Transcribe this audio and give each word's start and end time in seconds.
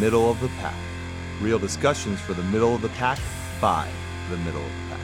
Middle 0.00 0.28
of 0.28 0.40
the 0.40 0.48
Pack. 0.60 0.74
Real 1.40 1.58
discussions 1.58 2.20
for 2.20 2.34
the 2.34 2.42
middle 2.44 2.74
of 2.74 2.82
the 2.82 2.88
pack 2.90 3.18
by 3.60 3.88
the 4.28 4.36
middle 4.38 4.60
of 4.60 4.66
the 4.66 4.88
pack. 4.90 5.00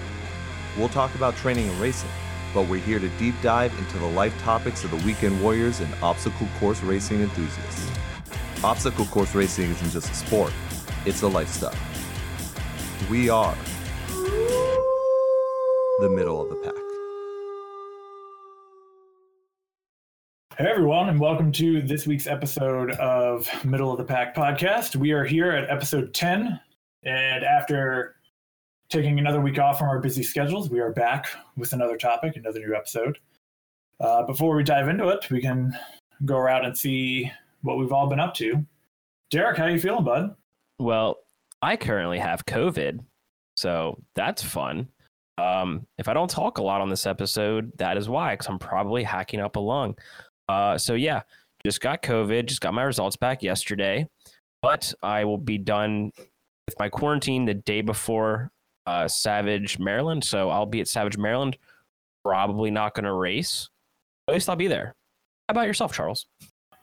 We'll 0.76 0.88
talk 0.88 1.14
about 1.14 1.36
training 1.36 1.68
and 1.68 1.80
racing, 1.80 2.10
but 2.52 2.68
we're 2.68 2.80
here 2.80 2.98
to 2.98 3.08
deep 3.10 3.36
dive 3.40 3.76
into 3.78 3.98
the 3.98 4.06
life 4.06 4.36
topics 4.42 4.82
of 4.82 4.90
the 4.90 4.96
weekend 5.06 5.40
warriors 5.40 5.78
and 5.78 5.94
obstacle 6.02 6.48
course 6.58 6.82
racing 6.82 7.20
enthusiasts. 7.20 7.88
Obstacle 8.64 9.06
course 9.06 9.32
racing 9.32 9.70
isn't 9.70 9.90
just 9.90 10.10
a 10.10 10.14
sport, 10.14 10.52
it's 11.06 11.22
a 11.22 11.28
lifestyle. 11.28 11.74
We 13.08 13.28
are 13.28 13.56
the 16.00 16.08
middle 16.08 16.42
of 16.42 16.48
the 16.48 16.56
pack. 16.56 16.79
Hey 20.60 20.66
everyone, 20.66 21.08
and 21.08 21.18
welcome 21.18 21.50
to 21.52 21.80
this 21.80 22.06
week's 22.06 22.26
episode 22.26 22.90
of 22.90 23.48
Middle 23.64 23.92
of 23.92 23.96
the 23.96 24.04
Pack 24.04 24.36
podcast. 24.36 24.94
We 24.94 25.12
are 25.12 25.24
here 25.24 25.52
at 25.52 25.70
episode 25.70 26.12
10, 26.12 26.60
and 27.02 27.44
after 27.44 28.16
taking 28.90 29.18
another 29.18 29.40
week 29.40 29.58
off 29.58 29.78
from 29.78 29.88
our 29.88 29.98
busy 30.00 30.22
schedules, 30.22 30.68
we 30.68 30.78
are 30.78 30.92
back 30.92 31.28
with 31.56 31.72
another 31.72 31.96
topic, 31.96 32.36
another 32.36 32.58
new 32.58 32.74
episode. 32.74 33.18
Uh, 34.00 34.24
before 34.24 34.54
we 34.54 34.62
dive 34.62 34.88
into 34.88 35.08
it, 35.08 35.30
we 35.30 35.40
can 35.40 35.74
go 36.26 36.36
around 36.36 36.66
and 36.66 36.76
see 36.76 37.32
what 37.62 37.78
we've 37.78 37.92
all 37.92 38.06
been 38.06 38.20
up 38.20 38.34
to. 38.34 38.62
Derek, 39.30 39.56
how 39.56 39.64
you 39.64 39.80
feeling, 39.80 40.04
bud? 40.04 40.36
Well, 40.78 41.20
I 41.62 41.78
currently 41.78 42.18
have 42.18 42.44
COVID, 42.44 43.00
so 43.56 43.98
that's 44.14 44.42
fun. 44.42 44.88
Um, 45.38 45.86
if 45.96 46.06
I 46.06 46.12
don't 46.12 46.28
talk 46.28 46.58
a 46.58 46.62
lot 46.62 46.82
on 46.82 46.90
this 46.90 47.06
episode, 47.06 47.72
that 47.78 47.96
is 47.96 48.10
why, 48.10 48.34
because 48.34 48.48
I'm 48.48 48.58
probably 48.58 49.02
hacking 49.02 49.40
up 49.40 49.56
a 49.56 49.60
lung. 49.60 49.96
Uh, 50.50 50.76
so 50.76 50.94
yeah, 50.94 51.22
just 51.64 51.80
got 51.80 52.02
COVID, 52.02 52.46
just 52.46 52.60
got 52.60 52.74
my 52.74 52.82
results 52.82 53.14
back 53.14 53.40
yesterday, 53.40 54.08
but 54.62 54.92
I 55.00 55.24
will 55.24 55.38
be 55.38 55.58
done 55.58 56.10
with 56.66 56.76
my 56.78 56.88
quarantine 56.88 57.44
the 57.44 57.54
day 57.54 57.82
before 57.82 58.50
uh, 58.84 59.06
Savage, 59.06 59.78
Maryland. 59.78 60.24
So 60.24 60.50
I'll 60.50 60.66
be 60.66 60.80
at 60.80 60.88
Savage, 60.88 61.16
Maryland. 61.16 61.56
Probably 62.24 62.72
not 62.72 62.94
going 62.94 63.04
to 63.04 63.12
race. 63.12 63.68
At 64.26 64.34
least 64.34 64.50
I'll 64.50 64.56
be 64.56 64.66
there. 64.66 64.96
How 65.48 65.52
about 65.52 65.68
yourself, 65.68 65.92
Charles? 65.92 66.26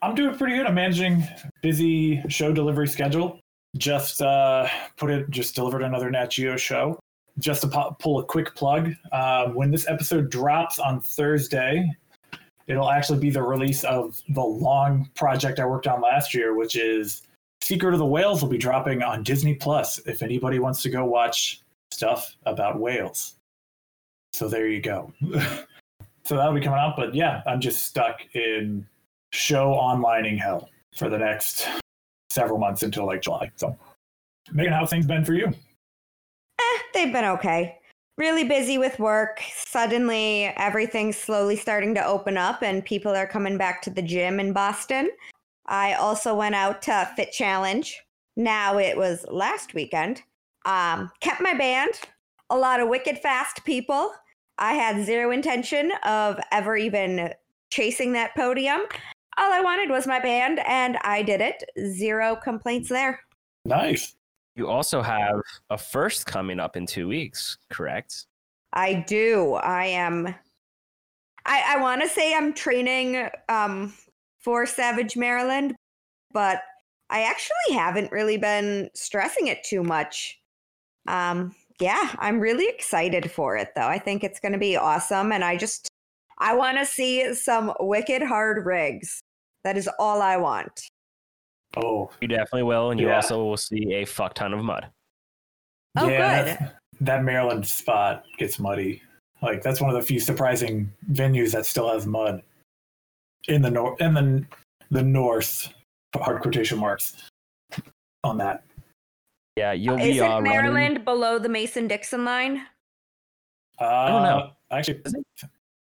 I'm 0.01 0.15
doing 0.15 0.37
pretty 0.37 0.55
good. 0.55 0.65
I'm 0.65 0.75
managing 0.75 1.27
busy 1.61 2.23
show 2.29 2.53
delivery 2.53 2.87
schedule. 2.87 3.41
Just 3.77 4.21
uh, 4.21 4.67
put 4.95 5.11
it, 5.11 5.29
just 5.29 5.55
delivered 5.55 5.81
another 5.81 6.09
Nat 6.09 6.29
Geo 6.29 6.55
show. 6.55 6.97
Just 7.37 7.61
to 7.61 7.67
po- 7.67 7.97
pull 7.99 8.19
a 8.19 8.23
quick 8.23 8.55
plug, 8.55 8.93
uh, 9.11 9.49
when 9.49 9.71
this 9.71 9.87
episode 9.89 10.31
drops 10.31 10.79
on 10.79 11.01
Thursday, 11.01 11.87
it'll 12.67 12.89
actually 12.89 13.19
be 13.19 13.29
the 13.29 13.41
release 13.41 13.83
of 13.83 14.21
the 14.29 14.43
long 14.43 15.09
project 15.15 15.59
I 15.59 15.65
worked 15.65 15.87
on 15.87 16.01
last 16.01 16.33
year, 16.33 16.55
which 16.55 16.75
is 16.75 17.23
Secret 17.61 17.93
of 17.93 17.99
the 17.99 18.05
Whales 18.05 18.41
will 18.41 18.49
be 18.49 18.57
dropping 18.57 19.01
on 19.01 19.23
Disney 19.23 19.55
Plus 19.55 19.99
if 20.05 20.21
anybody 20.21 20.59
wants 20.59 20.81
to 20.83 20.89
go 20.89 21.05
watch 21.05 21.61
stuff 21.91 22.35
about 22.45 22.79
whales. 22.79 23.35
So 24.33 24.47
there 24.47 24.67
you 24.67 24.81
go. 24.81 25.11
so 26.23 26.35
that'll 26.35 26.53
be 26.53 26.61
coming 26.61 26.79
out. 26.79 26.95
But 26.95 27.15
yeah, 27.15 27.41
I'm 27.47 27.59
just 27.61 27.85
stuck 27.85 28.19
in 28.35 28.85
show 29.31 29.73
onlining 29.73 30.37
hell 30.37 30.69
for 30.95 31.09
the 31.09 31.17
next 31.17 31.67
several 32.29 32.59
months 32.59 32.83
until 32.83 33.05
like 33.05 33.21
July. 33.21 33.49
So 33.55 33.75
Megan, 34.51 34.73
how 34.73 34.85
things 34.85 35.05
been 35.05 35.25
for 35.25 35.33
you? 35.33 35.47
Eh, 35.47 36.79
they've 36.93 37.13
been 37.13 37.25
okay 37.25 37.76
really 38.17 38.43
busy 38.43 38.77
with 38.77 38.99
work. 38.99 39.41
Suddenly, 39.55 40.45
everything's 40.57 41.17
slowly 41.17 41.55
starting 41.55 41.93
to 41.95 42.05
open 42.05 42.37
up, 42.37 42.61
and 42.63 42.83
people 42.83 43.15
are 43.15 43.27
coming 43.27 43.57
back 43.57 43.81
to 43.83 43.89
the 43.89 44.01
gym 44.01 44.39
in 44.39 44.53
Boston. 44.53 45.09
I 45.67 45.93
also 45.93 46.35
went 46.35 46.55
out 46.55 46.81
to 46.83 47.09
Fit 47.15 47.31
Challenge. 47.31 48.01
Now 48.35 48.77
it 48.77 48.97
was 48.97 49.25
last 49.29 49.73
weekend. 49.73 50.21
Um, 50.65 51.11
kept 51.21 51.41
my 51.41 51.53
band. 51.53 51.91
A 52.49 52.57
lot 52.57 52.79
of 52.79 52.89
wicked 52.89 53.19
fast 53.19 53.63
people. 53.65 54.11
I 54.57 54.73
had 54.73 55.05
zero 55.05 55.31
intention 55.31 55.91
of 56.03 56.39
ever 56.51 56.75
even 56.75 57.33
chasing 57.69 58.13
that 58.13 58.35
podium. 58.35 58.81
All 59.37 59.53
I 59.53 59.61
wanted 59.61 59.89
was 59.89 60.07
my 60.07 60.19
band, 60.19 60.59
and 60.65 60.97
I 61.03 61.21
did 61.21 61.41
it. 61.41 61.63
Zero 61.93 62.35
complaints 62.35 62.89
there. 62.89 63.19
Nice. 63.65 64.16
You 64.57 64.67
also 64.67 65.03
have 65.03 65.39
a 65.69 65.77
first 65.77 66.25
coming 66.25 66.59
up 66.59 66.75
in 66.75 66.87
two 66.87 67.07
weeks, 67.07 67.59
correct? 67.69 68.25
I 68.73 69.05
do. 69.07 69.53
I 69.53 69.85
am. 69.85 70.33
I, 71.45 71.75
I 71.75 71.81
want 71.81 72.01
to 72.01 72.09
say 72.09 72.33
I'm 72.33 72.53
training 72.53 73.29
um, 73.49 73.93
for 74.39 74.65
Savage 74.65 75.15
Maryland, 75.15 75.75
but 76.33 76.63
I 77.11 77.21
actually 77.21 77.75
haven't 77.75 78.11
really 78.11 78.37
been 78.37 78.89
stressing 78.95 79.47
it 79.47 79.63
too 79.63 79.83
much. 79.83 80.39
Um, 81.07 81.55
yeah, 81.79 82.15
I'm 82.17 82.39
really 82.39 82.67
excited 82.67 83.29
for 83.31 83.55
it 83.55 83.69
though. 83.75 83.87
I 83.87 83.99
think 83.99 84.23
it's 84.23 84.39
going 84.39 84.53
to 84.53 84.57
be 84.57 84.75
awesome, 84.75 85.31
and 85.31 85.43
I 85.43 85.55
just 85.55 85.87
I 86.39 86.55
want 86.55 86.79
to 86.79 86.85
see 86.85 87.33
some 87.35 87.73
wicked 87.79 88.23
hard 88.23 88.65
rigs. 88.65 89.21
That 89.63 89.77
is 89.77 89.87
all 89.99 90.21
I 90.21 90.37
want. 90.37 90.89
Oh, 91.75 92.09
you 92.21 92.27
definitely 92.27 92.63
will, 92.63 92.91
and 92.91 92.99
you 92.99 93.07
yeah. 93.07 93.17
also 93.17 93.43
will 93.43 93.57
see 93.57 93.93
a 93.95 94.05
fuck 94.05 94.33
ton 94.33 94.53
of 94.53 94.63
mud. 94.63 94.87
Oh, 95.97 96.07
yeah, 96.07 96.43
good. 96.43 96.47
That, 96.47 96.75
that 97.01 97.23
Maryland 97.23 97.67
spot 97.67 98.23
gets 98.37 98.59
muddy. 98.59 99.01
Like 99.41 99.61
that's 99.61 99.79
one 99.81 99.89
of 99.89 99.95
the 99.95 100.01
few 100.01 100.19
surprising 100.19 100.91
venues 101.11 101.51
that 101.51 101.65
still 101.65 101.91
has 101.91 102.07
mud 102.07 102.41
in 103.47 103.61
the 103.61 103.69
north. 103.69 104.01
In 104.01 104.13
the 104.13 104.45
the 104.89 105.03
north, 105.03 105.73
hard 106.15 106.41
quotation 106.41 106.79
marks 106.79 107.29
on 108.23 108.37
that. 108.37 108.63
Yeah, 109.55 109.73
you'll 109.73 109.97
be. 109.97 110.17
Is 110.17 110.21
uh, 110.21 110.41
Maryland 110.41 110.75
running... 110.75 111.03
below 111.03 111.37
the 111.39 111.49
Mason 111.49 111.87
Dixon 111.87 112.25
line? 112.25 112.63
Uh, 113.79 113.85
I 113.85 114.09
don't 114.09 114.23
know. 114.23 114.51
Actually, 114.71 115.01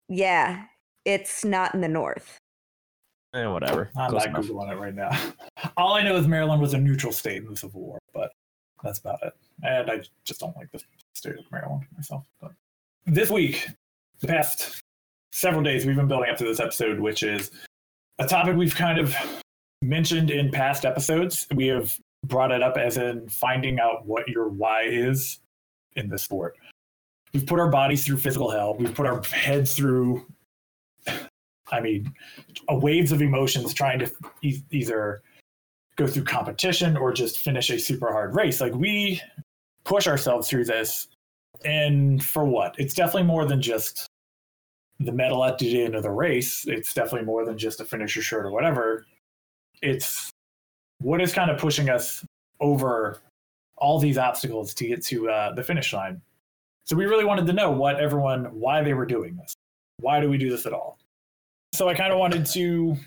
yeah, 0.09 0.66
it's 1.06 1.46
not 1.46 1.74
in 1.74 1.81
the 1.81 1.88
north. 1.88 2.38
Eh, 3.34 3.46
whatever. 3.46 3.90
I'm 3.96 4.10
Close 4.10 4.26
not 4.26 4.30
enough. 4.30 4.46
googling 4.46 4.72
it 4.72 4.80
right 4.80 4.96
now. 4.96 5.12
All 5.78 5.94
I 5.94 6.02
know 6.04 6.16
is 6.16 6.28
Maryland 6.28 6.62
was 6.62 6.74
a 6.74 6.78
neutral 6.80 7.12
state 7.14 7.38
in 7.38 7.50
the 7.50 7.56
Civil 7.56 7.82
War, 7.82 8.00
but 8.14 8.32
that's 8.84 9.00
about 9.00 9.20
it. 9.24 9.34
And 9.64 9.90
I 9.92 10.02
just 10.26 10.40
don't 10.40 10.56
like 10.58 10.72
the 10.72 10.82
state 11.14 11.36
of 11.38 11.52
Maryland 11.52 11.86
myself. 11.96 12.26
But 12.42 12.54
this 13.06 13.30
week, 13.30 13.68
the 14.20 14.28
past 14.28 14.82
several 15.32 15.62
days, 15.64 15.86
we've 15.86 15.96
been 15.96 16.08
building 16.08 16.30
up 16.32 16.38
to 16.38 16.44
this 16.46 16.60
episode, 16.60 17.00
which 17.00 17.22
is 17.24 17.52
a 18.18 18.28
topic 18.28 18.56
we've 18.56 18.76
kind 18.76 19.00
of 19.00 19.16
mentioned 19.82 20.32
in 20.32 20.50
past 20.52 20.84
episodes. 20.86 21.46
We 21.54 21.68
have 21.68 21.96
brought 22.26 22.52
it 22.52 22.64
up 22.64 22.78
as 22.78 22.98
in 22.98 23.30
finding 23.30 23.80
out 23.80 24.06
what 24.06 24.28
your 24.28 24.50
why 24.50 24.84
is 24.84 25.40
in 25.96 26.10
the 26.10 26.18
sport. 26.18 26.58
We've 27.34 27.46
put 27.46 27.60
our 27.60 27.70
bodies 27.70 28.06
through 28.06 28.18
physical 28.18 28.50
hell. 28.50 28.76
We've 28.78 28.94
put 28.94 29.06
our 29.06 29.22
heads 29.24 29.76
through 29.76 30.26
I 31.72 31.80
mean, 31.80 32.13
waves 32.69 33.12
of 33.12 33.22
emotions 33.22 33.74
trying 33.74 34.00
to 34.00 34.12
e- 34.41 34.63
either 34.72 35.22
go 35.96 36.07
through 36.07 36.24
competition 36.24 36.97
or 36.97 37.12
just 37.12 37.40
finish 37.40 37.69
a 37.69 37.78
super 37.78 38.12
hard 38.12 38.35
race. 38.35 38.62
Like 38.62 38.74
we 38.74 39.22
push 39.84 40.07
ourselves 40.07 40.47
through 40.47 40.66
this, 40.66 41.07
and 41.66 42.24
for 42.24 42.46
what? 42.46 42.75
It's 42.78 42.94
definitely 42.94 43.24
more 43.24 43.46
than 43.46 43.62
just 43.62 44.07
the 45.00 45.12
medal 45.12 45.44
at 45.44 45.57
the 45.57 45.84
end 45.84 45.96
of 45.96 46.03
the 46.03 46.12
race. 46.12 46.66
It's 46.68 46.94
definitely 46.94 47.25
more 47.25 47.46
than 47.46 47.57
just 47.57 47.80
a 47.80 47.86
finisher 47.86 48.22
shirt 48.22 48.46
or 48.46 48.51
whatever. 48.51 49.06
It's 49.81 50.30
what 51.01 51.22
is 51.22 51.34
kind 51.34 51.50
of 51.50 51.57
pushing 51.57 51.90
us 51.90 52.24
over 52.59 53.19
all 53.78 54.00
these 54.00 54.18
obstacles 54.18 54.74
to 54.74 54.88
get 54.88 55.03
to 55.06 55.30
uh, 55.30 55.53
the 55.53 55.63
finish 55.63 55.94
line. 55.94 56.22
So 56.84 56.96
we 56.96 57.06
really 57.06 57.24
wanted 57.24 57.46
to 57.47 57.53
know 57.53 57.72
what 57.72 58.00
everyone, 58.00 58.46
why 58.59 58.84
they 58.84 58.94
were 58.94 59.06
doing 59.06 59.38
this. 59.38 59.53
Why 60.00 60.19
do 60.19 60.30
we 60.30 60.38
do 60.38 60.50
this 60.50 60.66
at 60.66 60.74
all? 60.74 60.99
So 61.74 61.88
I 61.88 61.94
kind 61.94 62.12
of 62.12 62.19
wanted 62.19 62.46
to 62.47 62.97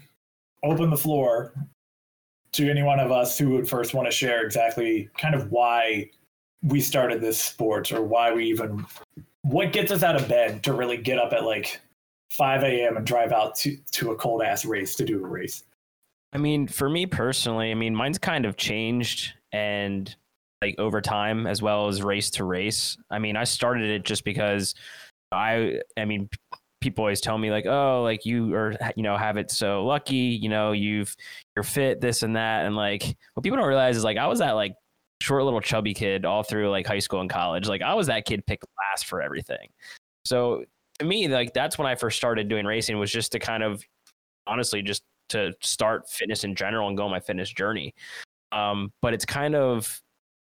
open 0.63 0.91
the 0.91 0.97
floor 0.97 1.53
to 2.53 2.71
any 2.71 2.83
one 2.83 3.01
of 3.01 3.11
us 3.11 3.39
who 3.39 3.51
would 3.51 3.69
first 3.69 3.95
want 3.95 4.07
to 4.07 4.13
share 4.13 4.45
exactly 4.45 5.09
kind 5.19 5.35
of 5.35 5.51
why 5.51 6.11
we 6.63 6.81
started 6.81 7.21
this 7.21 7.43
sport 7.43 7.93
or 7.93 8.03
why 8.03 8.33
we 8.33 8.47
even 8.47 8.85
what 9.43 9.73
gets 9.73 9.91
us 9.91 10.03
out 10.03 10.15
of 10.15 10.29
bed 10.29 10.63
to 10.63 10.73
really 10.73 10.97
get 10.97 11.19
up 11.19 11.33
at 11.33 11.45
like 11.45 11.81
5 12.31 12.63
a.m. 12.63 12.97
and 12.97 13.07
drive 13.07 13.33
out 13.33 13.57
to, 13.57 13.77
to 13.91 14.13
a 14.13 14.17
cold 14.17 14.43
ass 14.43 14.65
race 14.65 14.95
to 14.97 15.05
do 15.05 15.23
a 15.23 15.27
race. 15.27 15.65
I 16.33 16.39
mean, 16.39 16.67
for 16.67 16.89
me 16.89 17.05
personally, 17.05 17.71
I 17.71 17.75
mean, 17.75 17.95
mine's 17.95 18.19
kind 18.19 18.47
of 18.47 18.57
changed 18.57 19.35
and 19.53 20.15
like 20.63 20.77
over 20.79 21.01
time 21.01 21.47
as 21.47 21.61
well 21.61 21.89
as 21.89 22.03
race 22.03 22.31
to 22.31 22.45
race. 22.45 22.97
I 23.11 23.19
mean, 23.19 23.37
I 23.37 23.45
started 23.45 23.91
it 23.91 24.05
just 24.05 24.25
because 24.25 24.75
I, 25.33 25.81
I 25.99 26.05
mean, 26.05 26.29
people 26.83 27.03
always 27.03 27.21
tell 27.21 27.39
me 27.39 27.51
like, 27.51 27.67
oh, 27.67 28.03
like 28.03 28.27
you 28.27 28.55
are, 28.55 28.75
you 28.97 29.03
know, 29.03 29.17
have 29.17 29.37
it 29.37 29.51
so 29.51 29.85
lucky, 29.85 30.17
you 30.17 30.49
know, 30.49 30.73
you've 30.73 31.17
you're 31.57 31.63
fit, 31.63 32.01
this 32.01 32.23
and 32.23 32.37
that, 32.37 32.67
and 32.67 32.77
like 32.77 33.17
what 33.35 33.43
people 33.43 33.57
don't 33.57 33.69
realize 33.69 33.97
is 33.97 34.05
like 34.05 34.19
I 34.19 34.27
was 34.27 34.41
that 34.41 34.53
like 34.53 34.75
short 35.21 35.45
little 35.45 35.61
chubby 35.61 35.95
kid 35.95 36.25
all 36.25 36.43
through 36.43 36.69
like 36.71 36.87
high 36.87 36.99
school 36.99 37.21
and 37.21 37.31
college. 37.31 37.69
Like 37.69 37.81
I 37.83 37.95
was 37.95 38.09
that 38.09 38.25
kid 38.25 38.45
picked 38.45 38.67
last 38.79 39.07
for 39.07 39.23
everything. 39.23 39.69
So 40.25 40.65
to 40.99 41.05
me, 41.05 41.29
like 41.29 41.55
that's 41.55 41.79
when 41.79 41.87
I 41.87 41.95
first 41.95 42.17
started 42.17 42.49
doing 42.49 42.67
racing 42.67 42.99
was 42.99 43.11
just 43.11 43.33
to 43.33 43.39
kind 43.39 43.63
of 43.63 43.83
honestly 44.47 44.83
just 44.83 45.03
to 45.31 45.53
start 45.61 46.09
fitness 46.11 46.45
in 46.45 46.55
general 46.55 46.89
and 46.89 46.97
go 46.97 47.05
on 47.05 47.11
my 47.11 47.21
fitness 47.21 47.51
journey. 47.51 47.95
Um, 48.51 48.93
but 49.01 49.15
it's 49.15 49.25
kind 49.25 49.55
of 49.55 50.03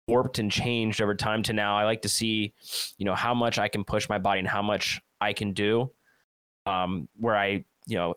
warped 0.08 0.40
and 0.40 0.52
changed 0.52 1.02
over 1.02 1.16
time 1.16 1.44
to 1.44 1.54
now 1.54 1.78
I 1.78 1.84
like 1.84 2.02
to 2.04 2.10
see, 2.10 2.54
you 2.98 3.06
know, 3.06 3.16
how 3.16 3.34
much 3.34 3.60
I 3.60 3.68
can 3.68 3.84
push 3.84 4.08
my 4.08 4.18
body 4.18 4.40
and 4.40 4.48
how 4.48 4.62
much 4.62 5.02
I 5.20 5.34
can 5.34 5.54
do. 5.54 5.92
Um, 6.68 7.08
where 7.18 7.36
I, 7.36 7.64
you 7.86 7.98
know, 7.98 8.16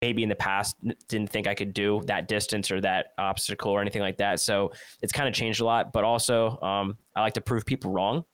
maybe 0.00 0.22
in 0.22 0.28
the 0.28 0.34
past 0.34 0.76
didn't 1.08 1.30
think 1.30 1.46
I 1.46 1.54
could 1.54 1.72
do 1.72 2.02
that 2.06 2.28
distance 2.28 2.70
or 2.70 2.80
that 2.80 3.08
obstacle 3.16 3.70
or 3.70 3.80
anything 3.80 4.02
like 4.02 4.18
that. 4.18 4.40
So 4.40 4.72
it's 5.00 5.12
kind 5.12 5.28
of 5.28 5.34
changed 5.34 5.60
a 5.60 5.64
lot. 5.64 5.92
But 5.92 6.04
also, 6.04 6.58
um, 6.60 6.98
I 7.16 7.22
like 7.22 7.34
to 7.34 7.40
prove 7.40 7.64
people 7.64 7.90
wrong. 7.90 8.24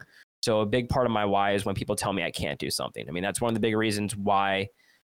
So 0.42 0.60
a 0.60 0.66
big 0.66 0.88
part 0.88 1.06
of 1.06 1.12
my 1.12 1.24
why 1.24 1.52
is 1.52 1.64
when 1.64 1.74
people 1.74 1.94
tell 1.96 2.12
me 2.12 2.24
I 2.24 2.30
can't 2.30 2.58
do 2.58 2.70
something. 2.70 3.08
I 3.08 3.12
mean, 3.12 3.22
that's 3.22 3.40
one 3.40 3.50
of 3.50 3.54
the 3.54 3.60
big 3.60 3.76
reasons 3.76 4.16
why 4.16 4.68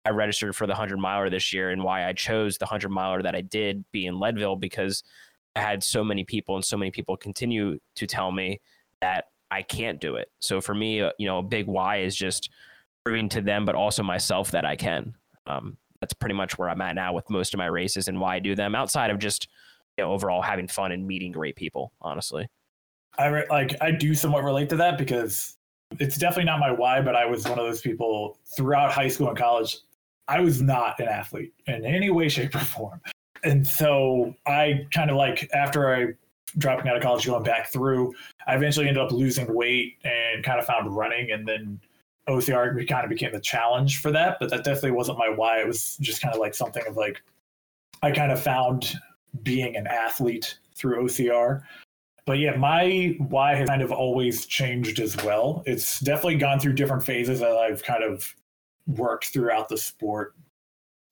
I 0.04 0.10
registered 0.10 0.54
for 0.54 0.66
the 0.66 0.72
100 0.72 0.98
miler 0.98 1.30
this 1.30 1.52
year 1.52 1.70
and 1.70 1.82
why 1.82 2.06
I 2.06 2.12
chose 2.12 2.58
the 2.58 2.66
100 2.66 2.90
miler 2.90 3.22
that 3.22 3.34
I 3.34 3.40
did 3.40 3.84
be 3.90 4.06
in 4.06 4.20
Leadville 4.20 4.56
because 4.56 5.02
I 5.56 5.60
had 5.60 5.82
so 5.82 6.04
many 6.04 6.24
people 6.24 6.56
and 6.56 6.64
so 6.64 6.76
many 6.76 6.90
people 6.90 7.16
continue 7.16 7.78
to 7.96 8.06
tell 8.06 8.30
me 8.30 8.60
that 9.00 9.26
I 9.50 9.62
can't 9.62 10.00
do 10.00 10.16
it. 10.16 10.30
So 10.40 10.60
for 10.60 10.74
me, 10.74 11.00
uh, 11.00 11.10
you 11.18 11.26
know, 11.26 11.38
a 11.38 11.42
big 11.42 11.66
why 11.66 11.98
is 11.98 12.14
just 12.14 12.50
proving 13.04 13.28
to 13.30 13.40
them, 13.40 13.64
but 13.64 13.74
also 13.74 14.02
myself 14.02 14.50
that 14.50 14.64
I 14.64 14.76
can. 14.76 15.14
Um, 15.46 15.76
that's 16.00 16.14
pretty 16.14 16.34
much 16.34 16.58
where 16.58 16.68
I'm 16.68 16.80
at 16.80 16.94
now 16.94 17.12
with 17.12 17.28
most 17.30 17.54
of 17.54 17.58
my 17.58 17.66
races 17.66 18.08
and 18.08 18.20
why 18.20 18.36
I 18.36 18.38
do 18.38 18.54
them 18.54 18.74
outside 18.74 19.10
of 19.10 19.18
just 19.18 19.48
you 19.96 20.04
know, 20.04 20.12
overall 20.12 20.42
having 20.42 20.68
fun 20.68 20.92
and 20.92 21.06
meeting 21.06 21.32
great 21.32 21.56
people, 21.56 21.92
honestly. 22.00 22.48
I 23.16 23.26
re- 23.26 23.46
like 23.48 23.76
I 23.80 23.92
do 23.92 24.14
somewhat 24.14 24.42
relate 24.42 24.68
to 24.70 24.76
that 24.76 24.98
because 24.98 25.56
it's 26.00 26.16
definitely 26.16 26.44
not 26.44 26.58
my 26.58 26.72
why, 26.72 27.00
but 27.00 27.14
I 27.14 27.26
was 27.26 27.44
one 27.44 27.58
of 27.58 27.64
those 27.64 27.80
people 27.80 28.38
throughout 28.56 28.90
high 28.90 29.08
school 29.08 29.28
and 29.28 29.38
college. 29.38 29.78
I 30.26 30.40
was 30.40 30.60
not 30.60 30.98
an 30.98 31.06
athlete 31.06 31.52
in 31.66 31.84
any 31.84 32.10
way, 32.10 32.28
shape, 32.28 32.54
or 32.54 32.60
form. 32.60 33.00
And 33.44 33.64
so 33.66 34.34
I 34.46 34.86
kind 34.92 35.10
of 35.10 35.16
like 35.16 35.48
after 35.52 35.94
I 35.94 36.14
dropping 36.58 36.88
out 36.88 36.96
of 36.96 37.02
college, 37.02 37.26
going 37.26 37.42
back 37.42 37.70
through, 37.70 38.12
I 38.46 38.56
eventually 38.56 38.88
ended 38.88 39.02
up 39.02 39.12
losing 39.12 39.52
weight 39.52 39.98
and 40.04 40.42
kind 40.42 40.58
of 40.58 40.66
found 40.66 40.94
running 40.96 41.30
and 41.30 41.46
then 41.46 41.80
OCR 42.28 42.88
kind 42.88 43.04
of 43.04 43.10
became 43.10 43.32
the 43.32 43.40
challenge 43.40 44.00
for 44.00 44.10
that. 44.12 44.38
But 44.40 44.50
that 44.50 44.64
definitely 44.64 44.92
wasn't 44.92 45.18
my 45.18 45.28
why. 45.28 45.60
It 45.60 45.66
was 45.66 45.96
just 46.00 46.22
kind 46.22 46.34
of 46.34 46.40
like 46.40 46.54
something 46.54 46.82
of 46.86 46.96
like 46.96 47.22
I 48.02 48.10
kind 48.10 48.32
of 48.32 48.42
found 48.42 48.94
being 49.42 49.76
an 49.76 49.86
athlete 49.86 50.58
through 50.74 51.04
OCR 51.04 51.62
but 52.26 52.38
yeah, 52.38 52.56
my 52.56 53.16
why 53.18 53.54
has 53.54 53.68
kind 53.68 53.82
of 53.82 53.92
always 53.92 54.46
changed 54.46 54.98
as 54.98 55.16
well. 55.18 55.62
It's 55.66 56.00
definitely 56.00 56.36
gone 56.36 56.58
through 56.58 56.72
different 56.72 57.04
phases 57.04 57.40
that 57.40 57.50
I've 57.50 57.82
kind 57.82 58.02
of 58.02 58.34
worked 58.86 59.26
throughout 59.26 59.68
the 59.68 59.76
sport. 59.76 60.34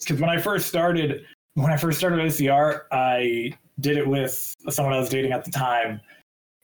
Because 0.01 0.21
when 0.21 0.31
I 0.31 0.41
first 0.41 0.69
started, 0.69 1.25
when 1.55 1.71
I 1.71 1.77
first 1.77 1.99
started 1.99 2.19
OCR, 2.19 2.83
I 2.93 3.53
did 3.81 3.99
it 3.99 4.07
with 4.07 4.55
someone 4.71 4.95
I 4.95 4.99
was 4.99 5.11
dating 5.11 5.33
at 5.33 5.45
the 5.45 5.51
time, 5.51 6.01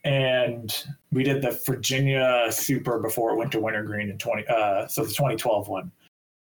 and 0.09 0.87
we 1.13 1.23
did 1.23 1.43
the 1.43 1.61
Virginia 1.67 2.47
Super 2.51 2.99
before 2.99 3.33
it 3.33 3.37
went 3.37 3.53
to 3.53 3.61
Wintergreen 3.61 4.09
in 4.09 4.17
twenty. 4.17 4.47
Uh, 4.49 4.89
so 4.89 5.03
the 5.03 5.11
2012 5.11 5.69
one, 5.69 5.93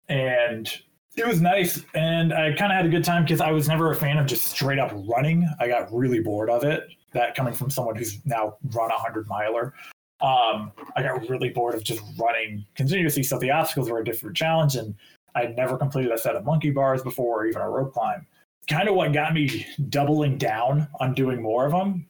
and 0.08 0.72
it 1.16 1.26
was 1.26 1.40
nice, 1.40 1.84
and 1.94 2.32
I 2.32 2.52
kind 2.52 2.70
of 2.70 2.76
had 2.76 2.86
a 2.86 2.88
good 2.88 3.02
time 3.02 3.24
because 3.24 3.40
I 3.40 3.50
was 3.50 3.66
never 3.66 3.90
a 3.90 3.96
fan 3.96 4.16
of 4.16 4.26
just 4.26 4.46
straight 4.46 4.78
up 4.78 4.92
running. 5.08 5.48
I 5.58 5.66
got 5.66 5.92
really 5.92 6.20
bored 6.20 6.50
of 6.50 6.62
it 6.62 6.88
that 7.12 7.34
coming 7.34 7.52
from 7.52 7.68
someone 7.68 7.96
who's 7.96 8.24
now 8.24 8.56
run 8.70 8.92
a 8.92 8.96
hundred 8.96 9.26
miler. 9.26 9.74
Um, 10.20 10.70
I 10.94 11.02
got 11.02 11.28
really 11.28 11.48
bored 11.48 11.74
of 11.74 11.82
just 11.82 12.02
running 12.16 12.64
continuously. 12.76 13.24
So 13.24 13.40
the 13.40 13.50
obstacles 13.50 13.90
were 13.90 13.98
a 13.98 14.04
different 14.04 14.36
challenge, 14.36 14.76
and 14.76 14.94
I'd 15.34 15.56
never 15.56 15.76
completed 15.76 16.12
a 16.12 16.18
set 16.18 16.36
of 16.36 16.44
monkey 16.44 16.70
bars 16.70 17.02
before 17.02 17.42
or 17.42 17.46
even 17.46 17.60
a 17.60 17.68
rope 17.68 17.92
climb. 17.92 18.24
Kind 18.68 18.88
of 18.88 18.94
what 18.94 19.12
got 19.12 19.34
me 19.34 19.66
doubling 19.88 20.38
down 20.38 20.86
on 21.00 21.12
doing 21.14 21.42
more 21.42 21.66
of 21.66 21.72
them. 21.72 22.08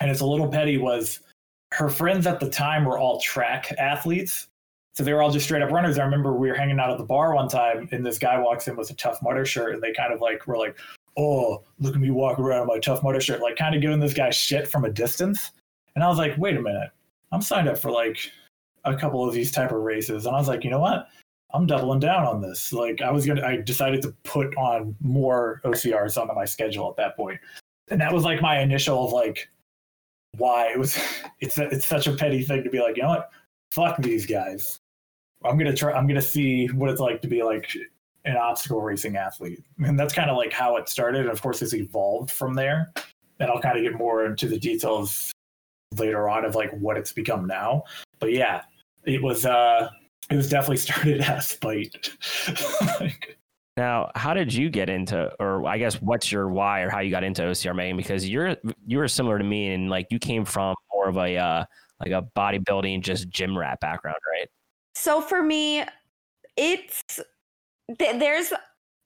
And 0.00 0.10
it's 0.10 0.20
a 0.20 0.26
little 0.26 0.48
petty 0.48 0.78
was 0.78 1.20
her 1.72 1.88
friends 1.88 2.26
at 2.26 2.40
the 2.40 2.48
time 2.48 2.84
were 2.84 2.98
all 2.98 3.20
track 3.20 3.72
athletes. 3.78 4.48
So 4.94 5.04
they 5.04 5.12
were 5.12 5.22
all 5.22 5.30
just 5.30 5.44
straight 5.44 5.62
up 5.62 5.70
runners. 5.70 5.98
I 5.98 6.04
remember 6.04 6.32
we 6.32 6.48
were 6.48 6.54
hanging 6.54 6.80
out 6.80 6.90
at 6.90 6.96
the 6.98 7.04
bar 7.04 7.34
one 7.34 7.48
time 7.48 7.88
and 7.92 8.04
this 8.04 8.18
guy 8.18 8.38
walks 8.38 8.66
in 8.66 8.76
with 8.76 8.90
a 8.90 8.94
Tough 8.94 9.20
Mudder 9.22 9.44
shirt 9.44 9.74
and 9.74 9.82
they 9.82 9.92
kind 9.92 10.12
of 10.12 10.20
like 10.20 10.46
were 10.46 10.56
like, 10.56 10.78
oh, 11.18 11.62
look 11.80 11.94
at 11.94 12.00
me 12.00 12.10
walk 12.10 12.38
around 12.38 12.62
in 12.62 12.68
my 12.68 12.78
Tough 12.78 13.02
Mudder 13.02 13.20
shirt, 13.20 13.42
like 13.42 13.56
kind 13.56 13.74
of 13.74 13.82
giving 13.82 14.00
this 14.00 14.14
guy 14.14 14.30
shit 14.30 14.68
from 14.68 14.84
a 14.84 14.90
distance. 14.90 15.52
And 15.94 16.04
I 16.04 16.08
was 16.08 16.18
like, 16.18 16.36
wait 16.38 16.56
a 16.56 16.62
minute, 16.62 16.90
I'm 17.32 17.42
signed 17.42 17.68
up 17.68 17.78
for 17.78 17.90
like 17.90 18.30
a 18.84 18.96
couple 18.96 19.26
of 19.26 19.34
these 19.34 19.50
type 19.52 19.70
of 19.70 19.82
races. 19.82 20.24
And 20.24 20.34
I 20.34 20.38
was 20.38 20.48
like, 20.48 20.64
you 20.64 20.70
know 20.70 20.80
what? 20.80 21.08
I'm 21.52 21.66
doubling 21.66 22.00
down 22.00 22.24
on 22.24 22.40
this. 22.40 22.72
Like 22.72 23.02
I 23.02 23.10
was 23.10 23.26
gonna, 23.26 23.46
I 23.46 23.56
decided 23.56 24.02
to 24.02 24.14
put 24.24 24.56
on 24.56 24.96
more 25.00 25.60
OCRs 25.64 26.20
onto 26.20 26.34
my 26.34 26.44
schedule 26.44 26.88
at 26.90 26.96
that. 26.96 27.14
And 27.90 28.00
that 28.00 28.12
was 28.12 28.24
like 28.24 28.40
my 28.40 28.60
initial 28.60 29.10
like 29.10 29.48
why 30.36 30.72
it 30.72 30.78
was. 30.78 30.98
It's 31.38 31.58
a, 31.58 31.64
it's 31.64 31.86
such 31.86 32.06
a 32.06 32.14
petty 32.14 32.42
thing 32.42 32.64
to 32.64 32.70
be 32.70 32.80
like, 32.80 32.96
you 32.96 33.02
know 33.02 33.10
what? 33.10 33.28
Fuck 33.70 33.98
these 33.98 34.24
guys. 34.24 34.80
I'm 35.44 35.58
gonna 35.58 35.76
try. 35.76 35.92
I'm 35.92 36.06
gonna 36.06 36.22
see 36.22 36.66
what 36.68 36.88
it's 36.88 36.98
like 36.98 37.20
to 37.20 37.28
be 37.28 37.42
like 37.42 37.76
an 38.24 38.38
obstacle 38.38 38.80
racing 38.80 39.16
athlete. 39.16 39.62
And 39.78 39.98
that's 39.98 40.14
kind 40.14 40.30
of 40.30 40.36
like 40.38 40.54
how 40.54 40.76
it 40.76 40.88
started. 40.88 41.20
And 41.22 41.30
of 41.30 41.42
course, 41.42 41.60
it's 41.60 41.74
evolved 41.74 42.30
from 42.30 42.54
there. 42.54 42.90
And 43.38 43.50
I'll 43.50 43.60
kind 43.60 43.76
of 43.76 43.84
get 43.84 43.98
more 43.98 44.24
into 44.24 44.48
the 44.48 44.58
details 44.58 45.30
later 45.96 46.26
on 46.28 46.46
of 46.46 46.54
like 46.54 46.70
what 46.78 46.96
it's 46.96 47.12
become 47.12 47.46
now. 47.46 47.84
But 48.18 48.32
yeah, 48.32 48.62
it 49.04 49.22
was 49.22 49.44
uh 49.44 49.90
it 50.30 50.36
was 50.36 50.48
definitely 50.48 50.76
started 50.78 51.20
as 51.20 51.48
spite. 51.48 52.10
now, 53.76 54.10
how 54.14 54.32
did 54.32 54.54
you 54.54 54.70
get 54.70 54.88
into 54.88 55.30
or 55.38 55.66
I 55.66 55.76
guess 55.76 56.00
what's 56.00 56.32
your 56.32 56.48
why 56.48 56.80
or 56.80 56.90
how 56.90 57.00
you 57.00 57.10
got 57.10 57.24
into 57.24 57.42
OCR 57.42 57.74
making? 57.74 57.98
Because 57.98 58.28
you're 58.28 58.56
you 58.86 58.98
were 58.98 59.08
similar 59.08 59.38
to 59.38 59.44
me 59.44 59.74
and 59.74 59.90
like 59.90 60.06
you 60.10 60.18
came 60.18 60.44
from 60.44 60.74
more 60.92 61.08
of 61.08 61.16
a 61.16 61.36
uh 61.36 61.64
like 62.00 62.12
a 62.12 62.26
bodybuilding 62.36 63.02
just 63.02 63.28
gym 63.28 63.56
rat 63.56 63.78
background, 63.80 64.16
right? 64.32 64.48
So 64.94 65.20
for 65.20 65.42
me, 65.42 65.84
it's 66.56 67.20
th- 67.98 68.18
there's 68.18 68.52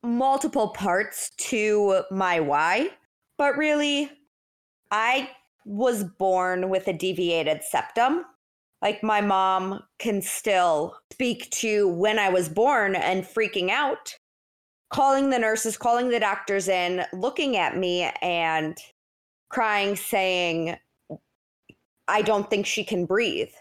multiple 0.03 0.69
parts 0.69 1.31
to 1.37 2.05
my 2.11 2.41
why, 2.41 2.91
but 3.39 3.57
really, 3.57 4.11
I 4.91 5.31
was 5.65 6.05
born 6.05 6.69
with 6.69 6.89
a 6.89 6.93
deviated 6.93 7.63
septum. 7.63 8.25
Like 8.83 9.03
my 9.03 9.21
mom 9.21 9.83
can 9.99 10.23
still 10.23 10.97
speak 11.13 11.51
to 11.51 11.89
when 11.89 12.19
I 12.19 12.31
was 12.31 12.49
born 12.49 12.95
and 12.95 13.25
freaking 13.25 13.69
out, 13.69 14.17
calling 14.91 15.31
the 15.31 15.39
nurses, 15.39 15.77
calling 15.77 16.09
the 16.09 16.21
doctors 16.21 16.69
in, 16.69 17.05
looking 17.13 17.57
at 17.57 17.77
me 17.77 18.11
and 18.21 18.77
crying, 19.49 19.97
saying, 19.97 20.77
I 22.09 22.23
don't 22.23 22.51
think 22.51 22.67
she 22.67 22.85
can 22.85 23.07
breathe. 23.07 23.53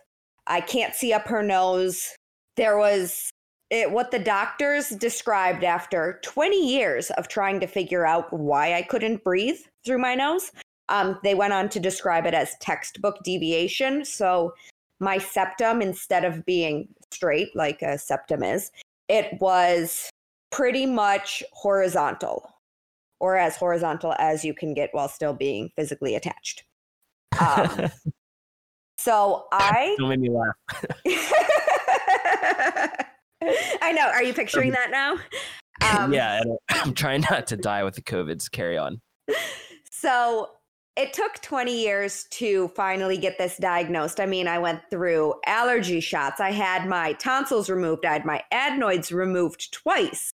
I 0.47 0.61
can't 0.61 0.95
see 0.95 1.13
up 1.13 1.27
her 1.27 1.43
nose. 1.43 2.15
There 2.55 2.77
was 2.77 3.29
it, 3.69 3.91
what 3.91 4.09
the 4.09 4.19
doctors 4.19 4.89
described 4.89 5.63
after 5.63 6.19
20 6.23 6.67
years 6.67 7.11
of 7.11 7.27
trying 7.27 7.59
to 7.59 7.67
figure 7.67 8.05
out 8.05 8.33
why 8.33 8.73
I 8.73 8.81
couldn't 8.81 9.23
breathe 9.23 9.59
through 9.85 9.99
my 9.99 10.15
nose. 10.15 10.51
Um, 10.89 11.19
they 11.23 11.35
went 11.35 11.53
on 11.53 11.69
to 11.69 11.79
describe 11.79 12.25
it 12.25 12.33
as 12.33 12.55
textbook 12.59 13.23
deviation. 13.23 14.03
So 14.03 14.53
my 14.99 15.19
septum, 15.19 15.83
instead 15.83 16.25
of 16.25 16.43
being 16.45 16.87
straight 17.11 17.55
like 17.55 17.83
a 17.83 17.99
septum 17.99 18.41
is, 18.41 18.71
it 19.07 19.39
was 19.39 20.09
pretty 20.51 20.85
much 20.85 21.43
horizontal, 21.53 22.49
or 23.19 23.37
as 23.37 23.55
horizontal 23.55 24.15
as 24.19 24.43
you 24.43 24.53
can 24.53 24.73
get 24.73 24.89
while 24.93 25.07
still 25.07 25.33
being 25.33 25.69
physically 25.75 26.15
attached. 26.15 26.63
Um, 27.39 27.89
so 28.97 29.45
I. 29.51 29.95
Don't 29.97 30.09
make 30.09 30.19
me 30.19 30.29
laugh. 30.29 30.55
I 33.81 33.93
know. 33.93 34.07
Are 34.07 34.23
you 34.23 34.33
picturing 34.33 34.71
that 34.71 34.91
now? 34.91 35.17
Um, 35.97 36.13
yeah, 36.13 36.41
I'm 36.69 36.93
trying 36.93 37.21
not 37.31 37.47
to 37.47 37.55
die 37.55 37.85
with 37.85 37.95
the 37.95 38.01
COVIDs. 38.01 38.51
Carry 38.51 38.77
on. 38.77 38.99
So 39.89 40.49
it 40.97 41.13
took 41.13 41.41
20 41.41 41.71
years 41.71 42.25
to 42.31 42.67
finally 42.75 43.17
get 43.17 43.37
this 43.37 43.55
diagnosed. 43.55 44.19
I 44.19 44.25
mean, 44.25 44.49
I 44.49 44.59
went 44.59 44.81
through 44.89 45.35
allergy 45.45 46.01
shots. 46.01 46.41
I 46.41 46.51
had 46.51 46.85
my 46.85 47.13
tonsils 47.13 47.69
removed. 47.69 48.05
I 48.05 48.11
had 48.11 48.25
my 48.25 48.43
adenoids 48.51 49.13
removed 49.13 49.71
twice. 49.71 50.33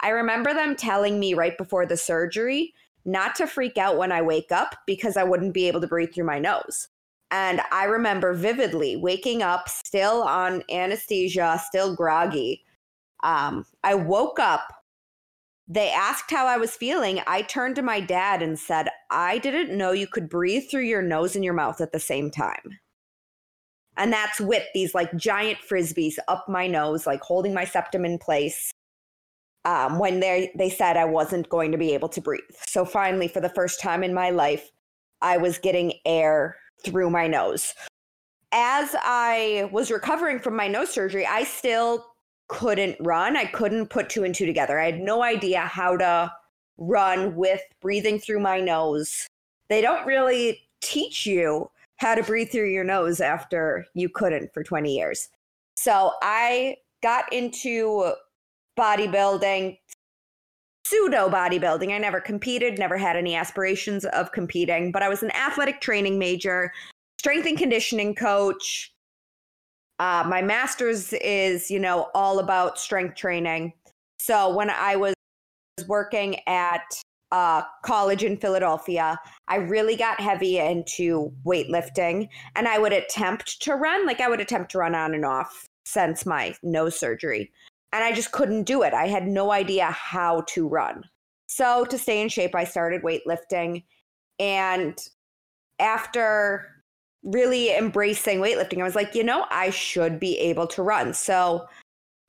I 0.00 0.08
remember 0.10 0.54
them 0.54 0.74
telling 0.76 1.20
me 1.20 1.34
right 1.34 1.56
before 1.56 1.86
the 1.86 1.96
surgery 1.96 2.74
not 3.04 3.34
to 3.36 3.46
freak 3.46 3.78
out 3.78 3.96
when 3.96 4.12
I 4.12 4.22
wake 4.22 4.52
up 4.52 4.74
because 4.86 5.16
I 5.16 5.24
wouldn't 5.24 5.54
be 5.54 5.66
able 5.68 5.80
to 5.80 5.86
breathe 5.86 6.14
through 6.14 6.26
my 6.26 6.38
nose. 6.38 6.88
And 7.30 7.60
I 7.70 7.84
remember 7.84 8.34
vividly 8.34 8.96
waking 8.96 9.42
up 9.42 9.68
still 9.68 10.22
on 10.22 10.64
anesthesia, 10.70 11.60
still 11.64 11.94
groggy. 11.94 12.64
Um, 13.22 13.64
I 13.84 13.94
woke 13.94 14.38
up. 14.38 14.66
They 15.68 15.90
asked 15.90 16.30
how 16.30 16.46
I 16.46 16.56
was 16.56 16.74
feeling. 16.74 17.20
I 17.28 17.42
turned 17.42 17.76
to 17.76 17.82
my 17.82 18.00
dad 18.00 18.42
and 18.42 18.58
said, 18.58 18.88
I 19.10 19.38
didn't 19.38 19.76
know 19.76 19.92
you 19.92 20.08
could 20.08 20.28
breathe 20.28 20.64
through 20.68 20.82
your 20.82 21.02
nose 21.02 21.36
and 21.36 21.44
your 21.44 21.54
mouth 21.54 21.80
at 21.80 21.92
the 21.92 22.00
same 22.00 22.30
time. 22.30 22.78
And 23.96 24.12
that's 24.12 24.40
with 24.40 24.64
these 24.74 24.94
like 24.94 25.14
giant 25.16 25.58
frisbees 25.60 26.16
up 26.26 26.48
my 26.48 26.66
nose, 26.66 27.06
like 27.06 27.20
holding 27.20 27.54
my 27.54 27.64
septum 27.64 28.04
in 28.04 28.18
place. 28.18 28.72
Um, 29.64 29.98
when 29.98 30.20
they 30.20 30.52
they 30.56 30.70
said 30.70 30.96
I 30.96 31.04
wasn't 31.04 31.48
going 31.48 31.72
to 31.72 31.78
be 31.78 31.92
able 31.94 32.08
to 32.10 32.20
breathe. 32.20 32.40
So 32.66 32.84
finally, 32.84 33.28
for 33.28 33.40
the 33.40 33.48
first 33.50 33.80
time 33.80 34.02
in 34.02 34.14
my 34.14 34.30
life, 34.30 34.70
I 35.20 35.36
was 35.36 35.58
getting 35.58 35.94
air 36.04 36.56
through 36.84 37.10
my 37.10 37.26
nose. 37.26 37.74
As 38.52 38.96
I 39.02 39.68
was 39.72 39.90
recovering 39.90 40.40
from 40.40 40.56
my 40.56 40.66
nose 40.66 40.90
surgery, 40.90 41.26
I 41.26 41.44
still 41.44 42.06
couldn't 42.48 42.96
run. 43.00 43.36
I 43.36 43.44
couldn't 43.44 43.86
put 43.86 44.08
two 44.08 44.24
and 44.24 44.34
two 44.34 44.46
together. 44.46 44.80
I 44.80 44.86
had 44.86 45.00
no 45.00 45.22
idea 45.22 45.60
how 45.60 45.96
to 45.96 46.32
run 46.78 47.36
with 47.36 47.60
breathing 47.80 48.18
through 48.18 48.40
my 48.40 48.60
nose. 48.60 49.28
They 49.68 49.80
don't 49.80 50.04
really 50.06 50.60
teach 50.80 51.26
you 51.26 51.70
how 51.98 52.14
to 52.14 52.22
breathe 52.22 52.50
through 52.50 52.70
your 52.70 52.82
nose 52.82 53.20
after 53.20 53.86
you 53.94 54.08
couldn't 54.08 54.52
for 54.52 54.64
20 54.64 54.92
years. 54.92 55.28
So 55.76 56.12
I 56.22 56.76
got 57.02 57.30
into 57.32 58.14
bodybuilding, 58.80 59.78
pseudo 60.86 61.28
bodybuilding. 61.28 61.92
I 61.92 61.98
never 61.98 62.20
competed, 62.20 62.78
never 62.78 62.96
had 62.96 63.16
any 63.16 63.36
aspirations 63.36 64.04
of 64.06 64.32
competing, 64.32 64.90
but 64.90 65.02
I 65.02 65.08
was 65.08 65.22
an 65.22 65.30
athletic 65.32 65.80
training 65.80 66.18
major, 66.18 66.72
strength 67.18 67.46
and 67.46 67.58
conditioning 67.58 68.14
coach. 68.14 68.92
Uh, 69.98 70.24
my 70.26 70.40
master's 70.40 71.12
is, 71.12 71.70
you 71.70 71.78
know, 71.78 72.08
all 72.14 72.38
about 72.38 72.78
strength 72.78 73.16
training. 73.16 73.74
So 74.18 74.54
when 74.54 74.70
I 74.70 74.96
was 74.96 75.14
working 75.86 76.40
at 76.46 76.82
uh, 77.32 77.62
college 77.84 78.24
in 78.24 78.36
Philadelphia, 78.36 79.18
I 79.48 79.56
really 79.56 79.96
got 79.96 80.20
heavy 80.20 80.58
into 80.58 81.30
weightlifting 81.44 82.28
and 82.56 82.66
I 82.66 82.78
would 82.78 82.92
attempt 82.92 83.60
to 83.62 83.74
run, 83.74 84.06
like 84.06 84.20
I 84.20 84.28
would 84.28 84.40
attempt 84.40 84.70
to 84.72 84.78
run 84.78 84.94
on 84.94 85.14
and 85.14 85.24
off 85.24 85.66
since 85.84 86.26
my 86.26 86.54
nose 86.62 86.98
surgery. 86.98 87.50
And 87.92 88.04
I 88.04 88.12
just 88.12 88.32
couldn't 88.32 88.64
do 88.64 88.82
it. 88.82 88.94
I 88.94 89.06
had 89.06 89.26
no 89.26 89.52
idea 89.52 89.86
how 89.86 90.42
to 90.48 90.68
run. 90.68 91.04
So, 91.46 91.84
to 91.86 91.98
stay 91.98 92.22
in 92.22 92.28
shape, 92.28 92.54
I 92.54 92.64
started 92.64 93.02
weightlifting. 93.02 93.84
And 94.38 94.96
after 95.80 96.68
really 97.24 97.76
embracing 97.76 98.38
weightlifting, 98.38 98.80
I 98.80 98.84
was 98.84 98.94
like, 98.94 99.14
you 99.14 99.24
know, 99.24 99.46
I 99.50 99.70
should 99.70 100.20
be 100.20 100.38
able 100.38 100.68
to 100.68 100.82
run. 100.82 101.12
So, 101.12 101.66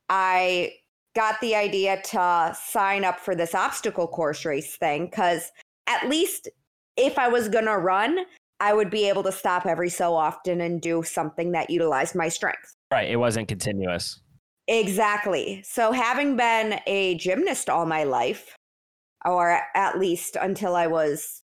I 0.09 0.73
got 1.15 1.39
the 1.41 1.55
idea 1.55 2.01
to 2.01 2.55
sign 2.59 3.03
up 3.03 3.19
for 3.19 3.35
this 3.35 3.53
obstacle 3.53 4.07
course 4.07 4.45
race 4.45 4.75
thing 4.75 5.05
because 5.05 5.51
at 5.87 6.07
least 6.07 6.49
if 6.97 7.19
I 7.19 7.27
was 7.27 7.49
going 7.49 7.65
to 7.65 7.77
run, 7.77 8.19
I 8.59 8.73
would 8.73 8.89
be 8.89 9.09
able 9.09 9.23
to 9.23 9.31
stop 9.31 9.65
every 9.65 9.89
so 9.89 10.15
often 10.15 10.61
and 10.61 10.81
do 10.81 11.03
something 11.03 11.51
that 11.51 11.69
utilized 11.69 12.15
my 12.15 12.29
strength. 12.29 12.75
Right. 12.91 13.09
It 13.09 13.17
wasn't 13.17 13.47
continuous. 13.47 14.19
Exactly. 14.71 15.61
So, 15.67 15.91
having 15.91 16.37
been 16.37 16.79
a 16.87 17.15
gymnast 17.15 17.69
all 17.69 17.85
my 17.85 18.05
life, 18.05 18.55
or 19.25 19.59
at 19.75 19.99
least 19.99 20.37
until 20.39 20.77
I 20.77 20.87
was 20.87 21.43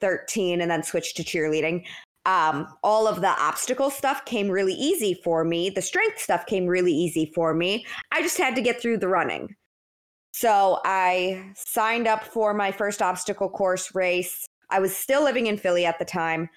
13 0.00 0.60
and 0.60 0.68
then 0.68 0.82
switched 0.82 1.16
to 1.18 1.22
cheerleading, 1.22 1.84
um, 2.26 2.66
all 2.82 3.06
of 3.06 3.20
the 3.20 3.28
obstacle 3.28 3.88
stuff 3.88 4.24
came 4.24 4.48
really 4.48 4.74
easy 4.74 5.14
for 5.22 5.44
me. 5.44 5.70
The 5.70 5.80
strength 5.80 6.18
stuff 6.18 6.44
came 6.46 6.66
really 6.66 6.92
easy 6.92 7.30
for 7.34 7.54
me. 7.54 7.86
I 8.10 8.20
just 8.20 8.36
had 8.36 8.56
to 8.56 8.62
get 8.62 8.82
through 8.82 8.98
the 8.98 9.08
running. 9.08 9.54
So 10.32 10.80
I 10.84 11.52
signed 11.54 12.08
up 12.08 12.24
for 12.24 12.52
my 12.52 12.72
first 12.72 13.00
obstacle 13.00 13.48
course 13.48 13.94
race. 13.94 14.44
I 14.70 14.80
was 14.80 14.94
still 14.96 15.22
living 15.22 15.46
in 15.46 15.56
Philly 15.56 15.86
at 15.86 16.00
the 16.00 16.04
time, 16.04 16.48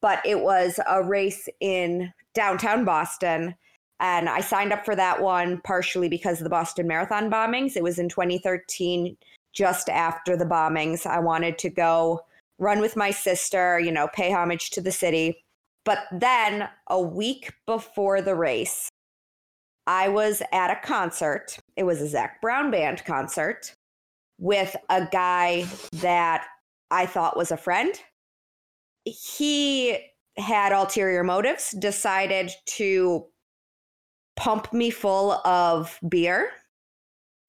but 0.00 0.24
it 0.24 0.40
was 0.40 0.80
a 0.88 1.02
race 1.02 1.50
in 1.60 2.10
downtown 2.34 2.86
Boston. 2.86 3.54
And 4.00 4.28
I 4.28 4.40
signed 4.40 4.72
up 4.72 4.84
for 4.84 4.96
that 4.96 5.22
one 5.22 5.60
partially 5.62 6.08
because 6.08 6.38
of 6.38 6.44
the 6.44 6.50
Boston 6.50 6.86
Marathon 6.86 7.30
bombings. 7.30 7.76
It 7.76 7.82
was 7.82 7.98
in 7.98 8.08
2013, 8.08 9.16
just 9.52 9.88
after 9.88 10.36
the 10.36 10.44
bombings. 10.44 11.06
I 11.06 11.20
wanted 11.20 11.58
to 11.58 11.70
go 11.70 12.24
run 12.58 12.80
with 12.80 12.96
my 12.96 13.10
sister, 13.10 13.78
you 13.78 13.92
know, 13.92 14.08
pay 14.08 14.32
homage 14.32 14.70
to 14.70 14.80
the 14.80 14.92
city. 14.92 15.42
But 15.84 16.06
then 16.12 16.68
a 16.88 17.00
week 17.00 17.52
before 17.66 18.20
the 18.20 18.34
race, 18.34 18.88
I 19.86 20.08
was 20.08 20.42
at 20.52 20.70
a 20.70 20.80
concert. 20.86 21.58
It 21.76 21.84
was 21.84 22.00
a 22.00 22.08
Zac 22.08 22.40
Brown 22.40 22.70
band 22.70 23.04
concert 23.04 23.74
with 24.38 24.74
a 24.88 25.06
guy 25.06 25.66
that 25.92 26.46
I 26.90 27.06
thought 27.06 27.36
was 27.36 27.50
a 27.50 27.56
friend. 27.56 27.94
He 29.04 29.98
had 30.36 30.72
ulterior 30.72 31.22
motives, 31.22 31.72
decided 31.72 32.50
to 32.66 33.26
pump 34.36 34.72
me 34.72 34.90
full 34.90 35.32
of 35.46 35.98
beer 36.08 36.50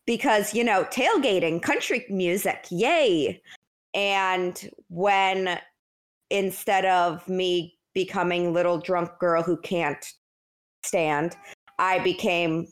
because, 0.06 0.54
you 0.54 0.64
know, 0.64 0.84
tailgating, 0.86 1.62
country 1.62 2.06
music, 2.10 2.66
yay. 2.70 3.42
And 3.94 4.70
when 4.90 5.60
instead 6.30 6.86
of 6.86 7.28
me 7.28 7.78
becoming 7.94 8.54
little 8.54 8.78
drunk 8.78 9.10
girl 9.20 9.42
who 9.42 9.58
can't 9.58 10.06
stand, 10.84 11.36
I 11.80 12.00
became 12.00 12.68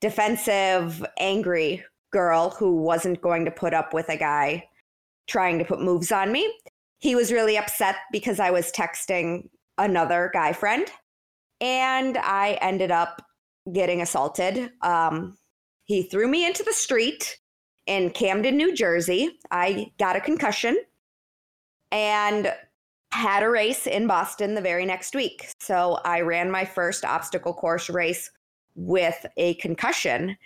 defensive, 0.00 1.04
angry 1.18 1.84
girl 2.12 2.50
who 2.50 2.76
wasn't 2.76 3.20
going 3.20 3.44
to 3.44 3.50
put 3.50 3.74
up 3.74 3.92
with 3.92 4.08
a 4.08 4.16
guy 4.16 4.64
trying 5.26 5.58
to 5.58 5.64
put 5.64 5.80
moves 5.80 6.10
on 6.10 6.32
me. 6.32 6.52
He 6.98 7.14
was 7.14 7.32
really 7.32 7.56
upset 7.56 7.96
because 8.10 8.40
I 8.40 8.50
was 8.50 8.72
texting 8.72 9.48
another 9.78 10.30
guy 10.32 10.52
friend. 10.52 10.86
And 11.60 12.18
I 12.18 12.58
ended 12.62 12.90
up 12.90 13.22
getting 13.72 14.02
assaulted. 14.02 14.70
Um, 14.82 15.36
he 15.84 16.02
threw 16.04 16.28
me 16.28 16.46
into 16.46 16.62
the 16.62 16.72
street 16.72 17.38
in 17.86 18.10
Camden, 18.10 18.56
New 18.56 18.74
Jersey. 18.74 19.38
I 19.50 19.90
got 19.98 20.16
a 20.16 20.20
concussion 20.20 20.76
and 21.90 22.52
had 23.12 23.42
a 23.42 23.50
race 23.50 23.86
in 23.86 24.06
Boston 24.06 24.54
the 24.54 24.60
very 24.60 24.86
next 24.86 25.14
week. 25.14 25.48
So 25.60 25.98
I 26.04 26.20
ran 26.20 26.50
my 26.50 26.64
first 26.64 27.04
obstacle 27.04 27.52
course 27.52 27.90
race 27.90 28.30
with 28.76 29.26
a 29.36 29.54
concussion. 29.54 30.36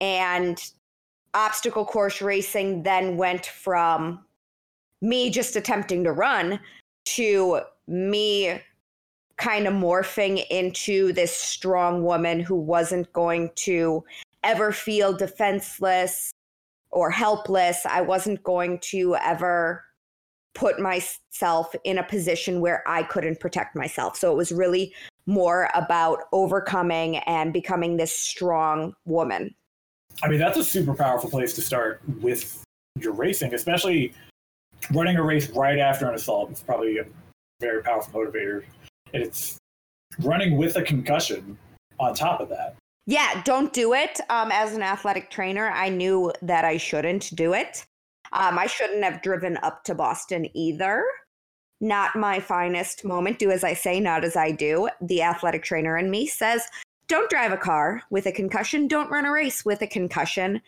And 0.00 0.58
obstacle 1.34 1.84
course 1.84 2.22
racing 2.22 2.82
then 2.82 3.16
went 3.16 3.46
from 3.46 4.24
me 5.02 5.28
just 5.28 5.56
attempting 5.56 6.04
to 6.04 6.12
run 6.12 6.58
to 7.04 7.60
me 7.86 8.58
kind 9.36 9.66
of 9.66 9.74
morphing 9.74 10.44
into 10.50 11.12
this 11.12 11.36
strong 11.36 12.04
woman 12.04 12.40
who 12.40 12.56
wasn't 12.56 13.12
going 13.12 13.50
to 13.56 14.04
ever 14.42 14.72
feel 14.72 15.12
defenseless 15.12 16.32
or 16.90 17.10
helpless. 17.10 17.84
I 17.86 18.00
wasn't 18.02 18.42
going 18.42 18.78
to 18.90 19.16
ever 19.16 19.84
put 20.54 20.78
myself 20.78 21.74
in 21.82 21.98
a 21.98 22.04
position 22.04 22.60
where 22.60 22.84
I 22.86 23.02
couldn't 23.02 23.40
protect 23.40 23.74
myself. 23.74 24.16
So 24.16 24.30
it 24.30 24.36
was 24.36 24.52
really 24.52 24.94
more 25.26 25.68
about 25.74 26.24
overcoming 26.32 27.16
and 27.18 27.52
becoming 27.52 27.96
this 27.96 28.16
strong 28.16 28.94
woman. 29.04 29.54
I 30.22 30.28
mean, 30.28 30.38
that's 30.38 30.58
a 30.58 30.64
super 30.64 30.94
powerful 30.94 31.28
place 31.28 31.54
to 31.54 31.62
start 31.62 32.00
with 32.20 32.62
your 33.00 33.12
racing, 33.12 33.52
especially 33.52 34.12
running 34.92 35.16
a 35.16 35.22
race 35.24 35.50
right 35.50 35.78
after 35.78 36.08
an 36.08 36.14
assault. 36.14 36.50
It's 36.50 36.62
probably 36.62 36.98
a 36.98 37.04
very 37.60 37.82
powerful 37.82 38.20
motivator. 38.20 38.62
It's 39.14 39.58
running 40.18 40.56
with 40.56 40.76
a 40.76 40.82
concussion 40.82 41.56
on 42.00 42.14
top 42.14 42.40
of 42.40 42.48
that. 42.48 42.74
Yeah, 43.06 43.42
don't 43.44 43.72
do 43.72 43.94
it. 43.94 44.18
Um, 44.28 44.50
as 44.50 44.74
an 44.74 44.82
athletic 44.82 45.30
trainer, 45.30 45.70
I 45.70 45.88
knew 45.88 46.32
that 46.42 46.64
I 46.64 46.78
shouldn't 46.78 47.34
do 47.36 47.52
it. 47.52 47.86
Um, 48.32 48.58
I 48.58 48.66
shouldn't 48.66 49.04
have 49.04 49.22
driven 49.22 49.56
up 49.58 49.84
to 49.84 49.94
Boston 49.94 50.48
either. 50.54 51.04
Not 51.80 52.16
my 52.16 52.40
finest 52.40 53.04
moment. 53.04 53.38
Do 53.38 53.50
as 53.50 53.62
I 53.62 53.74
say, 53.74 54.00
not 54.00 54.24
as 54.24 54.36
I 54.36 54.50
do. 54.50 54.88
The 55.00 55.22
athletic 55.22 55.62
trainer 55.62 55.96
in 55.96 56.10
me 56.10 56.26
says, 56.26 56.62
don't 57.06 57.30
drive 57.30 57.52
a 57.52 57.56
car 57.56 58.02
with 58.10 58.26
a 58.26 58.32
concussion. 58.32 58.88
Don't 58.88 59.10
run 59.10 59.26
a 59.26 59.30
race 59.30 59.64
with 59.64 59.82
a 59.82 59.86
concussion. 59.86 60.60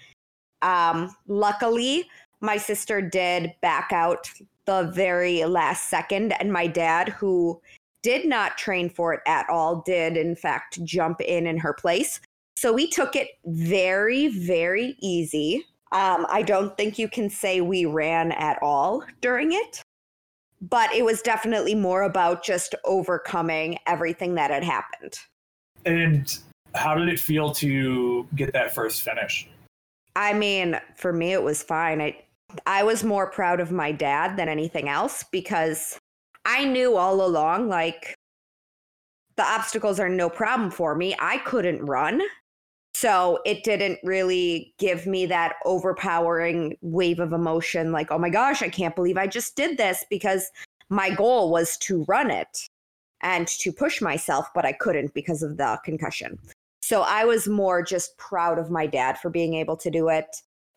Um, 0.62 1.17
luckily, 1.26 2.09
my 2.41 2.59
sister 2.59 3.00
did 3.00 3.55
back 3.61 3.91
out 3.93 4.31
the 4.67 4.91
very 4.95 5.45
last 5.45 5.88
second, 5.88 6.35
and 6.38 6.53
my 6.53 6.67
dad, 6.67 7.09
who 7.09 7.61
did 8.03 8.26
not 8.26 8.59
train 8.59 8.88
for 8.88 9.15
it 9.15 9.21
at 9.26 9.49
all, 9.50 9.83
did 9.85 10.17
in 10.17 10.37
fact 10.37 10.83
jump 10.85 11.21
in 11.21 11.47
in 11.47 11.59
her 11.59 11.73
place. 11.73 12.21
So 12.57 12.73
we 12.73 12.88
took 12.88 13.15
it 13.17 13.29
very, 13.45 14.29
very 14.29 14.97
easy. 15.00 15.67
Um, 15.93 16.26
I 16.31 16.43
don't 16.43 16.76
think 16.76 16.99
you 16.99 17.09
can 17.09 17.29
say 17.29 17.61
we 17.61 17.85
ran 17.85 18.33
at 18.33 18.59
all 18.62 19.05
during 19.21 19.53
it, 19.53 19.83
but 20.61 20.93
it 20.93 21.05
was 21.05 21.23
definitely 21.23 21.75
more 21.75 22.03
about 22.03 22.43
just 22.43 22.75
overcoming 22.85 23.79
everything 23.87 24.35
that 24.37 24.50
had 24.50 24.65
happened. 24.65 25.19
And 25.85 26.37
how 26.75 26.95
did 26.95 27.09
it 27.09 27.21
feel 27.21 27.53
to 27.53 28.26
get 28.35 28.53
that 28.53 28.75
first 28.75 29.03
finish? 29.03 29.49
I 30.17 30.33
mean, 30.33 30.81
for 30.97 31.12
me, 31.12 31.33
it 31.33 31.43
was 31.43 31.62
fine. 31.62 32.00
I, 32.00 32.17
I 32.65 32.83
was 32.83 33.05
more 33.05 33.31
proud 33.31 33.61
of 33.61 33.71
my 33.71 33.93
dad 33.93 34.37
than 34.37 34.49
anything 34.49 34.88
else 34.88 35.25
because 35.31 35.99
I 36.47 36.65
knew 36.65 36.97
all 36.97 37.26
along, 37.26 37.69
like, 37.69 38.15
the 39.37 39.43
obstacles 39.43 40.00
are 40.00 40.09
no 40.09 40.31
problem 40.31 40.71
for 40.71 40.95
me. 40.95 41.15
I 41.19 41.38
couldn't 41.38 41.85
run. 41.85 42.23
So 42.95 43.41
it 43.45 43.62
didn't 43.62 43.99
really 44.03 44.73
give 44.79 45.07
me 45.07 45.26
that 45.26 45.57
overpowering 45.67 46.79
wave 46.81 47.21
of 47.21 47.35
emotion 47.35 47.93
like, 47.93 48.11
oh 48.11 48.19
my 48.19 48.31
gosh, 48.31 48.62
I 48.62 48.71
can't 48.71 48.97
believe 48.97 49.19
I 49.19 49.26
just 49.26 49.55
did 49.55 49.76
this 49.76 50.03
because 50.09 50.50
my 50.88 51.11
goal 51.11 51.50
was 51.50 51.76
to 51.79 52.05
run 52.09 52.31
it 52.31 52.69
and 53.21 53.47
to 53.49 53.71
push 53.71 54.00
myself, 54.00 54.49
but 54.55 54.65
I 54.65 54.73
couldn't 54.73 55.12
because 55.12 55.43
of 55.43 55.59
the 55.59 55.79
concussion. 55.85 56.38
So 56.81 57.03
I 57.03 57.26
was 57.26 57.49
more 57.49 57.83
just 57.83 58.17
proud 58.17 58.59
of 58.59 58.71
my 58.71 58.87
dad 58.87 59.19
for 59.19 59.29
being 59.29 59.53
able 59.53 59.76
to 59.76 59.91
do 59.91 60.09
it. 60.09 60.35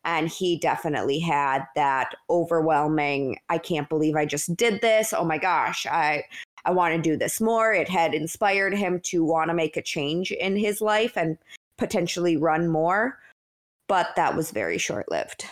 And 0.10 0.28
he 0.28 0.58
definitely 0.58 1.20
had 1.20 1.68
that 1.76 2.16
overwhelming, 2.32 3.38
I 3.50 3.60
can't 3.60 3.88
believe 3.88 4.16
I 4.16 4.26
just 4.26 4.56
did 4.58 4.82
this. 4.82 5.14
Oh 5.14 5.24
my 5.24 5.38
gosh, 5.38 5.86
I 5.86 6.24
I 6.66 6.72
want 6.72 6.96
to 6.96 7.02
do 7.02 7.16
this 7.16 7.40
more. 7.40 7.74
It 7.74 7.88
had 7.88 8.16
inspired 8.16 8.74
him 8.74 9.00
to 9.02 9.24
want 9.24 9.50
to 9.50 9.54
make 9.54 9.78
a 9.78 9.84
change 9.84 10.32
in 10.32 10.58
his 10.58 10.82
life 10.82 11.16
and 11.16 11.38
potentially 11.78 12.38
run 12.38 12.68
more. 12.68 13.20
But 13.88 14.16
that 14.16 14.36
was 14.36 14.50
very 14.50 14.80
short 14.80 15.10
lived. 15.12 15.46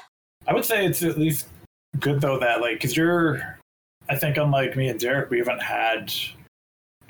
I 0.48 0.56
would 0.56 0.66
say 0.66 0.88
it's 0.88 1.04
at 1.04 1.20
least 1.20 1.48
good 2.00 2.20
though 2.20 2.40
that 2.40 2.60
like 2.60 2.78
because 2.78 2.98
you're 2.98 3.60
I 4.10 4.16
think 4.16 4.38
unlike 4.38 4.76
me 4.76 4.90
and 4.90 5.00
Derek, 5.00 5.30
we 5.30 5.38
haven't 5.38 5.62
had 5.62 6.12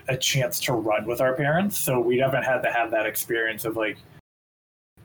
a 0.10 0.18
chance 0.18 0.60
to 0.62 0.74
run 0.74 1.06
with 1.06 1.22
our 1.22 1.34
parents, 1.34 1.78
so 1.78 1.98
we 1.98 2.18
haven't 2.18 2.44
had 2.44 2.62
to 2.64 2.72
have 2.74 2.92
that 2.92 3.06
experience 3.06 3.64
of 3.64 3.78
like 3.78 3.98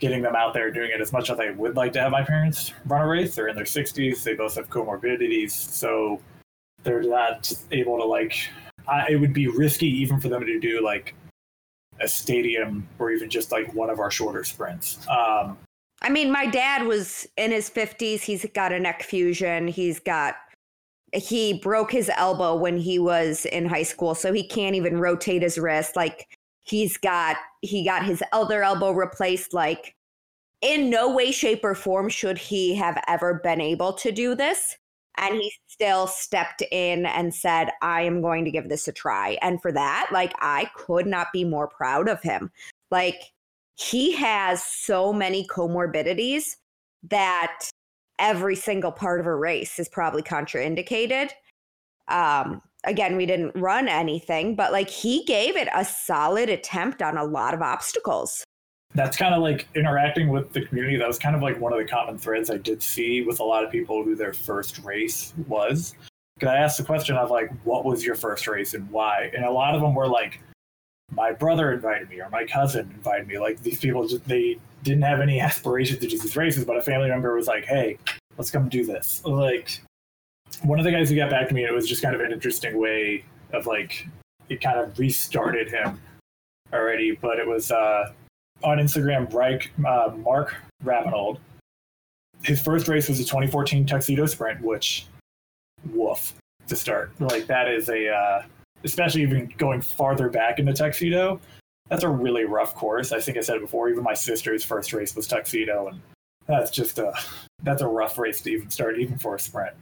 getting 0.02 0.20
them 0.20 0.34
out 0.34 0.52
there 0.52 0.68
doing 0.72 0.90
it 0.92 1.00
as 1.00 1.12
much 1.12 1.30
as 1.30 1.38
I 1.38 1.50
would 1.50 1.76
like 1.76 1.92
to 1.92 2.00
have 2.00 2.10
my 2.10 2.24
parents 2.24 2.72
run 2.86 3.02
a 3.02 3.06
race. 3.06 3.36
They're 3.36 3.46
in 3.46 3.54
their 3.54 3.64
60s, 3.64 4.24
they 4.24 4.34
both 4.34 4.56
have 4.56 4.68
comorbidities, 4.68 5.52
so 5.52 6.20
they're 6.82 7.04
not 7.04 7.50
able 7.70 7.96
to 7.98 8.04
like. 8.04 8.36
I, 8.88 9.12
it 9.12 9.16
would 9.16 9.32
be 9.32 9.46
risky 9.46 9.86
even 9.86 10.18
for 10.18 10.28
them 10.28 10.44
to 10.44 10.58
do 10.58 10.82
like 10.82 11.14
a 12.00 12.08
stadium 12.08 12.88
or 12.98 13.12
even 13.12 13.30
just 13.30 13.52
like 13.52 13.72
one 13.74 13.90
of 13.90 14.00
our 14.00 14.10
shorter 14.10 14.42
sprints. 14.42 15.06
Um, 15.08 15.56
I 16.02 16.08
mean, 16.10 16.32
my 16.32 16.46
dad 16.46 16.84
was 16.84 17.28
in 17.36 17.52
his 17.52 17.70
50s. 17.70 18.22
He's 18.22 18.44
got 18.54 18.72
a 18.72 18.80
neck 18.80 19.04
fusion. 19.04 19.68
He's 19.68 20.00
got 20.00 20.34
he 21.12 21.60
broke 21.60 21.92
his 21.92 22.10
elbow 22.16 22.56
when 22.56 22.76
he 22.76 22.98
was 22.98 23.44
in 23.46 23.66
high 23.66 23.84
school, 23.84 24.16
so 24.16 24.32
he 24.32 24.42
can't 24.42 24.74
even 24.74 24.98
rotate 24.98 25.42
his 25.42 25.58
wrist. 25.58 25.94
Like 25.94 26.26
he's 26.62 26.96
got 26.96 27.36
he 27.60 27.84
got 27.84 28.04
his 28.04 28.22
other 28.32 28.62
elbow 28.62 28.92
replaced. 28.92 29.52
Like 29.52 29.94
in 30.62 30.88
no 30.88 31.12
way, 31.12 31.32
shape, 31.32 31.64
or 31.64 31.74
form 31.74 32.08
should 32.08 32.38
he 32.38 32.74
have 32.76 33.02
ever 33.08 33.34
been 33.42 33.60
able 33.60 33.92
to 33.94 34.12
do 34.12 34.34
this. 34.34 34.76
And 35.18 35.34
he 35.34 35.52
still 35.66 36.06
stepped 36.06 36.62
in 36.70 37.04
and 37.04 37.34
said, 37.34 37.68
I 37.82 38.02
am 38.02 38.22
going 38.22 38.46
to 38.46 38.50
give 38.50 38.70
this 38.70 38.88
a 38.88 38.92
try. 38.92 39.36
And 39.42 39.60
for 39.60 39.70
that, 39.72 40.08
like, 40.10 40.32
I 40.40 40.70
could 40.74 41.06
not 41.06 41.26
be 41.34 41.44
more 41.44 41.68
proud 41.68 42.08
of 42.08 42.22
him. 42.22 42.50
Like, 42.90 43.20
he 43.74 44.12
has 44.12 44.62
so 44.62 45.12
many 45.12 45.46
comorbidities 45.48 46.56
that 47.10 47.68
every 48.18 48.56
single 48.56 48.92
part 48.92 49.20
of 49.20 49.26
a 49.26 49.34
race 49.34 49.78
is 49.78 49.88
probably 49.88 50.22
contraindicated. 50.22 51.30
Um, 52.08 52.62
again, 52.84 53.16
we 53.16 53.26
didn't 53.26 53.52
run 53.54 53.88
anything, 53.88 54.54
but 54.54 54.72
like 54.72 54.88
he 54.88 55.24
gave 55.24 55.56
it 55.56 55.68
a 55.74 55.84
solid 55.84 56.48
attempt 56.48 57.02
on 57.02 57.16
a 57.16 57.24
lot 57.24 57.54
of 57.54 57.62
obstacles. 57.62 58.44
That's 58.94 59.16
kind 59.16 59.34
of 59.34 59.42
like 59.42 59.68
interacting 59.74 60.28
with 60.28 60.52
the 60.52 60.66
community. 60.66 60.96
That 60.96 61.08
was 61.08 61.18
kind 61.18 61.34
of 61.34 61.42
like 61.42 61.58
one 61.58 61.72
of 61.72 61.78
the 61.78 61.86
common 61.86 62.18
threads 62.18 62.50
I 62.50 62.58
did 62.58 62.82
see 62.82 63.22
with 63.22 63.40
a 63.40 63.44
lot 63.44 63.64
of 63.64 63.70
people 63.70 64.04
who 64.04 64.14
their 64.14 64.34
first 64.34 64.78
race 64.80 65.32
was. 65.48 65.94
Because 66.34 66.48
I 66.48 66.56
asked 66.56 66.78
the 66.78 66.84
question 66.84 67.16
of 67.16 67.30
like, 67.30 67.50
what 67.64 67.84
was 67.84 68.04
your 68.04 68.14
first 68.14 68.46
race 68.46 68.74
and 68.74 68.90
why? 68.90 69.30
And 69.34 69.44
a 69.44 69.50
lot 69.50 69.74
of 69.74 69.80
them 69.80 69.94
were 69.94 70.08
like, 70.08 70.40
my 71.14 71.32
brother 71.32 71.72
invited 71.72 72.08
me 72.08 72.20
or 72.20 72.28
my 72.30 72.44
cousin 72.44 72.90
invited 72.94 73.28
me. 73.28 73.38
Like 73.38 73.62
these 73.62 73.78
people 73.78 74.06
just 74.06 74.26
they 74.26 74.58
didn't 74.82 75.02
have 75.02 75.20
any 75.20 75.40
aspirations 75.48 76.00
to 76.00 76.06
do 76.06 76.18
these 76.18 76.36
races, 76.36 76.64
but 76.64 76.76
a 76.76 76.82
family 76.82 77.08
member 77.08 77.34
was 77.34 77.46
like, 77.46 77.64
"Hey, 77.64 77.98
let's 78.36 78.50
come 78.50 78.68
do 78.68 78.84
this." 78.84 79.22
Like 79.24 79.80
one 80.62 80.78
of 80.78 80.84
the 80.84 80.92
guys 80.92 81.10
who 81.10 81.16
got 81.16 81.30
back 81.30 81.48
to 81.48 81.54
me, 81.54 81.64
it 81.64 81.72
was 81.72 81.88
just 81.88 82.02
kind 82.02 82.14
of 82.14 82.20
an 82.20 82.32
interesting 82.32 82.78
way 82.78 83.24
of 83.52 83.66
like 83.66 84.06
it 84.48 84.60
kind 84.60 84.78
of 84.78 84.98
restarted 84.98 85.70
him 85.70 86.00
already. 86.72 87.12
But 87.12 87.38
it 87.38 87.46
was 87.46 87.70
uh, 87.70 88.12
on 88.62 88.78
Instagram, 88.78 89.32
Reich, 89.32 89.72
uh, 89.86 90.12
Mark 90.16 90.54
Ravenold. 90.82 91.38
His 92.42 92.60
first 92.60 92.88
race 92.88 93.08
was 93.08 93.20
a 93.20 93.24
2014 93.24 93.86
Tuxedo 93.86 94.26
Sprint, 94.26 94.60
which 94.60 95.06
woof 95.92 96.34
to 96.66 96.76
start. 96.76 97.12
Like 97.20 97.46
that 97.46 97.68
is 97.68 97.88
a 97.88 98.08
uh, 98.08 98.42
especially 98.84 99.22
even 99.22 99.52
going 99.58 99.80
farther 99.80 100.28
back 100.28 100.58
into 100.58 100.72
Tuxedo 100.72 101.40
that's 101.92 102.04
a 102.04 102.08
really 102.08 102.44
rough 102.44 102.74
course. 102.74 103.12
I 103.12 103.20
think 103.20 103.36
I 103.36 103.42
said 103.42 103.56
it 103.56 103.60
before. 103.60 103.90
Even 103.90 104.02
my 104.02 104.14
sister's 104.14 104.64
first 104.64 104.94
race 104.94 105.14
was 105.14 105.26
tuxedo, 105.26 105.88
and 105.88 106.00
that's 106.46 106.70
just 106.70 106.98
a 106.98 107.12
that's 107.62 107.82
a 107.82 107.86
rough 107.86 108.18
race 108.18 108.40
to 108.40 108.50
even 108.50 108.70
start, 108.70 108.98
even 108.98 109.18
for 109.18 109.34
a 109.34 109.38
sprint. 109.38 109.74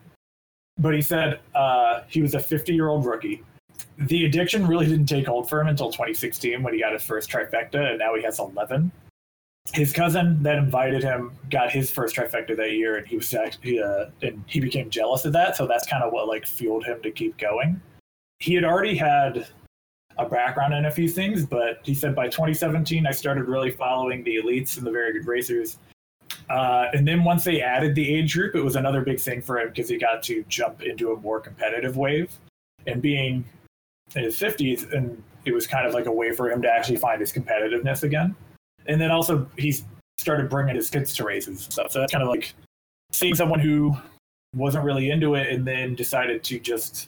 But 0.81 0.95
he 0.95 1.03
said 1.03 1.41
uh, 1.55 2.03
he 2.09 2.23
was 2.23 2.35
a 2.35 2.41
50 2.41 2.75
year 2.75 2.89
old 2.89 3.05
rookie. 3.05 3.43
The 3.99 4.25
addiction 4.25 4.67
really 4.67 4.87
didn't 4.87 5.07
take 5.07 5.27
hold 5.27 5.49
for 5.49 5.61
him 5.61 5.69
until 5.69 5.91
2016 5.91 6.63
when 6.63 6.75
he 6.75 6.81
got 6.81 6.93
his 6.93 7.03
first 7.03 7.31
trifecta, 7.31 7.91
and 7.91 7.99
now 7.99 8.15
he 8.15 8.23
has 8.23 8.39
11. 8.39 8.91
His 9.73 9.93
cousin 9.93 10.43
that 10.43 10.57
invited 10.57 11.03
him 11.03 11.33
got 11.51 11.71
his 11.71 11.91
first 11.91 12.17
trifecta 12.17 12.57
that 12.57 12.73
year, 12.73 12.97
and 12.97 13.07
he 13.07 13.17
was 13.17 13.33
uh, 13.33 14.11
and 14.23 14.43
he 14.47 14.59
became 14.59 14.91
jealous 14.91 15.25
of 15.27 15.33
that. 15.35 15.57
So 15.57 15.67
that's 15.67 15.87
kind 15.87 16.03
of 16.03 16.13
what 16.13 16.29
like 16.29 16.47
fueled 16.47 16.85
him 16.85 17.01
to 17.03 17.11
keep 17.11 17.37
going. 17.37 17.81
He 18.39 18.55
had 18.55 18.65
already 18.65 18.97
had 18.97 19.47
a 20.19 20.29
background 20.29 20.75
in 20.75 20.87
a 20.87 20.91
few 20.91 21.09
things, 21.09 21.47
but 21.47 21.81
he 21.83 21.95
said 21.95 22.15
by 22.15 22.27
2017, 22.27 23.07
I 23.07 23.13
started 23.13 23.45
really 23.45 23.71
following 23.71 24.25
the 24.25 24.37
elites 24.37 24.77
and 24.79 24.87
the 24.87 24.91
very 24.91 25.13
good 25.13 25.27
racers. 25.27 25.79
Uh, 26.51 26.91
and 26.93 27.07
then 27.07 27.23
once 27.23 27.45
they 27.45 27.63
added 27.63 27.95
the 27.95 28.15
age 28.15 28.35
group, 28.35 28.57
it 28.57 28.61
was 28.61 28.75
another 28.75 29.03
big 29.03 29.21
thing 29.21 29.41
for 29.41 29.61
him 29.61 29.69
because 29.69 29.89
he 29.89 29.97
got 29.97 30.21
to 30.25 30.45
jump 30.49 30.83
into 30.83 31.13
a 31.13 31.17
more 31.21 31.41
competitive 31.41 31.97
wave. 31.97 32.37
And 32.87 33.01
being 33.01 33.45
in 34.17 34.25
his 34.25 34.37
50s, 34.37 34.93
and 34.93 35.23
it 35.45 35.53
was 35.53 35.67
kind 35.67 35.87
of 35.87 35.95
like 35.95 36.07
a 36.07 36.13
way 36.13 36.33
for 36.33 36.51
him 36.51 36.61
to 36.63 36.69
actually 36.69 36.97
find 36.97 37.21
his 37.21 37.33
competitiveness 37.33 38.03
again. 38.03 38.35
And 38.87 39.01
then 39.01 39.13
also, 39.13 39.49
he's 39.57 39.85
started 40.19 40.51
bringing 40.51 40.75
his 40.75 40.91
kids 40.91 41.15
to 41.17 41.25
races 41.25 41.49
and 41.49 41.73
stuff. 41.73 41.93
So 41.93 42.01
that's 42.01 42.11
kind 42.11 42.23
of 42.23 42.29
like 42.29 42.53
seeing 43.13 43.37
someone 43.37 43.61
who 43.61 43.97
wasn't 44.57 44.85
really 44.85 45.11
into 45.11 45.37
it 45.37 45.53
and 45.53 45.65
then 45.65 45.95
decided 45.95 46.43
to 46.43 46.59
just 46.59 47.07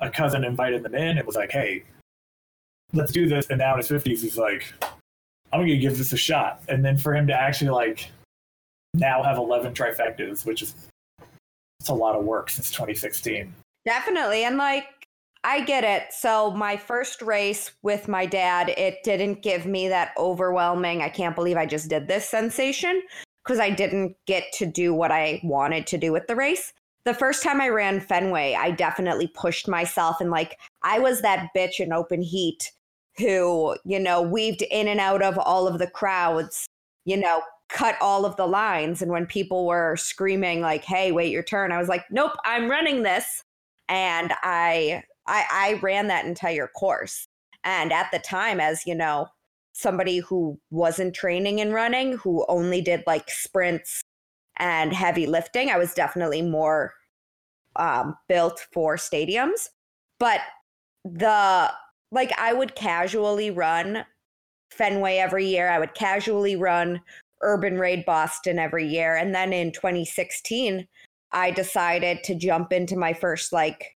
a 0.00 0.08
cousin 0.08 0.44
invited 0.44 0.82
them 0.82 0.94
in 0.94 1.18
and 1.18 1.26
was 1.26 1.36
like, 1.36 1.50
hey, 1.50 1.84
let's 2.94 3.12
do 3.12 3.28
this. 3.28 3.48
And 3.50 3.58
now 3.58 3.72
in 3.72 3.78
his 3.78 3.88
50s, 3.88 4.20
he's 4.20 4.38
like, 4.38 4.72
I'm 5.52 5.60
going 5.60 5.68
to 5.68 5.76
give 5.76 5.98
this 5.98 6.12
a 6.12 6.16
shot. 6.16 6.62
And 6.68 6.82
then 6.82 6.96
for 6.96 7.14
him 7.14 7.26
to 7.26 7.34
actually 7.34 7.70
like 7.70 8.10
now 8.96 9.22
have 9.22 9.38
11 9.38 9.74
trifectas, 9.74 10.44
which 10.44 10.62
is 10.62 10.74
it's 11.80 11.88
a 11.88 11.94
lot 11.94 12.16
of 12.16 12.24
work 12.24 12.50
since 12.50 12.70
2016. 12.70 13.52
Definitely. 13.84 14.44
And 14.44 14.56
like, 14.56 14.86
I 15.44 15.62
get 15.62 15.84
it. 15.84 16.12
So 16.12 16.50
my 16.50 16.76
first 16.76 17.22
race 17.22 17.70
with 17.82 18.08
my 18.08 18.26
dad, 18.26 18.70
it 18.70 19.04
didn't 19.04 19.42
give 19.42 19.64
me 19.64 19.88
that 19.88 20.12
overwhelming, 20.18 21.02
I 21.02 21.08
can't 21.08 21.36
believe 21.36 21.56
I 21.56 21.66
just 21.66 21.88
did 21.88 22.08
this 22.08 22.28
sensation 22.28 23.00
because 23.44 23.60
I 23.60 23.70
didn't 23.70 24.16
get 24.26 24.44
to 24.54 24.66
do 24.66 24.92
what 24.92 25.12
I 25.12 25.40
wanted 25.44 25.86
to 25.88 25.98
do 25.98 26.10
with 26.10 26.26
the 26.26 26.34
race. 26.34 26.72
The 27.04 27.14
first 27.14 27.44
time 27.44 27.60
I 27.60 27.68
ran 27.68 28.00
Fenway, 28.00 28.56
I 28.58 28.72
definitely 28.72 29.28
pushed 29.28 29.68
myself 29.68 30.20
and 30.20 30.32
like 30.32 30.58
I 30.82 30.98
was 30.98 31.22
that 31.22 31.50
bitch 31.56 31.78
in 31.78 31.92
open 31.92 32.22
heat 32.22 32.72
who, 33.18 33.76
you 33.84 34.00
know, 34.00 34.20
weaved 34.20 34.62
in 34.62 34.88
and 34.88 34.98
out 34.98 35.22
of 35.22 35.38
all 35.38 35.68
of 35.68 35.78
the 35.78 35.86
crowds, 35.86 36.66
you 37.04 37.16
know, 37.16 37.42
cut 37.68 37.96
all 38.00 38.24
of 38.24 38.36
the 38.36 38.46
lines. 38.46 39.02
And 39.02 39.10
when 39.10 39.26
people 39.26 39.66
were 39.66 39.96
screaming, 39.96 40.60
like, 40.60 40.84
hey, 40.84 41.12
wait 41.12 41.32
your 41.32 41.42
turn, 41.42 41.72
I 41.72 41.78
was 41.78 41.88
like, 41.88 42.04
nope, 42.10 42.32
I'm 42.44 42.70
running 42.70 43.02
this. 43.02 43.42
And 43.88 44.32
I 44.42 45.02
I, 45.26 45.44
I 45.50 45.80
ran 45.82 46.06
that 46.06 46.24
entire 46.24 46.68
course. 46.68 47.26
And 47.64 47.92
at 47.92 48.10
the 48.12 48.20
time, 48.20 48.60
as 48.60 48.86
you 48.86 48.94
know, 48.94 49.26
somebody 49.72 50.18
who 50.18 50.58
wasn't 50.70 51.14
training 51.14 51.58
in 51.58 51.72
running, 51.72 52.12
who 52.12 52.46
only 52.48 52.80
did 52.80 53.02
like 53.06 53.28
sprints 53.28 54.02
and 54.56 54.92
heavy 54.92 55.26
lifting, 55.26 55.68
I 55.68 55.76
was 55.76 55.92
definitely 55.92 56.42
more 56.42 56.94
um, 57.74 58.16
built 58.28 58.66
for 58.72 58.96
stadiums. 58.96 59.68
But 60.18 60.40
the 61.04 61.72
like 62.12 62.32
I 62.38 62.52
would 62.52 62.74
casually 62.74 63.50
run 63.50 64.04
Fenway 64.70 65.16
every 65.16 65.46
year. 65.46 65.68
I 65.68 65.78
would 65.78 65.94
casually 65.94 66.56
run 66.56 67.00
Urban 67.46 67.78
Raid 67.78 68.04
Boston 68.04 68.58
every 68.58 68.86
year. 68.86 69.16
And 69.16 69.34
then 69.34 69.52
in 69.52 69.72
2016, 69.72 70.86
I 71.32 71.50
decided 71.50 72.22
to 72.24 72.34
jump 72.34 72.72
into 72.72 72.96
my 72.96 73.12
first 73.12 73.52
like 73.52 73.96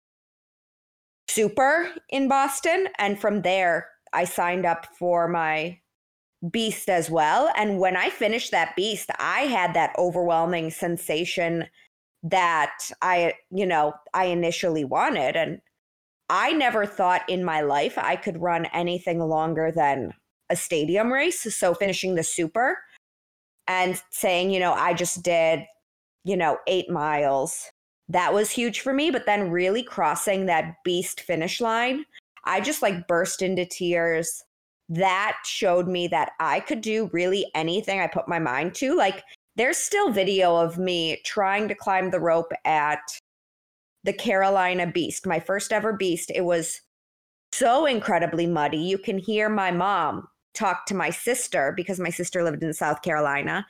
super 1.30 1.90
in 2.10 2.28
Boston. 2.28 2.88
And 3.00 3.20
from 3.20 3.42
there, 3.42 3.88
I 4.14 4.26
signed 4.26 4.66
up 4.66 4.86
for 5.00 5.28
my 5.28 5.80
beast 6.52 6.90
as 6.90 7.10
well. 7.10 7.52
And 7.56 7.80
when 7.80 7.96
I 7.96 8.10
finished 8.10 8.52
that 8.52 8.76
beast, 8.76 9.10
I 9.18 9.42
had 9.42 9.74
that 9.74 9.96
overwhelming 9.98 10.70
sensation 10.70 11.66
that 12.24 12.78
I, 13.02 13.34
you 13.50 13.66
know, 13.66 13.94
I 14.14 14.26
initially 14.26 14.84
wanted. 14.84 15.36
And 15.36 15.62
I 16.30 16.52
never 16.52 16.86
thought 16.86 17.28
in 17.30 17.44
my 17.44 17.62
life 17.62 17.98
I 17.98 18.18
could 18.18 18.42
run 18.42 18.66
anything 18.74 19.20
longer 19.20 19.72
than 19.72 20.14
a 20.50 20.56
stadium 20.56 21.12
race. 21.12 21.56
So 21.56 21.74
finishing 21.74 22.16
the 22.16 22.24
super 22.24 22.78
and 23.68 24.02
saying, 24.10 24.52
you 24.52 24.60
know, 24.60 24.74
I 24.74 24.94
just 24.94 25.24
did, 25.24 25.66
you 26.24 26.38
know, 26.38 26.58
eight 26.68 26.90
miles. 26.90 27.70
That 28.10 28.34
was 28.34 28.50
huge 28.50 28.80
for 28.82 28.94
me. 28.94 29.12
But 29.12 29.26
then 29.26 29.52
really 29.52 29.84
crossing 29.84 30.46
that 30.46 30.76
beast 30.84 31.22
finish 31.22 31.60
line, 31.60 32.06
I 32.46 32.62
just 32.62 32.82
like 32.82 33.08
burst 33.08 33.42
into 33.42 33.66
tears. 33.66 34.44
That 34.90 35.38
showed 35.44 35.88
me 35.88 36.08
that 36.08 36.32
I 36.40 36.62
could 36.62 36.82
do 36.82 37.10
really 37.12 37.46
anything 37.56 38.00
I 38.00 38.08
put 38.08 38.30
my 38.30 38.40
mind 38.40 38.74
to. 38.76 38.96
Like, 38.96 39.24
there's 39.58 39.78
still 39.78 40.12
video 40.12 40.56
of 40.56 40.78
me 40.78 41.22
trying 41.26 41.68
to 41.68 41.76
climb 41.76 42.10
the 42.10 42.20
rope 42.20 42.52
at 42.64 43.00
the 44.04 44.14
Carolina 44.14 44.88
Beast, 44.88 45.28
my 45.28 45.40
first 45.40 45.74
ever 45.74 45.92
beast. 45.92 46.32
It 46.34 46.46
was 46.46 46.80
so 47.52 47.86
incredibly 47.86 48.48
muddy. 48.48 48.78
You 48.78 48.98
can 48.98 49.18
hear 49.18 49.50
my 49.50 49.72
mom 49.72 50.28
talk 50.58 50.86
to 50.88 50.96
my 50.96 51.10
sister 51.10 51.74
because 51.76 52.00
my 52.00 52.10
sister 52.10 52.44
lived 52.44 52.64
in 52.64 52.74
South 52.74 53.02
Carolina. 53.02 53.66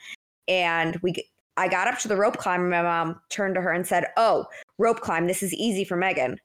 And 0.48 0.96
we 0.98 1.16
I 1.58 1.68
got 1.68 1.88
up 1.88 1.98
to 2.00 2.08
the 2.08 2.16
rope 2.16 2.38
climb 2.38 2.70
my 2.70 2.84
mom 2.84 3.20
turned 3.30 3.56
to 3.56 3.62
her 3.62 3.72
and 3.72 3.86
said, 3.86 4.06
Oh, 4.16 4.46
rope 4.78 5.02
climb, 5.02 5.28
this 5.28 5.44
is 5.44 5.54
easy 5.54 5.84
for 5.84 5.98
Megan. 5.98 6.40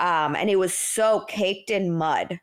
Um, 0.00 0.36
and 0.36 0.50
it 0.50 0.56
was 0.56 0.74
so 0.74 1.20
caked 1.28 1.70
in 1.70 1.92
mud 1.92 2.38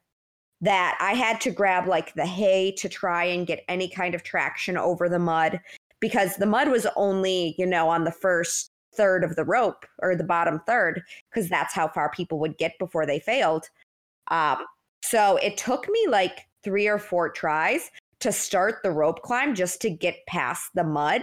that 0.61 0.97
I 0.99 1.13
had 1.13 1.39
to 1.41 1.51
grab 1.51 1.87
like 1.87 2.13
the 2.15 2.25
hay 2.25 2.71
to 2.73 2.89
try 2.89 3.25
and 3.25 3.45
get 3.45 3.63
any 3.67 3.89
kind 3.89 4.15
of 4.15 4.23
traction 4.23 4.77
over 4.77 5.09
the 5.09 5.19
mud 5.19 5.59
because 5.99 6.37
the 6.37 6.45
mud 6.45 6.69
was 6.69 6.87
only, 6.95 7.55
you 7.57 7.65
know, 7.65 7.89
on 7.89 8.03
the 8.03 8.11
first 8.11 8.71
third 8.95 9.23
of 9.23 9.35
the 9.35 9.43
rope 9.43 9.85
or 9.99 10.15
the 10.15 10.23
bottom 10.23 10.61
third, 10.65 11.01
because 11.29 11.49
that's 11.49 11.73
how 11.73 11.87
far 11.87 12.09
people 12.11 12.39
would 12.39 12.57
get 12.57 12.79
before 12.79 13.05
they 13.05 13.19
failed. 13.19 13.69
Um, 14.29 14.65
so 15.01 15.37
it 15.37 15.57
took 15.57 15.87
me 15.89 16.07
like 16.09 16.47
three 16.65 16.87
or 16.87 16.99
four 16.99 17.29
tries 17.29 17.91
to 18.19 18.31
start 18.31 18.79
the 18.83 18.91
rope 18.91 19.21
climb 19.21 19.55
just 19.55 19.79
to 19.81 19.89
get 19.89 20.25
past 20.27 20.71
the 20.73 20.83
mud. 20.83 21.21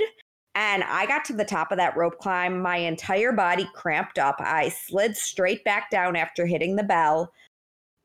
And 0.55 0.85
I 0.85 1.07
got 1.07 1.25
to 1.27 1.33
the 1.33 1.45
top 1.45 1.73
of 1.73 1.79
that 1.79 1.97
rope 1.97 2.19
climb. 2.19 2.61
My 2.61 2.77
entire 2.77 3.33
body 3.33 3.69
cramped 3.75 4.19
up. 4.19 4.37
I 4.39 4.69
slid 4.69 5.17
straight 5.17 5.65
back 5.65 5.91
down 5.91 6.15
after 6.15 6.47
hitting 6.47 6.77
the 6.77 6.83
bell. 6.83 7.33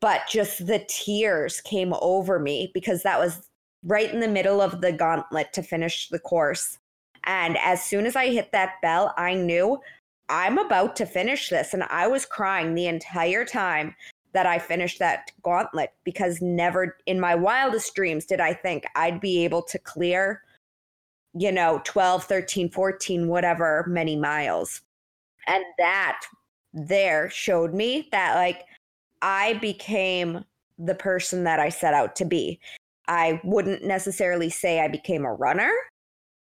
But 0.00 0.22
just 0.28 0.66
the 0.66 0.84
tears 0.88 1.60
came 1.60 1.94
over 2.00 2.38
me 2.38 2.70
because 2.74 3.02
that 3.02 3.18
was 3.18 3.48
right 3.84 4.12
in 4.12 4.20
the 4.20 4.28
middle 4.28 4.60
of 4.60 4.80
the 4.80 4.92
gauntlet 4.92 5.52
to 5.52 5.62
finish 5.62 6.08
the 6.08 6.18
course. 6.18 6.78
And 7.24 7.56
as 7.58 7.82
soon 7.82 8.06
as 8.06 8.16
I 8.16 8.28
hit 8.28 8.52
that 8.52 8.74
bell, 8.82 9.14
I 9.16 9.34
knew 9.34 9.78
I'm 10.28 10.58
about 10.58 10.96
to 10.96 11.06
finish 11.06 11.50
this. 11.50 11.74
And 11.74 11.84
I 11.84 12.06
was 12.06 12.24
crying 12.24 12.74
the 12.74 12.86
entire 12.86 13.44
time 13.44 13.94
that 14.32 14.46
I 14.46 14.58
finished 14.58 14.98
that 14.98 15.30
gauntlet 15.42 15.92
because 16.04 16.40
never 16.40 16.96
in 17.06 17.18
my 17.18 17.34
wildest 17.34 17.94
dreams 17.94 18.26
did 18.26 18.40
I 18.40 18.52
think 18.52 18.84
I'd 18.94 19.20
be 19.20 19.44
able 19.44 19.62
to 19.62 19.78
clear, 19.78 20.42
you 21.34 21.50
know, 21.50 21.80
12, 21.84 22.24
13, 22.24 22.70
14, 22.70 23.28
whatever 23.28 23.84
many 23.88 24.16
miles. 24.16 24.82
And 25.46 25.64
that 25.78 26.20
there 26.72 27.30
showed 27.30 27.72
me 27.72 28.08
that 28.12 28.34
like 28.34 28.64
I 29.22 29.54
became 29.54 30.44
the 30.78 30.94
person 30.94 31.44
that 31.44 31.58
I 31.58 31.70
set 31.70 31.94
out 31.94 32.14
to 32.16 32.24
be. 32.24 32.60
I 33.08 33.40
wouldn't 33.42 33.82
necessarily 33.82 34.50
say 34.50 34.80
I 34.80 34.88
became 34.88 35.24
a 35.24 35.32
runner, 35.32 35.72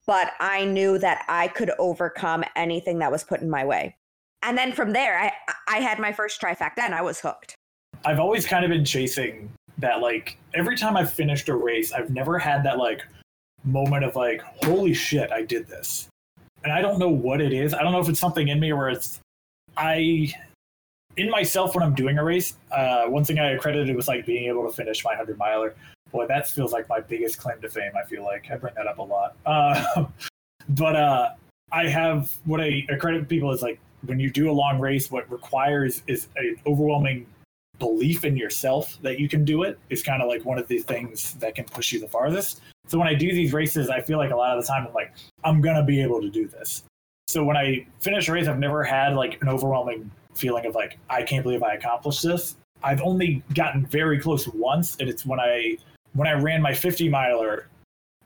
but 0.05 0.33
I 0.39 0.65
knew 0.65 0.97
that 0.99 1.23
I 1.29 1.47
could 1.47 1.71
overcome 1.79 2.43
anything 2.55 2.99
that 2.99 3.11
was 3.11 3.23
put 3.23 3.41
in 3.41 3.49
my 3.49 3.65
way. 3.65 3.95
And 4.41 4.57
then 4.57 4.73
from 4.73 4.91
there, 4.93 5.17
I 5.19 5.31
I 5.67 5.77
had 5.77 5.99
my 5.99 6.11
first 6.11 6.41
trifecta 6.41 6.79
and 6.79 6.95
I 6.95 7.01
was 7.01 7.19
hooked. 7.19 7.55
I've 8.05 8.19
always 8.19 8.45
kind 8.45 8.63
of 8.63 8.69
been 8.69 8.85
chasing 8.85 9.49
that 9.77 10.01
like 10.01 10.37
every 10.53 10.77
time 10.77 10.97
I've 10.97 11.11
finished 11.11 11.49
a 11.49 11.55
race, 11.55 11.91
I've 11.91 12.09
never 12.09 12.37
had 12.37 12.63
that 12.63 12.77
like 12.77 13.05
moment 13.63 14.03
of 14.03 14.15
like, 14.15 14.41
holy 14.63 14.93
shit, 14.93 15.31
I 15.31 15.41
did 15.41 15.67
this. 15.67 16.07
And 16.63 16.73
I 16.73 16.81
don't 16.81 16.99
know 16.99 17.09
what 17.09 17.41
it 17.41 17.53
is. 17.53 17.73
I 17.73 17.81
don't 17.83 17.91
know 17.91 17.99
if 17.99 18.09
it's 18.09 18.19
something 18.19 18.49
in 18.49 18.59
me 18.59 18.73
where 18.73 18.89
it's 18.89 19.19
I 19.77 20.33
in 21.17 21.29
myself 21.29 21.75
when 21.75 21.83
I'm 21.83 21.95
doing 21.95 22.17
a 22.17 22.23
race, 22.23 22.55
uh, 22.71 23.05
one 23.05 23.23
thing 23.23 23.39
I 23.39 23.51
accredited 23.51 23.95
was 23.95 24.07
like 24.07 24.25
being 24.25 24.45
able 24.45 24.65
to 24.67 24.73
finish 24.73 25.03
my 25.03 25.15
hundred 25.15 25.37
miler. 25.37 25.75
Boy, 26.11 26.25
that 26.27 26.47
feels 26.47 26.73
like 26.73 26.89
my 26.89 26.99
biggest 26.99 27.37
claim 27.37 27.61
to 27.61 27.69
fame. 27.69 27.91
I 27.95 28.03
feel 28.07 28.23
like 28.23 28.49
I 28.51 28.57
bring 28.57 28.73
that 28.75 28.87
up 28.87 28.99
a 28.99 29.03
lot. 29.03 29.35
Uh, 29.45 30.05
but 30.69 30.95
uh, 30.95 31.29
I 31.71 31.87
have 31.87 32.31
what 32.45 32.61
I 32.61 32.85
accredit 32.89 33.27
people 33.27 33.51
is 33.51 33.63
like 33.63 33.79
when 34.05 34.19
you 34.19 34.29
do 34.29 34.51
a 34.51 34.53
long 34.53 34.79
race, 34.79 35.09
what 35.09 35.29
requires 35.31 36.03
is 36.05 36.27
an 36.35 36.57
overwhelming 36.67 37.25
belief 37.79 38.25
in 38.25 38.37
yourself 38.37 38.97
that 39.01 39.19
you 39.19 39.27
can 39.29 39.43
do 39.45 39.63
it 39.63 39.79
is 39.89 40.03
kind 40.03 40.21
of 40.21 40.27
like 40.27 40.45
one 40.45 40.59
of 40.59 40.67
the 40.67 40.79
things 40.79 41.33
that 41.35 41.55
can 41.55 41.65
push 41.65 41.91
you 41.91 41.99
the 41.99 42.07
farthest. 42.07 42.61
So 42.87 42.99
when 42.99 43.07
I 43.07 43.13
do 43.13 43.31
these 43.33 43.53
races, 43.53 43.89
I 43.89 44.01
feel 44.01 44.17
like 44.17 44.31
a 44.31 44.35
lot 44.35 44.57
of 44.57 44.63
the 44.63 44.67
time 44.67 44.85
I'm 44.87 44.93
like, 44.93 45.13
I'm 45.43 45.61
gonna 45.61 45.83
be 45.83 46.01
able 46.01 46.21
to 46.21 46.29
do 46.29 46.47
this. 46.47 46.83
So 47.27 47.43
when 47.43 47.57
I 47.57 47.85
finish 47.99 48.27
a 48.27 48.33
race, 48.33 48.47
I've 48.47 48.59
never 48.59 48.83
had 48.83 49.13
like 49.13 49.41
an 49.41 49.49
overwhelming 49.49 50.09
feeling 50.33 50.65
of 50.65 50.75
like, 50.75 50.97
I 51.09 51.23
can't 51.23 51.43
believe 51.43 51.63
I 51.63 51.73
accomplished 51.73 52.23
this. 52.23 52.55
I've 52.83 53.01
only 53.01 53.43
gotten 53.53 53.85
very 53.85 54.19
close 54.19 54.47
once, 54.47 54.97
and 54.99 55.09
it's 55.09 55.25
when 55.25 55.39
I 55.39 55.77
when 56.13 56.27
I 56.27 56.33
ran 56.33 56.61
my 56.61 56.73
50 56.73 57.09
miler 57.09 57.67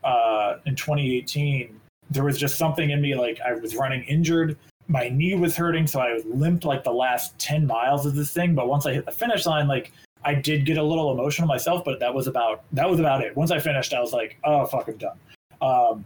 uh, 0.04 0.58
in 0.66 0.76
2018. 0.76 1.80
There 2.10 2.24
was 2.24 2.38
just 2.38 2.56
something 2.56 2.90
in 2.90 3.00
me 3.00 3.14
like 3.14 3.40
I 3.40 3.54
was 3.54 3.74
running 3.76 4.04
injured 4.04 4.56
my 4.88 5.08
knee 5.08 5.34
was 5.34 5.56
hurting, 5.56 5.86
so 5.86 6.00
I 6.00 6.20
limped 6.26 6.64
like 6.64 6.84
the 6.84 6.92
last 6.92 7.38
10 7.38 7.66
miles 7.66 8.06
of 8.06 8.14
this 8.14 8.32
thing. 8.32 8.54
But 8.54 8.68
once 8.68 8.86
I 8.86 8.92
hit 8.92 9.06
the 9.06 9.12
finish 9.12 9.46
line, 9.46 9.66
like 9.66 9.92
I 10.24 10.34
did 10.34 10.66
get 10.66 10.78
a 10.78 10.82
little 10.82 11.12
emotional 11.12 11.48
myself, 11.48 11.84
but 11.84 12.00
that 12.00 12.12
was 12.12 12.26
about 12.26 12.62
that 12.72 12.88
was 12.88 13.00
about 13.00 13.22
it. 13.22 13.36
Once 13.36 13.50
I 13.50 13.58
finished, 13.58 13.92
I 13.94 14.00
was 14.00 14.12
like, 14.12 14.38
oh 14.44 14.66
fuck, 14.66 14.88
I'm 14.88 14.96
done. 14.96 15.18
Um, 15.60 16.04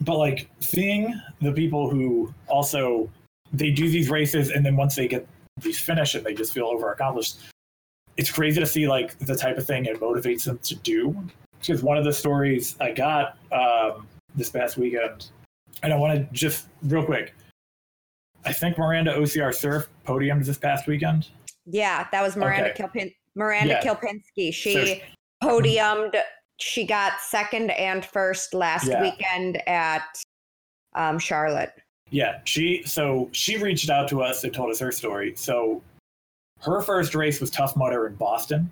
but 0.00 0.16
like 0.16 0.48
seeing 0.60 1.20
the 1.40 1.52
people 1.52 1.90
who 1.90 2.32
also 2.48 3.10
they 3.52 3.70
do 3.70 3.88
these 3.88 4.08
races 4.08 4.50
and 4.50 4.64
then 4.64 4.76
once 4.76 4.94
they 4.94 5.08
get 5.08 5.26
these 5.60 5.78
finish 5.78 6.14
and 6.14 6.24
they 6.24 6.34
just 6.34 6.52
feel 6.52 6.66
over 6.66 6.92
accomplished, 6.92 7.38
it's 8.16 8.30
crazy 8.30 8.60
to 8.60 8.66
see 8.66 8.88
like 8.88 9.18
the 9.18 9.34
type 9.34 9.58
of 9.58 9.66
thing 9.66 9.84
it 9.84 10.00
motivates 10.00 10.44
them 10.44 10.58
to 10.58 10.74
do. 10.76 11.16
Because 11.60 11.82
one 11.82 11.98
of 11.98 12.04
the 12.04 12.12
stories 12.12 12.76
I 12.80 12.92
got 12.92 13.36
um, 13.52 14.06
this 14.34 14.48
past 14.48 14.78
weekend, 14.78 15.26
and 15.82 15.92
I 15.92 15.96
want 15.96 16.16
to 16.16 16.32
just 16.32 16.68
real 16.82 17.04
quick 17.04 17.34
I 18.44 18.52
think 18.52 18.78
Miranda 18.78 19.14
OCR 19.14 19.54
Surf 19.54 19.88
podiumed 20.06 20.44
this 20.44 20.58
past 20.58 20.86
weekend. 20.86 21.28
Yeah, 21.66 22.06
that 22.10 22.22
was 22.22 22.36
Miranda 22.36 22.70
okay. 22.70 22.82
Kilpin- 22.82 23.14
Miranda 23.34 23.80
yeah. 23.82 23.94
Kilpinski. 23.94 24.52
She 24.52 25.02
so, 25.42 25.48
podiumed. 25.48 26.14
She 26.58 26.84
got 26.84 27.20
second 27.20 27.70
and 27.70 28.04
first 28.04 28.54
last 28.54 28.86
yeah. 28.86 29.02
weekend 29.02 29.66
at 29.68 30.04
um, 30.94 31.18
Charlotte. 31.18 31.72
Yeah, 32.10 32.40
she 32.44 32.82
so 32.84 33.28
she 33.32 33.56
reached 33.56 33.88
out 33.88 34.08
to 34.08 34.22
us 34.22 34.44
and 34.44 34.52
told 34.52 34.70
us 34.70 34.78
her 34.80 34.90
story. 34.90 35.34
So 35.36 35.82
her 36.60 36.82
first 36.82 37.14
race 37.14 37.40
was 37.40 37.50
Tough 37.50 37.76
Mudder 37.76 38.06
in 38.06 38.14
Boston, 38.16 38.70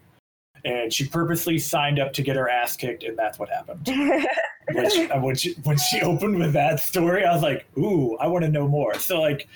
and 0.65 0.93
she 0.93 1.07
purposely 1.07 1.59
signed 1.59 1.99
up 1.99 2.13
to 2.15 2.23
get 2.23 2.37
her 2.37 2.49
ass 2.49 2.77
kicked, 2.77 3.05
and 3.05 3.17
that's 3.17 3.39
what 3.39 3.49
happened. 3.49 3.87
Which, 4.75 5.11
uh, 5.11 5.19
when 5.21 5.35
she 5.35 5.55
when 5.65 5.79
she 5.79 6.01
opened 6.03 6.39
with 6.39 6.53
that 6.53 6.81
story, 6.81 7.25
I 7.25 7.33
was 7.33 7.43
like, 7.43 7.67
"Ooh, 7.79 8.17
I 8.19 8.27
want 8.27 8.45
to 8.45 8.51
know 8.51 8.69
more." 8.69 8.95
So 8.95 9.21
like, 9.21 9.49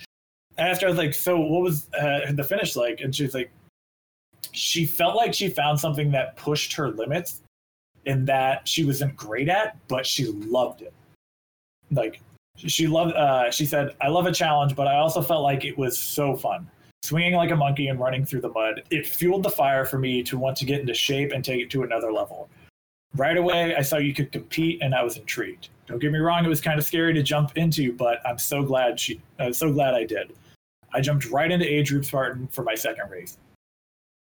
after 0.59 0.87
I 0.87 0.89
was 0.89 0.99
like, 0.99 1.15
"So 1.15 1.39
what 1.39 1.63
was 1.63 1.89
uh, 1.95 2.33
the 2.33 2.45
finish 2.45 2.77
like?" 2.77 3.01
And 3.01 3.15
she's 3.15 3.35
like, 3.35 3.51
she 4.53 4.87
felt 4.87 5.17
like 5.17 5.35
she 5.35 5.49
found 5.49 5.79
something 5.79 6.11
that 6.13 6.37
pushed 6.37 6.73
her 6.75 6.91
limits, 6.91 7.43
in 8.07 8.25
that 8.27 8.67
she 8.67 8.85
wasn't 8.85 9.15
great 9.17 9.49
at, 9.49 9.77
but 9.89 10.07
she 10.07 10.27
loved 10.27 10.83
it. 10.83 10.93
Like 11.91 12.21
she 12.57 12.87
loved. 12.87 13.15
Uh, 13.15 13.51
she 13.51 13.67
said, 13.67 13.95
"I 14.01 14.09
love 14.09 14.27
a 14.27 14.33
challenge, 14.33 14.75
but 14.77 14.87
I 14.87 14.97
also 14.97 15.23
felt 15.23 15.43
like 15.43 15.65
it 15.65 15.77
was 15.77 15.99
so 15.99 16.37
fun." 16.37 16.69
Swinging 17.03 17.35
like 17.35 17.51
a 17.51 17.57
monkey 17.57 17.89
and 17.89 17.99
running 17.99 18.25
through 18.25 18.41
the 18.41 18.49
mud. 18.49 18.83
It 18.91 19.07
fueled 19.07 19.43
the 19.43 19.51
fire 19.51 19.85
for 19.85 19.99
me 19.99 20.23
to 20.25 20.39
want 20.39 20.57
to 20.59 20.65
get 20.65 20.81
into 20.81 20.95
shape 20.95 21.33
and 21.33 21.45
take 21.45 21.61
it 21.61 21.71
to 21.71 21.83
another 21.83 22.13
level. 22.13 22.49
Right 23.15 23.37
away, 23.37 23.75
I 23.77 23.83
saw 23.83 23.99
you 23.99 24.15
could 24.15 24.33
compete, 24.33 24.81
and 24.81 24.95
I 24.95 25.03
was 25.03 25.19
intrigued. 25.19 25.69
Don't 25.87 25.99
get 25.99 26.13
me 26.13 26.19
wrong; 26.19 26.45
it 26.45 26.49
was 26.49 26.63
kind 26.63 26.79
of 26.79 26.85
scary 26.87 27.13
to 27.13 27.23
jump 27.23 27.57
into, 27.57 27.93
but 27.93 28.27
I'm 28.27 28.39
so 28.39 28.63
glad 28.63 28.99
she. 28.99 29.21
I'm 29.39 29.53
so 29.53 29.71
glad 29.71 29.95
I 29.95 30.05
did. 30.05 30.33
I 30.95 31.01
jumped 31.03 31.27
right 31.31 31.51
into 31.51 31.71
age 31.71 31.91
group 31.91 32.05
Spartan 32.05 32.49
for 32.49 32.63
my 32.63 32.75
second 32.75 33.11
race. 33.11 33.37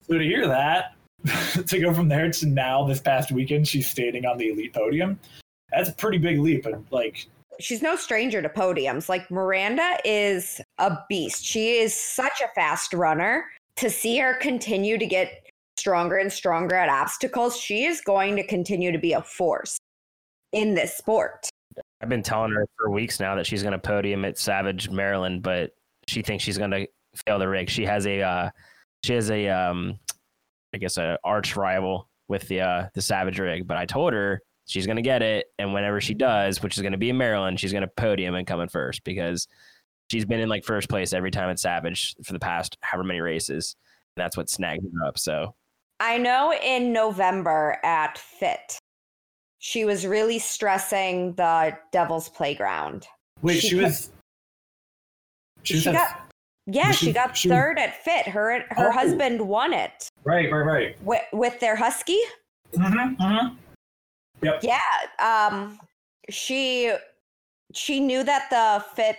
So 0.03 0.19
to 0.19 0.25
hear 0.25 0.47
that, 0.47 0.95
to 1.67 1.81
go 1.81 1.93
from 1.93 2.09
there 2.09 2.31
to 2.31 2.47
now, 2.47 2.87
this 2.87 3.01
past 3.01 3.33
weekend, 3.33 3.67
she's 3.67 3.91
standing 3.91 4.25
on 4.25 4.39
the 4.39 4.51
elite 4.51 4.73
podium. 4.73 5.19
That's 5.73 5.89
a 5.89 5.95
pretty 5.95 6.19
big 6.19 6.39
leap, 6.39 6.67
and 6.67 6.87
like 6.93 7.27
she's 7.59 7.83
no 7.83 7.97
stranger 7.97 8.41
to 8.41 8.49
podiums. 8.49 9.09
Like 9.09 9.29
Miranda 9.33 9.99
is 10.05 10.61
a 10.79 10.99
beast. 11.09 11.45
She 11.45 11.79
is 11.79 11.95
such 11.95 12.41
a 12.45 12.49
fast 12.55 12.93
runner. 12.93 13.47
To 13.77 13.91
see 13.91 14.17
her 14.19 14.35
continue 14.35 14.97
to 14.97 15.05
get 15.05 15.47
stronger 15.77 16.17
and 16.17 16.33
stronger 16.33 16.77
at 16.77 16.89
obstacles, 16.89 17.59
she 17.59 17.85
is 17.85 18.01
going 18.01 18.37
to 18.37 18.47
continue 18.47 18.91
to 18.91 18.99
be 18.99 19.13
a 19.13 19.21
force 19.21 19.79
in 20.53 20.75
this 20.75 20.97
sport. 20.97 21.49
I've 22.01 22.09
been 22.09 22.23
telling 22.23 22.53
her 22.53 22.67
for 22.79 22.91
weeks 22.91 23.21
now 23.21 23.35
that 23.35 23.47
she's 23.47 23.63
going 23.63 23.73
to 23.73 23.79
podium 23.79 24.25
at 24.25 24.39
Savage, 24.39 24.89
Maryland, 24.89 25.43
but 25.43 25.73
she 26.07 26.23
thinks 26.23 26.43
she's 26.43 26.57
going 26.57 26.71
to 26.71 26.87
fail 27.27 27.39
the 27.39 27.49
rig. 27.49 27.69
She 27.69 27.85
has 27.85 28.07
a, 28.07 28.23
uh, 28.23 28.51
she 29.05 29.13
has 29.13 29.31
a, 29.31 29.49
um, 29.49 29.99
I 30.75 30.79
guess, 30.79 30.97
a 30.97 31.19
arch 31.23 31.55
rival 31.55 32.09
with 32.29 32.47
the 32.49 32.61
uh, 32.61 32.89
the 32.95 33.03
Savage 33.03 33.39
rig, 33.39 33.67
but 33.67 33.77
I 33.77 33.87
told 33.87 34.13
her 34.13 34.43
she's 34.67 34.87
gonna 34.87 35.03
get 35.03 35.23
it, 35.23 35.47
and 35.59 35.73
whenever 35.73 36.01
she 36.01 36.15
does, 36.15 36.63
which 36.63 36.77
is 36.77 36.83
gonna 36.83 36.99
be 36.99 37.11
in 37.11 37.17
Maryland, 37.17 37.59
she's 37.61 37.73
gonna 37.73 37.89
podium 37.97 38.35
and 38.35 38.47
come 38.47 38.61
in 38.61 38.69
first 38.69 39.05
because 39.05 39.47
she's 40.11 40.25
been 40.25 40.41
in 40.41 40.49
like 40.49 40.65
first 40.65 40.89
place 40.89 41.13
every 41.13 41.31
time 41.31 41.49
at 41.51 41.59
Savage 41.59 42.15
for 42.25 42.33
the 42.33 42.39
past 42.39 42.77
however 42.83 43.05
many 43.05 43.21
races. 43.21 43.77
And 44.17 44.23
that's 44.25 44.37
what 44.37 44.49
snagged 44.49 44.85
her 44.85 45.07
up. 45.07 45.19
So 45.19 45.55
I 46.01 46.19
know 46.19 46.53
in 46.53 46.93
November 46.93 47.79
at 47.85 48.19
Fit, 48.19 48.79
she 49.59 49.85
was 49.85 50.07
really 50.07 50.39
stressing 50.39 51.35
the 51.35 51.77
Devil's 51.93 52.29
Playground. 52.29 53.07
Wait, 53.43 53.61
She 53.61 53.69
she, 53.71 53.75
was. 53.77 54.11
She, 55.63 55.75
was 55.75 55.83
She 55.83 55.89
at- 55.91 55.95
got 55.95 56.23
yeah, 56.69 56.91
she, 56.91 57.07
she- 57.07 57.13
got 57.13 57.37
she- 57.37 57.49
third 57.49 57.79
at 57.79 58.03
Fit. 58.05 58.27
Her 58.27 58.65
her 58.71 58.89
Oh. 58.89 58.93
husband 58.93 59.41
won 59.41 59.73
it 59.73 60.09
right, 60.25 60.51
right, 60.51 60.61
right. 60.65 61.03
with, 61.03 61.23
with 61.33 61.59
their 61.61 61.77
husky. 61.77 62.19
Mm-hmm, 62.73 63.23
mm-hmm. 63.23 63.57
Yeah, 64.63 64.81
um, 65.19 65.79
she 66.29 66.93
she 67.73 68.01
knew 68.01 68.23
that 68.23 68.49
the 68.51 68.85
Fit 68.95 69.17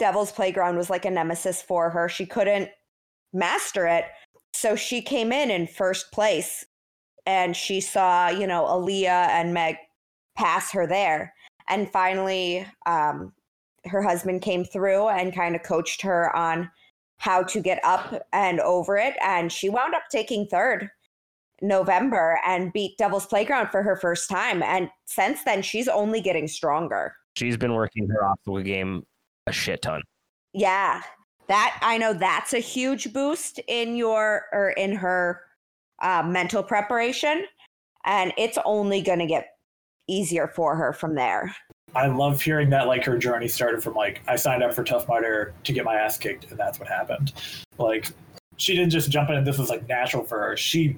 Devil's 0.00 0.32
Playground 0.32 0.78
was 0.78 0.88
like 0.88 1.04
a 1.04 1.10
nemesis 1.10 1.60
for 1.60 1.90
her. 1.90 2.08
She 2.08 2.24
couldn't 2.24 2.70
master 3.34 3.86
it, 3.86 4.06
so 4.54 4.74
she 4.74 5.02
came 5.02 5.30
in 5.30 5.50
in 5.50 5.66
first 5.66 6.10
place, 6.10 6.64
and 7.26 7.54
she 7.54 7.80
saw 7.80 8.28
you 8.30 8.46
know 8.46 8.64
Aaliyah 8.64 9.28
and 9.28 9.54
Meg 9.54 9.76
pass 10.36 10.72
her 10.72 10.86
there, 10.86 11.34
and 11.68 11.92
finally, 11.92 12.66
um, 12.86 13.32
her 13.84 14.02
husband 14.02 14.40
came 14.40 14.64
through 14.64 15.08
and 15.08 15.34
kind 15.34 15.54
of 15.54 15.62
coached 15.62 16.00
her 16.00 16.34
on 16.34 16.70
how 17.18 17.42
to 17.42 17.60
get 17.60 17.78
up 17.84 18.26
and 18.32 18.58
over 18.60 18.96
it, 18.96 19.14
and 19.22 19.52
she 19.52 19.68
wound 19.68 19.94
up 19.94 20.04
taking 20.10 20.46
third. 20.46 20.90
November 21.62 22.40
and 22.46 22.72
beat 22.72 22.96
Devil's 22.96 23.26
Playground 23.26 23.68
for 23.68 23.82
her 23.82 23.94
first 23.94 24.30
time. 24.30 24.62
And 24.62 24.88
since 25.04 25.44
then, 25.44 25.60
she's 25.60 25.88
only 25.88 26.22
getting 26.22 26.48
stronger. 26.48 27.14
she's 27.36 27.58
been 27.58 27.74
working 27.74 28.08
her 28.08 28.24
obstacle 28.24 28.62
game 28.62 29.04
a 29.50 29.52
shit 29.52 29.82
ton. 29.82 30.00
Yeah, 30.52 31.02
that 31.48 31.78
I 31.82 31.98
know 31.98 32.14
that's 32.14 32.54
a 32.54 32.58
huge 32.58 33.12
boost 33.12 33.60
in 33.68 33.96
your 33.96 34.46
or 34.52 34.70
in 34.70 34.94
her 34.96 35.42
uh, 36.00 36.22
mental 36.26 36.62
preparation, 36.62 37.44
and 38.04 38.32
it's 38.38 38.58
only 38.64 39.02
going 39.02 39.18
to 39.18 39.26
get 39.26 39.48
easier 40.08 40.48
for 40.48 40.74
her 40.74 40.92
from 40.92 41.14
there. 41.14 41.54
I 41.94 42.06
love 42.06 42.40
hearing 42.40 42.70
that 42.70 42.86
like 42.86 43.04
her 43.04 43.18
journey 43.18 43.48
started 43.48 43.82
from 43.82 43.94
like 43.94 44.20
I 44.28 44.36
signed 44.36 44.62
up 44.62 44.74
for 44.74 44.84
Tough 44.84 45.08
Mudder 45.08 45.52
to 45.64 45.72
get 45.72 45.84
my 45.84 45.96
ass 45.96 46.16
kicked 46.16 46.50
and 46.50 46.58
that's 46.58 46.78
what 46.78 46.88
happened. 46.88 47.32
Like 47.78 48.12
she 48.56 48.76
didn't 48.76 48.90
just 48.90 49.10
jump 49.10 49.28
in 49.30 49.36
and 49.36 49.46
this 49.46 49.58
was 49.58 49.70
like 49.70 49.88
natural 49.88 50.24
for 50.24 50.38
her. 50.38 50.56
She 50.56 50.96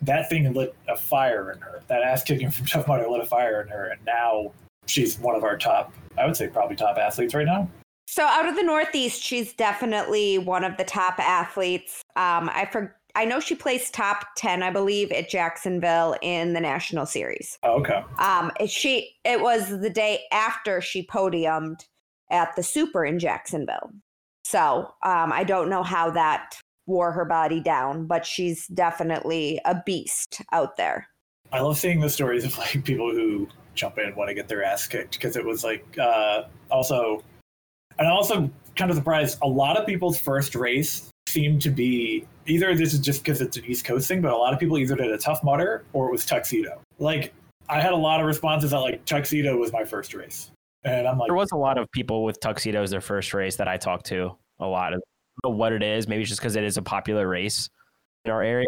that 0.00 0.28
thing 0.28 0.52
lit 0.52 0.74
a 0.88 0.96
fire 0.96 1.52
in 1.52 1.60
her. 1.60 1.82
That 1.86 2.02
ass 2.02 2.24
kicking 2.24 2.50
from 2.50 2.66
Tough 2.66 2.88
Mudder 2.88 3.08
lit 3.08 3.20
a 3.20 3.26
fire 3.26 3.62
in 3.62 3.68
her 3.68 3.90
and 3.90 4.04
now 4.04 4.50
she's 4.86 5.18
one 5.20 5.36
of 5.36 5.44
our 5.44 5.56
top 5.56 5.92
I 6.18 6.26
would 6.26 6.36
say 6.36 6.48
probably 6.48 6.76
top 6.76 6.98
athletes 6.98 7.34
right 7.34 7.46
now. 7.46 7.68
So 8.06 8.24
out 8.24 8.48
of 8.48 8.56
the 8.56 8.62
Northeast, 8.62 9.22
she's 9.22 9.52
definitely 9.52 10.38
one 10.38 10.64
of 10.64 10.76
the 10.76 10.84
top 10.84 11.18
athletes. 11.18 12.02
Um, 12.16 12.50
I 12.52 12.68
for 12.70 12.96
I 13.16 13.24
know 13.24 13.40
she 13.40 13.54
placed 13.54 13.94
top 13.94 14.26
ten, 14.36 14.62
I 14.62 14.70
believe, 14.70 15.12
at 15.12 15.30
Jacksonville 15.30 16.16
in 16.20 16.52
the 16.52 16.60
national 16.60 17.06
series. 17.06 17.58
Oh, 17.62 17.80
okay. 17.80 18.02
Um, 18.18 18.50
she 18.66 19.16
it 19.24 19.40
was 19.40 19.68
the 19.68 19.90
day 19.90 20.22
after 20.32 20.80
she 20.80 21.06
podiumed 21.06 21.80
at 22.30 22.54
the 22.56 22.62
Super 22.62 23.04
in 23.04 23.18
Jacksonville. 23.18 23.92
So 24.44 24.92
um, 25.02 25.32
I 25.32 25.44
don't 25.44 25.70
know 25.70 25.82
how 25.82 26.10
that 26.10 26.58
wore 26.86 27.12
her 27.12 27.24
body 27.24 27.60
down, 27.60 28.06
but 28.06 28.26
she's 28.26 28.66
definitely 28.68 29.60
a 29.64 29.80
beast 29.86 30.42
out 30.52 30.76
there. 30.76 31.08
I 31.52 31.60
love 31.60 31.78
seeing 31.78 32.00
the 32.00 32.10
stories 32.10 32.44
of 32.44 32.56
like 32.58 32.84
people 32.84 33.10
who 33.10 33.48
jump 33.74 33.98
in 33.98 34.06
and 34.06 34.16
want 34.16 34.28
to 34.28 34.34
get 34.34 34.48
their 34.48 34.62
ass 34.62 34.86
kicked 34.86 35.14
because 35.14 35.36
it 35.36 35.44
was 35.44 35.64
like 35.64 35.86
uh, 35.98 36.44
also, 36.70 37.22
and 37.98 38.08
I 38.08 38.10
also 38.10 38.50
kind 38.76 38.90
of 38.90 38.96
surprised. 38.96 39.38
A 39.42 39.48
lot 39.48 39.76
of 39.76 39.86
people's 39.86 40.18
first 40.18 40.54
race 40.54 41.10
seemed 41.28 41.62
to 41.62 41.70
be 41.70 42.26
either 42.46 42.74
this 42.74 42.92
is 42.92 43.00
just 43.00 43.22
because 43.24 43.40
it's 43.40 43.56
an 43.56 43.64
East 43.64 43.84
Coast 43.84 44.06
thing, 44.08 44.20
but 44.20 44.32
a 44.32 44.36
lot 44.36 44.52
of 44.52 44.60
people 44.60 44.78
either 44.78 44.94
did 44.96 45.10
a 45.10 45.18
tough 45.18 45.42
mudder 45.42 45.84
or 45.92 46.08
it 46.08 46.12
was 46.12 46.24
tuxedo. 46.26 46.80
Like 46.98 47.32
I 47.68 47.80
had 47.80 47.92
a 47.92 47.96
lot 47.96 48.20
of 48.20 48.26
responses 48.26 48.72
that 48.72 48.78
like 48.78 49.04
tuxedo 49.04 49.56
was 49.56 49.72
my 49.72 49.84
first 49.84 50.14
race, 50.14 50.50
and 50.84 51.06
I'm 51.08 51.18
like, 51.18 51.28
There 51.28 51.34
was 51.34 51.52
a 51.52 51.56
lot 51.56 51.78
of 51.78 51.90
people 51.92 52.24
with 52.24 52.40
tuxedos 52.40 52.90
their 52.90 53.00
first 53.00 53.32
race 53.34 53.56
that 53.56 53.68
I 53.68 53.76
talked 53.76 54.06
to 54.06 54.36
a 54.60 54.66
lot. 54.66 54.88
I 54.88 54.96
don't 54.96 55.02
know 55.44 55.50
what 55.50 55.72
it 55.72 55.82
is. 55.82 56.06
Maybe 56.06 56.22
it's 56.22 56.28
just 56.30 56.40
because 56.40 56.56
it 56.56 56.64
is 56.64 56.76
a 56.76 56.82
popular 56.82 57.26
race 57.26 57.68
in 58.24 58.30
our 58.30 58.42
area. 58.42 58.66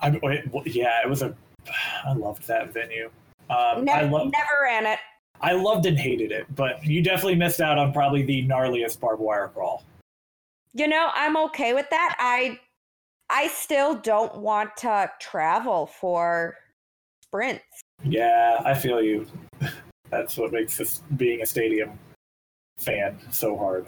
I, 0.00 0.18
wait, 0.22 0.52
well, 0.52 0.64
yeah, 0.66 1.00
it 1.04 1.08
was 1.08 1.22
a. 1.22 1.34
I 2.04 2.12
loved 2.12 2.46
that 2.48 2.72
venue. 2.72 3.10
Um, 3.50 3.84
Ne- 3.84 3.92
I 3.92 4.02
love. 4.02 4.32
never 4.32 4.62
ran 4.62 4.86
it. 4.86 4.98
I 5.40 5.52
loved 5.52 5.86
and 5.86 5.98
hated 5.98 6.32
it, 6.32 6.46
but 6.54 6.84
you 6.84 7.02
definitely 7.02 7.34
missed 7.34 7.60
out 7.60 7.78
on 7.78 7.92
probably 7.92 8.22
the 8.22 8.46
gnarliest 8.46 9.00
barbed 9.00 9.20
wire 9.20 9.48
crawl. 9.48 9.84
You 10.72 10.88
know, 10.88 11.10
I'm 11.14 11.36
okay 11.36 11.74
with 11.74 11.88
that. 11.90 12.16
I 12.18 12.58
I 13.30 13.48
still 13.48 13.96
don't 13.96 14.36
want 14.36 14.76
to 14.78 15.10
travel 15.20 15.86
for 15.86 16.56
sprints. 17.22 17.64
Yeah, 18.02 18.60
I 18.64 18.74
feel 18.74 19.02
you. 19.02 19.26
That's 20.10 20.36
what 20.36 20.52
makes 20.52 20.76
this 20.76 21.02
being 21.16 21.42
a 21.42 21.46
stadium 21.46 21.98
fan 22.78 23.18
so 23.30 23.56
hard. 23.56 23.86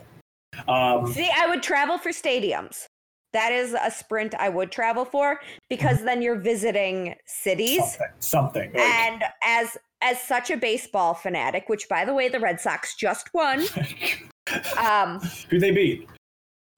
Um, 0.69 1.13
See, 1.13 1.31
I 1.37 1.47
would 1.47 1.63
travel 1.63 1.99
for 1.99 2.11
stadiums. 2.11 2.87
That 3.37 3.53
is 3.53 3.75
a 3.79 3.91
sprint 3.91 4.35
I 4.39 4.49
would 4.49 4.73
travel 4.73 5.05
for 5.05 5.39
because 5.69 6.03
then 6.03 6.23
you're 6.23 6.41
visiting 6.41 7.15
cities. 7.27 7.81
something, 7.81 8.07
something. 8.19 8.73
Like, 8.73 8.81
And 8.83 9.23
as 9.45 9.77
as 10.01 10.19
such 10.23 10.51
a 10.51 10.57
baseball 10.57 11.13
fanatic, 11.13 11.69
which 11.69 11.87
by 11.87 12.07
the 12.07 12.15
way, 12.15 12.31
the 12.31 12.41
Red 12.41 12.59
Sox 12.63 12.95
just 12.97 13.29
won, 13.35 13.61
um, 14.79 15.21
who 15.51 15.59
they 15.59 15.71
beat? 15.71 16.09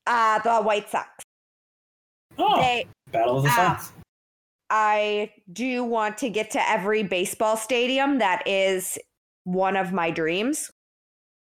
uh, 0.09 0.41
the 0.41 0.61
White 0.63 0.91
Sox. 0.91 1.09
Oh, 2.39 2.61
They, 2.61 2.87
Battle 3.13 3.37
of 3.37 3.45
the 3.45 3.51
Ah. 3.53 3.77
Suns. 3.79 3.93
I 4.69 5.31
do 5.53 5.85
want 5.85 6.19
to 6.19 6.29
get 6.29 6.51
to 6.53 6.69
every 6.69 7.05
baseball 7.05 7.57
stadium. 7.57 8.19
That 8.19 8.43
is 8.49 8.99
one 9.45 9.77
of 9.77 9.93
my 9.93 10.11
dreams. 10.11 10.73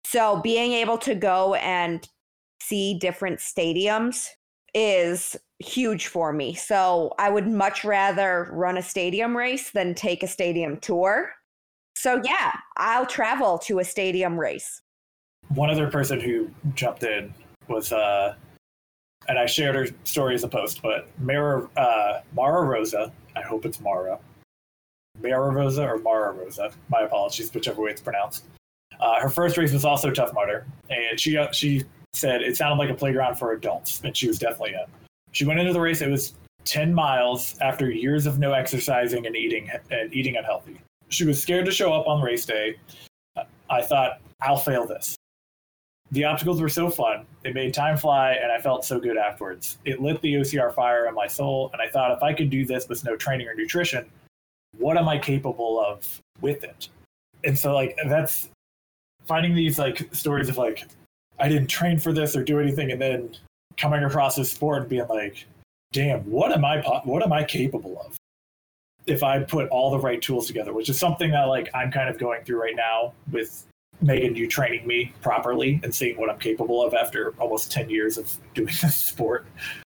So 0.05 0.39
being 0.41 0.71
able 0.71 0.97
to 0.99 1.15
go 1.15 1.55
and 1.55 2.07
see 2.61 2.97
different 2.97 3.39
stadiums 3.39 4.29
is 4.73 5.35
huge 5.59 6.07
for 6.07 6.33
me. 6.33 6.53
So 6.53 7.13
I 7.19 7.29
would 7.29 7.47
much 7.47 7.83
rather 7.83 8.49
run 8.51 8.77
a 8.77 8.81
stadium 8.81 9.35
race 9.35 9.71
than 9.71 9.93
take 9.93 10.23
a 10.23 10.27
stadium 10.27 10.77
tour. 10.77 11.31
So 11.95 12.21
yeah, 12.23 12.53
I'll 12.77 13.05
travel 13.05 13.57
to 13.59 13.79
a 13.79 13.83
stadium 13.83 14.39
race. 14.39 14.81
One 15.49 15.69
other 15.69 15.87
person 15.87 16.19
who 16.19 16.49
jumped 16.73 17.03
in 17.03 17.33
was, 17.67 17.91
uh, 17.91 18.35
and 19.27 19.37
I 19.37 19.45
shared 19.45 19.75
her 19.75 19.87
story 20.03 20.35
as 20.35 20.43
a 20.43 20.47
post, 20.47 20.81
but 20.81 21.07
Mara, 21.19 21.67
uh, 21.77 22.21
Mara 22.33 22.65
Rosa. 22.65 23.11
I 23.35 23.41
hope 23.41 23.65
it's 23.65 23.79
Mara. 23.79 24.17
Mara 25.21 25.51
Rosa 25.51 25.83
or 25.83 25.97
Mara 25.99 26.31
Rosa. 26.31 26.71
My 26.89 27.01
apologies, 27.01 27.53
whichever 27.53 27.81
way 27.81 27.91
it's 27.91 28.01
pronounced. 28.01 28.45
Uh, 28.99 29.19
her 29.19 29.29
first 29.29 29.57
race 29.57 29.73
was 29.73 29.85
also 29.85 30.11
Tough 30.11 30.33
Mudder, 30.33 30.65
and 30.89 31.19
she 31.19 31.37
uh, 31.37 31.51
she 31.51 31.83
said 32.13 32.41
it 32.41 32.57
sounded 32.57 32.77
like 32.77 32.89
a 32.89 32.93
playground 32.93 33.35
for 33.35 33.53
adults, 33.53 34.01
and 34.03 34.15
she 34.15 34.27
was 34.27 34.39
definitely 34.39 34.73
in. 34.73 34.85
She 35.31 35.45
went 35.45 35.59
into 35.59 35.73
the 35.73 35.79
race. 35.79 36.01
It 36.01 36.09
was 36.09 36.33
ten 36.65 36.93
miles 36.93 37.57
after 37.59 37.89
years 37.89 38.25
of 38.25 38.39
no 38.39 38.53
exercising 38.53 39.25
and 39.25 39.35
eating 39.35 39.69
and 39.89 40.13
eating 40.13 40.35
unhealthy. 40.37 40.79
She 41.09 41.25
was 41.25 41.41
scared 41.41 41.65
to 41.65 41.71
show 41.71 41.93
up 41.93 42.07
on 42.07 42.21
race 42.21 42.45
day. 42.45 42.77
I 43.69 43.81
thought 43.81 44.21
I'll 44.41 44.57
fail 44.57 44.85
this. 44.85 45.15
The 46.11 46.25
obstacles 46.25 46.61
were 46.61 46.69
so 46.69 46.89
fun. 46.89 47.25
They 47.41 47.53
made 47.53 47.73
time 47.73 47.95
fly, 47.95 48.33
and 48.33 48.51
I 48.51 48.59
felt 48.59 48.83
so 48.83 48.99
good 48.99 49.17
afterwards. 49.17 49.77
It 49.85 50.01
lit 50.01 50.21
the 50.21 50.33
OCR 50.35 50.73
fire 50.73 51.07
in 51.07 51.15
my 51.15 51.27
soul, 51.27 51.69
and 51.71 51.81
I 51.81 51.87
thought 51.89 52.11
if 52.11 52.21
I 52.21 52.33
could 52.33 52.49
do 52.49 52.65
this 52.65 52.89
with 52.89 53.05
no 53.05 53.15
training 53.15 53.47
or 53.47 53.55
nutrition, 53.55 54.05
what 54.77 54.97
am 54.97 55.07
I 55.07 55.17
capable 55.17 55.79
of 55.79 56.21
with 56.41 56.65
it? 56.65 56.89
And 57.45 57.57
so, 57.57 57.73
like, 57.73 57.97
that's 58.07 58.49
finding 59.25 59.55
these 59.55 59.79
like 59.79 60.13
stories 60.13 60.49
of 60.49 60.57
like, 60.57 60.85
I 61.41 61.49
didn't 61.49 61.67
train 61.67 61.99
for 61.99 62.13
this 62.13 62.35
or 62.35 62.43
do 62.43 62.59
anything, 62.59 62.91
and 62.91 63.01
then 63.01 63.35
coming 63.77 64.03
across 64.03 64.35
this 64.35 64.51
sport 64.51 64.81
and 64.81 64.89
being 64.89 65.07
like, 65.07 65.45
damn, 65.91 66.19
what 66.21 66.51
am 66.51 66.63
I 66.63 66.81
what 67.03 67.23
am 67.23 67.33
I 67.33 67.43
capable 67.43 67.99
of? 68.05 68.15
If 69.07 69.23
I 69.23 69.39
put 69.39 69.67
all 69.69 69.89
the 69.89 69.99
right 69.99 70.21
tools 70.21 70.45
together, 70.45 70.73
which 70.73 70.87
is 70.87 70.99
something 70.99 71.31
that 71.31 71.45
like 71.45 71.69
I'm 71.73 71.91
kind 71.91 72.07
of 72.09 72.19
going 72.19 72.43
through 72.43 72.61
right 72.61 72.75
now 72.75 73.13
with 73.31 73.65
Megan, 74.01 74.35
you 74.35 74.47
training 74.47 74.85
me 74.85 75.13
properly 75.21 75.79
and 75.83 75.93
seeing 75.93 76.17
what 76.17 76.29
I'm 76.29 76.39
capable 76.39 76.83
of 76.83 76.93
after 76.93 77.33
almost 77.39 77.71
10 77.71 77.89
years 77.89 78.17
of 78.17 78.31
doing 78.53 78.67
this 78.81 78.97
sport. 78.97 79.47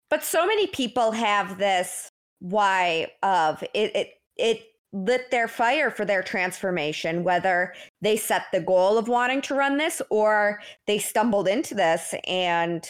But 0.09 0.23
so 0.23 0.47
many 0.47 0.67
people 0.67 1.11
have 1.11 1.57
this 1.57 2.09
why 2.39 3.07
of 3.21 3.61
it 3.73 3.95
it 3.95 4.13
it 4.37 4.72
lit 4.93 5.31
their 5.31 5.47
fire 5.47 5.89
for 5.89 6.05
their 6.05 6.21
transformation 6.21 7.23
whether 7.23 7.73
they 8.01 8.15
set 8.15 8.43
the 8.53 8.61
goal 8.61 8.97
of 8.97 9.07
wanting 9.07 9.41
to 9.41 9.55
run 9.55 9.77
this 9.77 10.01
or 10.11 10.59
they 10.85 10.99
stumbled 10.99 11.47
into 11.47 11.73
this 11.73 12.13
and 12.27 12.87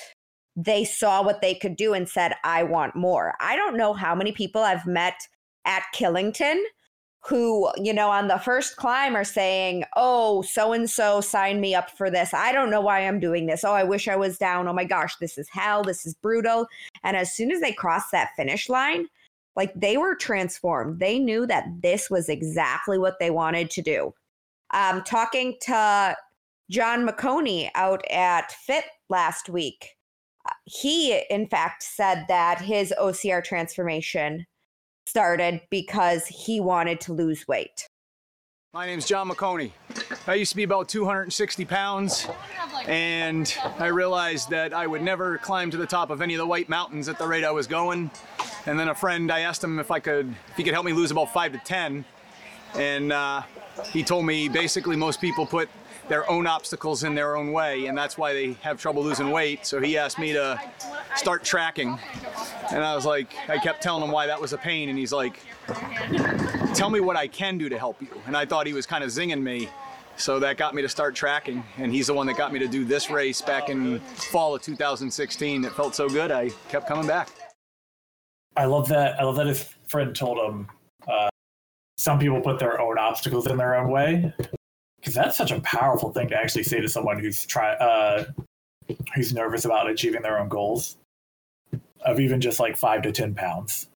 they 0.55 0.83
saw 0.83 1.23
what 1.23 1.41
they 1.41 1.55
could 1.55 1.75
do 1.75 1.93
and 1.93 2.07
said 2.07 2.33
I 2.43 2.63
want 2.63 2.95
more. 2.95 3.33
I 3.39 3.55
don't 3.55 3.77
know 3.77 3.93
how 3.93 4.13
many 4.13 4.31
people 4.31 4.61
I've 4.61 4.85
met 4.85 5.15
at 5.65 5.83
Killington 5.95 6.61
who, 7.25 7.71
you 7.77 7.93
know, 7.93 8.09
on 8.09 8.27
the 8.27 8.37
first 8.37 8.75
climb 8.75 9.15
are 9.15 9.23
saying, 9.23 9.85
oh, 9.95 10.41
so 10.41 10.73
and 10.73 10.89
so 10.89 11.21
signed 11.21 11.61
me 11.61 11.73
up 11.73 11.89
for 11.89 12.11
this. 12.11 12.33
I 12.33 12.51
don't 12.51 12.69
know 12.69 12.81
why 12.81 12.99
I'm 12.99 13.19
doing 13.19 13.45
this. 13.45 13.63
Oh, 13.63 13.71
I 13.71 13.85
wish 13.85 14.09
I 14.09 14.17
was 14.17 14.37
down. 14.37 14.67
Oh 14.67 14.73
my 14.73 14.83
gosh, 14.83 15.15
this 15.17 15.37
is 15.37 15.47
hell. 15.49 15.83
This 15.83 16.05
is 16.05 16.15
brutal. 16.15 16.67
And 17.01 17.15
as 17.15 17.33
soon 17.33 17.49
as 17.49 17.61
they 17.61 17.71
cross 17.71 18.09
that 18.11 18.35
finish 18.35 18.67
line, 18.67 19.07
like 19.55 19.73
they 19.75 19.97
were 19.97 20.15
transformed. 20.15 20.99
They 20.99 21.19
knew 21.19 21.45
that 21.47 21.65
this 21.81 22.09
was 22.09 22.29
exactly 22.29 22.97
what 22.97 23.19
they 23.19 23.29
wanted 23.29 23.69
to 23.71 23.81
do. 23.81 24.13
Um, 24.73 25.03
talking 25.03 25.57
to 25.61 26.15
John 26.69 27.07
McConey 27.07 27.69
out 27.75 28.03
at 28.09 28.51
Fit 28.51 28.85
last 29.09 29.49
week, 29.49 29.89
uh, 30.47 30.53
he, 30.65 31.21
in 31.29 31.47
fact, 31.47 31.83
said 31.83 32.25
that 32.27 32.59
his 32.59 32.93
OCR 32.99 33.43
transformation 33.43 34.45
started 35.05 35.61
because 35.69 36.25
he 36.27 36.59
wanted 36.59 36.99
to 37.01 37.13
lose 37.13 37.47
weight. 37.47 37.87
My 38.73 38.87
name's 38.87 39.05
John 39.05 39.29
McConey. 39.29 39.71
I 40.25 40.33
used 40.33 40.49
to 40.49 40.55
be 40.55 40.63
about 40.63 40.89
260 40.89 41.63
pounds, 41.65 42.27
and 42.87 43.55
I 43.77 43.85
realized 43.87 44.49
that 44.49 44.73
I 44.73 44.87
would 44.87 45.03
never 45.03 45.37
climb 45.37 45.69
to 45.69 45.77
the 45.77 45.85
top 45.85 46.09
of 46.09 46.23
any 46.23 46.33
of 46.33 46.39
the 46.39 46.47
White 46.47 46.69
Mountains 46.69 47.07
at 47.07 47.19
the 47.19 47.27
rate 47.27 47.43
I 47.43 47.51
was 47.51 47.67
going. 47.67 48.09
And 48.65 48.79
then 48.79 48.87
a 48.87 48.95
friend, 48.95 49.31
I 49.31 49.41
asked 49.41 49.63
him 49.63 49.79
if 49.79 49.91
I 49.91 49.99
could, 49.99 50.33
if 50.49 50.55
he 50.55 50.63
could 50.63 50.73
help 50.73 50.85
me 50.85 50.93
lose 50.93 51.11
about 51.11 51.33
five 51.33 51.51
to 51.51 51.57
10, 51.57 52.05
and 52.75 53.11
uh, 53.11 53.41
he 53.91 54.03
told 54.03 54.25
me 54.25 54.47
basically 54.47 54.95
most 54.95 55.19
people 55.19 55.45
put 55.45 55.69
their 56.07 56.29
own 56.29 56.47
obstacles 56.47 57.03
in 57.03 57.15
their 57.15 57.35
own 57.35 57.51
way, 57.51 57.87
and 57.87 57.97
that's 57.97 58.17
why 58.17 58.33
they 58.33 58.53
have 58.61 58.79
trouble 58.79 59.03
losing 59.03 59.31
weight. 59.31 59.65
So 59.65 59.79
he 59.79 59.97
asked 59.97 60.19
me 60.19 60.33
to 60.33 60.59
start 61.15 61.43
tracking. 61.43 61.97
And 62.71 62.83
I 62.83 62.95
was 62.95 63.05
like, 63.05 63.33
I 63.49 63.57
kept 63.57 63.81
telling 63.81 64.03
him 64.03 64.11
why 64.11 64.27
that 64.27 64.39
was 64.39 64.53
a 64.53 64.57
pain, 64.57 64.89
and 64.89 64.97
he's 64.97 65.13
like, 65.13 65.39
tell 66.73 66.89
me 66.89 66.99
what 66.99 67.15
I 67.15 67.27
can 67.27 67.57
do 67.57 67.69
to 67.69 67.77
help 67.77 68.01
you. 68.01 68.09
And 68.27 68.35
I 68.35 68.45
thought 68.45 68.67
he 68.67 68.73
was 68.73 68.85
kind 68.85 69.03
of 69.03 69.09
zinging 69.09 69.41
me. 69.41 69.69
So 70.15 70.39
that 70.41 70.57
got 70.57 70.75
me 70.75 70.83
to 70.83 70.89
start 70.89 71.15
tracking, 71.15 71.63
and 71.77 71.91
he's 71.91 72.07
the 72.07 72.13
one 72.13 72.27
that 72.27 72.37
got 72.37 72.53
me 72.53 72.59
to 72.59 72.67
do 72.67 72.85
this 72.85 73.09
race 73.09 73.41
back 73.41 73.69
in 73.69 73.99
fall 73.99 74.53
of 74.53 74.61
2016. 74.61 75.65
It 75.65 75.71
felt 75.71 75.95
so 75.95 76.07
good, 76.07 76.31
I 76.31 76.49
kept 76.69 76.87
coming 76.87 77.07
back. 77.07 77.29
I 78.55 78.65
love 78.65 78.87
that. 78.89 79.19
I 79.19 79.23
love 79.23 79.35
that 79.37 79.47
his 79.47 79.63
friend 79.87 80.15
told 80.15 80.37
him 80.37 80.67
uh, 81.07 81.29
some 81.97 82.19
people 82.19 82.41
put 82.41 82.59
their 82.59 82.79
own 82.79 82.97
obstacles 82.97 83.47
in 83.47 83.57
their 83.57 83.75
own 83.75 83.89
way, 83.89 84.33
because 84.97 85.13
that's 85.13 85.37
such 85.37 85.51
a 85.51 85.59
powerful 85.61 86.11
thing 86.11 86.29
to 86.29 86.35
actually 86.35 86.63
say 86.63 86.79
to 86.79 86.89
someone 86.89 87.19
who's 87.19 87.45
try 87.45 87.73
uh, 87.73 88.25
who's 89.15 89.33
nervous 89.33 89.65
about 89.65 89.89
achieving 89.89 90.21
their 90.21 90.39
own 90.39 90.49
goals 90.49 90.97
of 92.01 92.19
even 92.19 92.41
just 92.41 92.59
like 92.59 92.77
five 92.77 93.01
to 93.01 93.11
ten 93.11 93.33
pounds. 93.33 93.87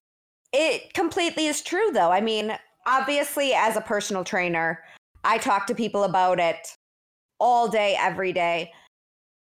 It 0.52 0.94
completely 0.94 1.46
is 1.46 1.62
true, 1.62 1.90
though. 1.92 2.10
I 2.10 2.20
mean, 2.20 2.56
obviously, 2.86 3.52
as 3.52 3.76
a 3.76 3.82
personal 3.82 4.24
trainer, 4.24 4.82
I 5.24 5.38
talk 5.38 5.66
to 5.66 5.74
people 5.74 6.04
about 6.04 6.40
it 6.40 6.74
all 7.38 7.68
day, 7.68 7.96
every 8.00 8.32
day. 8.32 8.72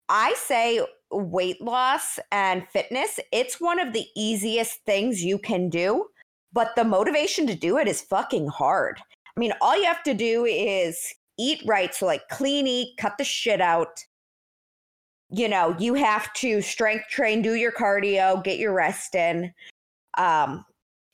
I 0.09 0.33
say 0.37 0.79
weight 1.13 1.61
loss 1.61 2.19
and 2.31 2.67
fitness, 2.69 3.19
it's 3.31 3.61
one 3.61 3.79
of 3.79 3.93
the 3.93 4.07
easiest 4.15 4.83
things 4.85 5.23
you 5.23 5.37
can 5.37 5.69
do, 5.69 6.05
but 6.51 6.75
the 6.75 6.83
motivation 6.83 7.47
to 7.47 7.55
do 7.55 7.77
it 7.77 7.87
is 7.87 8.01
fucking 8.01 8.47
hard. 8.47 8.99
I 9.35 9.39
mean, 9.39 9.53
all 9.61 9.77
you 9.77 9.85
have 9.85 10.03
to 10.03 10.13
do 10.13 10.45
is 10.45 11.13
eat 11.39 11.61
right. 11.65 11.93
So, 11.93 12.05
like, 12.05 12.27
clean 12.29 12.67
eat, 12.67 12.97
cut 12.97 13.17
the 13.17 13.23
shit 13.23 13.61
out. 13.61 13.99
You 15.29 15.49
know, 15.49 15.75
you 15.79 15.95
have 15.95 16.31
to 16.33 16.61
strength 16.61 17.07
train, 17.09 17.41
do 17.41 17.55
your 17.55 17.71
cardio, 17.71 18.43
get 18.43 18.59
your 18.59 18.73
rest 18.73 19.15
in. 19.15 19.51
Um, 20.17 20.63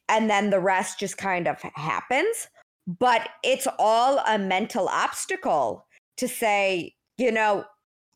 and 0.09 0.29
then 0.29 0.49
the 0.49 0.59
rest 0.59 0.99
just 0.99 1.17
kind 1.17 1.47
of 1.47 1.61
happens. 1.75 2.49
But 2.87 3.29
it's 3.43 3.67
all 3.77 4.19
a 4.27 4.37
mental 4.37 4.89
obstacle 4.89 5.85
to 6.17 6.27
say, 6.27 6.95
you 7.17 7.31
know, 7.31 7.63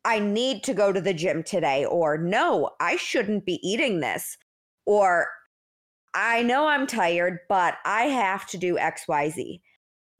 I 0.05 0.19
need 0.19 0.63
to 0.63 0.73
go 0.73 0.91
to 0.91 1.01
the 1.01 1.13
gym 1.13 1.43
today, 1.43 1.85
or 1.85 2.17
no, 2.17 2.71
I 2.79 2.97
shouldn't 2.97 3.45
be 3.45 3.59
eating 3.67 4.01
this, 4.01 4.37
or 4.85 5.27
I 6.13 6.43
know 6.43 6.67
I'm 6.67 6.87
tired, 6.87 7.39
but 7.47 7.75
I 7.85 8.03
have 8.03 8.45
to 8.47 8.57
do 8.57 8.75
XYZ 8.75 9.61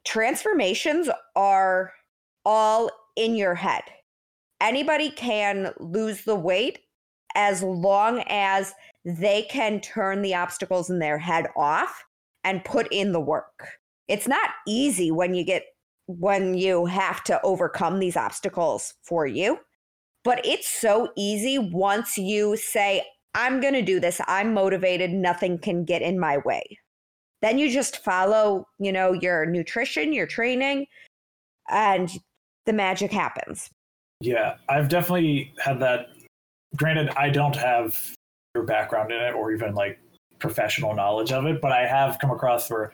transformations 0.04 1.10
are 1.36 1.94
all 2.46 2.90
in 3.16 3.36
your 3.36 3.56
head. 3.56 3.84
Anybody 4.62 5.10
can 5.10 5.74
lose 5.80 6.24
the 6.24 6.36
weight 6.36 6.80
as 7.36 7.64
long 7.64 8.24
as 8.28 8.74
they 9.06 9.44
can 9.44 9.82
turn 9.82 10.22
the 10.22 10.36
obstacles 10.36 10.90
in 10.90 11.00
their 11.00 11.18
head 11.18 11.48
off 11.56 12.04
and 12.44 12.64
put 12.64 12.88
in 12.92 13.12
the 13.12 13.20
work. 13.20 13.68
It's 14.08 14.28
not 14.28 14.52
easy 14.68 15.12
when 15.12 15.34
you 15.34 15.44
get 15.44 15.64
when 16.08 16.54
you 16.54 16.86
have 16.86 17.24
to 17.24 17.42
overcome 17.44 18.00
these 18.00 18.18
obstacles 18.18 18.94
for 19.04 19.26
you, 19.26 19.58
but 20.24 20.46
it's 20.46 20.68
so 20.68 21.12
easy 21.16 21.58
once 21.58 22.18
you 22.18 22.56
say 22.58 23.04
I'm 23.36 23.60
going 23.60 23.74
to 23.74 23.82
do 23.82 24.00
this. 24.00 24.22
I'm 24.28 24.54
motivated. 24.54 25.12
Nothing 25.12 25.58
can 25.58 25.86
get 25.86 26.02
in 26.02 26.20
my 26.20 26.38
way. 26.38 26.64
Then 27.42 27.58
you 27.58 27.72
just 27.72 28.04
follow, 28.04 28.68
you 28.80 28.92
know, 28.92 29.14
your 29.14 29.46
nutrition, 29.46 30.14
your 30.14 30.28
training, 30.28 30.86
and 31.70 32.10
the 32.66 32.74
magic 32.74 33.12
happens. 33.12 33.70
Yeah, 34.22 34.56
I've 34.70 34.88
definitely 34.88 35.54
had 35.58 35.80
that. 35.82 36.08
Granted, 36.76 37.10
I 37.18 37.30
don't 37.30 37.56
have 37.56 38.00
your 38.56 38.64
background 38.64 39.12
in 39.12 39.22
it 39.22 39.34
or 39.34 39.52
even 39.52 39.74
like 39.74 40.00
professional 40.40 40.96
knowledge 40.96 41.32
of 41.32 41.46
it, 41.46 41.62
but 41.62 41.72
I 41.72 41.86
have 41.86 42.20
come 42.20 42.32
across 42.32 42.70
where 42.70 42.92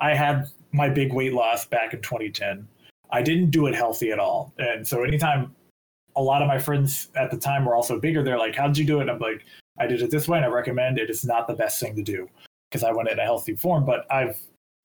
I 0.00 0.14
had 0.14 0.46
my 0.72 0.88
big 0.88 1.12
weight 1.12 1.32
loss 1.32 1.66
back 1.66 1.94
in 1.94 2.00
2010. 2.00 2.66
I 3.10 3.22
didn't 3.22 3.50
do 3.50 3.66
it 3.66 3.74
healthy 3.74 4.10
at 4.10 4.18
all. 4.18 4.52
And 4.58 4.86
so 4.86 5.04
anytime 5.04 5.54
a 6.16 6.22
lot 6.22 6.42
of 6.42 6.48
my 6.48 6.58
friends 6.58 7.08
at 7.16 7.30
the 7.30 7.36
time 7.36 7.64
were 7.64 7.74
also 7.74 7.98
bigger, 7.98 8.22
they're 8.22 8.38
like, 8.38 8.54
How 8.54 8.66
did 8.66 8.78
you 8.78 8.84
do 8.84 8.98
it? 8.98 9.02
And 9.02 9.10
I'm 9.10 9.18
like, 9.18 9.44
I 9.78 9.86
did 9.86 10.02
it 10.02 10.10
this 10.10 10.28
way 10.28 10.38
and 10.38 10.44
I 10.44 10.48
recommend 10.48 10.98
it. 10.98 11.04
it 11.04 11.10
is 11.10 11.24
not 11.24 11.46
the 11.46 11.54
best 11.54 11.80
thing 11.80 11.96
to 11.96 12.02
do 12.02 12.28
because 12.70 12.84
I 12.84 12.92
went 12.92 13.08
in 13.08 13.18
a 13.18 13.24
healthy 13.24 13.54
form, 13.54 13.84
but 13.84 14.10
I've 14.10 14.38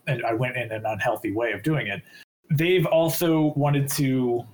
and 0.07 0.23
I 0.25 0.33
went 0.33 0.55
in 0.55 0.71
an 0.71 0.85
unhealthy 0.85 1.31
way 1.31 1.51
of 1.51 1.63
doing 1.63 1.87
it. 1.87 2.01
They've 2.49 2.85
also 2.85 3.53
wanted 3.55 3.89
to 3.91 4.45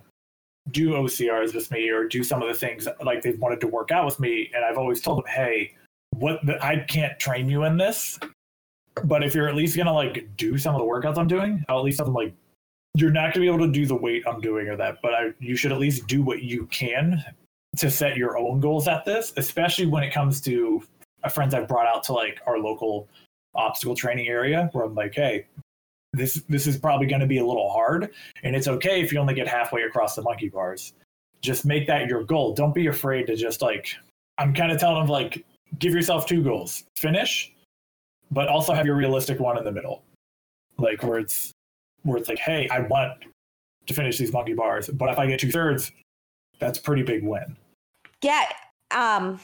do 0.72 0.92
OCRs 0.92 1.54
with 1.54 1.70
me 1.72 1.90
or 1.90 2.08
do 2.08 2.24
some 2.24 2.42
of 2.42 2.48
the 2.48 2.54
things 2.54 2.88
like 3.04 3.22
they've 3.22 3.40
wanted 3.40 3.62
to 3.62 3.68
work 3.68 3.92
out 3.92 4.06
with 4.06 4.20
me, 4.20 4.50
and 4.56 4.66
I've 4.66 4.78
always 4.78 5.02
told 5.02 5.20
them, 5.20 5.26
hey, 5.28 5.74
what 6.16 6.44
the, 6.46 6.64
I 6.64 6.78
can't 6.80 7.20
train 7.20 7.50
you 7.50 7.64
in 7.64 7.78
this, 7.78 8.20
but 9.04 9.24
if 9.24 9.36
you're 9.36 9.48
at 9.48 9.56
least 9.56 9.78
gonna 9.78 9.94
like 9.94 10.28
do 10.38 10.58
some 10.58 10.74
of 10.74 10.80
the 10.80 10.88
workouts 10.88 11.18
I'm 11.18 11.28
doing, 11.28 11.64
I'll 11.70 11.80
at 11.80 11.86
least 11.86 11.98
something 11.98 12.14
like 12.14 12.34
you're 12.96 13.12
not 13.12 13.34
gonna 13.34 13.44
be 13.44 13.48
able 13.48 13.66
to 13.66 13.72
do 13.72 13.86
the 13.86 13.96
weight 13.96 14.24
I'm 14.28 14.42
doing 14.42 14.68
or 14.68 14.76
that, 14.78 14.98
but 15.02 15.14
I, 15.14 15.34
you 15.40 15.56
should 15.56 15.72
at 15.72 15.80
least 15.80 16.08
do 16.08 16.22
what 16.22 16.44
you 16.44 16.68
can 16.68 17.24
to 17.78 17.90
set 17.90 18.18
your 18.18 18.38
own 18.38 18.60
goals 18.60 18.88
at 18.88 19.04
this, 19.06 19.34
especially 19.38 19.88
when 19.88 20.04
it 20.04 20.14
comes 20.14 20.40
to 20.42 20.84
friends 21.32 21.54
I've 21.54 21.68
brought 21.68 21.88
out 21.88 22.04
to 22.04 22.14
like 22.14 22.40
our 22.46 22.60
local 22.60 23.08
obstacle 23.56 23.96
training 23.96 24.28
area 24.28 24.70
where 24.74 24.86
I'm 24.86 24.96
like, 24.96 25.16
hey, 25.16 25.46
this 26.14 26.44
this 26.48 26.68
is 26.68 26.78
probably 26.78 27.08
going 27.08 27.22
to 27.22 27.28
be 27.28 27.40
a 27.40 27.46
little 27.46 27.72
hard, 27.72 28.12
and 28.44 28.56
it's 28.56 28.68
okay 28.68 29.02
if 29.02 29.12
you 29.12 29.20
only 29.20 29.34
get 29.34 29.48
halfway 29.48 29.84
across 29.84 30.16
the 30.16 30.22
monkey 30.22 30.50
bars. 30.50 30.94
Just 31.42 31.66
make 31.66 31.88
that 31.88 32.08
your 32.08 32.24
goal. 32.24 32.54
Don't 32.54 32.74
be 32.74 32.88
afraid 32.88 33.28
to 33.28 33.36
just 33.36 33.62
like. 33.62 33.96
I'm 34.40 34.54
kind 34.54 34.72
of 34.72 34.80
telling 34.80 35.00
them 35.00 35.08
like, 35.08 35.46
give 35.80 35.94
yourself 35.94 36.28
two 36.28 36.44
goals: 36.44 36.84
finish, 36.98 37.52
but 38.32 38.48
also 38.48 38.74
have 38.74 38.86
your 38.86 38.96
realistic 38.96 39.40
one 39.40 39.58
in 39.58 39.64
the 39.64 39.72
middle, 39.72 40.04
like 40.78 41.02
where 41.04 41.18
it's 41.18 41.52
where 42.04 42.18
it's 42.18 42.30
like, 42.30 42.40
hey, 42.40 42.68
I 42.70 42.80
want 42.80 43.14
to 43.88 43.94
finish 43.94 44.18
these 44.18 44.32
monkey 44.32 44.54
bars, 44.54 44.88
but 44.90 45.10
if 45.10 45.20
I 45.20 45.28
get 45.28 45.40
two 45.40 45.52
thirds, 45.52 45.92
that's 46.60 46.80
a 46.80 46.82
pretty 46.82 47.04
big 47.04 47.24
win. 47.24 47.58
Yeah, 48.22 48.46
um, 48.92 49.40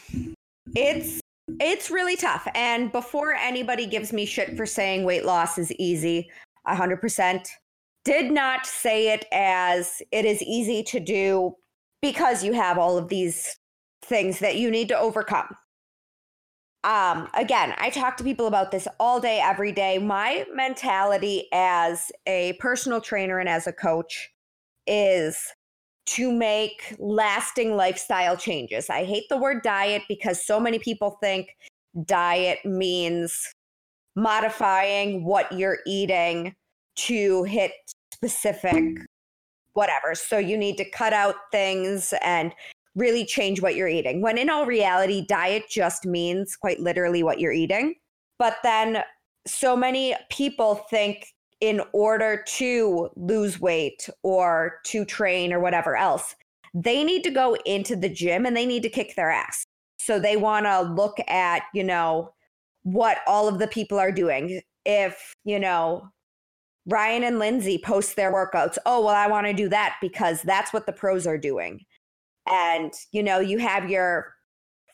it's 0.75 1.19
it's 1.59 1.89
really 1.89 2.15
tough. 2.15 2.47
And 2.53 2.91
before 2.91 3.33
anybody 3.33 3.85
gives 3.85 4.13
me 4.13 4.25
shit 4.25 4.55
for 4.55 4.65
saying 4.65 5.03
weight 5.03 5.25
loss 5.25 5.57
is 5.57 5.71
easy, 5.73 6.29
100% 6.67 7.47
did 8.05 8.31
not 8.31 8.65
say 8.65 9.11
it 9.13 9.25
as 9.31 10.01
it 10.11 10.25
is 10.25 10.41
easy 10.43 10.83
to 10.83 10.99
do 10.99 11.55
because 12.01 12.43
you 12.43 12.53
have 12.53 12.77
all 12.77 12.97
of 12.97 13.09
these 13.09 13.57
things 14.03 14.39
that 14.39 14.57
you 14.57 14.71
need 14.71 14.87
to 14.89 14.97
overcome. 14.97 15.47
Um, 16.83 17.27
again, 17.33 17.73
I 17.77 17.89
talk 17.89 18.15
to 18.17 18.23
people 18.23 18.47
about 18.47 18.71
this 18.71 18.87
all 18.99 19.19
day, 19.19 19.39
every 19.43 19.71
day. 19.71 19.97
My 19.97 20.45
mentality 20.53 21.47
as 21.51 22.11
a 22.25 22.53
personal 22.53 23.01
trainer 23.01 23.39
and 23.39 23.49
as 23.49 23.67
a 23.67 23.73
coach 23.73 24.29
is 24.87 25.37
to 26.07 26.31
make 26.31 26.95
lasting 26.97 27.75
lifestyle 27.75 28.37
changes. 28.37 28.89
I 28.89 29.03
hate 29.03 29.25
the 29.29 29.37
word 29.37 29.61
diet 29.61 30.03
because 30.07 30.43
so 30.43 30.59
many 30.59 30.79
people 30.79 31.17
think 31.21 31.55
diet 32.05 32.59
means 32.63 33.53
modifying 34.15 35.25
what 35.25 35.51
you're 35.51 35.79
eating 35.85 36.55
to 36.95 37.43
hit 37.43 37.71
specific 38.13 38.83
whatever. 39.73 40.15
So 40.15 40.37
you 40.37 40.57
need 40.57 40.77
to 40.77 40.89
cut 40.89 41.13
out 41.13 41.35
things 41.51 42.13
and 42.21 42.53
really 42.95 43.25
change 43.25 43.61
what 43.61 43.75
you're 43.75 43.87
eating. 43.87 44.21
When 44.21 44.37
in 44.37 44.49
all 44.49 44.65
reality, 44.65 45.25
diet 45.25 45.63
just 45.69 46.05
means 46.05 46.55
quite 46.55 46.79
literally 46.79 47.23
what 47.23 47.39
you're 47.39 47.51
eating. 47.51 47.95
But 48.37 48.57
then 48.63 49.03
so 49.47 49.75
many 49.75 50.15
people 50.29 50.75
think 50.89 51.27
in 51.61 51.81
order 51.93 52.43
to 52.47 53.09
lose 53.15 53.59
weight 53.59 54.09
or 54.23 54.79
to 54.85 55.05
train 55.05 55.51
or 55.51 55.59
whatever 55.59 55.95
else, 55.95 56.35
they 56.73 57.03
need 57.03 57.23
to 57.23 57.31
go 57.31 57.55
into 57.65 57.95
the 57.95 58.09
gym 58.09 58.45
and 58.45 58.55
they 58.55 58.65
need 58.65 58.83
to 58.83 58.89
kick 58.89 59.15
their 59.15 59.29
ass. 59.29 59.65
So 59.97 60.19
they 60.19 60.37
want 60.37 60.65
to 60.65 60.81
look 60.81 61.17
at, 61.27 61.63
you 61.73 61.83
know, 61.83 62.33
what 62.83 63.19
all 63.27 63.47
of 63.47 63.59
the 63.59 63.67
people 63.67 63.99
are 63.99 64.11
doing. 64.11 64.61
If, 64.85 65.33
you 65.43 65.59
know, 65.59 66.07
Ryan 66.85 67.23
and 67.23 67.39
Lindsay 67.39 67.77
post 67.83 68.15
their 68.15 68.33
workouts, 68.33 68.77
oh, 68.85 69.03
well, 69.05 69.15
I 69.15 69.27
want 69.27 69.47
to 69.47 69.53
do 69.53 69.67
that 69.69 69.97
because 70.01 70.41
that's 70.41 70.71
what 70.71 70.85
the 70.85 70.93
pros 70.93 71.27
are 71.27 71.37
doing. 71.37 71.81
And, 72.47 72.93
you 73.11 73.23
know, 73.23 73.39
you 73.39 73.57
have 73.59 73.89
your 73.89 74.33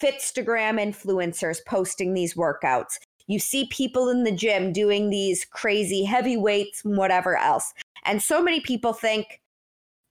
Fitstagram 0.01 0.79
influencers 0.79 1.59
posting 1.65 2.13
these 2.13 2.33
workouts. 2.33 2.97
You 3.27 3.39
see 3.39 3.67
people 3.71 4.09
in 4.09 4.23
the 4.23 4.31
gym 4.31 4.71
doing 4.73 5.09
these 5.09 5.45
crazy 5.45 6.03
heavy 6.03 6.37
weights 6.37 6.83
and 6.85 6.97
whatever 6.97 7.37
else. 7.37 7.73
And 8.05 8.21
so 8.21 8.41
many 8.41 8.59
people 8.59 8.93
think, 8.93 9.41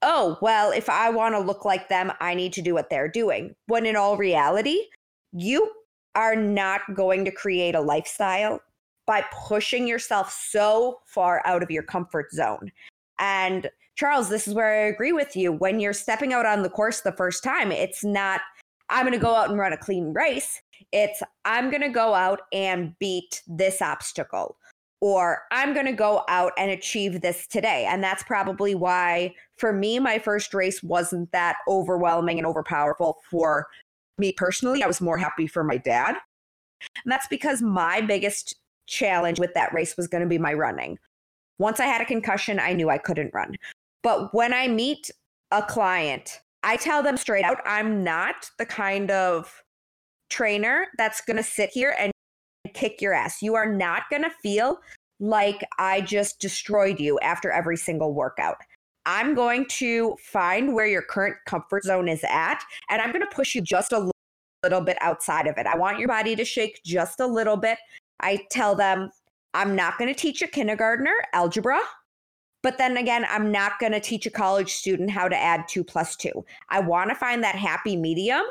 oh, 0.03 0.39
well, 0.43 0.71
if 0.71 0.89
I 0.89 1.11
want 1.11 1.35
to 1.35 1.39
look 1.39 1.65
like 1.65 1.89
them, 1.89 2.13
I 2.21 2.35
need 2.35 2.53
to 2.55 2.63
do 2.63 2.75
what 2.75 2.91
they're 2.91 3.09
doing. 3.09 3.55
When 3.67 3.87
in 3.87 3.97
all 3.97 4.17
reality, 4.17 4.81
you 5.33 5.71
are 6.15 6.37
not 6.37 6.81
going 6.95 7.25
to 7.25 7.31
create 7.31 7.75
a 7.75 7.81
lifestyle 7.81 8.61
by 9.07 9.25
pushing 9.47 9.87
yourself 9.87 10.33
so 10.33 11.01
far 11.07 11.43
out 11.45 11.63
of 11.63 11.71
your 11.71 11.83
comfort 11.83 12.33
zone. 12.33 12.73
And 13.19 13.71
Charles, 13.97 14.29
this 14.29 14.49
is 14.49 14.55
where 14.55 14.71
I 14.71 14.89
agree 14.89 15.13
with 15.13 15.37
you. 15.37 15.53
When 15.53 15.79
you're 15.79 15.93
stepping 15.93 16.33
out 16.33 16.47
on 16.47 16.63
the 16.63 16.71
course 16.71 17.03
the 17.03 17.13
first 17.13 17.45
time, 17.45 17.71
it's 17.71 18.03
not, 18.03 18.41
I'm 18.91 19.07
going 19.07 19.13
to 19.13 19.19
go 19.19 19.35
out 19.35 19.51
and 19.51 19.59
run 19.59 19.73
a 19.73 19.77
clean 19.77 20.13
race. 20.13 20.61
It's, 20.93 21.23
I'm 21.45 21.71
going 21.71 21.83
to 21.83 21.89
go 21.89 22.15
out 22.15 22.43
and 22.53 22.99
beat 22.99 23.43
this 23.47 23.81
obstacle, 23.81 24.57
or 25.01 25.43
I'm 25.53 25.75
going 25.75 25.87
to 25.87 25.93
go 25.93 26.25
out 26.29 26.53
and 26.59 26.71
achieve 26.71 27.21
this 27.21 27.47
today. 27.47 27.87
And 27.89 28.03
that's 28.03 28.25
probably 28.25 28.75
why, 28.75 29.35
for 29.59 29.73
me, 29.73 30.01
my 30.01 30.19
first 30.19 30.55
race 30.55 30.83
wasn't 30.83 31.31
that 31.31 31.57
overwhelming 31.69 32.39
and 32.39 32.47
overpowerful 32.47 33.15
for 33.31 33.67
me 34.19 34.33
personally. 34.33 34.83
I 34.83 34.89
was 34.89 35.01
more 35.01 35.19
happy 35.19 35.47
for 35.47 35.63
my 35.63 35.77
dad. 35.77 36.17
And 37.05 37.13
that's 37.13 37.29
because 37.29 37.63
my 37.63 38.01
biggest 38.01 38.57
challenge 38.87 39.39
with 39.39 39.55
that 39.55 39.73
race 39.73 39.97
was 39.97 40.09
going 40.09 40.23
to 40.23 40.29
be 40.29 40.39
my 40.39 40.53
running. 40.53 40.99
Once 41.59 41.79
I 41.79 41.87
had 41.87 42.03
a 42.03 42.07
concussion, 42.07 42.59
I 42.59 42.73
knew 42.73 42.91
I 42.91 42.99
couldn't 42.99 43.33
run. 43.33 43.55
But 44.05 44.33
when 44.33 44.55
I 44.55 44.69
meet 44.69 45.11
a 45.51 45.63
client, 45.63 46.41
I 46.63 46.77
tell 46.77 47.03
them 47.03 47.17
straight 47.17 47.45
out, 47.45 47.59
I'm 47.67 48.05
not 48.05 48.51
the 48.59 48.67
kind 48.67 49.11
of 49.11 49.65
trainer 50.31 50.87
that's 50.99 51.21
going 51.23 51.39
to 51.39 51.43
sit 51.43 51.71
here 51.71 51.97
and 51.99 52.13
kick 52.75 53.01
your 53.01 53.15
ass. 53.15 53.43
You 53.43 53.55
are 53.55 53.71
not 53.71 54.03
going 54.11 54.23
to 54.23 54.31
feel 54.43 54.79
like 55.21 55.67
I 55.79 56.03
just 56.03 56.39
destroyed 56.39 57.01
you 57.01 57.19
after 57.21 57.51
every 57.51 57.77
single 57.77 58.15
workout. 58.15 58.57
I'm 59.07 59.35
going 59.35 59.67
to 59.71 60.17
find 60.21 60.75
where 60.75 60.87
your 60.87 61.03
current 61.03 61.37
comfort 61.47 61.85
zone 61.85 62.09
is 62.09 62.25
at, 62.29 62.63
and 62.91 63.01
I'm 63.01 63.11
going 63.11 63.23
to 63.23 63.35
push 63.35 63.55
you 63.55 63.61
just 63.61 63.93
a 63.93 64.11
little 64.63 64.81
bit 64.81 64.99
outside 65.01 65.47
of 65.47 65.57
it. 65.59 65.67
I 65.67 65.77
want 65.77 65.99
your 65.99 66.09
body 66.09 66.37
to 66.37 66.45
shake 66.45 66.81
just 66.85 67.21
a 67.21 67.27
little 67.27 67.57
bit. 67.57 67.79
I 68.21 68.41
tell 68.51 68.75
them, 68.75 69.11
I'm 69.53 69.75
not 69.75 69.99
going 69.99 70.13
to 70.13 70.19
teach 70.19 70.43
a 70.43 70.47
kindergartner 70.47 71.15
algebra. 71.33 71.81
But 72.65 72.79
then 72.79 72.97
again, 72.97 73.27
I'm 73.29 73.53
not 73.53 73.79
going 73.79 73.93
to 73.93 74.01
teach 74.01 74.25
a 74.25 74.31
college 74.31 74.73
student 74.73 75.11
how 75.11 75.29
to 75.29 75.37
add 75.37 75.69
two 75.69 75.85
plus 75.85 76.17
two. 76.17 76.47
I 76.71 76.81
want 76.81 77.11
to 77.11 77.15
find 77.15 77.45
that 77.45 77.55
happy 77.55 77.95
medium, 77.95 78.43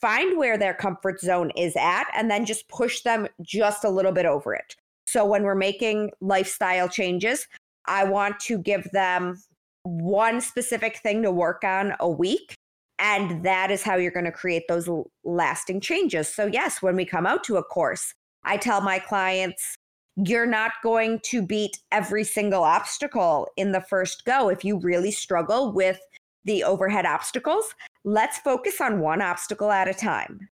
find 0.00 0.36
where 0.36 0.58
their 0.58 0.74
comfort 0.74 1.20
zone 1.20 1.52
is 1.56 1.76
at, 1.76 2.06
and 2.16 2.28
then 2.28 2.44
just 2.46 2.68
push 2.68 3.02
them 3.02 3.28
just 3.40 3.84
a 3.84 3.88
little 3.88 4.10
bit 4.10 4.26
over 4.26 4.54
it. 4.54 4.74
So 5.06 5.24
when 5.24 5.44
we're 5.44 5.54
making 5.54 6.10
lifestyle 6.20 6.88
changes, 6.88 7.46
I 7.86 8.02
want 8.02 8.40
to 8.40 8.58
give 8.58 8.90
them 8.90 9.40
one 9.84 10.40
specific 10.40 10.96
thing 10.96 11.22
to 11.22 11.30
work 11.30 11.62
on 11.62 11.94
a 12.00 12.10
week. 12.10 12.56
And 12.98 13.44
that 13.44 13.70
is 13.70 13.84
how 13.84 13.94
you're 13.94 14.10
going 14.10 14.24
to 14.24 14.32
create 14.32 14.64
those 14.68 14.88
lasting 15.22 15.80
changes. 15.80 16.26
So, 16.26 16.46
yes, 16.46 16.82
when 16.82 16.96
we 16.96 17.04
come 17.04 17.24
out 17.26 17.44
to 17.44 17.56
a 17.56 17.62
course, 17.62 18.14
I 18.42 18.56
tell 18.56 18.80
my 18.80 18.98
clients, 18.98 19.76
you're 20.16 20.46
not 20.46 20.72
going 20.82 21.20
to 21.24 21.42
beat 21.42 21.78
every 21.90 22.24
single 22.24 22.62
obstacle 22.62 23.48
in 23.56 23.72
the 23.72 23.80
first 23.80 24.24
go. 24.24 24.48
If 24.48 24.64
you 24.64 24.78
really 24.78 25.10
struggle 25.10 25.72
with 25.72 25.98
the 26.44 26.62
overhead 26.62 27.06
obstacles, 27.06 27.74
let's 28.04 28.38
focus 28.38 28.80
on 28.80 29.00
one 29.00 29.20
obstacle 29.20 29.70
at 29.70 29.88
a 29.88 29.94
time. 29.94 30.48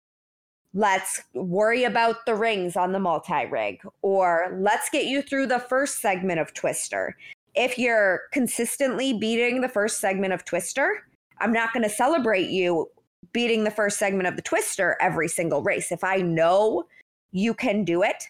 Let's 0.72 1.20
worry 1.34 1.84
about 1.84 2.24
the 2.26 2.34
rings 2.34 2.76
on 2.76 2.92
the 2.92 3.00
multi 3.00 3.44
rig, 3.46 3.80
or 4.02 4.56
let's 4.61 4.88
get 4.88 5.06
you 5.06 5.20
through 5.20 5.48
the 5.48 5.58
first 5.58 6.00
segment 6.00 6.38
of 6.38 6.54
Twister. 6.54 7.16
If 7.56 7.76
you're 7.76 8.22
consistently 8.32 9.12
beating 9.12 9.61
the 9.61 9.68
first 9.68 9.98
segment 9.98 10.32
of 10.32 10.44
Twister, 10.44 11.04
I'm 11.40 11.52
not 11.52 11.72
going 11.72 11.82
to 11.82 11.88
celebrate 11.88 12.50
you 12.50 12.88
beating 13.32 13.64
the 13.64 13.70
first 13.70 13.98
segment 13.98 14.28
of 14.28 14.36
the 14.36 14.42
Twister 14.42 14.96
every 15.00 15.26
single 15.26 15.61
race. 15.61 15.90
If 15.90 16.04
I 16.04 16.18
know 16.18 16.84
you 17.32 17.52
can 17.52 17.84
do 17.84 18.02
it, 18.02 18.24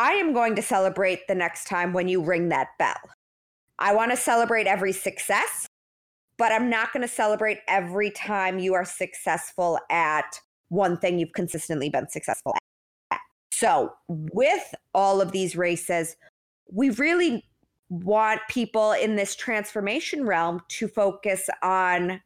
I 0.00 0.12
am 0.12 0.32
going 0.32 0.56
to 0.56 0.62
celebrate 0.62 1.28
the 1.28 1.34
next 1.34 1.66
time 1.66 1.92
when 1.92 2.08
you 2.08 2.22
ring 2.22 2.48
that 2.48 2.68
bell. 2.78 2.96
I 3.78 3.94
want 3.94 4.12
to 4.12 4.16
celebrate 4.16 4.66
every 4.66 4.92
success, 4.92 5.66
but 6.38 6.50
I'm 6.52 6.70
not 6.70 6.94
going 6.94 7.02
to 7.02 7.14
celebrate 7.14 7.58
every 7.68 8.10
time 8.10 8.58
you 8.58 8.72
are 8.72 8.86
successful 8.86 9.78
at 9.90 10.40
one 10.70 10.96
thing 10.96 11.18
you've 11.18 11.34
consistently 11.34 11.90
been 11.90 12.08
successful 12.08 12.54
at. 13.12 13.20
So, 13.52 13.92
with 14.08 14.74
all 14.94 15.20
of 15.20 15.32
these 15.32 15.54
races, 15.54 16.16
we 16.72 16.88
really 16.88 17.44
want 17.90 18.40
people 18.48 18.92
in 18.92 19.16
this 19.16 19.36
transformation 19.36 20.24
realm 20.24 20.62
to 20.68 20.88
focus 20.88 21.50
on 21.62 22.22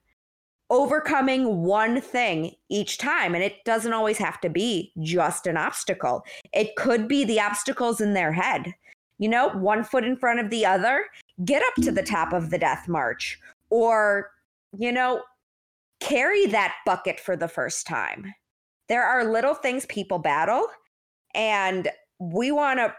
overcoming 0.75 1.63
one 1.63 2.01
thing 2.01 2.53
each 2.69 2.99
time. 2.99 3.33
And 3.33 3.45
it 3.45 3.65
doesn't 3.65 3.93
always 3.93 4.19
have 4.19 4.41
to 4.41 4.49
be 4.49 4.93
just 5.01 5.47
an 5.47 5.57
obstacle, 5.57 6.25
it 6.53 6.75
could 6.75 7.07
be 7.07 7.25
the 7.25 7.41
obstacles 7.41 8.01
in 8.01 8.13
their 8.13 8.33
head. 8.33 8.75
You 9.19 9.29
know, 9.29 9.51
one 9.51 9.85
foot 9.85 10.03
in 10.03 10.17
front 10.17 10.41
of 10.41 10.51
the 10.51 10.67
other, 10.67 11.07
get 11.45 11.63
up 11.63 11.85
to 11.85 11.93
the 11.93 12.03
top 12.03 12.33
of 12.33 12.51
the 12.51 12.59
death 12.59 12.89
march, 12.89 13.39
or, 13.71 14.31
you 14.77 14.91
know, 14.91 15.23
carry 16.01 16.47
that 16.47 16.75
bucket 16.85 17.21
for 17.21 17.37
the 17.37 17.47
first 17.47 17.87
time. 17.87 18.35
There 18.89 19.05
are 19.05 19.25
little 19.25 19.55
things 19.55 19.87
people 19.87 20.19
battle, 20.19 20.67
and 21.33 21.89
we 22.19 22.51
want 22.51 22.81
to 22.81 22.93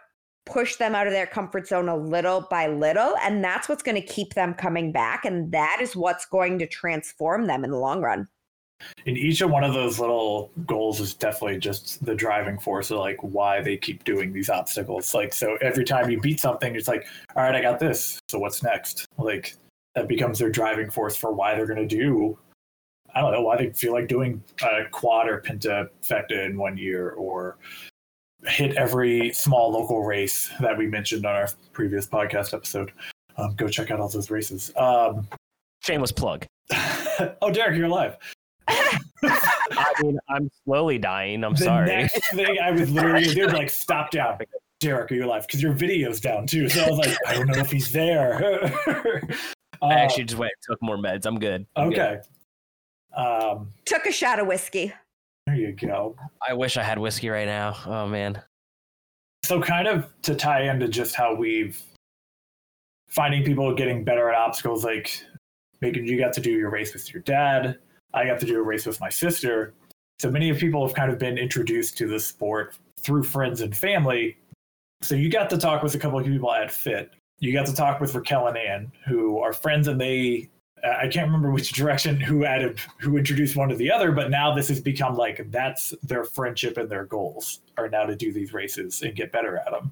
push 0.46 0.76
them 0.76 0.96
out 0.96 1.08
of 1.08 1.14
their 1.14 1.26
comfort 1.26 1.68
zone 1.68 1.90
a 1.90 1.96
little 1.96 2.42
by 2.50 2.68
little. 2.68 3.16
And 3.22 3.44
that's 3.44 3.68
what's 3.68 3.84
going 3.84 4.00
to 4.00 4.08
keep 4.08 4.34
them 4.34 4.54
coming 4.54 4.92
back. 4.92 5.26
And 5.26 5.52
that 5.52 5.80
is 5.82 5.96
what's 5.96 6.26
going 6.26 6.60
to 6.60 6.68
transform 6.68 7.48
them 7.48 7.64
in 7.64 7.72
the 7.72 7.78
long 7.78 8.02
run. 8.02 8.28
And 9.08 9.18
each 9.18 9.42
of 9.42 9.50
one 9.50 9.64
of 9.64 9.74
those 9.74 10.00
little 10.00 10.52
goals 10.66 11.00
is 11.00 11.14
definitely 11.14 11.58
just 11.60 12.04
the 12.06 12.14
driving 12.14 12.60
force 12.60 12.92
of 12.92 13.00
like 13.00 13.18
why 13.22 13.62
they 13.62 13.78
keep 13.78 14.04
doing 14.04 14.34
these 14.34 14.50
obstacles. 14.50 15.14
Like, 15.14 15.34
so 15.34 15.58
every 15.62 15.86
time 15.86 16.10
you 16.10 16.20
beat 16.20 16.40
something, 16.40 16.76
it's 16.76 16.88
like, 16.88 17.08
all 17.36 17.44
right, 17.44 17.56
I 17.56 17.62
got 17.62 17.80
this. 17.80 18.20
So 18.30 18.38
what's 18.38 18.64
next? 18.64 19.08
Like, 19.18 19.56
that 19.96 20.10
becomes 20.10 20.40
their 20.40 20.50
driving 20.50 20.90
force 20.90 21.16
for 21.16 21.32
why 21.32 21.56
they're 21.56 21.66
going 21.66 21.88
to 21.88 21.96
do 21.96 22.38
I 23.16 23.22
don't 23.22 23.32
know 23.32 23.42
why 23.42 23.56
they 23.56 23.72
feel 23.72 23.94
like 23.94 24.10
doing 24.10 24.44
a 24.62 24.90
quad 24.92 25.30
or 25.30 25.40
pentafecta 25.40 26.46
in 26.46 26.58
one 26.58 26.78
year, 26.78 27.12
or 27.12 27.58
hit 28.48 28.76
every 28.76 29.32
small 29.34 29.72
local 29.72 30.04
race 30.04 30.52
that 30.60 30.78
we 30.78 30.88
mentioned 30.88 31.26
on 31.26 31.36
our 31.36 31.50
previous 31.74 32.08
podcast 32.08 32.54
episode. 32.54 32.92
Um, 33.38 33.56
go 33.56 33.68
check 33.68 33.92
out 33.92 34.00
all 34.00 34.10
those 34.10 34.30
races. 34.30 34.72
Um, 34.78 35.28
Shameless 35.82 36.12
plug. 36.12 36.46
oh, 37.42 37.52
Derek, 37.52 37.78
you're 37.78 37.88
alive. 37.88 38.18
I 38.68 39.94
mean, 40.02 40.18
I'm 40.30 40.50
slowly 40.64 40.98
dying. 40.98 41.44
I'm 41.44 41.54
the 41.54 41.64
sorry. 41.64 41.88
next 41.88 42.20
thing 42.34 42.58
I 42.62 42.72
was 42.72 42.90
literally 42.92 43.34
they 43.34 43.46
were 43.46 43.52
like 43.52 43.70
stop 43.70 44.12
down. 44.12 44.40
Derek, 44.80 45.12
are 45.12 45.16
you 45.16 45.26
alive? 45.26 45.46
Because 45.48 45.62
your 45.62 45.74
video's 45.74 46.20
down 46.20 46.48
too. 46.48 46.70
So 46.70 46.84
I 46.84 46.90
was 46.90 46.98
like, 46.98 47.18
I 47.28 47.34
don't 47.34 47.48
know 47.48 47.60
if 47.60 47.72
he's 47.72 47.92
there. 47.92 48.74
I 49.82 49.94
actually 49.94 50.26
just 50.26 50.38
went 50.38 50.52
took 50.64 50.82
more 50.82 50.98
meds. 50.98 51.26
I'm 51.26 51.40
good. 51.40 51.66
I'm 51.76 51.88
okay. 51.90 52.20
Good. 53.16 53.20
Um, 53.20 53.70
Took 53.86 54.06
a 54.06 54.12
shot 54.12 54.40
of 54.40 54.48
whiskey. 54.48 54.94
There 55.46 55.56
you 55.56 55.72
go. 55.74 56.16
I 56.48 56.54
wish 56.54 56.78
I 56.78 56.84
had 56.84 56.98
whiskey 56.98 57.30
right 57.30 57.48
now. 57.48 57.76
Oh 57.86 58.08
man. 58.08 58.42
So 59.44 59.62
kind 59.62 59.88
of 59.88 60.12
to 60.24 60.36
tie 60.36 60.64
into 60.72 60.88
just 60.88 61.16
how 61.16 61.36
we've 61.36 61.82
finding 63.10 63.44
people 63.44 63.74
getting 63.76 64.04
better 64.04 64.30
at 64.30 64.36
obstacles, 64.36 64.84
like 64.84 65.22
making 65.82 66.06
you 66.06 66.18
got 66.18 66.34
to 66.34 66.42
do 66.42 66.52
your 66.52 66.70
race 66.70 66.94
with 66.94 67.14
your 67.14 67.22
dad. 67.24 67.78
I 68.14 68.26
got 68.26 68.40
to 68.40 68.46
do 68.46 68.58
a 68.58 68.64
race 68.64 68.86
with 68.86 69.00
my 69.00 69.10
sister. 69.10 69.74
So 70.20 70.32
many 70.32 70.50
of 70.50 70.58
people 70.58 70.86
have 70.86 70.96
kind 70.96 71.12
of 71.12 71.20
been 71.20 71.38
introduced 71.38 71.98
to 72.00 72.08
the 72.08 72.20
sport 72.20 72.76
through 73.00 73.24
friends 73.24 73.62
and 73.62 73.76
family. 73.76 74.38
So 75.02 75.14
you 75.14 75.30
got 75.30 75.50
to 75.52 75.58
talk 75.58 75.84
with 75.84 75.94
a 75.94 76.00
couple 76.00 76.20
of 76.20 76.26
people 76.26 76.52
at 76.52 76.72
Fit. 76.72 77.12
You 77.40 77.54
got 77.54 77.66
to 77.68 77.74
talk 77.74 78.00
with 78.00 78.16
Raquel 78.16 78.48
and 78.48 78.58
Ann, 78.58 78.92
who 79.06 79.40
are 79.40 79.54
friends, 79.54 79.88
and 79.88 80.00
they 80.00 80.50
uh, 80.86 80.98
I 81.02 81.08
can't 81.08 81.26
remember 81.28 81.52
which 81.52 81.72
direction 81.74 82.20
who 82.20 82.46
added 82.46 82.80
who 83.00 83.18
introduced 83.18 83.56
one 83.56 83.70
to 83.70 83.76
the 83.76 83.92
other, 83.92 84.12
but 84.12 84.30
now 84.30 84.54
this 84.54 84.68
has 84.70 84.80
become 84.80 85.16
like 85.16 85.50
that's 85.52 85.94
their 86.04 86.24
friendship 86.24 86.78
and 86.78 86.90
their 86.90 87.06
goals 87.06 87.62
are 87.78 87.90
now 87.90 88.06
to 88.06 88.16
do 88.16 88.32
these 88.32 88.54
races 88.54 89.02
and 89.02 89.16
get 89.16 89.32
better 89.32 89.58
at 89.58 89.72
them. 89.72 89.92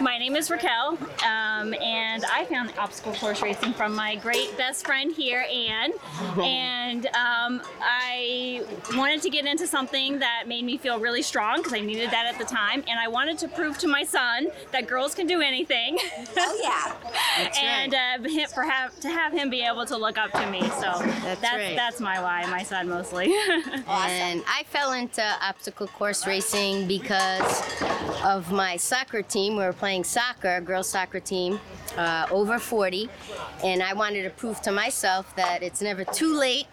My 0.00 0.18
name 0.18 0.34
is 0.36 0.50
Raquel, 0.50 0.98
um, 1.24 1.74
and 1.74 2.24
I 2.24 2.46
found 2.48 2.72
obstacle 2.78 3.12
course 3.14 3.42
racing 3.42 3.74
from 3.74 3.94
my 3.94 4.16
great 4.16 4.56
best 4.56 4.86
friend 4.86 5.12
here, 5.12 5.44
Anne. 5.50 5.92
And 6.42 7.06
um, 7.06 7.62
I 7.80 8.64
wanted 8.94 9.22
to 9.22 9.30
get 9.30 9.46
into 9.46 9.66
something 9.66 10.18
that 10.18 10.44
made 10.46 10.64
me 10.64 10.76
feel 10.76 10.98
really 10.98 11.22
strong 11.22 11.58
because 11.58 11.72
I 11.72 11.80
needed 11.80 12.10
that 12.10 12.26
at 12.26 12.38
the 12.38 12.44
time, 12.44 12.84
and 12.88 12.98
I 12.98 13.08
wanted 13.08 13.38
to 13.38 13.48
prove 13.48 13.78
to 13.78 13.88
my 13.88 14.02
son 14.02 14.48
that 14.72 14.86
girls 14.86 15.14
can 15.14 15.26
do 15.26 15.40
anything. 15.40 15.98
Oh 16.36 16.60
yeah. 16.62 17.50
and 17.62 17.94
uh, 17.94 18.28
him- 18.28 18.48
for 18.48 18.62
have, 18.64 18.98
to 19.00 19.08
have 19.08 19.32
him 19.32 19.50
be 19.50 19.62
able 19.62 19.86
to 19.86 19.96
look 19.96 20.11
up 20.18 20.32
to 20.32 20.46
me. 20.50 20.62
So 20.62 20.82
That's 20.82 21.40
that's 21.40 21.44
right. 21.56 21.76
that's 21.76 22.00
my 22.00 22.20
why, 22.20 22.46
my 22.46 22.62
son 22.62 22.88
mostly. 22.88 23.32
And 23.88 24.42
I 24.46 24.64
fell 24.64 24.92
into 24.92 25.22
obstacle 25.42 25.86
course 25.86 26.26
racing 26.26 26.86
because 26.88 27.62
of 28.24 28.50
my 28.52 28.76
soccer 28.76 29.22
team. 29.22 29.56
We 29.56 29.64
were 29.64 29.72
playing 29.72 30.04
soccer, 30.04 30.56
a 30.56 30.60
girls 30.60 30.88
soccer 30.88 31.20
team, 31.20 31.60
uh, 31.96 32.26
over 32.30 32.58
40, 32.58 33.08
and 33.64 33.82
I 33.82 33.92
wanted 33.92 34.22
to 34.24 34.30
prove 34.30 34.60
to 34.62 34.72
myself 34.72 35.34
that 35.36 35.62
it's 35.62 35.82
never 35.82 36.04
too 36.04 36.34
late 36.36 36.66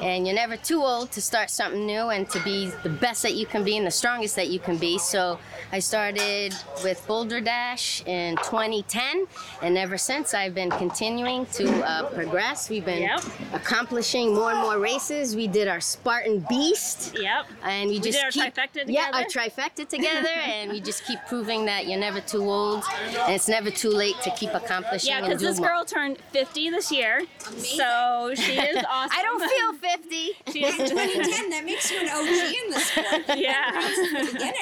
and 0.00 0.26
you're 0.26 0.34
never 0.34 0.56
too 0.56 0.82
old 0.82 1.10
to 1.12 1.20
start 1.20 1.50
something 1.50 1.86
new 1.86 2.08
and 2.10 2.28
to 2.30 2.42
be 2.42 2.70
the 2.82 2.88
best 2.88 3.22
that 3.22 3.34
you 3.34 3.46
can 3.46 3.64
be 3.64 3.76
and 3.76 3.86
the 3.86 3.90
strongest 3.90 4.36
that 4.36 4.48
you 4.48 4.58
can 4.58 4.76
be. 4.76 4.98
So 4.98 5.38
I 5.72 5.78
started 5.80 6.54
with 6.82 7.04
Boulder 7.06 7.40
Dash 7.40 8.02
in 8.06 8.36
2010, 8.36 9.26
and 9.62 9.76
ever 9.78 9.98
since 9.98 10.34
I've 10.34 10.54
been 10.54 10.70
continuing 10.70 11.46
to 11.46 11.68
uh, 11.86 12.04
progress. 12.10 12.68
We've 12.70 12.84
been 12.84 13.02
Yep. 13.02 13.20
accomplishing 13.54 14.34
more 14.34 14.50
and 14.52 14.60
more 14.60 14.78
races. 14.78 15.36
We 15.36 15.46
did 15.46 15.68
our 15.68 15.80
Spartan 15.80 16.44
Beast. 16.48 17.16
yep. 17.18 17.46
And 17.62 17.90
we, 17.90 17.96
We 17.98 18.00
just 18.00 18.18
did 18.18 18.24
our 18.24 18.30
keep, 18.30 18.54
trifecta 18.54 18.72
together. 18.86 18.92
Yeah, 18.92 19.10
our 19.12 19.24
trifecta 19.24 19.86
together, 19.96 20.28
and 20.28 20.70
we 20.70 20.80
just 20.80 21.04
keep 21.06 21.18
proving 21.28 21.66
that 21.66 21.86
you're 21.86 21.98
never 21.98 22.20
too 22.20 22.42
old, 22.42 22.82
and 23.26 23.34
it's 23.34 23.48
never 23.48 23.70
too 23.70 23.90
late 23.90 24.16
to 24.22 24.30
keep 24.30 24.54
accomplishing. 24.54 25.10
Yeah, 25.10 25.20
because 25.20 25.40
this 25.40 25.58
more. 25.58 25.68
girl 25.68 25.84
turned 25.84 26.18
50 26.32 26.70
this 26.70 26.90
year, 26.92 27.22
so 27.56 28.32
she 28.34 28.52
is 28.58 28.84
awesome. 28.88 29.16
I 29.18 29.22
don't 29.22 29.40
feel 29.40 29.57
50. 29.80 30.32
She 30.52 30.64
is 30.64 30.90
2010, 30.90 31.50
that 31.50 31.64
makes 31.64 31.90
you 31.90 31.98
an 32.00 32.08
OG 32.08 32.54
in 32.54 32.70
the 32.70 32.80
sport. 32.80 33.38
Yeah. 33.38 33.80
Since 33.80 34.12
the 34.12 34.32
beginning. 34.32 34.54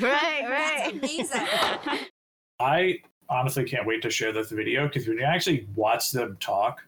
right, 0.00 0.44
That's 0.48 0.50
right. 0.50 0.92
amazing. 0.92 2.00
I 2.60 2.98
honestly 3.28 3.64
can't 3.64 3.86
wait 3.86 4.02
to 4.02 4.10
share 4.10 4.32
this 4.32 4.50
video 4.50 4.86
because 4.86 5.06
when 5.06 5.18
you 5.18 5.24
actually 5.24 5.66
watch 5.74 6.12
them 6.12 6.36
talk, 6.40 6.82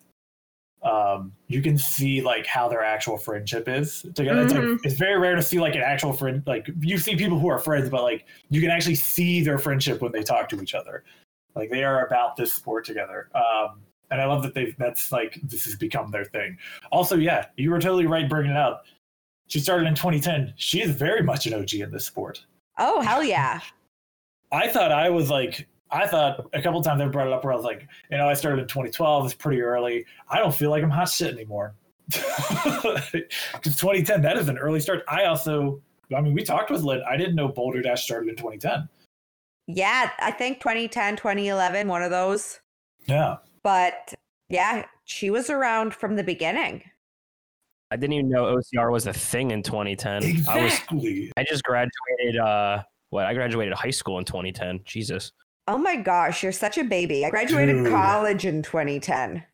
um, 0.82 1.32
you 1.48 1.60
can 1.60 1.76
see 1.76 2.20
like 2.20 2.46
how 2.46 2.68
their 2.68 2.82
actual 2.82 3.18
friendship 3.18 3.68
is 3.68 4.02
together. 4.14 4.42
It's 4.42 4.52
like 4.54 4.78
it's 4.84 4.94
very 4.94 5.18
rare 5.18 5.34
to 5.34 5.42
see 5.42 5.58
like 5.58 5.74
an 5.74 5.82
actual 5.82 6.12
friend. 6.12 6.42
Like 6.46 6.70
you 6.80 6.98
see 6.98 7.16
people 7.16 7.38
who 7.38 7.48
are 7.48 7.58
friends, 7.58 7.90
but 7.90 8.02
like 8.02 8.26
you 8.50 8.60
can 8.60 8.70
actually 8.70 8.94
see 8.94 9.42
their 9.42 9.58
friendship 9.58 10.00
when 10.00 10.12
they 10.12 10.22
talk 10.22 10.48
to 10.50 10.62
each 10.62 10.74
other. 10.74 11.02
Like 11.56 11.70
they 11.70 11.82
are 11.82 12.06
about 12.06 12.36
this 12.36 12.54
sport 12.54 12.84
together. 12.84 13.28
Um, 13.34 13.80
and 14.10 14.20
I 14.20 14.26
love 14.26 14.42
that 14.42 14.54
they've 14.54 14.74
that's 14.78 15.12
like 15.12 15.38
this 15.42 15.64
has 15.64 15.76
become 15.76 16.10
their 16.10 16.24
thing. 16.24 16.56
Also, 16.90 17.16
yeah, 17.16 17.46
you 17.56 17.70
were 17.70 17.80
totally 17.80 18.06
right 18.06 18.28
bringing 18.28 18.52
it 18.52 18.56
up. 18.56 18.84
She 19.48 19.60
started 19.60 19.86
in 19.86 19.94
2010. 19.94 20.54
She 20.56 20.82
is 20.82 20.90
very 20.90 21.22
much 21.22 21.46
an 21.46 21.54
OG 21.54 21.74
in 21.74 21.90
this 21.90 22.06
sport. 22.06 22.44
Oh 22.78 23.00
hell 23.00 23.22
yeah. 23.22 23.60
I 24.52 24.68
thought 24.68 24.92
I 24.92 25.10
was 25.10 25.30
like, 25.30 25.68
I 25.90 26.06
thought 26.06 26.48
a 26.52 26.62
couple 26.62 26.82
times 26.82 27.00
I 27.00 27.06
brought 27.08 27.26
it 27.26 27.32
up 27.32 27.44
where 27.44 27.52
I 27.52 27.56
was 27.56 27.64
like, 27.64 27.86
you 28.10 28.18
know, 28.18 28.28
I 28.28 28.34
started 28.34 28.62
in 28.62 28.68
2012. 28.68 29.26
It's 29.26 29.34
pretty 29.34 29.60
early. 29.60 30.04
I 30.28 30.38
don't 30.38 30.54
feel 30.54 30.70
like 30.70 30.82
I'm 30.82 30.90
hot 30.90 31.08
shit 31.08 31.32
anymore. 31.34 31.74
Because 33.52 33.76
2010, 33.76 34.22
that 34.22 34.36
is 34.38 34.48
an 34.48 34.58
early 34.58 34.80
start. 34.80 35.02
I 35.08 35.24
also, 35.24 35.80
I 36.16 36.20
mean, 36.20 36.34
we 36.34 36.44
talked 36.44 36.70
with 36.70 36.82
Lynn. 36.82 37.02
I 37.08 37.16
didn't 37.16 37.34
know 37.34 37.48
Boulder 37.48 37.82
Dash 37.82 38.04
started 38.04 38.28
in 38.28 38.36
2010. 38.36 38.88
Yeah, 39.66 40.10
I 40.18 40.30
think 40.30 40.60
2010, 40.60 41.16
2011, 41.16 41.88
one 41.88 42.02
of 42.02 42.10
those. 42.10 42.60
Yeah. 43.06 43.36
But 43.62 44.14
yeah, 44.48 44.86
she 45.04 45.30
was 45.30 45.50
around 45.50 45.94
from 45.94 46.16
the 46.16 46.24
beginning. 46.24 46.82
I 47.90 47.96
didn't 47.96 48.14
even 48.14 48.28
know 48.28 48.56
OCR 48.56 48.92
was 48.92 49.06
a 49.06 49.12
thing 49.12 49.50
in 49.50 49.62
2010. 49.62 50.22
I 50.48 50.62
was 50.62 50.72
Exactly. 50.74 51.32
I 51.36 51.44
just 51.44 51.64
graduated 51.64 52.38
uh 52.42 52.82
what 53.10 53.24
I 53.24 53.34
graduated 53.34 53.72
high 53.74 53.90
school 53.90 54.18
in 54.18 54.24
2010. 54.24 54.80
Jesus. 54.84 55.32
Oh 55.66 55.78
my 55.78 55.96
gosh, 55.96 56.42
you're 56.42 56.52
such 56.52 56.78
a 56.78 56.84
baby. 56.84 57.24
I 57.24 57.30
graduated 57.30 57.76
Dude. 57.76 57.92
college 57.92 58.44
in 58.46 58.62
2010. 58.62 59.44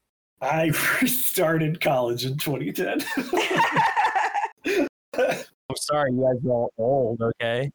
I 0.41 0.71
started 1.07 1.81
college 1.81 2.25
in 2.25 2.37
2010. 2.37 3.05
I'm 5.17 5.77
sorry, 5.77 6.13
you 6.13 6.21
guys 6.21 6.45
are 6.45 6.51
all 6.51 6.73
old, 6.79 7.23
okay? 7.23 7.71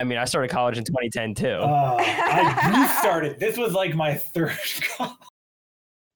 I 0.00 0.04
mean, 0.04 0.18
I 0.18 0.24
started 0.24 0.50
college 0.50 0.78
in 0.78 0.84
2010 0.84 1.34
too. 1.34 1.48
Uh, 1.48 1.96
I 2.00 2.80
restarted. 2.82 3.38
This 3.38 3.56
was 3.56 3.72
like 3.72 3.94
my 3.94 4.14
third 4.14 4.56
college. 4.96 5.16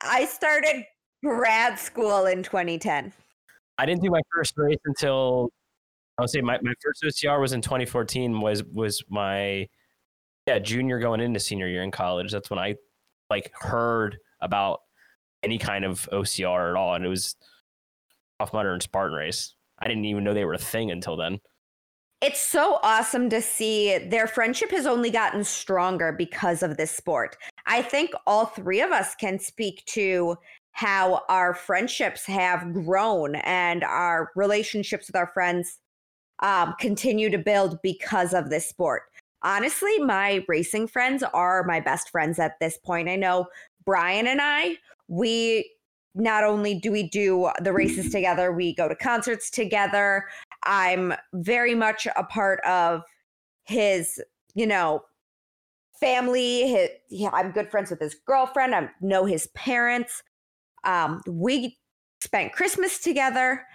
I 0.05 0.27
started 0.27 0.85
grad 1.25 1.79
school 1.79 2.27
in 2.27 2.43
2010. 2.43 3.13
I 3.79 3.87
didn't 3.87 4.03
do 4.03 4.11
my 4.11 4.21
first 4.33 4.55
race 4.57 4.79
until 4.85 5.51
I 6.19 6.23
would 6.23 6.31
say 6.31 6.41
my, 6.41 6.59
my 6.63 6.75
first 6.83 7.03
OCR 7.03 7.41
was 7.41 7.53
in 7.53 7.61
2014 7.61 8.41
was 8.41 8.63
was 8.65 9.03
my 9.09 9.69
yeah 10.47 10.59
junior 10.59 10.99
going 10.99 11.21
into 11.21 11.41
senior 11.41 11.67
year 11.67 11.83
in 11.83 11.91
college. 11.91 12.31
That's 12.31 12.51
when 12.51 12.59
I 12.59 12.77
like 13.31 13.51
heard 13.55 14.19
about 14.41 14.81
any 15.43 15.59
kind 15.59 15.85
of 15.85 16.09
OCR 16.13 16.71
at 16.71 16.77
all, 16.77 16.95
and 16.95 17.05
it 17.05 17.09
was 17.09 17.37
Tough 18.39 18.53
Mudder 18.53 18.73
and 18.73 18.83
Spartan 18.83 19.17
race. 19.17 19.55
I 19.79 19.89
didn't 19.89 20.05
even 20.05 20.23
know 20.23 20.35
they 20.35 20.45
were 20.45 20.55
a 20.55 20.59
thing 20.59 20.91
until 20.91 21.17
then. 21.17 21.41
It's 22.21 22.41
so 22.41 22.79
awesome 22.83 23.29
to 23.31 23.43
see 23.43 23.99
their 23.99 24.27
friendship 24.27 24.71
has 24.71 24.87
only 24.87 25.11
gotten 25.11 25.45
stronger 25.45 26.11
because 26.11 26.63
of 26.63 26.77
this 26.77 26.91
sport. 26.91 27.37
I 27.67 27.83
think 27.83 28.13
all 28.27 28.47
three 28.47 28.81
of 28.81 28.93
us 28.93 29.15
can 29.15 29.39
speak 29.39 29.85
to 29.87 30.37
how 30.73 31.23
our 31.29 31.55
friendships 31.55 32.25
have 32.27 32.73
grown 32.73 33.37
and 33.37 33.85
our 33.85 34.31
relationships 34.35 35.07
with 35.07 35.17
our 35.17 35.29
friends 35.29 35.79
um, 36.41 36.75
continue 36.81 37.31
to 37.31 37.39
build 37.39 37.79
because 37.83 38.35
of 38.35 38.51
this 38.51 38.69
sport. 38.69 39.03
Honestly, 39.43 39.99
my 39.99 40.45
racing 40.49 40.89
friends 40.89 41.23
are 41.35 41.63
my 41.65 41.79
best 41.79 42.11
friends 42.11 42.39
at 42.39 42.59
this 42.59 42.79
point. 42.79 43.09
I 43.09 43.17
know 43.17 43.47
Brian 43.85 44.27
and 44.27 44.41
I, 44.43 44.79
we 45.09 45.71
not 46.15 46.45
only 46.45 46.75
do 46.75 46.91
we 46.91 47.09
do 47.09 47.51
the 47.61 47.73
races 47.73 48.11
together, 48.11 48.53
we 48.53 48.75
go 48.75 48.89
to 48.89 48.95
concerts 48.95 49.51
together. 49.51 50.25
I'm 50.65 51.15
very 51.33 51.75
much 51.75 52.07
a 52.17 52.25
part 52.25 52.61
of 52.65 53.03
his, 53.65 54.21
you 54.55 54.67
know, 54.67 55.03
family. 56.01 56.69
His, 56.69 56.89
yeah, 57.11 57.31
I'm 57.33 57.51
good 57.51 57.71
friends 57.71 57.91
with 57.91 58.01
his 58.01 58.15
girlfriend. 58.27 58.75
I 58.75 58.91
know 59.01 59.25
his 59.25 59.47
parents. 59.49 60.23
Um, 60.85 61.23
we 61.29 61.79
spent 62.21 62.53
Christmas 62.53 62.99
together. 62.99 63.67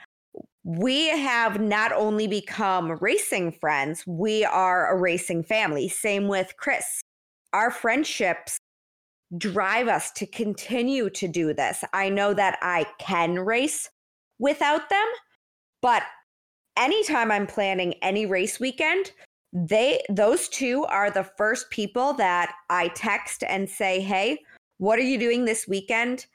We 0.64 1.08
have 1.10 1.60
not 1.60 1.92
only 1.92 2.28
become 2.28 2.92
racing 3.02 3.54
friends, 3.54 4.04
we 4.06 4.46
are 4.46 4.94
a 4.94 5.00
racing 5.00 5.44
family. 5.44 5.88
Same 5.88 6.28
with 6.28 6.54
Chris. 6.58 7.02
Our 7.54 7.72
friendships 7.72 8.60
drive 9.38 9.88
us 9.88 10.12
to 10.12 10.26
continue 10.26 11.10
to 11.12 11.28
do 11.28 11.54
this. 11.54 11.84
I 11.94 12.10
know 12.10 12.34
that 12.34 12.58
I 12.62 12.86
can 13.00 13.40
race 13.40 13.90
without 14.40 14.90
them, 14.90 15.08
but 15.82 16.04
anytime 16.78 17.32
I'm 17.32 17.47
planning 17.47 17.93
any 18.01 18.26
race 18.26 18.59
weekend, 18.59 19.11
they 19.53 20.01
those 20.09 20.47
two 20.47 20.86
are 20.86 21.09
the 21.09 21.24
first 21.24 21.70
people 21.70 22.13
that 22.13 22.53
I 22.70 22.89
text 22.89 23.43
and 23.43 23.70
say, 23.70 23.99
"Hey, 23.99 24.39
what 24.78 24.99
are 24.99 25.03
you 25.03 25.17
doing 25.17 25.45
this 25.45 25.67
weekend? 25.67 26.26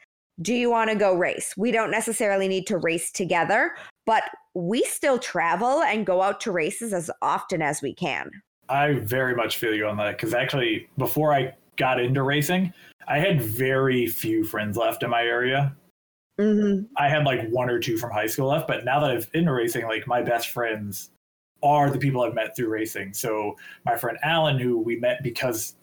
Do 0.42 0.54
you 0.54 0.70
want 0.70 0.90
to 0.90 0.96
go 0.96 1.14
race?" 1.14 1.54
We 1.56 1.70
don't 1.70 1.90
necessarily 1.90 2.48
need 2.48 2.66
to 2.68 2.78
race 2.78 3.10
together, 3.12 3.76
but 4.04 4.24
we 4.54 4.82
still 4.82 5.18
travel 5.18 5.82
and 5.82 6.06
go 6.06 6.22
out 6.22 6.40
to 6.42 6.52
races 6.52 6.92
as 6.92 7.10
often 7.22 7.62
as 7.62 7.82
we 7.82 7.94
can. 7.94 8.30
I 8.68 8.94
very 8.94 9.34
much 9.34 9.58
feel 9.58 9.74
you 9.74 9.86
on 9.86 9.96
that 9.98 10.12
because 10.12 10.34
actually, 10.34 10.88
before 10.98 11.32
I 11.32 11.54
got 11.76 12.00
into 12.00 12.22
racing, 12.22 12.72
I 13.06 13.18
had 13.18 13.40
very 13.40 14.06
few 14.06 14.44
friends 14.44 14.76
left 14.76 15.02
in 15.02 15.10
my 15.10 15.22
area. 15.22 15.76
Mm-hmm. 16.38 16.86
I 16.96 17.08
had 17.08 17.24
like 17.24 17.48
one 17.50 17.70
or 17.70 17.78
two 17.78 17.96
from 17.96 18.10
high 18.10 18.26
school 18.26 18.48
left, 18.48 18.66
but 18.66 18.84
now 18.84 19.00
that 19.00 19.10
I've 19.10 19.30
been 19.32 19.48
racing, 19.48 19.86
like 19.86 20.06
my 20.06 20.22
best 20.22 20.48
friends 20.48 21.10
are 21.62 21.90
the 21.90 21.98
people 21.98 22.22
I've 22.22 22.34
met 22.34 22.56
through 22.56 22.68
racing. 22.68 23.14
So 23.14 23.56
my 23.84 23.96
friend 23.96 24.18
Alan, 24.22 24.58
who 24.58 24.78
we 24.78 24.96
met 24.96 25.22
because 25.22 25.76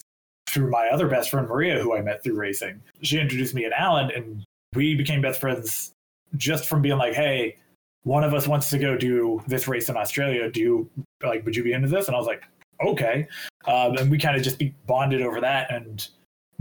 through 0.49 0.69
my 0.69 0.87
other 0.87 1.07
best 1.07 1.29
friend 1.29 1.47
Maria, 1.47 1.79
who 1.81 1.95
I 1.95 2.01
met 2.01 2.23
through 2.23 2.35
racing, 2.35 2.81
she 3.01 3.19
introduced 3.19 3.53
me 3.53 3.63
and 3.63 3.73
Alan, 3.73 4.11
and 4.11 4.43
we 4.75 4.95
became 4.95 5.21
best 5.21 5.39
friends 5.39 5.93
just 6.37 6.67
from 6.67 6.81
being 6.81 6.97
like, 6.97 7.13
hey, 7.13 7.55
one 8.03 8.23
of 8.23 8.33
us 8.33 8.47
wants 8.47 8.69
to 8.71 8.77
go 8.77 8.97
do 8.97 9.41
this 9.47 9.67
race 9.67 9.89
in 9.89 9.95
Australia. 9.95 10.51
Do 10.51 10.59
you 10.59 10.89
like? 11.23 11.45
Would 11.45 11.55
you 11.55 11.63
be 11.63 11.73
into 11.73 11.87
this? 11.87 12.07
And 12.07 12.15
I 12.15 12.19
was 12.19 12.27
like, 12.27 12.43
okay. 12.85 13.27
Um, 13.67 13.95
and 13.97 14.11
we 14.11 14.17
kind 14.17 14.35
of 14.35 14.43
just 14.43 14.57
be 14.59 14.73
bonded 14.87 15.21
over 15.21 15.39
that, 15.41 15.71
and 15.71 16.07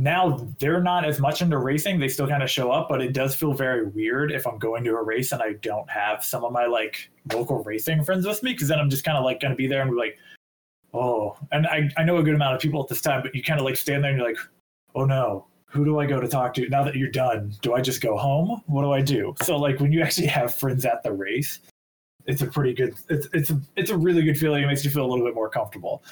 now 0.01 0.49
they're 0.59 0.83
not 0.83 1.05
as 1.05 1.21
much 1.21 1.43
into 1.43 1.59
racing. 1.59 2.01
They 2.01 2.09
still 2.09 2.27
kind 2.27 2.43
of 2.43 2.51
show 2.51 2.71
up, 2.71 2.89
but 2.89 3.03
it 3.03 3.13
does 3.13 3.35
feel 3.35 3.53
very 3.53 3.87
weird 3.87 4.33
if 4.33 4.47
I'm 4.47 4.59
going 4.59 4.83
to 4.85 4.93
a 4.93 5.03
race 5.03 5.33
and 5.33 5.43
I 5.43 5.53
don't 5.55 5.89
have 5.91 6.25
some 6.25 6.43
of 6.43 6.53
my 6.53 6.65
like 6.67 7.11
local 7.33 7.63
racing 7.63 8.05
friends 8.05 8.27
with 8.27 8.43
me 8.43 8.53
because 8.53 8.69
then 8.69 8.79
I'm 8.79 8.89
just 8.89 9.05
kind 9.05 9.19
of 9.19 9.25
like 9.25 9.41
going 9.41 9.51
to 9.51 9.57
be 9.57 9.67
there 9.67 9.83
and 9.83 9.91
be 9.91 9.97
like, 9.97 10.17
oh, 10.95 11.37
and 11.53 11.67
I, 11.67 11.91
I 11.99 12.05
know 12.05 12.17
a 12.17 12.23
good 12.23 12.35
amount 12.35 12.55
of 12.55 12.63
people 12.63 12.83
at 12.83 12.89
this 12.89 13.03
time, 13.03 13.21
but 13.23 13.35
you 13.35 13.43
kind 13.43 13.61
of 13.61 13.67
like 13.67 13.77
stand 13.77 14.03
there 14.03 14.11
and 14.11 14.19
you're 14.19 14.27
like, 14.27 14.39
oh 14.95 15.05
no, 15.05 15.47
who 15.67 15.85
do 15.85 15.99
I 15.99 16.07
go 16.07 16.19
to 16.19 16.29
talk 16.29 16.55
to 16.55 16.69
now 16.71 16.83
that 16.83 16.97
you're 16.97 17.11
done? 17.11 17.53
Do 17.61 17.75
I 17.75 17.83
just 17.83 18.01
go 18.01 18.17
home? 18.17 18.63
What 18.67 18.83
do 18.83 18.93
I 18.93 19.03
do? 19.03 19.35
So 19.43 19.59
like 19.59 19.81
when 19.81 19.93
you 19.93 20.03
actually 20.03 20.29
have 20.29 20.55
friends 20.55 20.87
at 20.87 21.03
the 21.03 21.13
race, 21.13 21.61
it's 22.25 22.41
a 22.41 22.47
pretty 22.47 22.73
good. 22.73 22.95
It's 23.11 23.29
it's 23.35 23.51
a 23.51 23.61
it's 23.77 23.91
a 23.91 23.97
really 23.97 24.23
good 24.23 24.39
feeling. 24.39 24.63
It 24.63 24.67
makes 24.67 24.85
you 24.85 24.91
feel 24.91 25.05
a 25.05 25.11
little 25.11 25.25
bit 25.27 25.35
more 25.35 25.51
comfortable. 25.51 26.03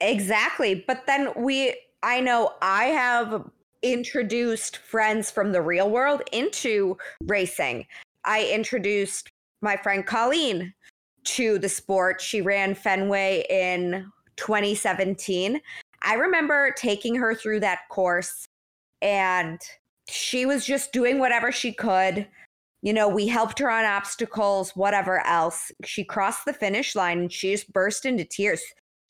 Exactly. 0.00 0.84
But 0.86 1.06
then 1.06 1.32
we, 1.36 1.74
I 2.04 2.20
know 2.20 2.52
I 2.60 2.84
have 2.88 3.50
introduced 3.82 4.76
friends 4.76 5.30
from 5.30 5.52
the 5.52 5.62
real 5.62 5.88
world 5.88 6.20
into 6.32 6.98
racing. 7.22 7.86
I 8.26 8.44
introduced 8.52 9.30
my 9.62 9.78
friend 9.78 10.04
Colleen 10.04 10.74
to 11.24 11.58
the 11.58 11.68
sport. 11.70 12.20
She 12.20 12.42
ran 12.42 12.74
Fenway 12.74 13.46
in 13.48 14.12
2017. 14.36 15.62
I 16.02 16.14
remember 16.14 16.74
taking 16.76 17.14
her 17.14 17.34
through 17.34 17.60
that 17.60 17.88
course 17.88 18.44
and 19.00 19.58
she 20.06 20.44
was 20.44 20.66
just 20.66 20.92
doing 20.92 21.18
whatever 21.18 21.50
she 21.50 21.72
could. 21.72 22.28
You 22.82 22.92
know, 22.92 23.08
we 23.08 23.26
helped 23.26 23.58
her 23.60 23.70
on 23.70 23.86
obstacles, 23.86 24.72
whatever 24.76 25.24
else. 25.26 25.72
She 25.86 26.04
crossed 26.04 26.44
the 26.44 26.52
finish 26.52 26.94
line 26.94 27.20
and 27.20 27.32
she 27.32 27.52
just 27.52 27.72
burst 27.72 28.04
into 28.04 28.26
tears. 28.26 28.62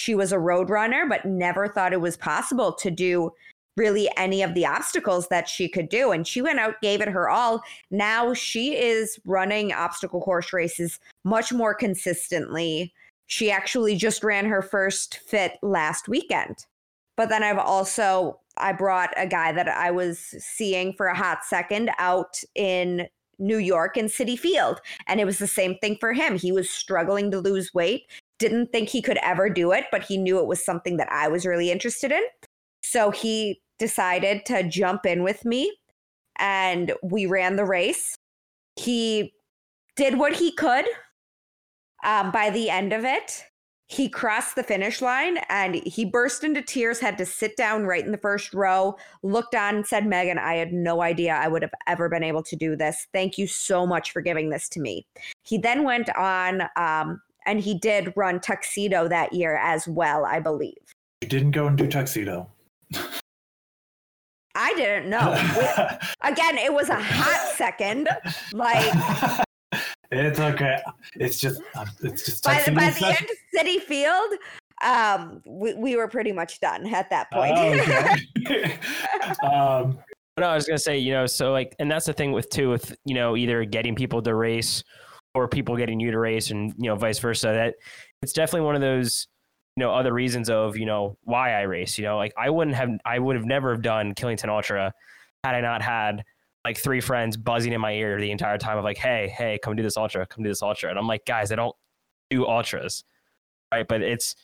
She 0.04 0.14
was 0.14 0.32
a 0.32 0.38
road 0.38 0.68
runner, 0.68 1.06
but 1.08 1.24
never 1.24 1.66
thought 1.66 1.94
it 1.94 2.00
was 2.02 2.14
possible 2.14 2.74
to 2.74 2.90
do 2.90 3.32
really 3.78 4.06
any 4.18 4.42
of 4.42 4.52
the 4.52 4.66
obstacles 4.66 5.28
that 5.28 5.48
she 5.48 5.66
could 5.66 5.88
do. 5.88 6.12
And 6.12 6.26
she 6.26 6.42
went 6.42 6.58
out, 6.58 6.78
gave 6.82 7.00
it 7.00 7.08
her 7.08 7.30
all. 7.30 7.62
Now 7.90 8.34
she 8.34 8.76
is 8.76 9.18
running 9.24 9.72
obstacle 9.72 10.20
course 10.20 10.52
races 10.52 11.00
much 11.24 11.54
more 11.54 11.74
consistently. 11.74 12.92
She 13.28 13.50
actually 13.50 13.96
just 13.96 14.22
ran 14.22 14.44
her 14.44 14.60
first 14.60 15.20
fit 15.26 15.56
last 15.62 16.06
weekend. 16.06 16.66
But 17.16 17.30
then 17.30 17.42
I've 17.42 17.56
also 17.56 18.40
I 18.58 18.74
brought 18.74 19.14
a 19.16 19.26
guy 19.26 19.52
that 19.52 19.68
I 19.68 19.90
was 19.90 20.18
seeing 20.18 20.92
for 20.92 21.06
a 21.06 21.16
hot 21.16 21.46
second 21.46 21.90
out 21.98 22.42
in 22.54 23.08
New 23.38 23.58
York 23.58 23.96
in 23.96 24.06
Citi 24.06 24.38
Field. 24.38 24.80
And 25.06 25.18
it 25.18 25.24
was 25.24 25.38
the 25.38 25.46
same 25.46 25.78
thing 25.78 25.96
for 25.98 26.12
him. 26.12 26.36
He 26.36 26.52
was 26.52 26.68
struggling 26.68 27.30
to 27.30 27.40
lose 27.40 27.72
weight, 27.72 28.04
didn't 28.38 28.72
think 28.72 28.88
he 28.88 29.02
could 29.02 29.18
ever 29.22 29.48
do 29.48 29.72
it, 29.72 29.84
but 29.90 30.02
he 30.02 30.16
knew 30.16 30.38
it 30.38 30.46
was 30.46 30.64
something 30.64 30.96
that 30.96 31.10
I 31.10 31.28
was 31.28 31.46
really 31.46 31.70
interested 31.70 32.12
in. 32.12 32.22
So 32.82 33.10
he 33.10 33.60
decided 33.78 34.44
to 34.46 34.68
jump 34.68 35.06
in 35.06 35.22
with 35.22 35.44
me 35.44 35.76
and 36.38 36.92
we 37.02 37.26
ran 37.26 37.56
the 37.56 37.64
race. 37.64 38.16
He 38.76 39.32
did 39.96 40.18
what 40.18 40.34
he 40.34 40.52
could. 40.52 40.86
Um, 42.04 42.30
by 42.30 42.50
the 42.50 42.68
end 42.68 42.92
of 42.92 43.04
it, 43.04 43.44
he 43.86 44.08
crossed 44.08 44.56
the 44.56 44.62
finish 44.62 45.00
line 45.00 45.38
and 45.48 45.76
he 45.86 46.04
burst 46.04 46.42
into 46.42 46.62
tears, 46.62 47.00
had 47.00 47.18
to 47.18 47.26
sit 47.26 47.56
down 47.56 47.84
right 47.84 48.04
in 48.04 48.12
the 48.12 48.18
first 48.18 48.52
row, 48.54 48.96
looked 49.22 49.54
on 49.54 49.76
and 49.76 49.86
said, 49.86 50.06
Megan, 50.06 50.38
I 50.38 50.54
had 50.54 50.72
no 50.72 51.02
idea 51.02 51.34
I 51.34 51.48
would 51.48 51.62
have 51.62 51.74
ever 51.86 52.08
been 52.08 52.24
able 52.24 52.42
to 52.44 52.56
do 52.56 52.76
this. 52.76 53.06
Thank 53.12 53.38
you 53.38 53.46
so 53.46 53.86
much 53.86 54.10
for 54.10 54.20
giving 54.20 54.50
this 54.50 54.68
to 54.70 54.80
me. 54.80 55.06
He 55.42 55.58
then 55.58 55.84
went 55.84 56.14
on 56.16 56.62
um, 56.76 57.20
and 57.46 57.60
he 57.60 57.78
did 57.78 58.12
run 58.16 58.40
tuxedo 58.40 59.08
that 59.08 59.32
year 59.32 59.56
as 59.56 59.86
well, 59.88 60.24
I 60.24 60.40
believe. 60.40 60.94
You 61.20 61.28
didn't 61.28 61.52
go 61.52 61.66
and 61.66 61.76
do 61.76 61.86
tuxedo. 61.86 62.50
I 64.54 64.72
didn't 64.74 65.10
know. 65.10 65.32
Again, 66.22 66.58
it 66.58 66.72
was 66.72 66.88
a 66.88 67.00
hot 67.00 67.54
second. 67.56 68.08
Like 68.52 68.84
it's 70.10 70.38
okay. 70.38 70.78
It's 71.16 71.40
just 71.40 71.60
um, 71.74 71.88
it's 72.02 72.24
just 72.24 72.44
by, 72.44 72.54
tuxedo 72.54 72.76
by 72.76 72.90
the 72.90 73.06
end 73.06 73.28
of 73.30 73.36
Citi 73.66 73.80
Field, 73.80 74.38
um, 74.84 75.42
we, 75.46 75.74
we 75.74 75.96
were 75.96 76.08
pretty 76.08 76.32
much 76.32 76.60
done 76.60 76.86
at 76.92 77.10
that 77.10 77.30
point. 77.30 77.54
Oh, 77.56 78.16
okay. 78.46 78.78
um, 79.42 79.98
No, 80.38 80.48
I 80.48 80.54
was 80.54 80.66
gonna 80.66 80.78
say, 80.78 80.98
you 80.98 81.12
know, 81.12 81.26
so 81.26 81.52
like, 81.52 81.74
and 81.78 81.90
that's 81.90 82.06
the 82.06 82.12
thing 82.12 82.32
with 82.32 82.50
too, 82.50 82.70
with 82.70 82.96
you 83.04 83.14
know, 83.14 83.36
either 83.36 83.64
getting 83.64 83.94
people 83.94 84.20
to 84.22 84.34
race 84.34 84.84
or 85.34 85.48
people 85.48 85.76
getting 85.76 86.00
you 86.00 86.10
to 86.10 86.18
race, 86.18 86.50
and 86.50 86.72
you 86.78 86.88
know, 86.88 86.96
vice 86.96 87.18
versa. 87.18 87.48
That 87.48 87.74
it's 88.22 88.32
definitely 88.32 88.66
one 88.66 88.74
of 88.74 88.80
those, 88.80 89.28
you 89.76 89.82
know, 89.82 89.92
other 89.92 90.12
reasons 90.12 90.48
of 90.48 90.76
you 90.76 90.86
know 90.86 91.16
why 91.22 91.52
I 91.52 91.62
race. 91.62 91.98
You 91.98 92.04
know, 92.04 92.16
like 92.16 92.32
I 92.38 92.50
wouldn't 92.50 92.76
have, 92.76 92.90
I 93.04 93.18
would 93.18 93.36
have 93.36 93.44
never 93.44 93.72
have 93.72 93.82
done 93.82 94.14
Killington 94.14 94.48
Ultra 94.48 94.92
had 95.42 95.54
I 95.54 95.60
not 95.60 95.82
had 95.82 96.24
like 96.64 96.78
three 96.78 97.00
friends 97.00 97.36
buzzing 97.36 97.72
in 97.72 97.80
my 97.80 97.92
ear 97.92 98.18
the 98.18 98.30
entire 98.30 98.56
time 98.56 98.78
of 98.78 98.84
like, 98.84 98.96
hey, 98.96 99.28
hey, 99.36 99.58
come 99.62 99.76
do 99.76 99.82
this 99.82 99.98
ultra, 99.98 100.26
come 100.26 100.42
do 100.42 100.48
this 100.48 100.62
ultra, 100.62 100.88
and 100.88 100.98
I'm 100.98 101.06
like, 101.06 101.26
guys, 101.26 101.52
I 101.52 101.56
don't 101.56 101.76
do 102.30 102.46
ultras, 102.46 103.04
right? 103.72 103.86
But 103.86 104.02
it's 104.02 104.36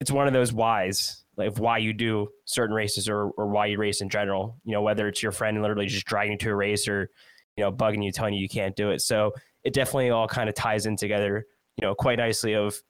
it's 0.00 0.10
one 0.10 0.26
of 0.26 0.32
those 0.32 0.52
whys, 0.52 1.24
like 1.36 1.48
of 1.48 1.58
why 1.58 1.78
you 1.78 1.92
do 1.92 2.28
certain 2.44 2.74
races 2.74 3.08
or 3.08 3.30
or 3.30 3.48
why 3.48 3.66
you 3.66 3.78
race 3.78 4.00
in 4.00 4.08
general. 4.08 4.56
You 4.64 4.72
know, 4.72 4.82
whether 4.82 5.08
it's 5.08 5.22
your 5.22 5.32
friend 5.32 5.60
literally 5.60 5.86
just 5.86 6.06
dragging 6.06 6.32
you 6.32 6.38
to 6.38 6.50
a 6.50 6.54
race 6.54 6.88
or 6.88 7.10
you 7.56 7.64
know 7.64 7.72
bugging 7.72 8.04
you, 8.04 8.10
telling 8.10 8.34
you 8.34 8.40
you 8.40 8.48
can't 8.48 8.74
do 8.74 8.90
it. 8.90 9.00
So 9.00 9.32
it 9.68 9.74
definitely 9.74 10.08
all 10.08 10.26
kind 10.26 10.48
of 10.48 10.54
ties 10.54 10.86
in 10.86 10.96
together, 10.96 11.46
you 11.76 11.86
know, 11.86 11.94
quite 11.94 12.18
nicely 12.18 12.54
of 12.54 12.80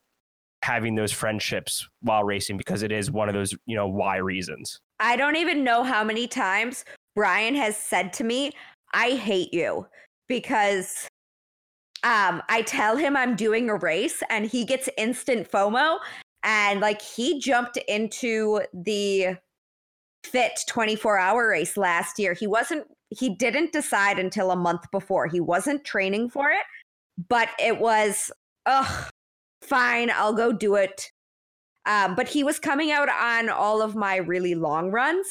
having 0.63 0.95
those 0.95 1.11
friendships 1.11 1.89
while 2.03 2.23
racing 2.23 2.57
because 2.57 2.85
it 2.85 2.93
is 2.93 3.11
one 3.11 3.29
of 3.29 3.35
those 3.35 3.53
you 3.67 3.75
know 3.75 3.89
why 3.89 4.19
reasons. 4.19 4.81
I 5.01 5.17
don't 5.17 5.35
even 5.35 5.65
know 5.65 5.83
how 5.83 6.05
many 6.05 6.29
times 6.29 6.85
Brian 7.17 7.57
has 7.57 7.77
said 7.77 8.13
to 8.15 8.25
me, 8.25 8.53
I 8.95 9.11
hate 9.11 9.53
you 9.53 9.87
because 10.29 11.09
um 12.05 12.43
I 12.49 12.63
tell 12.63 12.97
him 12.97 13.17
I'm 13.17 13.35
doing 13.35 13.69
a 13.69 13.75
race 13.75 14.23
and 14.31 14.47
he 14.47 14.65
gets 14.65 14.89
instant 14.97 15.51
FOMO 15.51 15.99
and 16.45 16.79
like 16.79 17.03
he 17.03 17.41
jumped 17.41 17.77
into 17.89 18.61
the 18.73 19.37
fit 20.23 20.61
24 20.69 21.19
hour 21.19 21.49
race 21.49 21.77
last 21.77 22.21
year. 22.21 22.35
He 22.35 22.47
wasn't 22.47 22.87
he 23.11 23.35
didn't 23.35 23.73
decide 23.73 24.19
until 24.19 24.51
a 24.51 24.57
month 24.57 24.91
before. 24.91 25.27
He 25.27 25.41
wasn't 25.41 25.85
training 25.85 26.31
for 26.31 26.51
it, 26.51 26.65
but 27.29 27.49
it 27.59 27.79
was 27.79 28.31
ugh 28.67 29.11
fine, 29.69 30.11
I'll 30.11 30.35
go 30.35 30.53
do 30.53 30.75
it. 30.75 31.11
Um, 31.87 32.15
but 32.15 32.29
he 32.29 32.45
was 32.45 32.59
coming 32.59 32.91
out 32.91 33.09
on 33.09 33.49
all 33.49 33.83
of 33.83 33.95
my 33.95 34.17
really 34.17 34.55
long 34.55 34.91
runs 34.91 35.27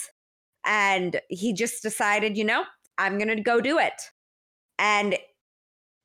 and 0.65 1.19
he 1.30 1.53
just 1.53 1.84
decided, 1.84 2.38
you 2.38 2.43
know, 2.43 2.63
I'm 2.97 3.17
going 3.17 3.36
to 3.36 3.41
go 3.41 3.61
do 3.61 3.78
it. 3.80 4.01
And 4.80 5.17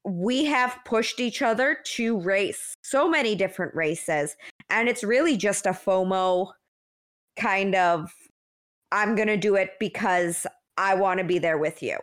we 0.04 0.44
have 0.46 0.78
pushed 0.84 1.20
each 1.20 1.42
other 1.42 1.78
to 1.84 2.18
race 2.20 2.74
so 2.82 3.08
many 3.08 3.34
different 3.34 3.74
races. 3.74 4.36
And 4.68 4.88
it's 4.88 5.04
really 5.04 5.36
just 5.36 5.64
a 5.64 5.70
FOMO 5.70 6.52
kind 7.36 7.74
of, 7.74 8.12
I'm 8.90 9.14
going 9.14 9.28
to 9.28 9.36
do 9.36 9.54
it 9.54 9.70
because 9.80 10.46
I 10.76 10.94
want 10.94 11.18
to 11.18 11.24
be 11.24 11.38
there 11.38 11.58
with 11.58 11.82
you. 11.82 11.98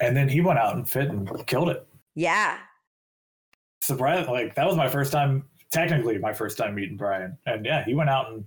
and 0.00 0.16
then 0.16 0.28
he 0.28 0.40
went 0.40 0.58
out 0.58 0.74
and 0.76 0.88
fit 0.88 1.08
and 1.08 1.46
killed 1.46 1.70
it. 1.70 1.86
Yeah. 2.14 2.58
Surprise! 3.82 4.26
Like 4.28 4.54
that 4.56 4.66
was 4.66 4.76
my 4.76 4.88
first 4.88 5.12
time, 5.12 5.44
technically 5.70 6.18
my 6.18 6.32
first 6.32 6.58
time 6.58 6.74
meeting 6.74 6.96
Brian, 6.96 7.36
and 7.46 7.64
yeah, 7.64 7.84
he 7.84 7.94
went 7.94 8.10
out 8.10 8.30
and 8.32 8.44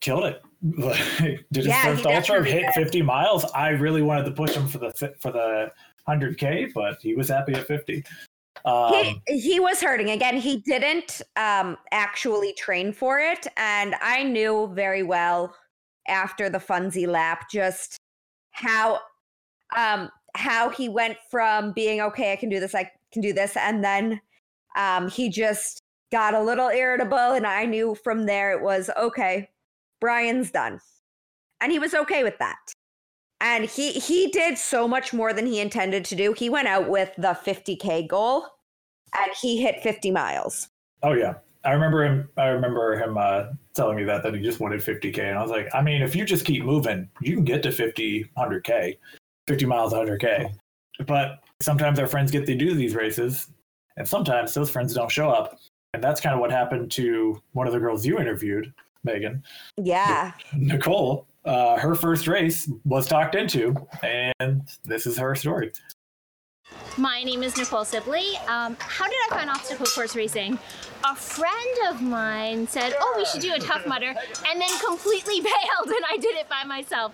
killed 0.00 0.24
it. 0.24 0.42
Did 1.52 1.64
his 1.64 1.66
Yeah, 1.66 1.82
first 1.84 2.04
ultra 2.06 2.44
hit 2.44 2.64
did. 2.74 2.84
50 2.84 3.02
miles? 3.02 3.44
I 3.54 3.70
really 3.70 4.02
wanted 4.02 4.24
to 4.26 4.32
push 4.32 4.50
him 4.54 4.68
for 4.68 4.78
the 4.78 4.92
for 5.20 5.32
the 5.32 5.70
100k, 6.06 6.72
but 6.74 6.98
he 7.00 7.14
was 7.14 7.28
happy 7.28 7.54
at 7.54 7.66
50. 7.66 8.04
Um, 8.66 8.92
he, 9.26 9.38
he 9.40 9.60
was 9.60 9.80
hurting 9.80 10.10
again 10.10 10.36
he 10.36 10.58
didn't 10.58 11.22
um 11.36 11.78
actually 11.92 12.52
train 12.54 12.92
for 12.92 13.18
it 13.18 13.46
and 13.56 13.94
i 14.02 14.22
knew 14.22 14.70
very 14.74 15.02
well 15.02 15.54
after 16.08 16.50
the 16.50 16.58
funzy 16.58 17.06
lap 17.06 17.48
just 17.50 17.96
how 18.50 19.00
um 19.76 20.10
how 20.34 20.68
he 20.70 20.88
went 20.88 21.16
from 21.30 21.72
being 21.72 22.00
okay 22.00 22.32
i 22.32 22.36
can 22.36 22.48
do 22.48 22.60
this 22.60 22.74
i 22.74 22.90
can 23.12 23.22
do 23.22 23.32
this 23.32 23.56
and 23.56 23.82
then 23.82 24.20
um 24.76 25.08
he 25.08 25.28
just 25.28 25.82
got 26.12 26.34
a 26.34 26.42
little 26.42 26.68
irritable 26.68 27.16
and 27.18 27.46
i 27.46 27.64
knew 27.64 27.94
from 27.94 28.26
there 28.26 28.52
it 28.56 28.62
was 28.62 28.90
okay 28.98 29.48
brian's 30.00 30.50
done 30.50 30.80
and 31.60 31.72
he 31.72 31.78
was 31.78 31.94
okay 31.94 32.22
with 32.22 32.38
that 32.38 32.74
and 33.40 33.64
he 33.64 33.92
he 33.92 34.28
did 34.28 34.58
so 34.58 34.86
much 34.86 35.12
more 35.12 35.32
than 35.32 35.46
he 35.46 35.60
intended 35.60 36.04
to 36.06 36.14
do. 36.14 36.32
He 36.32 36.50
went 36.50 36.68
out 36.68 36.88
with 36.88 37.10
the 37.16 37.38
50k 37.44 38.06
goal, 38.06 38.46
and 39.18 39.32
he 39.40 39.60
hit 39.60 39.82
50 39.82 40.10
miles. 40.10 40.68
Oh 41.02 41.12
yeah, 41.12 41.34
I 41.64 41.72
remember 41.72 42.04
him. 42.04 42.28
I 42.36 42.48
remember 42.48 42.98
him 42.98 43.18
uh, 43.18 43.46
telling 43.74 43.96
me 43.96 44.04
that 44.04 44.22
that 44.22 44.34
he 44.34 44.40
just 44.40 44.60
wanted 44.60 44.80
50k, 44.80 45.18
and 45.18 45.38
I 45.38 45.42
was 45.42 45.50
like, 45.50 45.68
I 45.74 45.82
mean, 45.82 46.02
if 46.02 46.14
you 46.16 46.24
just 46.24 46.44
keep 46.44 46.64
moving, 46.64 47.08
you 47.20 47.34
can 47.34 47.44
get 47.44 47.62
to 47.64 47.72
50, 47.72 48.30
100k, 48.36 48.96
50 49.46 49.66
miles, 49.66 49.92
100k. 49.92 50.54
But 51.06 51.40
sometimes 51.60 51.98
our 51.98 52.06
friends 52.06 52.30
get 52.30 52.46
to 52.46 52.54
do 52.54 52.74
these 52.74 52.94
races, 52.94 53.48
and 53.96 54.08
sometimes 54.08 54.54
those 54.54 54.70
friends 54.70 54.94
don't 54.94 55.10
show 55.10 55.30
up, 55.30 55.58
and 55.92 56.02
that's 56.02 56.20
kind 56.20 56.34
of 56.34 56.40
what 56.40 56.50
happened 56.50 56.90
to 56.92 57.40
one 57.52 57.66
of 57.66 57.72
the 57.72 57.80
girls 57.80 58.06
you 58.06 58.18
interviewed. 58.18 58.72
Megan. 59.04 59.42
Yeah. 59.76 60.32
Nicole, 60.54 61.26
uh, 61.44 61.78
her 61.78 61.94
first 61.94 62.26
race 62.26 62.70
was 62.84 63.06
talked 63.06 63.34
into, 63.34 63.74
and 64.02 64.62
this 64.84 65.06
is 65.06 65.16
her 65.18 65.34
story. 65.34 65.72
My 66.96 67.22
name 67.22 67.42
is 67.42 67.56
Nicole 67.56 67.84
Sibley. 67.84 68.36
Um, 68.48 68.76
how 68.78 69.06
did 69.06 69.16
I 69.30 69.36
find 69.36 69.48
obstacle 69.48 69.86
course 69.86 70.16
racing? 70.16 70.58
A 71.04 71.14
friend 71.14 71.78
of 71.88 72.02
mine 72.02 72.66
said, 72.68 72.94
"Oh, 73.00 73.14
we 73.16 73.24
should 73.24 73.40
do 73.40 73.54
a 73.54 73.58
tough 73.58 73.86
mudder," 73.86 74.14
and 74.48 74.60
then 74.60 74.68
completely 74.84 75.40
bailed, 75.40 75.86
and 75.86 76.04
I 76.10 76.18
did 76.18 76.36
it 76.36 76.48
by 76.48 76.64
myself. 76.64 77.12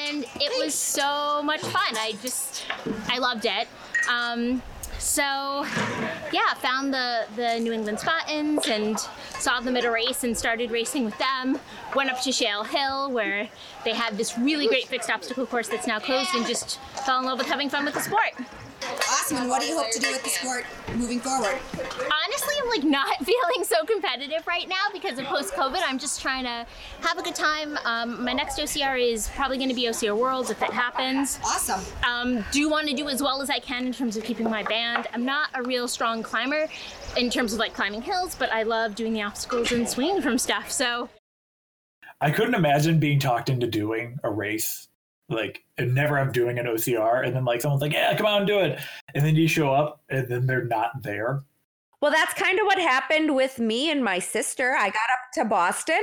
And 0.00 0.24
it 0.36 0.64
was 0.64 0.74
so 0.74 1.42
much 1.42 1.60
fun. 1.60 1.96
I 1.96 2.14
just, 2.22 2.66
I 3.08 3.18
loved 3.18 3.46
it. 3.46 3.66
Um, 4.08 4.62
so, 4.98 5.66
yeah, 6.32 6.54
found 6.58 6.94
the 6.94 7.26
the 7.34 7.58
New 7.58 7.72
England 7.72 7.98
Spartans 7.98 8.68
and 8.68 8.98
saw 9.38 9.60
them 9.60 9.76
at 9.76 9.84
a 9.84 9.90
race 9.90 10.24
and 10.24 10.36
started 10.36 10.70
racing 10.70 11.04
with 11.04 11.18
them. 11.18 11.58
Went 11.94 12.10
up 12.10 12.20
to 12.22 12.32
Shale 12.32 12.64
Hill 12.64 13.10
where 13.10 13.48
they 13.84 13.92
had 13.92 14.16
this 14.16 14.38
really 14.38 14.68
great 14.68 14.86
fixed 14.86 15.10
obstacle 15.10 15.46
course 15.46 15.68
that's 15.68 15.86
now 15.86 15.98
closed, 15.98 16.30
and 16.34 16.46
just 16.46 16.78
fell 17.04 17.18
in 17.18 17.24
love 17.24 17.38
with 17.38 17.48
having 17.48 17.68
fun 17.68 17.84
with 17.84 17.94
the 17.94 18.00
sport. 18.00 18.34
Awesome. 18.82 19.38
And 19.38 19.48
what 19.48 19.60
do 19.60 19.68
you 19.68 19.76
hope 19.76 19.90
to 19.90 19.98
do 19.98 20.10
with 20.10 20.22
the 20.22 20.28
sport 20.28 20.64
moving 20.94 21.20
forward? 21.20 21.58
Honestly, 21.74 22.54
I'm 22.62 22.68
like 22.68 22.84
not 22.84 23.16
feeling 23.24 23.64
so 23.64 23.84
competitive 23.84 24.46
right 24.46 24.68
now 24.68 24.86
because 24.92 25.18
of 25.18 25.24
post 25.26 25.54
COVID. 25.54 25.80
I'm 25.84 25.98
just 25.98 26.20
trying 26.20 26.44
to 26.44 26.66
have 27.00 27.18
a 27.18 27.22
good 27.22 27.34
time. 27.34 27.78
Um, 27.84 28.22
my 28.22 28.32
next 28.32 28.58
OCR 28.58 29.00
is 29.00 29.28
probably 29.34 29.56
going 29.56 29.68
to 29.68 29.74
be 29.74 29.86
OCR 29.86 30.16
Worlds 30.16 30.50
if 30.50 30.62
it 30.62 30.70
happens. 30.70 31.38
Awesome. 31.44 31.80
Um, 32.04 32.44
do 32.52 32.68
want 32.68 32.88
to 32.88 32.94
do 32.94 33.08
as 33.08 33.22
well 33.22 33.42
as 33.42 33.50
I 33.50 33.58
can 33.58 33.86
in 33.86 33.92
terms 33.92 34.16
of 34.16 34.24
keeping 34.24 34.48
my 34.50 34.62
band. 34.62 35.06
I'm 35.12 35.24
not 35.24 35.50
a 35.54 35.62
real 35.62 35.88
strong 35.88 36.22
climber 36.22 36.68
in 37.16 37.30
terms 37.30 37.52
of 37.52 37.58
like 37.58 37.74
climbing 37.74 38.02
hills, 38.02 38.34
but 38.34 38.52
I 38.52 38.62
love 38.62 38.94
doing 38.94 39.12
the 39.12 39.22
obstacles 39.22 39.72
and 39.72 39.88
swinging 39.88 40.22
from 40.22 40.38
stuff. 40.38 40.70
So 40.70 41.08
I 42.20 42.30
couldn't 42.30 42.54
imagine 42.54 42.98
being 42.98 43.18
talked 43.18 43.50
into 43.50 43.66
doing 43.66 44.18
a 44.24 44.30
race, 44.30 44.85
like, 45.28 45.64
and 45.78 45.94
never 45.94 46.16
have 46.16 46.32
doing 46.32 46.58
an 46.58 46.66
OCR, 46.66 47.26
and 47.26 47.34
then 47.34 47.44
like 47.44 47.60
someone's 47.60 47.82
like, 47.82 47.92
"Yeah, 47.92 48.16
come 48.16 48.26
on, 48.26 48.46
do 48.46 48.60
it," 48.60 48.78
and 49.14 49.24
then 49.24 49.36
you 49.36 49.48
show 49.48 49.72
up, 49.72 50.00
and 50.08 50.28
then 50.28 50.46
they're 50.46 50.64
not 50.64 51.02
there. 51.02 51.42
Well, 52.00 52.12
that's 52.12 52.34
kind 52.34 52.58
of 52.60 52.66
what 52.66 52.78
happened 52.78 53.34
with 53.34 53.58
me 53.58 53.90
and 53.90 54.04
my 54.04 54.18
sister. 54.18 54.76
I 54.78 54.86
got 54.86 55.10
up 55.12 55.32
to 55.34 55.44
Boston 55.44 56.00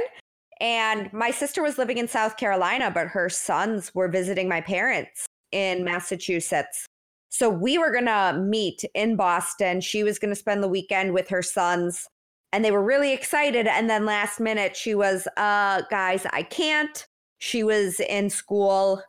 and 0.60 1.12
my 1.14 1.30
sister 1.32 1.62
was 1.62 1.78
living 1.78 1.98
in 1.98 2.08
South 2.08 2.38
Carolina, 2.38 2.90
but 2.92 3.08
her 3.08 3.30
sons 3.30 3.94
were 3.94 4.08
visiting 4.08 4.50
my 4.50 4.62
parents 4.62 5.26
in 5.52 5.84
Massachusetts. 5.84 6.86
So 7.30 7.50
we 7.50 7.78
were 7.78 7.92
going 7.92 8.06
to 8.06 8.40
meet 8.42 8.84
in 8.96 9.16
Boston. 9.16 9.82
She 9.82 10.04
was 10.04 10.20
going 10.20 10.30
to 10.32 10.40
spend 10.40 10.64
the 10.64 10.68
weekend 10.68 11.14
with 11.14 11.30
her 11.30 11.42
sons 11.42 12.08
and 12.52 12.64
they 12.64 12.72
were 12.72 12.84
really 12.84 13.14
excited. 13.14 13.66
And 13.68 13.90
then 13.90 14.06
last 14.06 14.40
minute, 14.40 14.76
she 14.76 14.96
was, 14.96 15.28
uh, 15.38 15.82
guys, 15.90 16.26
I 16.32 16.44
can't. 16.44 17.06
She 17.40 17.64
was 17.64 18.00
in 18.00 18.30
school 18.30 19.02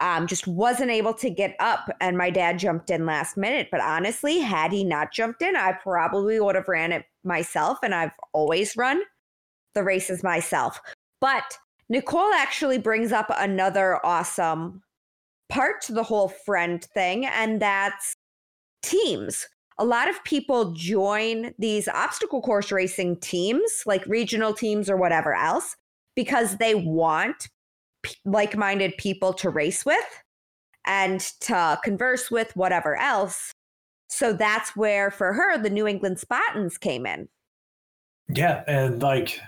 um, 0.00 0.26
just 0.26 0.46
wasn't 0.46 0.90
able 0.90 1.14
to 1.14 1.30
get 1.30 1.54
up. 1.60 1.90
And 2.00 2.16
my 2.16 2.30
dad 2.30 2.58
jumped 2.58 2.90
in 2.90 3.06
last 3.06 3.36
minute. 3.36 3.68
But 3.70 3.80
honestly, 3.80 4.38
had 4.38 4.72
he 4.72 4.84
not 4.84 5.12
jumped 5.12 5.42
in, 5.42 5.56
I 5.56 5.72
probably 5.72 6.40
would 6.40 6.54
have 6.54 6.68
ran 6.68 6.92
it 6.92 7.04
myself. 7.24 7.78
And 7.82 7.94
I've 7.94 8.12
always 8.32 8.76
run 8.76 9.02
the 9.74 9.84
races 9.84 10.22
myself. 10.22 10.80
But 11.20 11.58
Nicole 11.88 12.32
actually 12.32 12.78
brings 12.78 13.12
up 13.12 13.26
another 13.36 14.04
awesome 14.06 14.82
part 15.48 15.82
to 15.82 15.92
the 15.92 16.04
whole 16.04 16.28
friend 16.28 16.82
thing, 16.82 17.26
and 17.26 17.60
that's 17.60 18.14
teams. 18.82 19.48
A 19.78 19.84
lot 19.84 20.08
of 20.08 20.22
people 20.24 20.72
join 20.72 21.52
these 21.58 21.88
obstacle 21.88 22.40
course 22.40 22.70
racing 22.70 23.16
teams, 23.16 23.82
like 23.86 24.06
regional 24.06 24.54
teams 24.54 24.88
or 24.88 24.96
whatever 24.96 25.34
else, 25.34 25.76
because 26.14 26.58
they 26.58 26.74
want 26.74 27.48
like 28.24 28.56
minded 28.56 28.96
people 28.98 29.32
to 29.34 29.50
race 29.50 29.84
with 29.84 30.22
and 30.86 31.20
to 31.40 31.78
converse 31.84 32.30
with, 32.30 32.54
whatever 32.56 32.96
else. 32.96 33.52
So 34.08 34.32
that's 34.32 34.74
where, 34.74 35.10
for 35.10 35.32
her, 35.32 35.58
the 35.58 35.70
New 35.70 35.86
England 35.86 36.18
Spartans 36.18 36.78
came 36.78 37.06
in. 37.06 37.28
Yeah, 38.28 38.64
and 38.66 39.02
like 39.02 39.40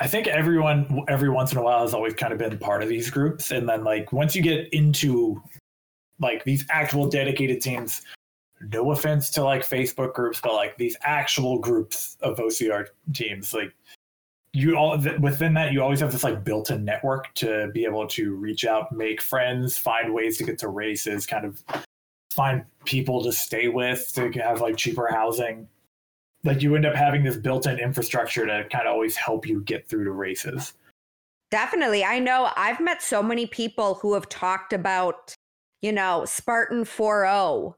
I 0.00 0.08
think 0.08 0.26
everyone 0.26 1.04
every 1.08 1.28
once 1.28 1.52
in 1.52 1.58
a 1.58 1.62
while 1.62 1.82
has 1.82 1.94
always 1.94 2.14
kind 2.14 2.32
of 2.32 2.38
been 2.38 2.58
part 2.58 2.82
of 2.82 2.88
these 2.88 3.08
groups, 3.08 3.52
and 3.52 3.68
then 3.68 3.84
like 3.84 4.12
once 4.12 4.34
you 4.34 4.42
get 4.42 4.68
into 4.72 5.40
like 6.18 6.42
these 6.44 6.64
actual 6.70 7.08
dedicated 7.08 7.60
teams, 7.60 8.02
no 8.72 8.90
offense 8.90 9.30
to 9.30 9.44
like 9.44 9.62
Facebook 9.62 10.12
groups, 10.14 10.40
but 10.40 10.54
like 10.54 10.76
these 10.76 10.96
actual 11.02 11.58
groups 11.58 12.16
of 12.20 12.38
OCR 12.38 12.86
teams, 13.12 13.54
like 13.54 13.72
you 14.54 14.76
all 14.76 14.98
within 15.20 15.54
that 15.54 15.72
you 15.72 15.82
always 15.82 16.00
have 16.00 16.12
this 16.12 16.24
like 16.24 16.44
built-in 16.44 16.84
network 16.84 17.32
to 17.34 17.70
be 17.72 17.84
able 17.84 18.06
to 18.06 18.34
reach 18.34 18.66
out 18.66 18.92
make 18.92 19.22
friends 19.22 19.78
find 19.78 20.12
ways 20.12 20.36
to 20.36 20.44
get 20.44 20.58
to 20.58 20.68
races 20.68 21.26
kind 21.26 21.46
of 21.46 21.64
find 22.32 22.64
people 22.84 23.22
to 23.22 23.32
stay 23.32 23.68
with 23.68 24.12
to 24.14 24.30
have 24.32 24.60
like 24.60 24.76
cheaper 24.76 25.08
housing. 25.08 25.68
Like 26.44 26.62
you 26.62 26.74
end 26.74 26.86
up 26.86 26.96
having 26.96 27.22
this 27.22 27.36
built-in 27.36 27.78
infrastructure 27.78 28.46
to 28.46 28.66
kind 28.70 28.88
of 28.88 28.92
always 28.92 29.16
help 29.16 29.46
you 29.46 29.60
get 29.60 29.88
through 29.88 30.04
to 30.04 30.10
races. 30.10 30.72
Definitely. 31.50 32.02
I 32.04 32.18
know 32.18 32.50
i've 32.56 32.80
met 32.80 33.02
so 33.02 33.22
many 33.22 33.46
people 33.46 33.94
who 33.94 34.14
have 34.14 34.28
talked 34.28 34.72
about 34.72 35.34
you 35.82 35.92
know 35.92 36.24
spartan 36.24 36.84
4-0 36.84 37.74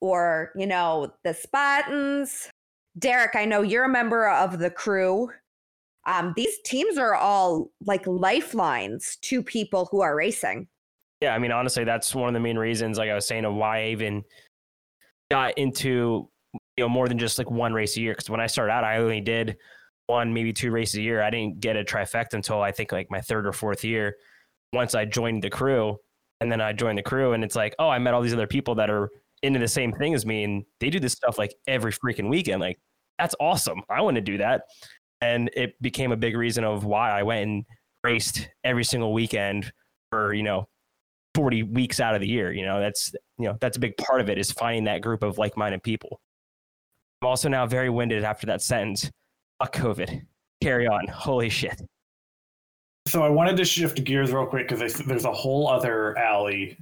or 0.00 0.52
you 0.56 0.66
know 0.66 1.12
the 1.24 1.32
spartans. 1.32 2.50
Derek 2.98 3.36
i 3.36 3.44
know 3.44 3.62
you're 3.62 3.84
a 3.84 3.88
member 3.88 4.28
of 4.28 4.58
the 4.58 4.70
crew 4.70 5.30
um, 6.06 6.32
these 6.36 6.58
teams 6.64 6.98
are 6.98 7.14
all 7.14 7.70
like 7.84 8.06
lifelines 8.06 9.16
to 9.22 9.42
people 9.42 9.88
who 9.90 10.00
are 10.00 10.16
racing. 10.16 10.68
Yeah, 11.20 11.34
I 11.34 11.38
mean, 11.38 11.52
honestly, 11.52 11.84
that's 11.84 12.14
one 12.14 12.28
of 12.28 12.34
the 12.34 12.40
main 12.40 12.58
reasons, 12.58 12.98
like 12.98 13.08
I 13.08 13.14
was 13.14 13.26
saying, 13.26 13.44
of 13.44 13.54
why 13.54 13.82
I 13.82 13.88
even 13.88 14.24
got 15.30 15.56
into 15.56 16.28
you 16.76 16.84
know 16.84 16.88
more 16.88 17.08
than 17.08 17.18
just 17.18 17.38
like 17.38 17.50
one 17.50 17.72
race 17.72 17.96
a 17.96 18.00
year. 18.00 18.12
Because 18.12 18.28
when 18.28 18.40
I 18.40 18.46
started 18.46 18.72
out, 18.72 18.84
I 18.84 18.96
only 18.98 19.20
did 19.20 19.56
one, 20.08 20.34
maybe 20.34 20.52
two 20.52 20.72
races 20.72 20.96
a 20.96 21.02
year. 21.02 21.22
I 21.22 21.30
didn't 21.30 21.60
get 21.60 21.76
a 21.76 21.84
trifecta 21.84 22.34
until 22.34 22.60
I 22.60 22.72
think 22.72 22.90
like 22.90 23.10
my 23.10 23.20
third 23.20 23.46
or 23.46 23.52
fourth 23.52 23.84
year. 23.84 24.16
Once 24.72 24.94
I 24.94 25.04
joined 25.04 25.44
the 25.44 25.50
crew, 25.50 25.98
and 26.40 26.50
then 26.50 26.60
I 26.60 26.72
joined 26.72 26.98
the 26.98 27.02
crew, 27.02 27.34
and 27.34 27.44
it's 27.44 27.54
like, 27.54 27.74
oh, 27.78 27.88
I 27.88 27.98
met 27.98 28.14
all 28.14 28.22
these 28.22 28.32
other 28.32 28.46
people 28.46 28.74
that 28.76 28.90
are 28.90 29.08
into 29.42 29.60
the 29.60 29.68
same 29.68 29.92
thing 29.92 30.14
as 30.14 30.26
me, 30.26 30.42
and 30.42 30.64
they 30.80 30.90
do 30.90 30.98
this 30.98 31.12
stuff 31.12 31.38
like 31.38 31.54
every 31.68 31.92
freaking 31.92 32.28
weekend. 32.28 32.60
Like, 32.60 32.78
that's 33.18 33.34
awesome. 33.38 33.82
I 33.88 34.00
want 34.00 34.16
to 34.16 34.20
do 34.20 34.38
that 34.38 34.62
and 35.22 35.50
it 35.54 35.80
became 35.80 36.10
a 36.10 36.16
big 36.16 36.36
reason 36.36 36.64
of 36.64 36.84
why 36.84 37.10
I 37.10 37.22
went 37.22 37.48
and 37.48 37.64
raced 38.02 38.48
every 38.64 38.84
single 38.84 39.12
weekend 39.12 39.72
for 40.10 40.34
you 40.34 40.42
know 40.42 40.68
40 41.34 41.62
weeks 41.62 42.00
out 42.00 42.14
of 42.14 42.20
the 42.20 42.28
year 42.28 42.52
you 42.52 42.66
know 42.66 42.80
that's 42.80 43.14
you 43.38 43.46
know 43.46 43.56
that's 43.60 43.76
a 43.76 43.80
big 43.80 43.96
part 43.96 44.20
of 44.20 44.28
it 44.28 44.36
is 44.36 44.52
finding 44.52 44.84
that 44.84 45.00
group 45.00 45.22
of 45.22 45.38
like-minded 45.38 45.82
people. 45.82 46.20
I'm 47.22 47.28
also 47.28 47.48
now 47.48 47.66
very 47.66 47.88
winded 47.88 48.24
after 48.24 48.46
that 48.48 48.60
sentence. 48.60 49.10
Fuck 49.60 49.74
covid. 49.74 50.22
Carry 50.60 50.86
on. 50.86 51.06
Holy 51.06 51.48
shit. 51.48 51.80
So 53.06 53.22
i 53.22 53.28
wanted 53.28 53.56
to 53.56 53.64
shift 53.64 54.02
gears 54.04 54.32
real 54.32 54.46
quick 54.46 54.68
because 54.68 54.94
there's 54.98 55.24
a 55.24 55.32
whole 55.32 55.68
other 55.68 56.18
alley 56.18 56.76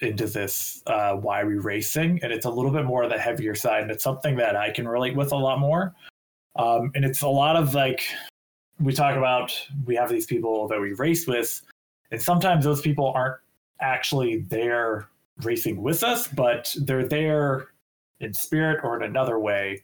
into 0.00 0.26
this 0.26 0.82
uh, 0.88 1.14
why 1.14 1.44
we 1.44 1.54
racing 1.54 2.18
and 2.22 2.32
it's 2.32 2.46
a 2.46 2.50
little 2.50 2.72
bit 2.72 2.84
more 2.84 3.04
of 3.04 3.10
the 3.10 3.18
heavier 3.18 3.54
side 3.54 3.82
and 3.82 3.90
it's 3.92 4.02
something 4.02 4.36
that 4.36 4.56
i 4.56 4.68
can 4.68 4.88
relate 4.88 5.14
with 5.14 5.30
a 5.30 5.36
lot 5.36 5.60
more 5.60 5.94
um, 6.56 6.92
and 6.94 7.04
it's 7.04 7.22
a 7.22 7.28
lot 7.28 7.56
of 7.56 7.74
like, 7.74 8.04
we 8.80 8.92
talk 8.92 9.16
about, 9.16 9.52
we 9.86 9.94
have 9.94 10.08
these 10.08 10.26
people 10.26 10.68
that 10.68 10.80
we 10.80 10.92
race 10.94 11.26
with, 11.26 11.62
and 12.10 12.20
sometimes 12.20 12.64
those 12.64 12.80
people 12.80 13.12
aren't 13.14 13.36
actually 13.80 14.38
there 14.38 15.08
racing 15.42 15.82
with 15.82 16.02
us, 16.02 16.28
but 16.28 16.74
they're 16.82 17.06
there 17.06 17.68
in 18.20 18.32
spirit 18.32 18.80
or 18.84 18.96
in 18.96 19.02
another 19.02 19.38
way. 19.38 19.82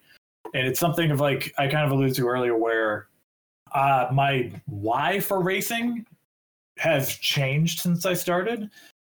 And 0.54 0.66
it's 0.66 0.80
something 0.80 1.10
of 1.10 1.20
like, 1.20 1.52
I 1.58 1.68
kind 1.68 1.84
of 1.84 1.92
alluded 1.92 2.14
to 2.16 2.28
earlier 2.28 2.56
where 2.56 3.08
uh, 3.72 4.08
my 4.12 4.50
why 4.66 5.20
for 5.20 5.42
racing 5.42 6.06
has 6.78 7.16
changed 7.16 7.80
since 7.80 8.06
I 8.06 8.14
started. 8.14 8.70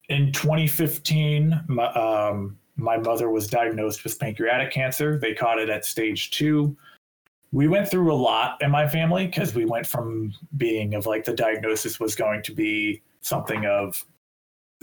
In 0.09 0.31
2015, 0.31 1.61
my, 1.67 1.85
um, 1.93 2.57
my 2.77 2.97
mother 2.97 3.29
was 3.29 3.47
diagnosed 3.47 4.03
with 4.03 4.19
pancreatic 4.19 4.71
cancer. 4.71 5.17
They 5.17 5.33
caught 5.33 5.59
it 5.59 5.69
at 5.69 5.85
stage 5.85 6.31
two 6.31 6.77
we 7.55 7.69
went 7.69 7.87
through 7.89 8.11
a 8.11 8.13
lot 8.13 8.57
in 8.61 8.69
my 8.69 8.85
family 8.85 9.27
because 9.27 9.55
we 9.55 9.63
went 9.63 9.87
from 9.87 10.33
being 10.57 10.93
of 10.93 11.05
like 11.05 11.23
the 11.23 11.33
diagnosis 11.33 12.01
was 12.01 12.13
going 12.13 12.43
to 12.43 12.53
be 12.53 13.01
something 13.21 13.65
of 13.65 14.05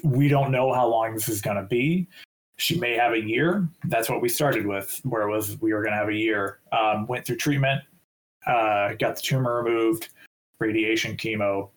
we 0.02 0.26
don't 0.26 0.50
know 0.50 0.72
how 0.72 0.86
long 0.88 1.12
this 1.12 1.28
is 1.28 1.42
going 1.42 1.58
to 1.58 1.64
be. 1.64 2.08
She 2.56 2.80
may 2.80 2.94
have 2.94 3.12
a 3.12 3.20
year. 3.20 3.68
That's 3.84 4.08
what 4.08 4.22
we 4.22 4.30
started 4.30 4.66
with 4.66 5.00
where 5.04 5.28
it 5.28 5.30
was 5.30 5.60
we 5.60 5.74
were 5.74 5.82
going 5.82 5.92
to 5.92 5.98
have 5.98 6.08
a 6.08 6.14
year. 6.14 6.60
Um, 6.72 7.06
went 7.06 7.26
through 7.26 7.36
treatment 7.36 7.82
uh, 8.46 8.94
got 8.94 9.16
the 9.16 9.22
tumor 9.22 9.62
removed 9.62 10.08
radiation 10.58 11.14
chemo 11.14 11.68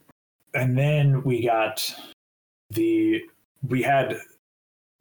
and 0.54 0.78
then 0.78 1.22
we 1.24 1.44
got 1.44 1.94
the 2.70 3.22
we 3.68 3.82
had 3.82 4.18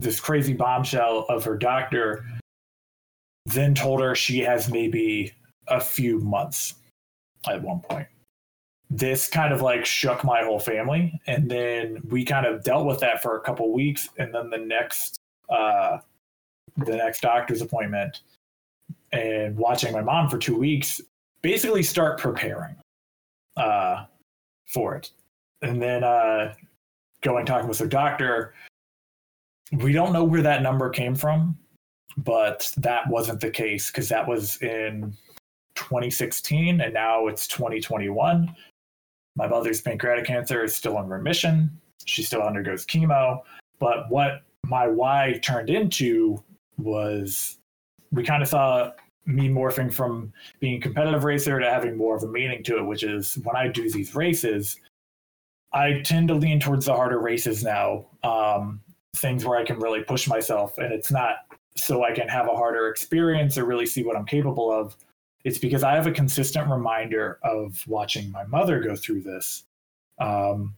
this 0.01 0.19
crazy 0.19 0.53
bombshell 0.53 1.25
of 1.29 1.45
her 1.45 1.55
doctor 1.55 2.25
then 3.45 3.73
told 3.73 4.01
her 4.01 4.13
she 4.13 4.39
has 4.39 4.69
maybe 4.69 5.31
a 5.67 5.79
few 5.79 6.19
months. 6.19 6.75
at 7.47 7.61
one 7.61 7.79
point. 7.79 8.07
This 8.89 9.27
kind 9.27 9.53
of 9.53 9.61
like 9.61 9.85
shook 9.85 10.23
my 10.23 10.43
whole 10.43 10.59
family, 10.59 11.19
and 11.27 11.49
then 11.49 12.01
we 12.09 12.23
kind 12.23 12.45
of 12.45 12.63
dealt 12.63 12.85
with 12.85 12.99
that 12.99 13.21
for 13.21 13.37
a 13.37 13.41
couple 13.41 13.71
weeks, 13.73 14.09
and 14.17 14.33
then 14.33 14.49
the 14.49 14.57
next 14.57 15.19
uh, 15.49 15.99
the 16.77 16.95
next 16.95 17.21
doctor's 17.21 17.61
appointment, 17.61 18.21
and 19.11 19.55
watching 19.57 19.91
my 19.91 20.01
mom 20.01 20.29
for 20.29 20.37
two 20.37 20.57
weeks, 20.57 21.01
basically 21.41 21.83
start 21.83 22.19
preparing 22.19 22.75
uh, 23.57 24.05
for 24.67 24.95
it, 24.95 25.11
and 25.61 25.81
then 25.81 26.03
uh, 26.03 26.53
going 27.21 27.45
talking 27.45 27.67
with 27.67 27.79
her 27.79 27.87
doctor. 27.87 28.53
We 29.71 29.93
don't 29.93 30.13
know 30.13 30.23
where 30.23 30.43
that 30.43 30.61
number 30.61 30.89
came 30.89 31.15
from, 31.15 31.57
but 32.17 32.71
that 32.77 33.07
wasn't 33.09 33.41
the 33.41 33.49
case 33.49 33.89
because 33.89 34.09
that 34.09 34.27
was 34.27 34.61
in 34.61 35.15
2016 35.75 36.81
and 36.81 36.93
now 36.93 37.27
it's 37.27 37.47
2021. 37.47 38.53
My 39.35 39.47
mother's 39.47 39.81
pancreatic 39.81 40.25
cancer 40.25 40.63
is 40.63 40.75
still 40.75 40.97
in 40.99 41.07
remission. 41.07 41.69
She 42.05 42.23
still 42.23 42.41
undergoes 42.41 42.85
chemo. 42.85 43.41
But 43.79 44.09
what 44.09 44.43
my 44.65 44.87
why 44.87 45.39
turned 45.43 45.69
into 45.69 46.43
was 46.77 47.57
we 48.11 48.23
kind 48.23 48.41
of 48.41 48.47
saw 48.47 48.91
me 49.25 49.49
morphing 49.49 49.91
from 49.91 50.31
being 50.59 50.77
a 50.77 50.81
competitive 50.81 51.23
racer 51.23 51.59
to 51.59 51.69
having 51.69 51.97
more 51.97 52.15
of 52.15 52.23
a 52.23 52.27
meaning 52.27 52.63
to 52.63 52.77
it, 52.77 52.83
which 52.83 53.03
is 53.03 53.37
when 53.43 53.55
I 53.55 53.67
do 53.67 53.89
these 53.89 54.15
races, 54.15 54.79
I 55.73 56.01
tend 56.05 56.29
to 56.29 56.35
lean 56.35 56.59
towards 56.59 56.85
the 56.85 56.93
harder 56.93 57.19
races 57.19 57.63
now. 57.63 58.05
Um, 58.23 58.81
things 59.17 59.45
where 59.45 59.57
I 59.57 59.63
can 59.63 59.79
really 59.79 60.03
push 60.03 60.27
myself. 60.27 60.77
And 60.77 60.93
it's 60.93 61.11
not 61.11 61.35
so 61.75 62.03
I 62.03 62.11
can 62.13 62.27
have 62.27 62.47
a 62.47 62.55
harder 62.55 62.87
experience 62.89 63.57
or 63.57 63.65
really 63.65 63.85
see 63.85 64.03
what 64.03 64.15
I'm 64.15 64.25
capable 64.25 64.71
of. 64.71 64.95
It's 65.45 65.59
because 65.59 65.83
I 65.83 65.93
have 65.93 66.07
a 66.07 66.11
consistent 66.11 66.69
reminder 66.69 67.39
of 67.43 67.81
watching 67.87 68.31
my 68.31 68.43
mother 68.45 68.81
go 68.81 68.95
through 68.95 69.21
this. 69.21 69.63
Um, 70.19 70.75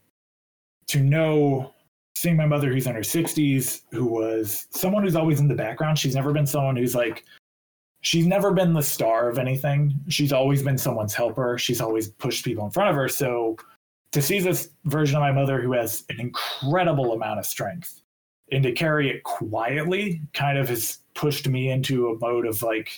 to 0.88 1.00
know, 1.00 1.74
seeing 2.16 2.36
my 2.36 2.46
mother 2.46 2.72
who's 2.72 2.86
in 2.86 2.94
her 2.94 3.02
60s, 3.02 3.82
who 3.92 4.06
was 4.06 4.68
someone 4.72 5.04
who's 5.04 5.16
always 5.16 5.40
in 5.40 5.48
the 5.48 5.56
background. 5.56 5.98
She's 5.98 6.16
never 6.16 6.34
been 6.34 6.46
someone 6.46 6.76
who's 6.76 6.96
like, 6.96 7.24
she's 8.02 8.28
never 8.28 8.52
been 8.52 8.74
the 8.74 8.82
star 8.82 9.30
of 9.30 9.40
anything. 9.40 9.94
She's 10.10 10.34
always 10.34 10.62
been 10.62 10.78
someone's 10.78 11.14
helper. 11.14 11.58
She's 11.58 11.80
always 11.80 12.10
pushed 12.10 12.44
people 12.44 12.66
in 12.66 12.72
front 12.72 12.90
of 12.90 12.96
her. 12.96 13.08
So 13.08 13.56
to 14.12 14.22
see 14.22 14.40
this 14.40 14.70
version 14.86 15.16
of 15.16 15.22
my 15.22 15.32
mother 15.32 15.62
who 15.62 15.72
has 15.74 16.04
an 16.10 16.20
incredible 16.20 17.14
amount 17.14 17.40
of 17.40 17.46
strength 17.46 18.02
and 18.52 18.64
to 18.64 18.72
carry 18.74 19.10
it 19.10 19.24
quietly 19.24 20.22
kind 20.34 20.58
of 20.58 20.70
has 20.70 21.00
pushed 21.14 21.48
me 21.48 21.70
into 21.70 22.10
a 22.10 22.20
mode 22.20 22.46
of 22.46 22.62
like 22.62 22.98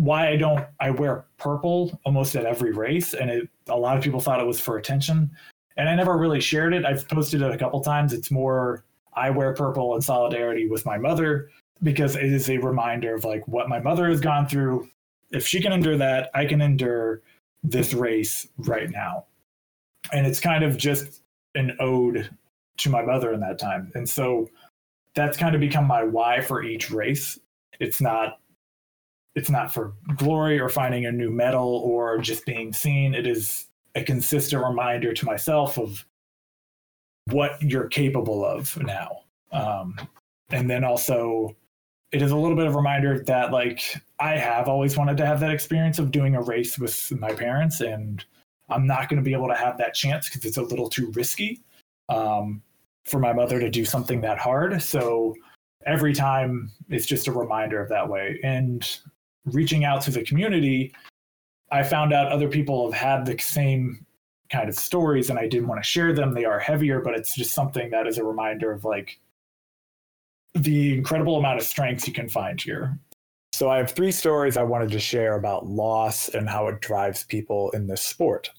why 0.00 0.28
I 0.28 0.36
don't 0.36 0.64
I 0.80 0.90
wear 0.90 1.26
purple 1.36 2.00
almost 2.04 2.34
at 2.34 2.46
every 2.46 2.72
race 2.72 3.12
and 3.12 3.30
it 3.30 3.48
a 3.68 3.76
lot 3.76 3.98
of 3.98 4.02
people 4.02 4.18
thought 4.18 4.40
it 4.40 4.46
was 4.46 4.58
for 4.58 4.78
attention 4.78 5.30
and 5.76 5.88
I 5.88 5.94
never 5.94 6.16
really 6.16 6.40
shared 6.40 6.72
it. 6.72 6.86
I've 6.86 7.06
posted 7.08 7.42
it 7.42 7.50
a 7.50 7.58
couple 7.58 7.80
times. 7.82 8.14
It's 8.14 8.30
more 8.30 8.84
I 9.12 9.28
wear 9.28 9.52
purple 9.52 9.94
in 9.96 10.00
solidarity 10.00 10.66
with 10.68 10.86
my 10.86 10.96
mother 10.96 11.50
because 11.82 12.16
it 12.16 12.24
is 12.24 12.48
a 12.48 12.56
reminder 12.58 13.14
of 13.14 13.24
like 13.24 13.46
what 13.46 13.68
my 13.68 13.78
mother 13.78 14.08
has 14.08 14.20
gone 14.20 14.48
through. 14.48 14.88
If 15.30 15.46
she 15.46 15.60
can 15.60 15.72
endure 15.72 15.98
that, 15.98 16.30
I 16.34 16.46
can 16.46 16.62
endure 16.62 17.20
this 17.62 17.92
race 17.92 18.48
right 18.56 18.90
now. 18.90 19.26
And 20.12 20.26
it's 20.26 20.40
kind 20.40 20.64
of 20.64 20.78
just 20.78 21.22
an 21.54 21.76
ode 21.78 22.30
to 22.78 22.90
my 22.90 23.02
mother 23.02 23.34
in 23.34 23.40
that 23.40 23.58
time. 23.58 23.92
And 23.94 24.08
so 24.08 24.48
that's 25.14 25.36
kind 25.36 25.54
of 25.54 25.60
become 25.60 25.86
my 25.86 26.02
why 26.02 26.40
for 26.40 26.62
each 26.62 26.90
race. 26.90 27.38
It's 27.80 28.00
not 28.00 28.39
it's 29.34 29.50
not 29.50 29.72
for 29.72 29.94
glory 30.16 30.58
or 30.58 30.68
finding 30.68 31.06
a 31.06 31.12
new 31.12 31.30
medal 31.30 31.82
or 31.84 32.18
just 32.18 32.44
being 32.46 32.72
seen. 32.72 33.14
It 33.14 33.26
is 33.26 33.66
a 33.94 34.02
consistent 34.02 34.64
reminder 34.64 35.12
to 35.12 35.26
myself 35.26 35.78
of 35.78 36.04
what 37.26 37.60
you're 37.62 37.88
capable 37.88 38.44
of 38.44 38.76
now. 38.82 39.20
Um, 39.52 39.96
and 40.50 40.68
then 40.68 40.84
also 40.84 41.56
it 42.12 42.22
is 42.22 42.32
a 42.32 42.36
little 42.36 42.56
bit 42.56 42.66
of 42.66 42.74
a 42.74 42.76
reminder 42.76 43.22
that 43.24 43.52
like 43.52 43.96
I 44.18 44.36
have 44.36 44.68
always 44.68 44.96
wanted 44.96 45.16
to 45.18 45.26
have 45.26 45.38
that 45.40 45.52
experience 45.52 45.98
of 45.98 46.10
doing 46.10 46.34
a 46.34 46.42
race 46.42 46.78
with 46.78 47.12
my 47.18 47.32
parents 47.32 47.80
and 47.80 48.24
I'm 48.68 48.86
not 48.86 49.08
going 49.08 49.18
to 49.18 49.24
be 49.24 49.32
able 49.32 49.48
to 49.48 49.54
have 49.54 49.78
that 49.78 49.94
chance 49.94 50.28
because 50.28 50.44
it's 50.44 50.56
a 50.56 50.62
little 50.62 50.88
too 50.88 51.10
risky. 51.12 51.60
Um, 52.08 52.62
for 53.04 53.18
my 53.18 53.32
mother 53.32 53.58
to 53.60 53.70
do 53.70 53.84
something 53.84 54.20
that 54.20 54.38
hard. 54.38 54.80
So 54.82 55.34
every 55.86 56.14
time 56.14 56.70
it's 56.88 57.06
just 57.06 57.26
a 57.26 57.32
reminder 57.32 57.80
of 57.80 57.88
that 57.88 58.08
way. 58.08 58.38
And 58.42 58.88
reaching 59.46 59.84
out 59.84 60.02
to 60.02 60.10
the 60.10 60.22
community, 60.22 60.92
I 61.70 61.82
found 61.82 62.12
out 62.12 62.30
other 62.30 62.48
people 62.48 62.90
have 62.90 63.00
had 63.00 63.26
the 63.26 63.38
same 63.38 64.04
kind 64.50 64.68
of 64.68 64.74
stories 64.74 65.30
and 65.30 65.38
I 65.38 65.46
didn't 65.46 65.68
want 65.68 65.82
to 65.82 65.88
share 65.88 66.12
them. 66.12 66.34
They 66.34 66.44
are 66.44 66.58
heavier, 66.58 67.00
but 67.00 67.14
it's 67.14 67.34
just 67.34 67.54
something 67.54 67.90
that 67.90 68.06
is 68.06 68.18
a 68.18 68.24
reminder 68.24 68.72
of 68.72 68.84
like 68.84 69.20
the 70.54 70.94
incredible 70.94 71.36
amount 71.36 71.58
of 71.58 71.64
strengths 71.64 72.06
you 72.06 72.12
can 72.12 72.28
find 72.28 72.60
here. 72.60 72.98
So 73.52 73.68
I 73.68 73.76
have 73.76 73.90
three 73.90 74.12
stories 74.12 74.56
I 74.56 74.62
wanted 74.62 74.90
to 74.92 75.00
share 75.00 75.36
about 75.36 75.66
loss 75.66 76.28
and 76.28 76.48
how 76.48 76.66
it 76.68 76.80
drives 76.80 77.24
people 77.24 77.70
in 77.70 77.86
this 77.86 78.02
sport. 78.02 78.50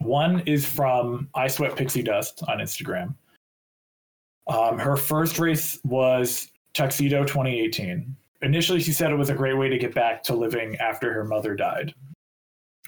One 0.00 0.40
is 0.40 0.66
from 0.66 1.28
I 1.34 1.48
Sweat 1.48 1.76
Pixie 1.76 2.02
Dust 2.02 2.42
on 2.48 2.58
Instagram. 2.58 3.14
Um, 4.46 4.78
her 4.78 4.96
first 4.96 5.38
race 5.38 5.78
was 5.84 6.48
Tuxedo 6.72 7.24
2018. 7.24 8.16
Initially, 8.42 8.80
she 8.80 8.92
said 8.92 9.10
it 9.10 9.16
was 9.16 9.30
a 9.30 9.34
great 9.34 9.56
way 9.56 9.68
to 9.68 9.78
get 9.78 9.94
back 9.94 10.22
to 10.24 10.34
living 10.34 10.76
after 10.76 11.12
her 11.12 11.24
mother 11.24 11.54
died. 11.54 11.94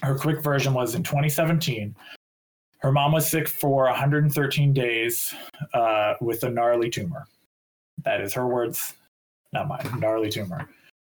Her 0.03 0.17
quick 0.17 0.43
version 0.43 0.73
was 0.73 0.95
in 0.95 1.03
2017. 1.03 1.95
Her 2.79 2.93
mom 2.93 3.13
was 3.13 3.31
sick 3.31 3.49
for 3.49 3.85
113 3.85 4.73
days 4.73 5.35
uh, 5.75 6.15
with 6.21 6.43
a 6.45 6.51
gnarly 6.51 6.89
tumor. 6.89 7.27
That 8.05 8.21
is 8.21 8.33
her 8.33 8.47
words, 8.47 8.95
not 9.53 9.69
mine. 9.69 9.99
Gnarly 9.99 10.31
tumor. 10.31 10.69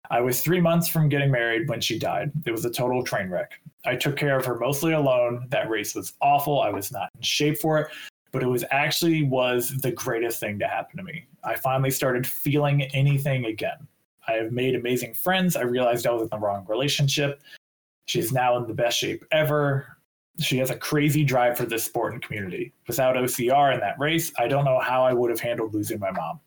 I 0.10 0.22
was 0.22 0.42
three 0.42 0.62
months 0.62 0.88
from 0.88 1.10
getting 1.10 1.32
married 1.32 1.68
when 1.68 1.82
she 1.82 2.00
died. 2.00 2.32
It 2.46 2.52
was 2.52 2.64
a 2.64 2.70
total 2.70 3.04
train 3.04 3.30
wreck. 3.30 3.60
I 3.86 3.98
took 3.98 4.16
care 4.16 4.38
of 4.38 4.46
her 4.46 4.58
mostly 4.58 4.94
alone. 4.94 5.48
That 5.50 5.70
race 5.70 5.96
was 5.96 6.14
awful. 6.22 6.62
I 6.62 6.70
was 6.70 6.92
not 6.92 7.10
in 7.16 7.22
shape 7.22 7.58
for 7.58 7.80
it 7.80 7.88
but 8.32 8.44
it 8.44 8.48
was 8.48 8.64
actually 8.72 9.24
was 9.24 9.70
the 9.82 9.92
greatest 9.92 10.40
thing 10.40 10.60
to 10.60 10.68
happen 10.68 10.98
to 10.98 11.04
me. 11.04 11.26
I 11.44 11.56
finally 11.56 11.92
started 11.92 12.28
feeling 12.28 12.84
anything 12.94 13.46
again. 13.46 13.88
I 14.28 14.34
have 14.34 14.52
made 14.52 14.76
amazing 14.76 15.14
friends. 15.14 15.56
I 15.56 15.62
realized 15.62 16.06
I 16.06 16.12
was 16.12 16.24
in 16.24 16.30
the 16.30 16.40
wrong 16.40 16.66
relationship. 16.68 17.42
She's 18.08 18.32
now 18.32 18.58
in 18.58 18.68
the 18.68 18.74
best 18.74 18.98
shape 18.98 19.26
ever. 19.32 19.98
She 20.40 20.58
has 20.58 20.70
a 20.70 20.76
crazy 20.76 21.24
drive 21.24 21.58
for 21.58 21.66
this 21.66 21.84
sport 21.84 22.14
and 22.14 22.22
community. 22.22 22.74
Without 22.88 23.16
OCR 23.16 23.74
in 23.74 23.80
that 23.80 24.00
race, 24.00 24.32
I 24.38 24.48
don't 24.48 24.66
know 24.66 24.80
how 24.80 25.04
I 25.04 25.14
would 25.14 25.30
have 25.30 25.40
handled 25.40 25.74
losing 25.74 26.00
my 26.00 26.12
mom. 26.12 26.40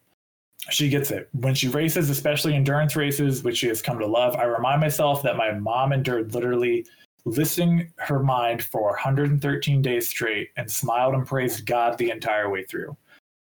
She 0.71 0.89
gets 0.89 1.11
it. 1.11 1.29
When 1.33 1.55
she 1.55 1.69
races, 1.69 2.11
especially 2.11 2.55
endurance 2.55 2.95
races, 2.95 3.43
which 3.43 3.59
she 3.59 3.69
has 3.69 3.83
come 3.83 3.99
to 3.99 4.07
love, 4.07 4.37
I 4.37 4.45
remind 4.45 4.81
myself 4.81 5.23
that 5.23 5.37
my 5.37 5.53
mom 5.53 5.93
endured 5.93 6.35
literally 6.35 6.87
listing 7.25 7.93
her 7.97 8.21
mind 8.21 8.63
for 8.63 8.91
113 8.91 9.83
days 9.83 10.09
straight 10.09 10.51
and 10.57 10.71
smiled 10.71 11.15
and 11.15 11.27
praised 11.27 11.67
God 11.67 11.99
the 11.99 12.11
entire 12.11 12.51
way 12.51 12.65
through. 12.65 12.97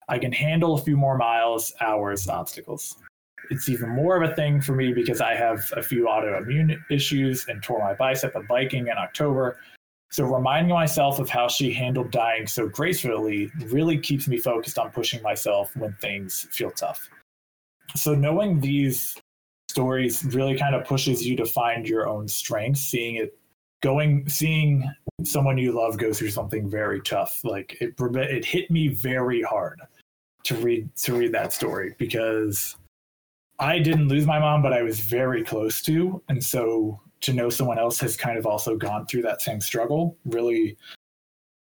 I 0.10 0.20
can 0.20 0.32
handle 0.32 0.76
a 0.76 0.82
few 0.82 0.98
more 0.98 1.18
miles, 1.18 1.74
hours, 1.82 2.28
obstacles. 2.30 2.98
It's 3.50 3.70
even 3.70 3.90
more 3.90 4.22
of 4.22 4.30
a 4.30 4.36
thing 4.36 4.62
for 4.62 4.74
me 4.74 4.94
because 4.94 5.22
I 5.22 5.36
have 5.36 5.64
a 5.76 5.82
few 5.82 6.06
autoimmune 6.06 6.78
issues 6.90 7.46
and 7.48 7.62
tore 7.62 7.80
my 7.80 7.94
bicep 7.94 8.36
at 8.36 8.48
biking 8.48 8.88
in 8.88 8.98
October. 8.98 9.58
So, 10.10 10.24
reminding 10.24 10.74
myself 10.74 11.20
of 11.20 11.30
how 11.30 11.48
she 11.48 11.74
handled 11.74 12.12
dying 12.12 12.48
so 12.48 12.68
gracefully 12.68 13.52
really 13.66 13.98
keeps 13.98 14.28
me 14.28 14.38
focused 14.38 14.80
on 14.80 14.92
pushing 14.92 15.22
myself 15.22 15.76
when 15.76 15.94
things 16.02 16.48
feel 16.52 16.72
tough. 16.72 17.10
So, 17.96 18.16
knowing 18.16 18.62
these 18.62 19.18
stories 19.70 20.24
really 20.24 20.58
kind 20.58 20.76
of 20.76 20.86
pushes 20.86 21.26
you 21.26 21.36
to 21.38 21.46
find 21.46 21.88
your 21.88 22.08
own 22.08 22.28
strengths, 22.28 22.82
seeing 22.82 23.16
it 23.16 23.38
going 23.82 24.28
seeing 24.28 24.90
someone 25.24 25.58
you 25.58 25.72
love 25.72 25.98
go 25.98 26.12
through 26.12 26.30
something 26.30 26.70
very 26.70 27.00
tough 27.02 27.42
like 27.44 27.78
it 27.80 27.94
it 28.00 28.46
hit 28.46 28.70
me 28.72 28.88
very 28.88 29.42
hard 29.42 29.80
to 30.44 30.56
read 30.56 30.90
to 30.96 31.16
read 31.16 31.32
that 31.32 31.54
story 31.54 31.96
because 31.98 32.76
I 33.60 33.80
didn't 33.80 34.08
lose 34.08 34.26
my 34.26 34.40
mom 34.40 34.62
but 34.62 34.74
I 34.74 34.82
was 34.82 35.00
very 35.00 35.44
close 35.44 35.82
to. 35.84 36.22
And 36.30 36.44
so 36.44 37.00
to 37.22 37.34
know 37.34 37.50
someone 37.50 37.80
else 37.80 38.00
has 38.00 38.16
kind 38.16 38.38
of 38.38 38.46
also 38.46 38.76
gone 38.76 39.06
through 39.08 39.24
that 39.24 39.42
same 39.42 39.60
struggle 39.60 40.18
really 40.26 40.78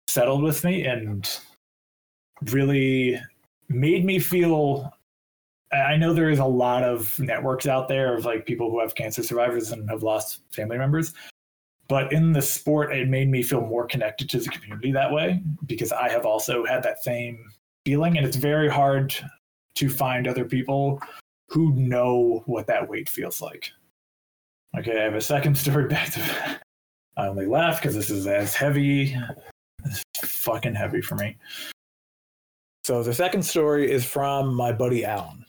settled 0.08 0.42
with 0.42 0.64
me 0.64 0.84
and 0.84 1.38
really 2.50 3.20
made 3.68 4.04
me 4.04 4.18
feel 4.18 4.92
I 5.72 5.96
know 5.96 6.14
there 6.14 6.30
is 6.30 6.38
a 6.38 6.44
lot 6.44 6.84
of 6.84 7.18
networks 7.18 7.66
out 7.66 7.88
there 7.88 8.16
of 8.16 8.24
like 8.24 8.46
people 8.46 8.70
who 8.70 8.80
have 8.80 8.94
cancer 8.94 9.22
survivors 9.22 9.72
and 9.72 9.88
have 9.90 10.02
lost 10.02 10.42
family 10.52 10.78
members 10.78 11.12
but 11.88 12.12
in 12.12 12.32
the 12.32 12.42
sport 12.42 12.94
it 12.94 13.08
made 13.08 13.28
me 13.28 13.42
feel 13.42 13.60
more 13.60 13.86
connected 13.86 14.28
to 14.30 14.40
the 14.40 14.48
community 14.48 14.92
that 14.92 15.10
way 15.10 15.42
because 15.66 15.92
i 15.92 16.08
have 16.08 16.24
also 16.24 16.64
had 16.64 16.82
that 16.82 17.02
same 17.02 17.50
feeling. 17.86 18.18
And 18.18 18.26
it's 18.26 18.36
very 18.36 18.68
hard 18.68 19.14
to 19.76 19.88
find 19.88 20.26
other 20.26 20.44
people 20.44 21.00
who 21.48 21.72
know 21.74 22.42
what 22.46 22.66
that 22.66 22.88
weight 22.88 23.08
feels 23.08 23.40
like 23.40 23.70
okay 24.78 25.00
i 25.00 25.04
have 25.04 25.14
a 25.14 25.20
second 25.20 25.56
story 25.56 25.88
back 25.88 26.12
to 26.12 26.60
I 27.16 27.28
only 27.28 27.46
laugh 27.46 27.80
because 27.80 27.94
this 27.94 28.10
is 28.10 28.26
as 28.26 28.54
heavy, 28.54 29.16
it's 29.84 30.04
fucking 30.18 30.74
heavy 30.74 31.00
for 31.00 31.14
me. 31.14 31.38
So 32.84 33.02
the 33.02 33.14
second 33.14 33.42
story 33.42 33.90
is 33.90 34.04
from 34.04 34.54
my 34.54 34.70
buddy 34.70 35.04
Alan. 35.04 35.44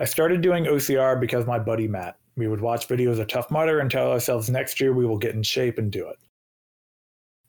I 0.00 0.04
started 0.04 0.40
doing 0.40 0.64
OCR 0.64 1.20
because 1.20 1.46
my 1.46 1.58
buddy 1.58 1.86
Matt. 1.86 2.16
We 2.36 2.48
would 2.48 2.60
watch 2.60 2.88
videos 2.88 3.20
of 3.20 3.28
Tough 3.28 3.50
Mudder 3.50 3.80
and 3.80 3.90
tell 3.90 4.10
ourselves 4.10 4.50
next 4.50 4.80
year 4.80 4.92
we 4.92 5.06
will 5.06 5.18
get 5.18 5.34
in 5.34 5.42
shape 5.42 5.78
and 5.78 5.92
do 5.92 6.08
it. 6.08 6.18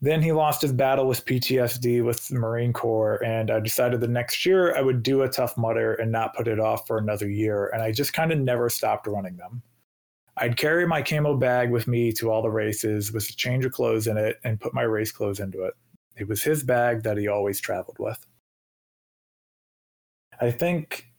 Then 0.04 0.24
he 0.24 0.32
lost 0.32 0.64
his 0.64 0.74
battle 0.74 1.08
with 1.08 1.26
PTSD 1.26 2.04
with 2.04 2.28
the 2.28 2.40
Marine 2.40 2.74
Corps, 2.74 3.24
and 3.24 3.52
I 3.52 3.60
decided 3.60 4.02
the 4.02 4.08
next 4.08 4.46
year 4.48 4.76
I 4.76 4.82
would 4.82 5.04
do 5.04 5.22
a 5.22 5.30
Tough 5.30 5.56
Mudder 5.58 5.94
and 5.94 6.12
not 6.12 6.36
put 6.36 6.48
it 6.48 6.60
off 6.60 6.88
for 6.88 6.98
another 6.98 7.30
year, 7.30 7.68
and 7.68 7.84
I 7.84 7.92
just 7.92 8.12
kind 8.12 8.32
of 8.32 8.40
never 8.40 8.68
stopped 8.68 9.06
running 9.06 9.38
them. 9.38 9.62
I'd 10.38 10.58
carry 10.58 10.88
my 10.88 11.04
camo 11.04 11.38
bag 11.38 11.70
with 11.70 11.88
me 11.88 12.12
to 12.14 12.32
all 12.32 12.42
the 12.42 12.50
races 12.50 13.12
with 13.12 13.30
a 13.30 13.34
change 13.34 13.64
of 13.64 13.74
clothes 13.74 14.08
in 14.08 14.18
it 14.18 14.40
and 14.44 14.60
put 14.60 14.74
my 14.74 14.82
race 14.82 15.12
clothes 15.12 15.40
into 15.40 15.66
it. 15.66 15.76
It 16.18 16.28
was 16.28 16.42
his 16.42 16.64
bag 16.64 17.04
that 17.04 17.18
he 17.18 17.28
always 17.28 17.62
traveled 17.62 17.98
with. 18.00 18.26
I 20.40 20.50
think, 20.50 21.12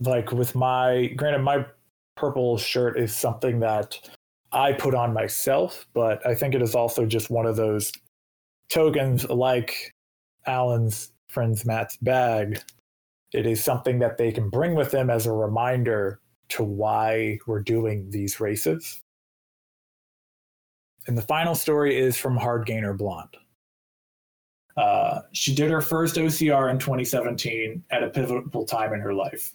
like, 0.00 0.32
with 0.32 0.54
my, 0.54 1.08
granted, 1.16 1.42
my 1.42 1.66
purple 2.16 2.56
shirt 2.56 2.98
is 2.98 3.14
something 3.14 3.60
that 3.60 4.08
I 4.52 4.72
put 4.72 4.94
on 4.94 5.12
myself, 5.12 5.86
but 5.92 6.26
I 6.26 6.34
think 6.34 6.54
it 6.54 6.62
is 6.62 6.74
also 6.74 7.04
just 7.04 7.28
one 7.28 7.44
of 7.44 7.56
those 7.56 7.92
tokens 8.68 9.28
like 9.28 9.94
Alan's 10.46 11.12
friend's 11.28 11.64
Matt's 11.64 11.96
bag. 11.98 12.60
It 13.32 13.46
is 13.46 13.62
something 13.62 13.98
that 13.98 14.16
they 14.16 14.32
can 14.32 14.48
bring 14.48 14.74
with 14.74 14.90
them 14.90 15.10
as 15.10 15.26
a 15.26 15.32
reminder 15.32 16.20
to 16.50 16.64
why 16.64 17.38
we're 17.46 17.60
doing 17.60 18.10
these 18.10 18.40
races. 18.40 19.02
And 21.06 21.16
the 21.16 21.22
final 21.22 21.54
story 21.54 21.96
is 21.96 22.16
from 22.16 22.36
Hard 22.36 22.66
Gainer 22.66 22.94
Blonde. 22.94 23.36
Uh, 24.76 25.22
she 25.32 25.54
did 25.54 25.70
her 25.70 25.80
first 25.80 26.16
OCR 26.16 26.70
in 26.70 26.78
2017 26.78 27.82
at 27.90 28.02
a 28.02 28.10
pivotal 28.10 28.64
time 28.64 28.92
in 28.92 29.00
her 29.00 29.14
life. 29.14 29.52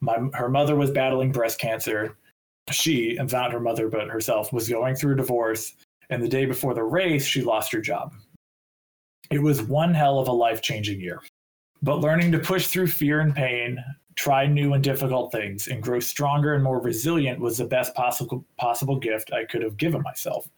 My, 0.00 0.18
her 0.34 0.48
mother 0.48 0.76
was 0.76 0.90
battling 0.90 1.32
breast 1.32 1.58
cancer. 1.58 2.16
She, 2.70 3.16
and 3.16 3.30
not 3.32 3.52
her 3.52 3.60
mother, 3.60 3.88
but 3.88 4.08
herself, 4.08 4.52
was 4.52 4.68
going 4.68 4.94
through 4.94 5.14
a 5.14 5.16
divorce. 5.16 5.74
And 6.10 6.22
the 6.22 6.28
day 6.28 6.46
before 6.46 6.74
the 6.74 6.84
race, 6.84 7.24
she 7.24 7.42
lost 7.42 7.72
her 7.72 7.80
job. 7.80 8.14
It 9.30 9.42
was 9.42 9.62
one 9.62 9.94
hell 9.94 10.18
of 10.18 10.28
a 10.28 10.32
life 10.32 10.62
changing 10.62 11.00
year. 11.00 11.22
But 11.82 12.00
learning 12.00 12.32
to 12.32 12.38
push 12.38 12.68
through 12.68 12.88
fear 12.88 13.20
and 13.20 13.34
pain, 13.34 13.82
try 14.14 14.46
new 14.46 14.72
and 14.72 14.82
difficult 14.82 15.30
things, 15.30 15.68
and 15.68 15.82
grow 15.82 16.00
stronger 16.00 16.54
and 16.54 16.64
more 16.64 16.80
resilient 16.80 17.38
was 17.38 17.58
the 17.58 17.64
best 17.64 17.94
possible 17.94 18.44
possible 18.56 18.98
gift 18.98 19.32
I 19.32 19.44
could 19.44 19.62
have 19.62 19.76
given 19.76 20.02
myself. 20.02 20.48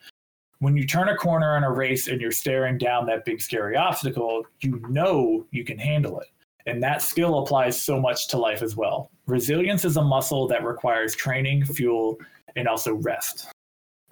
When 0.61 0.77
you 0.77 0.87
turn 0.87 1.09
a 1.09 1.16
corner 1.16 1.57
in 1.57 1.64
a 1.64 1.71
race 1.71 2.09
and 2.09 2.21
you're 2.21 2.33
staring 2.33 2.79
down 2.79 3.07
that 3.07 3.25
big 3.25 3.41
scary 3.41 3.77
obstacle, 3.77 4.45
you 4.61 4.81
know 4.89 5.47
you 5.51 5.64
can 5.64 5.79
handle 5.79 6.21
it. 6.21 6.29
And 6.66 6.83
that 6.83 7.01
skill 7.01 7.39
applies 7.39 7.81
so 7.81 8.01
much 8.01 8.29
to 8.29 8.39
life 8.39 8.61
as 8.61 8.77
well. 8.77 9.11
Resilience 9.27 9.85
is 9.85 9.97
a 9.97 10.03
muscle 10.03 10.47
that 10.49 10.64
requires 10.64 11.14
training, 11.14 11.64
fuel, 11.64 12.19
and 12.57 12.66
also 12.69 12.95
rest. 12.95 13.49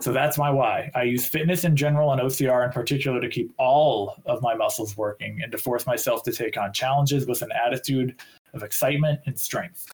So 0.00 0.12
that's 0.12 0.36
my 0.36 0.50
why. 0.50 0.90
I 0.94 1.04
use 1.04 1.24
fitness 1.24 1.64
in 1.64 1.74
general 1.74 2.12
and 2.12 2.20
OCR 2.20 2.66
in 2.66 2.72
particular 2.72 3.20
to 3.20 3.28
keep 3.28 3.52
all 3.58 4.16
of 4.26 4.42
my 4.42 4.54
muscles 4.54 4.96
working 4.96 5.40
and 5.42 5.50
to 5.52 5.58
force 5.58 5.86
myself 5.86 6.22
to 6.24 6.32
take 6.32 6.58
on 6.58 6.72
challenges 6.72 7.26
with 7.26 7.40
an 7.40 7.50
attitude 7.52 8.20
of 8.52 8.62
excitement 8.62 9.20
and 9.26 9.38
strength. 9.38 9.90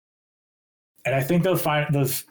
And 1.04 1.14
I 1.14 1.22
think 1.22 1.44
those 1.44 1.62
fi- 1.62 1.86
those 1.90 2.24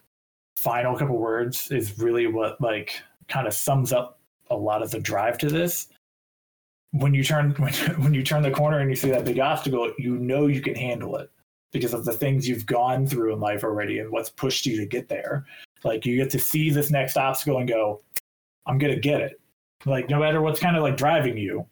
final 0.58 0.98
couple 0.98 1.18
words 1.18 1.72
is 1.72 1.98
really 1.98 2.28
what 2.28 2.60
like 2.60 3.02
kind 3.30 3.48
of 3.48 3.54
sums 3.54 3.94
up 3.94 4.20
a 4.50 4.56
lot 4.56 4.84
of 4.84 4.92
the 4.92 5.00
drive 5.00 5.38
to 5.40 5.50
this. 5.50 5.88
When 6.92 7.14
you 7.14 7.24
turn 7.24 7.52
when, 7.58 7.74
when 8.02 8.14
you 8.14 8.24
turn 8.24 8.44
the 8.44 8.52
corner 8.52 8.80
and 8.80 8.90
you 8.90 8.98
see 8.98 9.12
that 9.12 9.24
big 9.24 9.40
obstacle, 9.40 9.94
you 9.98 10.18
know 10.18 10.48
you 10.48 10.62
can 10.62 10.76
handle 10.76 11.16
it 11.16 11.32
because 11.72 11.94
of 11.94 12.04
the 12.04 12.12
things 12.12 12.50
you've 12.50 12.66
gone 12.66 13.08
through 13.08 13.34
in 13.34 13.40
life 13.40 13.64
already 13.64 14.00
and 14.00 14.12
what's 14.12 14.30
pushed 14.30 14.66
you 14.66 14.76
to 14.78 14.86
get 14.86 15.08
there. 15.08 15.46
Like 15.84 16.06
you 16.06 16.18
get 16.18 16.30
to 16.32 16.40
see 16.40 16.70
this 16.70 16.92
next 16.92 17.18
obstacle 17.18 17.58
and 17.58 17.68
go, 17.68 18.02
I'm 18.66 18.78
gonna 18.78 19.00
get 19.00 19.22
it. 19.22 19.40
Like 19.86 20.10
no 20.10 20.20
matter 20.20 20.42
what's 20.42 20.60
kind 20.60 20.76
of 20.76 20.84
like 20.84 20.98
driving 20.98 21.38
you, 21.38 21.66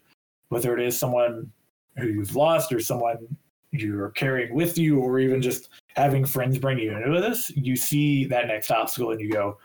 whether 0.48 0.76
it 0.76 0.84
is 0.84 0.98
someone 0.98 1.50
who 1.96 2.08
you've 2.08 2.34
lost 2.34 2.72
or 2.72 2.80
someone 2.80 3.36
you're 3.72 4.10
carrying 4.10 4.52
with 4.52 4.76
you, 4.76 4.98
or 4.98 5.20
even 5.20 5.40
just 5.40 5.68
having 5.94 6.24
friends 6.24 6.58
bring 6.58 6.78
you 6.78 6.96
into 6.96 7.20
this, 7.20 7.50
you 7.54 7.76
see 7.76 8.24
that 8.24 8.48
next 8.48 8.70
obstacle 8.70 9.12
and 9.12 9.20
you 9.20 9.30
go, 9.30 9.58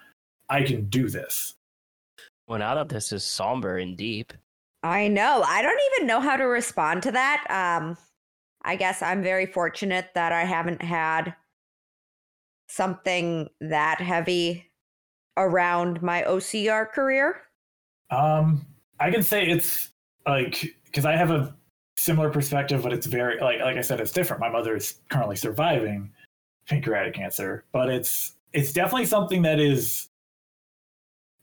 I 0.50 0.62
can 0.62 0.86
do 0.90 1.10
this. 1.10 1.56
Well, 2.48 2.60
now 2.60 2.76
that 2.76 2.90
this 2.90 3.12
is 3.12 3.24
somber 3.24 3.78
and 3.80 3.98
deep, 3.98 4.32
I 4.84 5.08
know. 5.08 5.44
I 5.48 5.64
don't 5.64 5.82
even 5.94 6.06
know 6.06 6.20
how 6.20 6.38
to 6.38 6.44
respond 6.44 7.02
to 7.04 7.12
that. 7.14 7.44
Um, 7.50 7.98
I 8.62 8.76
guess 8.76 9.02
I'm 9.02 9.24
very 9.24 9.48
fortunate 9.48 10.10
that 10.14 10.32
I 10.32 10.44
haven't 10.44 10.84
had 10.84 11.34
something 12.68 13.50
that 13.62 14.00
heavy 14.02 14.70
around 15.38 16.02
my 16.02 16.24
OCR 16.24 16.92
career. 16.92 17.42
Um, 18.10 18.66
I 19.00 19.12
can 19.12 19.24
say 19.24 19.48
it's 19.48 19.92
like 20.26 20.76
because 20.86 21.06
I 21.06 21.16
have 21.16 21.32
a 21.32 21.56
similar 21.98 22.30
perspective, 22.30 22.84
but 22.84 22.94
it's 22.94 23.06
very 23.06 23.40
like 23.40 23.60
like 23.60 23.78
I 23.78 23.82
said, 23.82 24.00
it's 24.00 24.12
different. 24.12 24.40
My 24.40 24.50
mother 24.50 24.76
is 24.76 24.96
currently 25.10 25.36
surviving 25.36 26.12
pancreatic 26.68 27.14
cancer, 27.14 27.66
but 27.72 27.90
it's 27.90 28.36
it's 28.54 28.74
definitely 28.74 29.06
something 29.06 29.42
that 29.44 29.60
is 29.60 30.10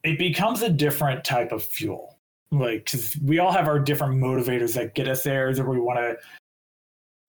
it 0.02 0.18
becomes 0.18 0.62
a 0.62 0.68
different 0.68 1.24
type 1.24 1.52
of 1.52 1.62
fuel. 1.62 2.18
Like 2.50 2.84
because 2.84 3.16
we 3.24 3.38
all 3.38 3.52
have 3.52 3.68
our 3.68 3.78
different 3.78 4.14
motivators 4.14 4.74
that 4.74 4.94
get 4.94 5.08
us 5.08 5.22
there, 5.22 5.48
or 5.48 5.70
we 5.70 5.80
want 5.80 5.98
to 5.98 6.16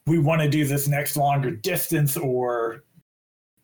we 0.06 0.20
want 0.20 0.42
to 0.42 0.50
do 0.50 0.66
this 0.66 0.88
next 0.88 1.16
longer 1.16 1.52
distance 1.52 2.18
or 2.18 2.84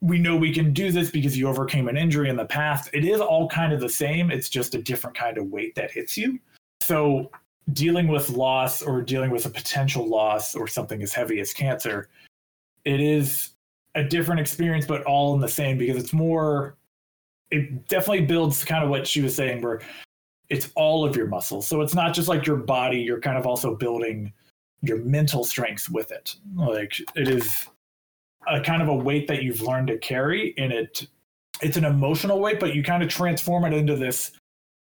we 0.01 0.17
know 0.17 0.35
we 0.35 0.53
can 0.53 0.71
do 0.71 0.91
this 0.91 1.11
because 1.11 1.37
you 1.37 1.47
overcame 1.47 1.87
an 1.87 1.97
injury 1.97 2.29
in 2.29 2.37
the 2.37 2.45
past. 2.45 2.89
It 2.93 3.03
is 3.03 3.19
all 3.19 3.49
kind 3.49 3.73
of 3.73 3.81
the 3.81 3.89
same. 3.89 4.31
It's 4.31 4.49
just 4.49 4.75
a 4.75 4.81
different 4.81 5.17
kind 5.17 5.37
of 5.37 5.47
weight 5.47 5.75
that 5.75 5.91
hits 5.91 6.17
you. 6.17 6.39
So, 6.81 7.29
dealing 7.73 8.07
with 8.07 8.29
loss 8.29 8.81
or 8.81 9.01
dealing 9.01 9.29
with 9.29 9.45
a 9.45 9.49
potential 9.49 10.07
loss 10.07 10.55
or 10.55 10.67
something 10.67 11.03
as 11.03 11.13
heavy 11.13 11.39
as 11.39 11.53
cancer, 11.53 12.09
it 12.85 13.01
is 13.01 13.51
a 13.95 14.03
different 14.03 14.39
experience, 14.39 14.85
but 14.85 15.03
all 15.03 15.35
in 15.35 15.41
the 15.41 15.47
same 15.47 15.77
because 15.77 16.01
it's 16.01 16.13
more, 16.13 16.77
it 17.51 17.87
definitely 17.89 18.25
builds 18.25 18.63
kind 18.63 18.83
of 18.83 18.89
what 18.89 19.05
she 19.05 19.21
was 19.21 19.35
saying, 19.35 19.61
where 19.61 19.81
it's 20.49 20.71
all 20.75 21.05
of 21.05 21.15
your 21.15 21.27
muscles. 21.27 21.67
So, 21.67 21.81
it's 21.81 21.93
not 21.93 22.13
just 22.13 22.29
like 22.29 22.45
your 22.45 22.55
body, 22.55 22.99
you're 22.99 23.19
kind 23.19 23.37
of 23.37 23.45
also 23.45 23.75
building 23.75 24.31
your 24.81 24.97
mental 24.99 25.43
strength 25.43 25.89
with 25.89 26.11
it. 26.11 26.35
Like, 26.55 26.97
it 27.15 27.27
is 27.27 27.67
a 28.47 28.61
kind 28.61 28.81
of 28.81 28.87
a 28.87 28.93
weight 28.93 29.27
that 29.27 29.43
you've 29.43 29.61
learned 29.61 29.87
to 29.87 29.97
carry 29.97 30.53
and 30.57 30.71
it 30.71 31.07
it's 31.61 31.77
an 31.77 31.85
emotional 31.85 32.39
weight 32.39 32.59
but 32.59 32.73
you 32.73 32.83
kind 32.83 33.03
of 33.03 33.09
transform 33.09 33.65
it 33.65 33.73
into 33.73 33.95
this 33.95 34.31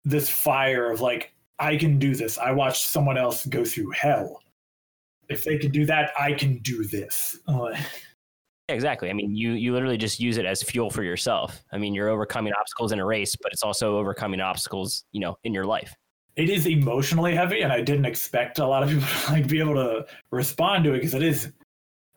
this 0.06 0.30
fire 0.30 0.92
of 0.92 1.02
like 1.02 1.34
i 1.60 1.76
can 1.76 1.98
do 2.00 2.16
this 2.16 2.38
i 2.38 2.52
watched 2.52 2.86
someone 2.86 3.18
else 3.18 3.46
go 3.48 3.64
through 3.66 3.90
hell 3.92 4.42
if 5.30 5.44
they 5.44 5.58
can 5.58 5.72
do 5.72 5.86
that 5.86 6.12
i 6.20 6.34
can 6.34 6.58
do 6.60 6.84
this 6.86 7.40
uh, 7.48 7.76
exactly. 8.70 9.10
I 9.10 9.14
mean, 9.14 9.36
you 9.36 9.52
you 9.52 9.74
literally 9.74 9.98
just 9.98 10.20
use 10.20 10.38
it 10.38 10.46
as 10.46 10.64
fuel 10.64 10.90
for 10.90 11.04
yourself. 11.04 11.62
I 11.74 11.78
mean, 11.78 11.94
you're 11.94 12.08
overcoming 12.08 12.54
obstacles 12.54 12.94
in 12.94 13.00
a 13.00 13.06
race, 13.06 13.36
but 13.36 13.52
it's 13.52 13.64
also 13.64 13.98
overcoming 13.98 14.40
obstacles, 14.40 15.04
you 15.12 15.20
know, 15.20 15.38
in 15.44 15.54
your 15.54 15.66
life. 15.66 15.94
it 16.36 16.50
is 16.50 16.66
emotionally 16.66 17.36
heavy 17.36 17.62
and 17.62 17.74
i 17.74 17.82
didn't 17.82 18.06
expect 18.06 18.60
a 18.60 18.66
lot 18.66 18.84
of 18.84 18.90
people 18.90 19.06
to 19.26 19.32
like 19.34 19.48
be 19.48 19.60
able 19.60 19.76
to 19.76 20.06
respond 20.32 20.84
to 20.84 20.94
it 20.94 20.98
because 20.98 21.14
it 21.14 21.24
is 21.24 21.52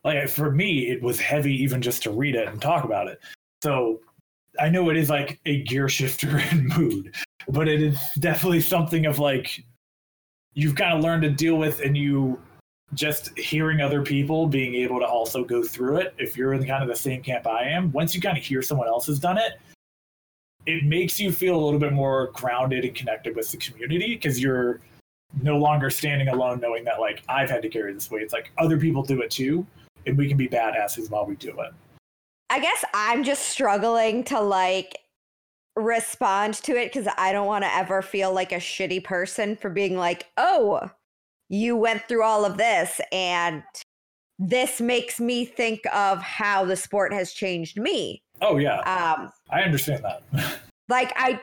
like 0.04 0.28
for 0.28 0.50
me 0.50 0.90
it 0.90 1.02
was 1.02 1.18
heavy 1.18 1.54
even 1.62 1.82
just 1.82 2.02
to 2.02 2.10
read 2.10 2.34
it 2.34 2.48
and 2.48 2.60
talk 2.60 2.84
about 2.84 3.08
it. 3.08 3.20
So 3.62 4.00
i 4.60 4.68
know 4.68 4.90
it 4.90 4.96
is 4.96 5.10
like 5.10 5.40
a 5.46 5.62
gear 5.64 5.88
shifter 5.88 6.38
in 6.50 6.66
mood 6.68 7.14
but 7.48 7.68
it 7.68 7.82
is 7.82 7.98
definitely 8.18 8.60
something 8.60 9.06
of 9.06 9.18
like 9.18 9.64
you've 10.54 10.76
kind 10.76 10.96
of 10.96 11.02
learned 11.02 11.22
to 11.22 11.30
deal 11.30 11.56
with 11.56 11.80
and 11.80 11.96
you 11.96 12.40
just 12.92 13.36
hearing 13.36 13.80
other 13.80 14.02
people 14.02 14.46
being 14.46 14.74
able 14.74 15.00
to 15.00 15.06
also 15.06 15.42
go 15.44 15.62
through 15.62 15.96
it 15.96 16.14
if 16.18 16.36
you're 16.36 16.52
in 16.52 16.64
kind 16.64 16.82
of 16.82 16.88
the 16.88 16.96
same 16.96 17.22
camp 17.22 17.46
i 17.46 17.64
am 17.64 17.90
once 17.92 18.14
you 18.14 18.20
kind 18.20 18.38
of 18.38 18.44
hear 18.44 18.62
someone 18.62 18.86
else 18.86 19.06
has 19.06 19.18
done 19.18 19.38
it 19.38 19.54
it 20.66 20.84
makes 20.84 21.20
you 21.20 21.30
feel 21.30 21.56
a 21.56 21.62
little 21.62 21.80
bit 21.80 21.92
more 21.92 22.28
grounded 22.32 22.84
and 22.84 22.94
connected 22.94 23.34
with 23.36 23.50
the 23.50 23.56
community 23.56 24.14
because 24.14 24.40
you're 24.40 24.80
no 25.42 25.58
longer 25.58 25.90
standing 25.90 26.28
alone 26.28 26.60
knowing 26.60 26.84
that 26.84 27.00
like 27.00 27.22
i've 27.28 27.50
had 27.50 27.60
to 27.62 27.68
carry 27.68 27.92
this 27.92 28.10
weight. 28.10 28.22
It's 28.22 28.32
like 28.32 28.52
other 28.58 28.78
people 28.78 29.02
do 29.02 29.20
it 29.22 29.30
too 29.30 29.66
and 30.06 30.16
we 30.16 30.28
can 30.28 30.36
be 30.36 30.48
badasses 30.48 31.10
while 31.10 31.26
we 31.26 31.34
do 31.36 31.50
it 31.60 31.72
I 32.50 32.60
guess 32.60 32.84
I'm 32.94 33.24
just 33.24 33.48
struggling 33.48 34.22
to 34.24 34.40
like 34.40 34.98
respond 35.76 36.54
to 36.54 36.76
it 36.76 36.92
because 36.92 37.12
I 37.18 37.32
don't 37.32 37.46
want 37.46 37.64
to 37.64 37.74
ever 37.74 38.00
feel 38.02 38.32
like 38.32 38.52
a 38.52 38.56
shitty 38.56 39.02
person 39.02 39.56
for 39.56 39.70
being 39.70 39.96
like, 39.96 40.26
oh, 40.36 40.88
you 41.48 41.76
went 41.76 42.06
through 42.06 42.22
all 42.22 42.44
of 42.44 42.56
this 42.56 43.00
and 43.10 43.62
this 44.38 44.80
makes 44.80 45.18
me 45.20 45.44
think 45.44 45.80
of 45.92 46.20
how 46.22 46.64
the 46.64 46.76
sport 46.76 47.12
has 47.12 47.32
changed 47.32 47.78
me. 47.78 48.22
oh 48.42 48.56
yeah 48.56 48.78
Um, 48.80 49.30
i 49.50 49.62
understand 49.62 50.04
that 50.04 50.22
like 50.88 51.12
I 51.16 51.40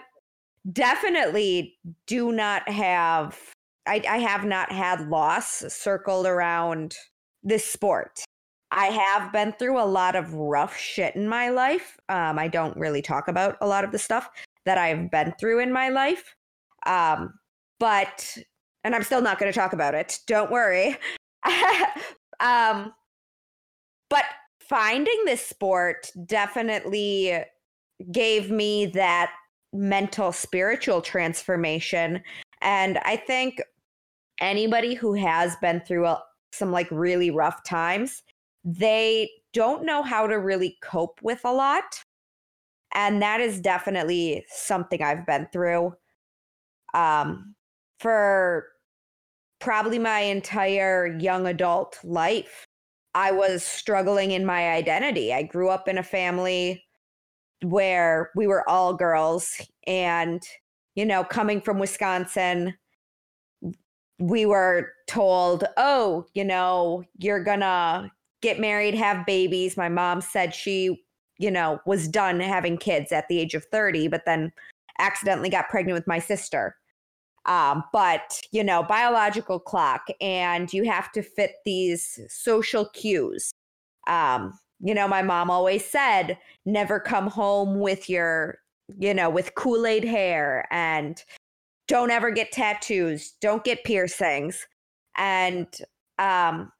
definitely 0.71 1.75
do 2.05 2.31
not 2.31 2.67
have 2.69 3.39
I, 3.87 4.01
I 4.07 4.17
have 4.19 4.45
not 4.45 4.71
had 4.71 5.07
loss 5.09 5.63
circled 5.73 6.27
around 6.27 6.95
this 7.43 7.65
sport. 7.65 8.23
I 8.71 8.85
have 8.85 9.31
been 9.33 9.53
through 9.53 9.79
a 9.79 9.85
lot 9.85 10.15
of 10.15 10.33
rough 10.33 10.77
shit 10.77 11.15
in 11.15 11.27
my 11.27 11.49
life. 11.49 11.99
Um, 12.09 12.39
I 12.39 12.47
don't 12.47 12.77
really 12.77 13.01
talk 13.01 13.27
about 13.27 13.57
a 13.61 13.67
lot 13.67 13.83
of 13.83 13.91
the 13.91 13.99
stuff 13.99 14.29
that 14.65 14.77
I've 14.77 15.11
been 15.11 15.33
through 15.39 15.59
in 15.59 15.73
my 15.73 15.89
life. 15.89 16.35
Um, 16.85 17.33
but, 17.79 18.37
and 18.83 18.95
I'm 18.95 19.03
still 19.03 19.21
not 19.21 19.39
going 19.39 19.51
to 19.51 19.57
talk 19.57 19.73
about 19.73 19.93
it. 19.93 20.19
Don't 20.27 20.51
worry. 20.51 20.97
um, 22.39 22.93
but 24.09 24.23
finding 24.71 25.25
this 25.25 25.45
sport 25.45 26.09
definitely 26.25 27.43
gave 28.11 28.49
me 28.49 28.85
that 28.85 29.31
mental 29.73 30.31
spiritual 30.31 31.01
transformation 31.01 32.21
and 32.61 32.97
i 33.05 33.15
think 33.15 33.61
anybody 34.41 34.93
who 34.93 35.13
has 35.13 35.55
been 35.61 35.79
through 35.81 36.05
a, 36.05 36.21
some 36.51 36.71
like 36.71 36.87
really 36.91 37.31
rough 37.31 37.63
times 37.63 38.21
they 38.63 39.29
don't 39.53 39.85
know 39.85 40.03
how 40.03 40.27
to 40.27 40.39
really 40.39 40.77
cope 40.81 41.19
with 41.21 41.41
a 41.45 41.51
lot 41.51 42.03
and 42.93 43.21
that 43.21 43.39
is 43.39 43.59
definitely 43.59 44.45
something 44.49 45.01
i've 45.01 45.25
been 45.25 45.47
through. 45.51 45.93
Um 46.93 47.55
for 47.99 48.67
probably 49.59 49.99
my 49.99 50.19
entire 50.21 51.17
young 51.19 51.47
adult 51.47 51.99
life 52.03 52.65
i 53.13 53.31
was 53.31 53.63
struggling 53.63 54.31
in 54.31 54.45
my 54.45 54.71
identity. 54.71 55.33
I 55.33 55.43
grew 55.43 55.69
up 55.69 55.87
in 55.87 55.97
a 55.97 56.03
family 56.03 56.83
where 57.63 58.31
we 58.35 58.47
were 58.47 58.67
all 58.69 58.93
girls 58.93 59.61
and 59.87 60.41
you 60.95 61.05
know 61.05 61.23
coming 61.23 61.61
from 61.61 61.79
wisconsin 61.79 62.73
we 64.19 64.45
were 64.45 64.91
told 65.07 65.63
oh 65.77 66.25
you 66.33 66.43
know 66.43 67.03
you're 67.17 67.43
gonna 67.43 68.11
get 68.41 68.59
married 68.59 68.95
have 68.95 69.25
babies. 69.25 69.77
My 69.77 69.89
mom 69.89 70.21
said 70.21 70.53
she 70.53 71.03
you 71.37 71.51
know 71.51 71.79
was 71.85 72.07
done 72.07 72.39
having 72.39 72.77
kids 72.77 73.11
at 73.11 73.27
the 73.27 73.39
age 73.39 73.55
of 73.55 73.65
30 73.65 74.07
but 74.09 74.25
then 74.25 74.51
accidentally 74.99 75.49
got 75.49 75.69
pregnant 75.69 75.95
with 75.95 76.07
my 76.07 76.19
sister. 76.19 76.75
Um, 77.47 77.83
but 77.91 78.39
you 78.51 78.63
know 78.63 78.83
biological 78.83 79.59
clock 79.59 80.07
and 80.19 80.71
you 80.71 80.83
have 80.83 81.11
to 81.13 81.23
fit 81.23 81.55
these 81.65 82.19
social 82.29 82.85
cues. 82.89 83.51
Um, 84.07 84.53
you 84.81 84.95
know, 84.95 85.07
my 85.07 85.21
mom 85.21 85.49
always 85.51 85.85
said, 85.85 86.37
never 86.65 86.99
come 86.99 87.27
home 87.27 87.79
with 87.79 88.09
your, 88.09 88.57
you 88.97 89.13
know, 89.13 89.29
with 89.29 89.53
Kool 89.55 89.85
Aid 89.85 90.03
hair 90.03 90.67
and 90.71 91.23
don't 91.87 92.09
ever 92.09 92.31
get 92.31 92.51
tattoos, 92.51 93.33
don't 93.41 93.63
get 93.63 93.83
piercings. 93.83 94.67
And 95.17 95.67
um, 96.17 96.71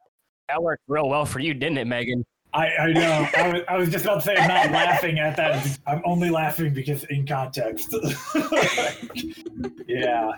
that 0.51 0.61
worked 0.61 0.83
real 0.87 1.07
well 1.07 1.25
for 1.25 1.39
you, 1.39 1.53
didn't 1.53 1.77
it, 1.77 1.87
Megan? 1.87 2.25
I, 2.53 2.67
I 2.67 2.91
know. 2.91 3.27
I 3.37 3.51
was, 3.53 3.61
I 3.69 3.77
was 3.77 3.89
just 3.89 4.03
about 4.03 4.15
to 4.15 4.21
say 4.21 4.35
I'm 4.35 4.47
not 4.49 4.71
laughing 4.71 5.19
at 5.19 5.37
that. 5.37 5.79
I'm 5.87 6.01
only 6.03 6.29
laughing 6.29 6.73
because 6.73 7.05
in 7.05 7.25
context. 7.25 7.95
yeah. 9.87 10.33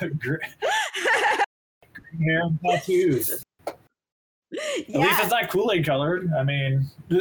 Green 0.00 0.40
hair 2.22 2.42
and 2.44 2.58
tattoos. 2.64 3.44
At 3.66 3.76
least 4.88 5.20
it's 5.20 5.30
not 5.30 5.50
Kool 5.50 5.70
Aid 5.72 5.84
colored. 5.84 6.32
I 6.32 6.42
mean, 6.42 6.88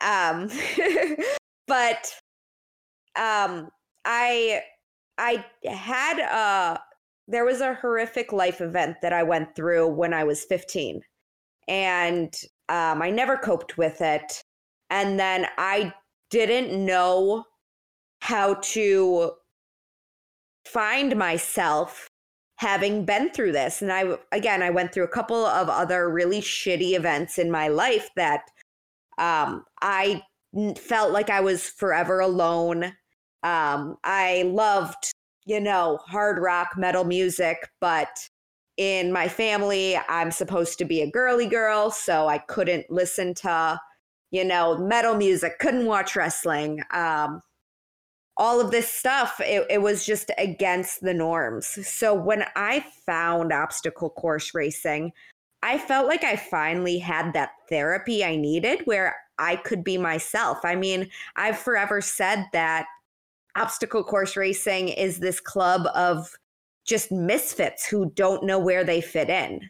um, 0.00 0.50
but 1.68 2.12
um, 3.16 3.68
I 4.04 4.62
I 5.18 5.44
had 5.64 6.18
a 6.18 6.80
there 7.32 7.44
was 7.44 7.60
a 7.60 7.74
horrific 7.74 8.32
life 8.32 8.60
event 8.60 8.98
that 9.02 9.12
I 9.12 9.22
went 9.22 9.56
through 9.56 9.88
when 9.88 10.14
I 10.14 10.24
was 10.24 10.44
15, 10.44 11.00
and 11.68 12.34
um, 12.68 13.02
I 13.02 13.10
never 13.10 13.36
coped 13.36 13.76
with 13.76 14.00
it, 14.00 14.42
and 14.90 15.18
then 15.18 15.46
I 15.58 15.92
didn't 16.30 16.72
know 16.84 17.44
how 18.20 18.54
to 18.54 19.32
find 20.64 21.16
myself 21.16 22.08
having 22.56 23.04
been 23.04 23.30
through 23.30 23.52
this. 23.52 23.82
And 23.82 23.92
I, 23.92 24.16
again, 24.30 24.62
I 24.62 24.70
went 24.70 24.92
through 24.92 25.04
a 25.04 25.08
couple 25.08 25.44
of 25.44 25.68
other 25.68 26.08
really 26.08 26.40
shitty 26.40 26.92
events 26.96 27.38
in 27.38 27.50
my 27.50 27.66
life 27.68 28.08
that 28.14 28.42
um, 29.18 29.64
I 29.82 30.22
felt 30.78 31.12
like 31.12 31.28
I 31.28 31.40
was 31.40 31.68
forever 31.68 32.20
alone. 32.20 32.84
Um, 33.42 33.96
I 34.04 34.44
loved, 34.46 35.11
you 35.44 35.60
know, 35.60 35.98
hard 36.06 36.38
rock, 36.38 36.70
metal 36.76 37.04
music, 37.04 37.68
but 37.80 38.28
in 38.76 39.12
my 39.12 39.28
family, 39.28 39.96
I'm 40.08 40.30
supposed 40.30 40.78
to 40.78 40.84
be 40.84 41.02
a 41.02 41.10
girly 41.10 41.46
girl, 41.46 41.90
so 41.90 42.28
I 42.28 42.38
couldn't 42.38 42.90
listen 42.90 43.34
to, 43.34 43.80
you 44.30 44.44
know, 44.44 44.78
metal 44.78 45.14
music, 45.14 45.58
couldn't 45.58 45.86
watch 45.86 46.16
wrestling. 46.16 46.82
Um, 46.90 47.40
all 48.36 48.60
of 48.60 48.70
this 48.70 48.88
stuff, 48.88 49.40
it, 49.40 49.66
it 49.68 49.82
was 49.82 50.06
just 50.06 50.30
against 50.38 51.02
the 51.02 51.12
norms. 51.12 51.66
So 51.86 52.14
when 52.14 52.44
I 52.56 52.84
found 53.04 53.52
obstacle 53.52 54.10
course 54.10 54.54
racing, 54.54 55.12
I 55.62 55.78
felt 55.78 56.06
like 56.06 56.24
I 56.24 56.36
finally 56.36 56.98
had 56.98 57.34
that 57.34 57.50
therapy 57.68 58.24
I 58.24 58.36
needed 58.36 58.80
where 58.84 59.14
I 59.38 59.56
could 59.56 59.84
be 59.84 59.98
myself. 59.98 60.58
I 60.64 60.74
mean, 60.74 61.10
I've 61.36 61.58
forever 61.58 62.00
said 62.00 62.46
that 62.52 62.86
obstacle 63.56 64.04
course 64.04 64.36
racing 64.36 64.88
is 64.88 65.18
this 65.18 65.40
club 65.40 65.86
of 65.94 66.34
just 66.86 67.12
misfits 67.12 67.86
who 67.86 68.10
don't 68.10 68.44
know 68.44 68.58
where 68.58 68.84
they 68.84 69.00
fit 69.00 69.28
in. 69.28 69.60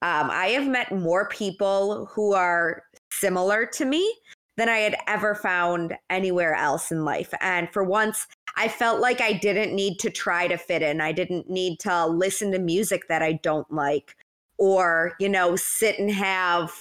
Um, 0.00 0.30
I 0.30 0.48
have 0.48 0.66
met 0.66 0.92
more 0.92 1.28
people 1.28 2.06
who 2.06 2.32
are 2.32 2.82
similar 3.10 3.66
to 3.66 3.84
me 3.84 4.14
than 4.56 4.68
I 4.68 4.78
had 4.78 4.96
ever 5.06 5.34
found 5.34 5.96
anywhere 6.10 6.54
else 6.54 6.90
in 6.90 7.04
life. 7.04 7.32
And 7.40 7.68
for 7.72 7.84
once, 7.84 8.26
I 8.56 8.68
felt 8.68 9.00
like 9.00 9.20
I 9.20 9.32
didn't 9.32 9.74
need 9.74 9.98
to 10.00 10.10
try 10.10 10.48
to 10.48 10.56
fit 10.56 10.82
in. 10.82 11.00
I 11.00 11.12
didn't 11.12 11.48
need 11.48 11.78
to 11.80 12.06
listen 12.06 12.50
to 12.52 12.58
music 12.58 13.06
that 13.08 13.22
I 13.22 13.34
don't 13.34 13.70
like 13.72 14.16
or, 14.58 15.14
you 15.20 15.28
know, 15.28 15.54
sit 15.54 15.98
and 16.00 16.10
have 16.10 16.72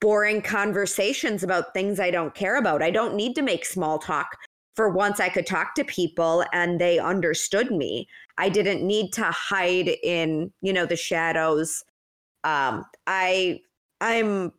boring 0.00 0.40
conversations 0.40 1.42
about 1.42 1.74
things 1.74 2.00
I 2.00 2.10
don't 2.10 2.34
care 2.34 2.56
about. 2.56 2.82
I 2.82 2.90
don't 2.90 3.14
need 3.14 3.34
to 3.34 3.42
make 3.42 3.64
small 3.64 3.98
talk. 3.98 4.38
For 4.76 4.90
once, 4.90 5.20
I 5.20 5.30
could 5.30 5.46
talk 5.46 5.74
to 5.76 5.84
people 5.84 6.44
and 6.52 6.80
they 6.80 6.98
understood 6.98 7.70
me. 7.70 8.06
I 8.38 8.50
didn't 8.50 8.86
need 8.86 9.12
to 9.14 9.24
hide 9.24 9.88
in, 10.02 10.52
you 10.60 10.72
know, 10.72 10.86
the 10.86 10.96
shadows. 10.96 11.82
Um, 12.44 12.84
I 13.06 13.60
I'm 14.00 14.52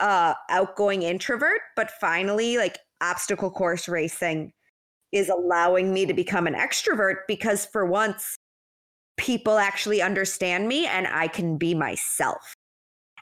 uh 0.00 0.34
outgoing 0.50 1.02
introvert, 1.02 1.60
but 1.76 1.90
finally 1.92 2.58
like 2.58 2.78
obstacle 3.00 3.50
course 3.50 3.88
racing 3.88 4.52
is 5.12 5.28
allowing 5.28 5.94
me 5.94 6.04
to 6.06 6.12
become 6.14 6.46
an 6.48 6.54
extrovert 6.54 7.18
because 7.28 7.64
for 7.66 7.86
once 7.86 8.36
people 9.16 9.58
actually 9.58 10.02
understand 10.02 10.66
me 10.66 10.86
and 10.86 11.06
I 11.06 11.28
can 11.28 11.56
be 11.56 11.74
myself. 11.74 12.54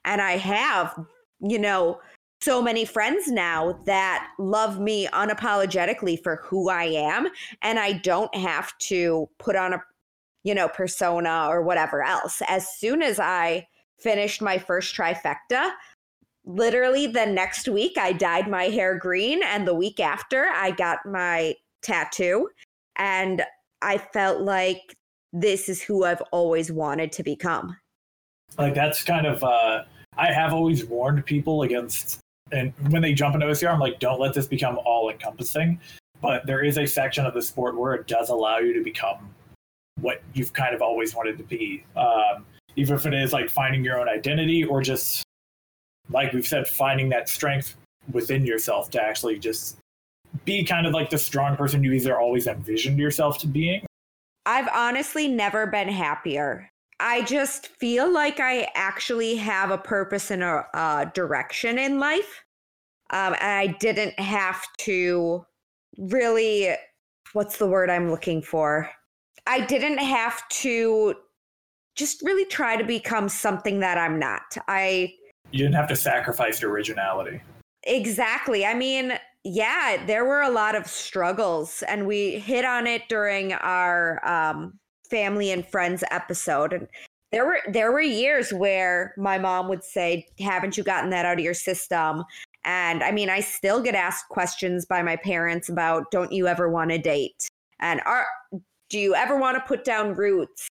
And 0.04 0.22
I 0.22 0.38
have, 0.38 0.98
you 1.40 1.58
know, 1.58 2.00
so 2.42 2.60
many 2.60 2.84
friends 2.84 3.28
now 3.28 3.78
that 3.84 4.28
love 4.38 4.80
me 4.80 5.06
unapologetically 5.08 6.20
for 6.22 6.36
who 6.36 6.68
I 6.68 6.84
am 6.84 7.28
and 7.62 7.78
I 7.78 7.92
don't 7.92 8.34
have 8.34 8.76
to 8.78 9.28
put 9.38 9.54
on 9.54 9.74
a 9.74 9.82
you 10.42 10.54
know 10.54 10.68
persona 10.68 11.46
or 11.48 11.62
whatever 11.62 12.02
else. 12.02 12.42
As 12.48 12.68
soon 12.68 13.02
as 13.02 13.20
I 13.20 13.66
finished 14.00 14.42
my 14.42 14.58
first 14.58 14.96
trifecta, 14.96 15.70
literally 16.44 17.06
the 17.06 17.26
next 17.26 17.68
week 17.68 17.96
I 17.96 18.12
dyed 18.12 18.48
my 18.48 18.64
hair 18.64 18.98
green 18.98 19.42
and 19.44 19.66
the 19.66 19.74
week 19.74 20.00
after 20.00 20.46
I 20.46 20.72
got 20.72 20.98
my 21.06 21.54
tattoo 21.82 22.48
and 22.96 23.42
I 23.82 23.98
felt 23.98 24.40
like 24.40 24.96
this 25.32 25.68
is 25.68 25.80
who 25.80 26.04
I've 26.04 26.22
always 26.32 26.72
wanted 26.72 27.12
to 27.12 27.22
become. 27.22 27.76
Like 28.58 28.74
that's 28.74 29.04
kind 29.04 29.26
of 29.26 29.44
uh 29.44 29.84
I 30.18 30.32
have 30.32 30.52
always 30.52 30.84
warned 30.84 31.24
people 31.24 31.62
against 31.62 32.21
and 32.52 32.72
when 32.90 33.02
they 33.02 33.12
jump 33.12 33.34
into 33.34 33.46
OCR 33.46 33.72
I'm 33.72 33.80
like 33.80 33.98
don't 33.98 34.20
let 34.20 34.34
this 34.34 34.46
become 34.46 34.78
all 34.84 35.10
encompassing 35.10 35.80
but 36.20 36.46
there 36.46 36.64
is 36.64 36.78
a 36.78 36.86
section 36.86 37.26
of 37.26 37.34
the 37.34 37.42
sport 37.42 37.76
where 37.76 37.94
it 37.94 38.06
does 38.06 38.28
allow 38.28 38.58
you 38.58 38.72
to 38.74 38.82
become 38.82 39.28
what 40.00 40.22
you've 40.34 40.52
kind 40.52 40.74
of 40.74 40.82
always 40.82 41.14
wanted 41.14 41.36
to 41.38 41.44
be 41.44 41.84
um, 41.96 42.44
even 42.76 42.94
if 42.96 43.06
it 43.06 43.14
is 43.14 43.32
like 43.32 43.50
finding 43.50 43.84
your 43.84 44.00
own 44.00 44.08
identity 44.08 44.64
or 44.64 44.82
just 44.82 45.24
like 46.10 46.32
we've 46.32 46.46
said, 46.46 46.66
finding 46.66 47.08
that 47.10 47.28
strength 47.28 47.76
within 48.10 48.44
yourself 48.44 48.90
to 48.90 49.02
actually 49.02 49.38
just 49.38 49.78
be 50.44 50.64
kind 50.64 50.86
of 50.86 50.92
like 50.92 51.10
the 51.10 51.18
strong 51.18 51.56
person 51.56 51.84
you 51.84 51.92
either 51.92 52.18
always 52.18 52.46
envisioned 52.46 52.98
yourself 52.98 53.38
to 53.38 53.46
being. 53.46 53.84
I've 54.46 54.68
honestly 54.74 55.28
never 55.28 55.66
been 55.66 55.88
happier. 55.88 56.68
I 57.02 57.22
just 57.22 57.66
feel 57.66 58.12
like 58.12 58.38
I 58.38 58.68
actually 58.74 59.34
have 59.36 59.70
a 59.70 59.78
purpose 59.78 60.30
and 60.30 60.42
a, 60.42 60.64
a 60.72 61.10
direction 61.12 61.76
in 61.76 61.98
life. 61.98 62.44
Um, 63.10 63.34
and 63.40 63.50
I 63.50 63.66
didn't 63.66 64.18
have 64.18 64.62
to 64.78 65.44
really 65.98 66.74
what's 67.32 67.58
the 67.58 67.66
word 67.66 67.90
I'm 67.90 68.10
looking 68.10 68.42
for? 68.42 68.88
I 69.46 69.60
didn't 69.60 69.98
have 69.98 70.46
to 70.48 71.14
just 71.96 72.22
really 72.22 72.44
try 72.46 72.76
to 72.76 72.84
become 72.84 73.28
something 73.28 73.80
that 73.80 73.98
I'm 73.98 74.18
not. 74.18 74.56
I 74.68 75.14
You 75.50 75.64
didn't 75.64 75.74
have 75.74 75.88
to 75.88 75.96
sacrifice 75.96 76.62
your 76.62 76.70
originality. 76.70 77.42
Exactly. 77.84 78.64
I 78.64 78.74
mean, 78.74 79.18
yeah, 79.44 80.04
there 80.06 80.24
were 80.24 80.42
a 80.42 80.50
lot 80.50 80.76
of 80.76 80.86
struggles, 80.86 81.82
and 81.88 82.06
we 82.06 82.38
hit 82.38 82.64
on 82.64 82.86
it 82.86 83.02
during 83.08 83.52
our 83.54 84.24
um, 84.24 84.78
family 85.12 85.50
and 85.50 85.66
friends 85.66 86.02
episode. 86.10 86.72
And 86.72 86.88
there 87.32 87.44
were 87.44 87.60
there 87.70 87.92
were 87.92 88.00
years 88.00 88.52
where 88.52 89.14
my 89.18 89.38
mom 89.38 89.68
would 89.68 89.84
say, 89.84 90.26
"Haven't 90.40 90.76
you 90.76 90.82
gotten 90.82 91.10
that 91.10 91.26
out 91.26 91.38
of 91.38 91.44
your 91.44 91.54
system?" 91.54 92.24
And 92.64 93.02
I 93.02 93.10
mean, 93.12 93.28
I 93.28 93.40
still 93.40 93.82
get 93.82 93.94
asked 93.94 94.28
questions 94.28 94.86
by 94.86 95.02
my 95.02 95.16
parents 95.16 95.68
about, 95.68 96.10
"Don't 96.10 96.32
you 96.32 96.46
ever 96.48 96.70
want 96.70 96.90
to 96.90 96.98
date?" 96.98 97.48
And 97.80 98.00
are 98.06 98.26
do 98.88 98.98
you 98.98 99.14
ever 99.14 99.36
want 99.36 99.56
to 99.56 99.68
put 99.68 99.84
down 99.84 100.14
roots? 100.14 100.68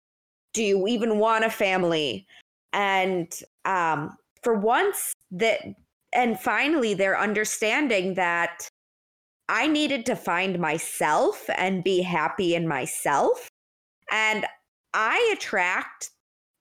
Do 0.53 0.63
you 0.63 0.87
even 0.87 1.19
want 1.19 1.45
a 1.45 1.49
family? 1.49 2.25
And 2.73 3.31
um, 3.65 4.17
for 4.43 4.53
once, 4.53 5.13
that 5.31 5.61
and 6.13 6.39
finally 6.39 6.93
they're 6.93 7.19
understanding 7.19 8.15
that 8.15 8.69
I 9.49 9.67
needed 9.67 10.05
to 10.07 10.15
find 10.15 10.59
myself 10.59 11.49
and 11.57 11.83
be 11.83 12.01
happy 12.01 12.55
in 12.55 12.67
myself. 12.67 13.47
And 14.11 14.45
I 14.93 15.33
attract 15.35 16.11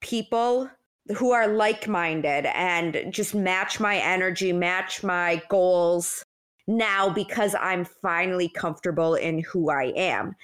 people 0.00 0.70
who 1.16 1.32
are 1.32 1.48
like 1.48 1.86
minded 1.86 2.46
and 2.54 3.12
just 3.12 3.34
match 3.34 3.78
my 3.78 3.96
energy, 3.96 4.52
match 4.52 5.02
my 5.02 5.42
goals 5.48 6.24
now 6.66 7.10
because 7.10 7.54
I'm 7.60 7.84
finally 7.84 8.48
comfortable 8.48 9.14
in 9.14 9.40
who 9.40 9.70
I 9.70 9.92
am. 9.96 10.34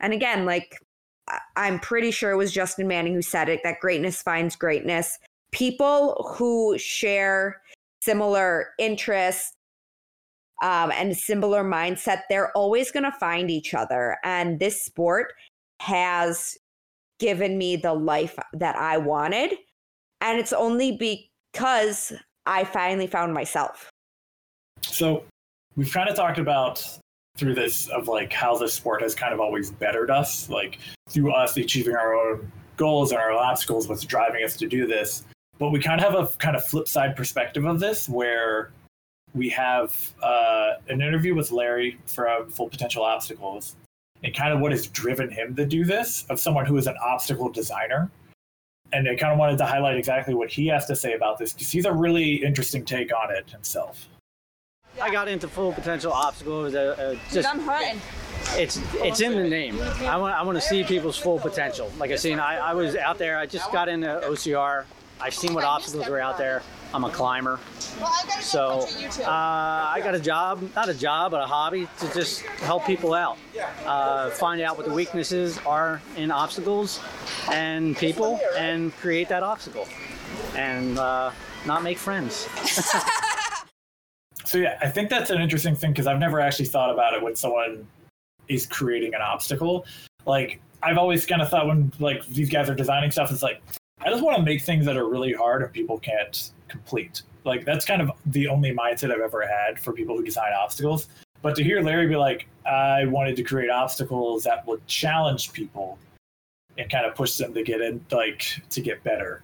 And 0.00 0.12
again, 0.12 0.44
like 0.44 0.76
I'm 1.56 1.78
pretty 1.78 2.10
sure 2.10 2.30
it 2.32 2.36
was 2.36 2.52
Justin 2.52 2.88
Manning 2.88 3.14
who 3.14 3.22
said 3.22 3.48
it 3.48 3.60
that 3.62 3.80
greatness 3.80 4.22
finds 4.22 4.56
greatness. 4.56 5.18
People 5.52 6.34
who 6.36 6.76
share 6.78 7.60
similar 8.02 8.68
interests 8.78 9.52
um, 10.62 10.92
and 10.92 11.16
similar 11.16 11.64
mindset, 11.64 12.22
they're 12.28 12.54
always 12.56 12.90
going 12.90 13.04
to 13.04 13.12
find 13.12 13.50
each 13.50 13.72
other. 13.72 14.18
And 14.22 14.60
this 14.60 14.84
sport 14.84 15.32
has 15.80 16.58
given 17.18 17.56
me 17.56 17.74
the 17.74 17.94
life 17.94 18.38
that 18.52 18.76
I 18.76 18.98
wanted. 18.98 19.54
And 20.20 20.38
it's 20.38 20.52
only 20.52 20.92
because 20.92 22.12
I 22.44 22.64
finally 22.64 23.06
found 23.06 23.32
myself. 23.32 23.88
So 24.82 25.24
we've 25.76 25.90
kind 25.90 26.10
of 26.10 26.16
talked 26.16 26.38
about 26.38 26.86
through 27.38 27.54
this 27.54 27.88
of 27.88 28.08
like 28.08 28.30
how 28.30 28.58
this 28.58 28.74
sport 28.74 29.00
has 29.00 29.14
kind 29.14 29.32
of 29.32 29.40
always 29.40 29.70
bettered 29.70 30.10
us, 30.10 30.50
like 30.50 30.78
through 31.08 31.32
us 31.32 31.56
achieving 31.56 31.96
our 31.96 32.14
own 32.14 32.52
goals 32.76 33.12
and 33.12 33.20
our 33.20 33.32
obstacles, 33.32 33.88
what's 33.88 34.04
driving 34.04 34.44
us 34.44 34.58
to 34.58 34.66
do 34.66 34.86
this. 34.86 35.24
But 35.58 35.70
we 35.70 35.80
kind 35.80 35.98
of 35.98 36.12
have 36.12 36.22
a 36.22 36.26
kind 36.36 36.56
of 36.56 36.64
flip 36.64 36.88
side 36.88 37.16
perspective 37.16 37.64
of 37.64 37.80
this 37.80 38.06
where 38.06 38.70
we 39.34 39.48
have 39.48 40.12
uh, 40.22 40.72
an 40.88 41.00
interview 41.00 41.34
with 41.34 41.52
Larry 41.52 41.98
from 42.04 42.50
Full 42.50 42.68
Potential 42.68 43.02
Obstacles 43.02 43.76
and 44.22 44.34
kind 44.34 44.52
of 44.52 44.60
what 44.60 44.72
has 44.72 44.86
driven 44.88 45.30
him 45.30 45.54
to 45.56 45.64
do 45.64 45.84
this 45.84 46.26
of 46.28 46.38
someone 46.40 46.66
who 46.66 46.76
is 46.76 46.86
an 46.86 46.96
obstacle 47.02 47.48
designer. 47.48 48.10
And 48.92 49.08
I 49.08 49.14
kind 49.14 49.32
of 49.32 49.38
wanted 49.38 49.58
to 49.58 49.66
highlight 49.66 49.96
exactly 49.96 50.34
what 50.34 50.50
he 50.50 50.66
has 50.66 50.86
to 50.86 50.96
say 50.96 51.14
about 51.14 51.38
this 51.38 51.52
because 51.52 51.70
he's 51.70 51.84
a 51.84 51.92
really 51.92 52.44
interesting 52.44 52.84
take 52.84 53.14
on 53.14 53.30
it 53.34 53.48
himself. 53.48 54.08
I 55.00 55.10
got 55.10 55.28
into 55.28 55.48
full 55.48 55.72
potential 55.72 56.12
obstacles. 56.12 56.74
Uh, 56.74 56.96
uh, 56.98 57.32
just 57.32 57.48
it's 58.56 58.80
it's 58.94 59.20
in 59.20 59.32
the 59.32 59.48
name. 59.48 59.80
I 59.80 60.16
want 60.16 60.34
I 60.34 60.42
want 60.42 60.56
to 60.56 60.62
see 60.62 60.82
people's 60.82 61.16
full 61.16 61.38
potential. 61.38 61.90
Like 61.98 62.10
I 62.10 62.16
seen, 62.16 62.40
I, 62.40 62.56
I 62.56 62.74
was 62.74 62.96
out 62.96 63.16
there. 63.16 63.38
I 63.38 63.46
just 63.46 63.70
got 63.70 63.88
into 63.88 64.08
OCR. 64.24 64.84
I've 65.20 65.34
seen 65.34 65.54
what 65.54 65.64
obstacles 65.64 66.08
were 66.08 66.20
out 66.20 66.38
there. 66.38 66.62
I'm 66.92 67.04
a 67.04 67.10
climber, 67.10 67.60
so 68.40 68.88
uh, 69.20 69.24
I 69.26 70.00
got 70.02 70.14
a 70.14 70.20
job, 70.20 70.68
not 70.74 70.88
a 70.88 70.94
job, 70.94 71.30
but 71.30 71.42
a 71.42 71.46
hobby 71.46 71.88
to 72.00 72.12
just 72.12 72.42
help 72.42 72.84
people 72.84 73.14
out, 73.14 73.38
uh, 73.86 74.30
find 74.30 74.60
out 74.60 74.76
what 74.76 74.86
the 74.86 74.92
weaknesses 74.92 75.58
are 75.58 76.02
in 76.16 76.30
obstacles 76.30 77.00
and 77.50 77.96
people, 77.96 78.40
and 78.56 78.92
create 78.96 79.28
that 79.28 79.42
obstacle, 79.42 79.86
and 80.56 80.98
uh, 80.98 81.30
not 81.66 81.82
make 81.82 81.98
friends. 81.98 82.48
So 84.50 84.58
yeah, 84.58 84.76
I 84.82 84.88
think 84.88 85.10
that's 85.10 85.30
an 85.30 85.40
interesting 85.40 85.76
thing 85.76 85.92
because 85.92 86.08
I've 86.08 86.18
never 86.18 86.40
actually 86.40 86.64
thought 86.64 86.90
about 86.90 87.12
it 87.14 87.22
when 87.22 87.36
someone 87.36 87.86
is 88.48 88.66
creating 88.66 89.14
an 89.14 89.20
obstacle. 89.20 89.86
Like 90.26 90.60
I've 90.82 90.98
always 90.98 91.24
kind 91.24 91.40
of 91.40 91.48
thought 91.48 91.68
when 91.68 91.92
like 92.00 92.26
these 92.26 92.50
guys 92.50 92.68
are 92.68 92.74
designing 92.74 93.12
stuff, 93.12 93.30
it's 93.30 93.44
like 93.44 93.62
I 94.00 94.10
just 94.10 94.24
want 94.24 94.38
to 94.38 94.42
make 94.42 94.62
things 94.62 94.84
that 94.86 94.96
are 94.96 95.08
really 95.08 95.32
hard 95.32 95.62
and 95.62 95.72
people 95.72 96.00
can't 96.00 96.50
complete. 96.70 97.22
Like 97.44 97.64
that's 97.64 97.84
kind 97.84 98.00
of 98.00 98.10
the 98.26 98.48
only 98.48 98.74
mindset 98.74 99.12
I've 99.12 99.20
ever 99.20 99.46
had 99.46 99.78
for 99.78 99.92
people 99.92 100.16
who 100.16 100.24
design 100.24 100.52
obstacles. 100.58 101.08
But 101.42 101.56
to 101.56 101.64
hear 101.64 101.80
Larry 101.80 102.06
be 102.06 102.16
like, 102.16 102.46
I 102.66 103.06
wanted 103.06 103.36
to 103.36 103.42
create 103.42 103.70
obstacles 103.70 104.44
that 104.44 104.66
would 104.66 104.86
challenge 104.86 105.52
people 105.52 105.98
and 106.78 106.90
kind 106.90 107.06
of 107.06 107.14
push 107.14 107.36
them 107.36 107.54
to 107.54 107.62
get 107.62 107.80
in, 107.80 108.04
like 108.10 108.44
to 108.70 108.80
get 108.80 109.02
better. 109.02 109.42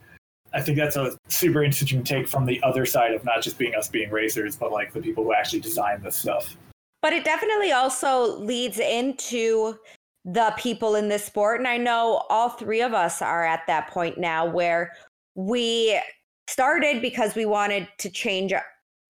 I 0.52 0.60
think 0.60 0.78
that's 0.78 0.96
a 0.96 1.18
super 1.28 1.64
interesting 1.64 2.04
take 2.04 2.28
from 2.28 2.46
the 2.46 2.62
other 2.62 2.86
side 2.86 3.12
of 3.12 3.24
not 3.24 3.42
just 3.42 3.58
being 3.58 3.74
us 3.74 3.88
being 3.88 4.10
racers, 4.10 4.56
but 4.56 4.72
like 4.72 4.92
the 4.92 5.00
people 5.00 5.24
who 5.24 5.34
actually 5.34 5.60
design 5.60 6.02
this 6.02 6.16
stuff. 6.16 6.56
But 7.02 7.12
it 7.12 7.24
definitely 7.24 7.72
also 7.72 8.38
leads 8.38 8.78
into 8.78 9.76
the 10.24 10.52
people 10.56 10.96
in 10.96 11.08
this 11.08 11.24
sport. 11.24 11.60
And 11.60 11.68
I 11.68 11.76
know 11.76 12.24
all 12.28 12.50
three 12.50 12.82
of 12.82 12.94
us 12.94 13.22
are 13.22 13.44
at 13.44 13.66
that 13.66 13.88
point 13.88 14.18
now 14.18 14.44
where 14.46 14.92
we 15.34 16.00
started 16.48 17.02
because 17.02 17.34
we 17.34 17.44
wanted 17.46 17.88
to 17.98 18.10
change 18.10 18.52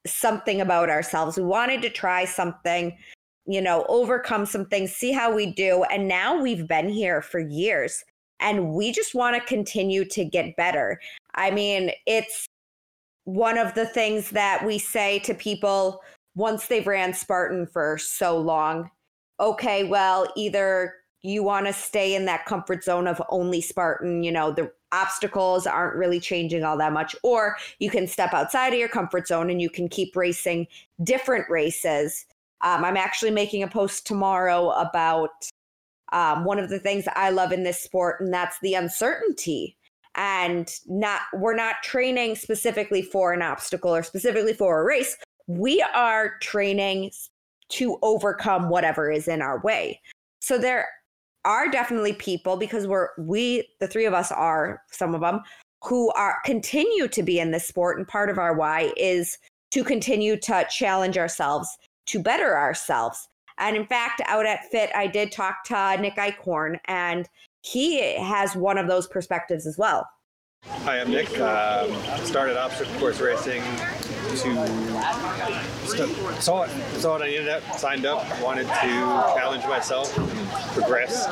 something 0.07 0.61
about 0.61 0.91
ourselves. 0.91 1.37
We 1.37 1.45
wanted 1.45 1.83
to 1.83 1.91
try 1.91 2.25
something, 2.25 2.97
you 3.47 3.61
know, 3.61 3.85
overcome 3.89 4.47
some 4.47 4.67
things, 4.67 4.93
see 4.93 5.13
how 5.13 5.35
we 5.35 5.47
do. 5.47 5.85
And 5.85 6.09
now 6.09 6.41
we've 6.41 6.67
been 6.67 6.89
here 6.89 7.21
for 7.23 7.41
years 7.41 8.05
and 8.41 8.71
we 8.71 8.93
just 8.93 9.15
want 9.15 9.37
to 9.37 9.49
continue 9.49 10.05
to 10.07 10.25
get 10.25 10.57
better. 10.57 11.01
I 11.35 11.51
mean, 11.51 11.91
it's 12.07 12.47
one 13.25 13.59
of 13.59 13.75
the 13.75 13.87
things 13.87 14.31
that 14.31 14.65
we 14.65 14.79
say 14.79 15.19
to 15.21 15.35
people 15.35 16.01
once 16.35 16.67
they've 16.67 16.87
ran 16.87 17.13
Spartan 17.13 17.67
for 17.67 17.99
so 17.99 18.39
long. 18.39 18.91
Okay, 19.41 19.85
well, 19.85 20.33
either 20.37 20.95
you 21.27 21.43
want 21.43 21.67
to 21.67 21.73
stay 21.73 22.15
in 22.15 22.25
that 22.27 22.47
comfort 22.47 22.85
zone 22.85 23.09
of 23.09 23.21
only 23.31 23.61
Spartan, 23.61 24.23
you 24.23 24.31
know, 24.31 24.53
the 24.53 24.71
obstacles 24.93 25.67
aren't 25.67 25.97
really 25.97 26.21
changing 26.21 26.63
all 26.63 26.79
that 26.79 26.93
much, 26.93 27.17
or 27.25 27.57
you 27.81 27.91
can 27.91 28.07
step 28.07 28.33
outside 28.33 28.73
of 28.73 28.79
your 28.79 28.89
comfort 28.89 29.27
zone 29.27 29.51
and 29.51 29.61
you 29.61 29.69
can 29.69 29.89
keep 29.89 30.15
racing 30.15 30.69
different 31.03 31.51
races. 31.51 32.27
Um, 32.61 32.85
I'm 32.85 32.97
actually 32.97 33.33
making 33.33 33.65
a 33.65 33.69
post 33.69 34.07
tomorrow 34.07 34.71
about 34.71 35.51
um, 36.13 36.45
one 36.45 36.61
of 36.61 36.71
the 36.71 36.79
things 36.79 37.05
I 37.17 37.31
love 37.31 37.51
in 37.51 37.65
this 37.65 37.81
sport, 37.81 38.21
and 38.21 38.33
that's 38.33 38.61
the 38.61 38.75
uncertainty. 38.75 39.77
And 40.15 40.73
not 40.87 41.23
we're 41.35 41.57
not 41.57 41.83
training 41.83 42.37
specifically 42.37 43.03
for 43.03 43.33
an 43.33 43.43
obstacle 43.43 43.95
or 43.95 44.03
specifically 44.03 44.55
for 44.55 44.81
a 44.81 44.85
race. 44.85 45.17
We 45.49 45.85
are 45.95 46.39
training 46.39 47.11
to 47.71 47.99
overcome 48.01 48.71
whatever 48.71 49.11
is 49.11 49.29
in 49.29 49.43
our 49.43 49.61
way. 49.61 50.01
So 50.41 50.57
there 50.57 50.89
are 51.47 51.69
definitely 51.69 52.13
people 52.13 52.57
because 52.57 52.87
we're 52.87 53.09
we 53.19 53.67
the 53.81 53.89
three 53.89 54.05
of 54.05 54.13
us 54.13 54.31
are 54.31 54.83
some 54.91 55.15
of 55.15 55.23
them 55.23 55.41
who 55.85 56.11
are 56.11 56.39
continue 56.45 57.09
to 57.09 57.23
be 57.23 57.39
in 57.39 57.53
this 57.53 57.67
sport 57.67 57.97
and 57.97 58.07
part 58.07 58.29
of 58.29 58.39
our 58.39 58.55
why 58.55 58.93
is 58.97 59.39
to 59.71 59.83
continue 59.83 60.37
to 60.37 60.67
challenge 60.71 61.17
ourselves 61.17 61.79
to 62.05 62.19
better 62.19 62.59
ourselves 62.59 63.29
and 63.59 63.77
in 63.77 63.87
fact 63.87 64.21
out 64.27 64.45
at 64.45 64.65
fit 64.71 64.91
i 64.95 65.07
did 65.07 65.33
talk 65.33 65.65
to 65.65 65.97
nick 66.01 66.17
eichhorn 66.17 66.79
and 66.87 67.29
he 67.67 68.17
has 68.17 68.55
one 68.55 68.79
of 68.79 68.87
those 68.87 69.09
perspectives 69.09 69.67
as 69.67 69.77
well. 69.77 70.09
Hi, 70.65 71.01
I'm 71.01 71.11
Nick. 71.11 71.39
Um, 71.41 71.93
started 72.25 72.57
obstacle 72.57 72.95
course 72.99 73.21
racing 73.21 73.63
to 74.29 75.07
saw 76.41 76.63
it, 76.63 76.71
saw 76.99 77.17
it 77.17 77.21
on 77.23 77.29
the 77.29 77.37
internet, 77.37 77.63
signed 77.79 78.07
up, 78.07 78.25
wanted 78.41 78.67
to 78.67 78.73
challenge 78.73 79.65
myself, 79.65 80.13
progress, 80.75 81.27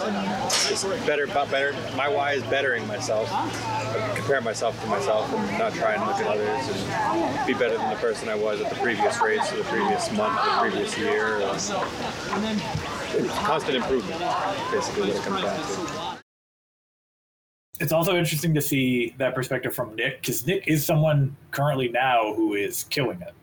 just 0.68 0.84
better, 1.06 1.26
better. 1.26 1.72
My 1.96 2.08
why 2.08 2.32
is 2.32 2.42
bettering 2.44 2.86
myself, 2.86 3.28
compare 4.14 4.40
myself 4.40 4.80
to 4.82 4.86
myself, 4.88 5.32
and 5.32 5.58
not 5.58 5.72
try 5.74 5.94
and 5.94 6.06
look 6.06 6.16
at 6.16 6.26
others 6.26 6.68
and 6.68 7.46
be 7.46 7.52
better 7.54 7.76
than 7.76 7.90
the 7.90 7.96
person 7.96 8.28
I 8.28 8.34
was 8.34 8.60
at 8.60 8.70
the 8.70 8.76
previous 8.76 9.20
race, 9.20 9.52
or 9.52 9.56
the 9.56 9.64
previous 9.64 10.10
month, 10.12 10.38
or 10.40 10.70
the 10.70 10.70
previous 10.70 10.98
year. 10.98 11.38
constant 13.44 13.76
improvement, 13.76 14.20
basically, 14.70 15.08
what 15.08 15.16
it 15.16 15.22
comes 15.22 15.42
down 15.42 15.56
to 15.56 15.93
it's 17.80 17.92
also 17.92 18.16
interesting 18.16 18.54
to 18.54 18.60
see 18.60 19.14
that 19.18 19.34
perspective 19.34 19.74
from 19.74 19.94
Nick 19.96 20.20
because 20.20 20.46
Nick 20.46 20.68
is 20.68 20.84
someone 20.84 21.36
currently 21.50 21.88
now 21.88 22.32
who 22.34 22.54
is 22.54 22.84
killing 22.84 23.20
it. 23.22 23.34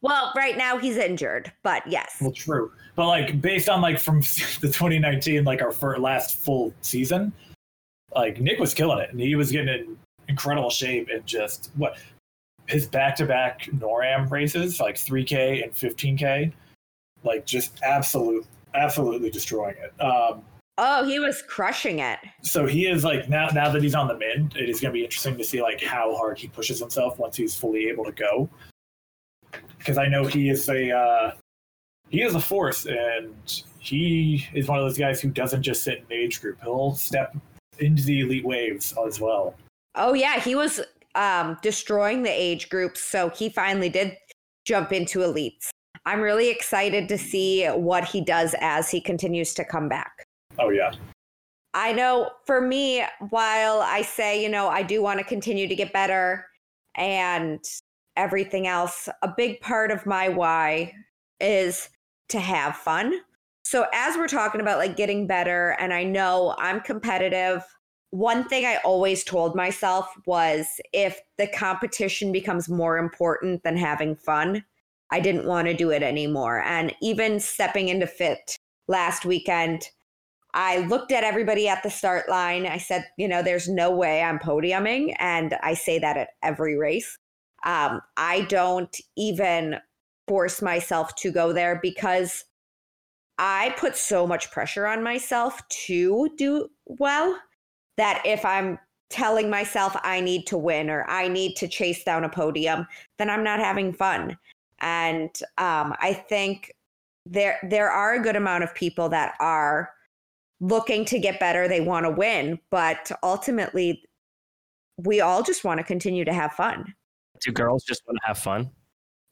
Well, 0.00 0.32
right 0.34 0.56
now 0.56 0.78
he's 0.78 0.96
injured, 0.96 1.52
but 1.62 1.86
yes. 1.86 2.16
Well, 2.20 2.32
true. 2.32 2.72
But 2.96 3.06
like 3.06 3.40
based 3.40 3.68
on 3.68 3.80
like 3.80 3.98
from 3.98 4.20
the 4.60 4.68
2019, 4.68 5.44
like 5.44 5.62
our 5.62 5.70
first, 5.70 6.00
last 6.00 6.36
full 6.36 6.74
season, 6.80 7.32
like 8.14 8.40
Nick 8.40 8.58
was 8.58 8.74
killing 8.74 8.98
it, 8.98 9.10
and 9.10 9.20
he 9.20 9.36
was 9.36 9.52
getting 9.52 9.68
in 9.68 9.98
incredible 10.28 10.70
shape 10.70 11.08
and 11.12 11.24
just 11.24 11.70
what 11.76 11.98
his 12.66 12.86
back-to-back 12.86 13.68
NORAM 13.72 14.30
races, 14.30 14.80
like 14.80 14.96
3K 14.96 15.64
and 15.64 15.72
15K, 15.72 16.52
like 17.24 17.44
just 17.44 17.80
absolute, 17.82 18.46
absolutely 18.74 19.30
destroying 19.30 19.74
it. 19.78 20.00
Um, 20.02 20.42
oh, 20.78 21.04
he 21.04 21.18
was 21.18 21.42
crushing 21.42 21.98
it. 21.98 22.18
So 22.42 22.66
he 22.66 22.86
is 22.86 23.04
like 23.04 23.28
now 23.28 23.48
now 23.48 23.70
that 23.70 23.82
he's 23.82 23.94
on 23.94 24.08
the 24.08 24.16
mend, 24.16 24.56
it 24.56 24.68
is 24.68 24.80
going 24.80 24.92
to 24.92 24.98
be 24.98 25.04
interesting 25.04 25.36
to 25.38 25.44
see 25.44 25.62
like 25.62 25.82
how 25.82 26.16
hard 26.16 26.38
he 26.38 26.48
pushes 26.48 26.78
himself 26.78 27.18
once 27.18 27.36
he's 27.36 27.54
fully 27.54 27.86
able 27.88 28.04
to 28.04 28.12
go. 28.12 28.48
Because 29.78 29.98
I 29.98 30.06
know 30.06 30.24
he 30.24 30.48
is 30.48 30.68
a 30.68 30.96
uh, 30.96 31.32
he 32.08 32.22
is 32.22 32.34
a 32.34 32.40
force, 32.40 32.86
and 32.86 33.62
he 33.78 34.46
is 34.54 34.68
one 34.68 34.78
of 34.78 34.84
those 34.84 34.98
guys 34.98 35.20
who 35.20 35.30
doesn't 35.30 35.62
just 35.62 35.82
sit 35.82 35.98
in 35.98 36.04
the 36.08 36.14
age 36.14 36.40
group. 36.40 36.58
He'll 36.62 36.94
step 36.94 37.36
into 37.78 38.02
the 38.02 38.20
elite 38.20 38.44
waves 38.44 38.94
as 39.06 39.20
well. 39.20 39.54
Oh 39.94 40.14
yeah, 40.14 40.40
he 40.40 40.54
was 40.54 40.80
um, 41.14 41.58
destroying 41.62 42.22
the 42.22 42.30
age 42.30 42.68
groups, 42.68 43.00
so 43.00 43.30
he 43.30 43.48
finally 43.48 43.88
did 43.88 44.16
jump 44.64 44.92
into 44.92 45.20
elites. 45.20 45.68
I'm 46.04 46.20
really 46.20 46.50
excited 46.50 47.08
to 47.08 47.18
see 47.18 47.66
what 47.66 48.04
he 48.04 48.20
does 48.20 48.54
as 48.60 48.90
he 48.90 49.00
continues 49.00 49.54
to 49.54 49.64
come 49.64 49.88
back. 49.88 50.21
Oh 50.58 50.70
yeah. 50.70 50.92
I 51.74 51.92
know 51.92 52.30
for 52.44 52.60
me, 52.60 53.04
while 53.30 53.80
I 53.80 54.02
say, 54.02 54.42
you 54.42 54.48
know, 54.48 54.68
I 54.68 54.82
do 54.82 55.02
want 55.02 55.18
to 55.18 55.24
continue 55.24 55.66
to 55.66 55.74
get 55.74 55.92
better 55.92 56.46
and 56.94 57.64
everything 58.16 58.66
else, 58.66 59.08
a 59.22 59.32
big 59.34 59.60
part 59.60 59.90
of 59.90 60.04
my 60.04 60.28
why 60.28 60.92
is 61.40 61.88
to 62.28 62.40
have 62.40 62.76
fun. 62.76 63.20
So 63.64 63.86
as 63.94 64.16
we're 64.16 64.28
talking 64.28 64.60
about 64.60 64.78
like 64.78 64.96
getting 64.96 65.26
better 65.26 65.76
and 65.78 65.94
I 65.94 66.04
know 66.04 66.54
I'm 66.58 66.80
competitive, 66.80 67.64
one 68.10 68.46
thing 68.46 68.66
I 68.66 68.76
always 68.84 69.24
told 69.24 69.56
myself 69.56 70.06
was 70.26 70.66
if 70.92 71.20
the 71.38 71.46
competition 71.46 72.32
becomes 72.32 72.68
more 72.68 72.98
important 72.98 73.62
than 73.62 73.78
having 73.78 74.14
fun, 74.14 74.62
I 75.10 75.20
didn't 75.20 75.46
want 75.46 75.68
to 75.68 75.74
do 75.74 75.90
it 75.90 76.02
anymore. 76.02 76.60
And 76.60 76.94
even 77.00 77.40
stepping 77.40 77.88
into 77.88 78.06
fit 78.06 78.56
last 78.88 79.24
weekend, 79.24 79.88
I 80.54 80.78
looked 80.78 81.12
at 81.12 81.24
everybody 81.24 81.68
at 81.68 81.82
the 81.82 81.90
start 81.90 82.28
line. 82.28 82.66
I 82.66 82.78
said, 82.78 83.06
you 83.16 83.26
know, 83.26 83.42
there's 83.42 83.68
no 83.68 83.90
way 83.90 84.22
I'm 84.22 84.38
podiuming. 84.38 85.14
And 85.18 85.56
I 85.62 85.74
say 85.74 85.98
that 85.98 86.16
at 86.16 86.30
every 86.42 86.76
race. 86.76 87.18
Um, 87.64 88.00
I 88.16 88.42
don't 88.42 88.94
even 89.16 89.76
force 90.28 90.60
myself 90.60 91.14
to 91.16 91.30
go 91.30 91.52
there 91.52 91.78
because 91.82 92.44
I 93.38 93.74
put 93.78 93.96
so 93.96 94.26
much 94.26 94.50
pressure 94.50 94.86
on 94.86 95.02
myself 95.02 95.60
to 95.86 96.28
do 96.36 96.68
well 96.86 97.38
that 97.96 98.22
if 98.24 98.44
I'm 98.44 98.78
telling 99.10 99.50
myself 99.50 99.96
I 100.02 100.20
need 100.20 100.46
to 100.48 100.58
win 100.58 100.90
or 100.90 101.08
I 101.08 101.28
need 101.28 101.56
to 101.56 101.68
chase 101.68 102.04
down 102.04 102.24
a 102.24 102.28
podium, 102.28 102.86
then 103.18 103.30
I'm 103.30 103.44
not 103.44 103.60
having 103.60 103.92
fun. 103.92 104.38
And 104.80 105.30
um, 105.58 105.94
I 106.00 106.24
think 106.28 106.72
there 107.24 107.58
there 107.62 107.90
are 107.90 108.14
a 108.14 108.22
good 108.22 108.36
amount 108.36 108.64
of 108.64 108.74
people 108.74 109.08
that 109.10 109.34
are 109.38 109.90
looking 110.62 111.04
to 111.06 111.18
get 111.18 111.38
better. 111.38 111.68
They 111.68 111.80
want 111.82 112.06
to 112.06 112.10
win, 112.10 112.58
but 112.70 113.10
ultimately, 113.22 114.02
we 114.96 115.20
all 115.20 115.42
just 115.42 115.64
want 115.64 115.78
to 115.78 115.84
continue 115.84 116.24
to 116.24 116.32
have 116.32 116.52
fun. 116.52 116.94
Do 117.44 117.52
girls 117.52 117.84
just 117.84 118.02
want 118.06 118.18
to 118.22 118.26
have 118.26 118.38
fun? 118.38 118.70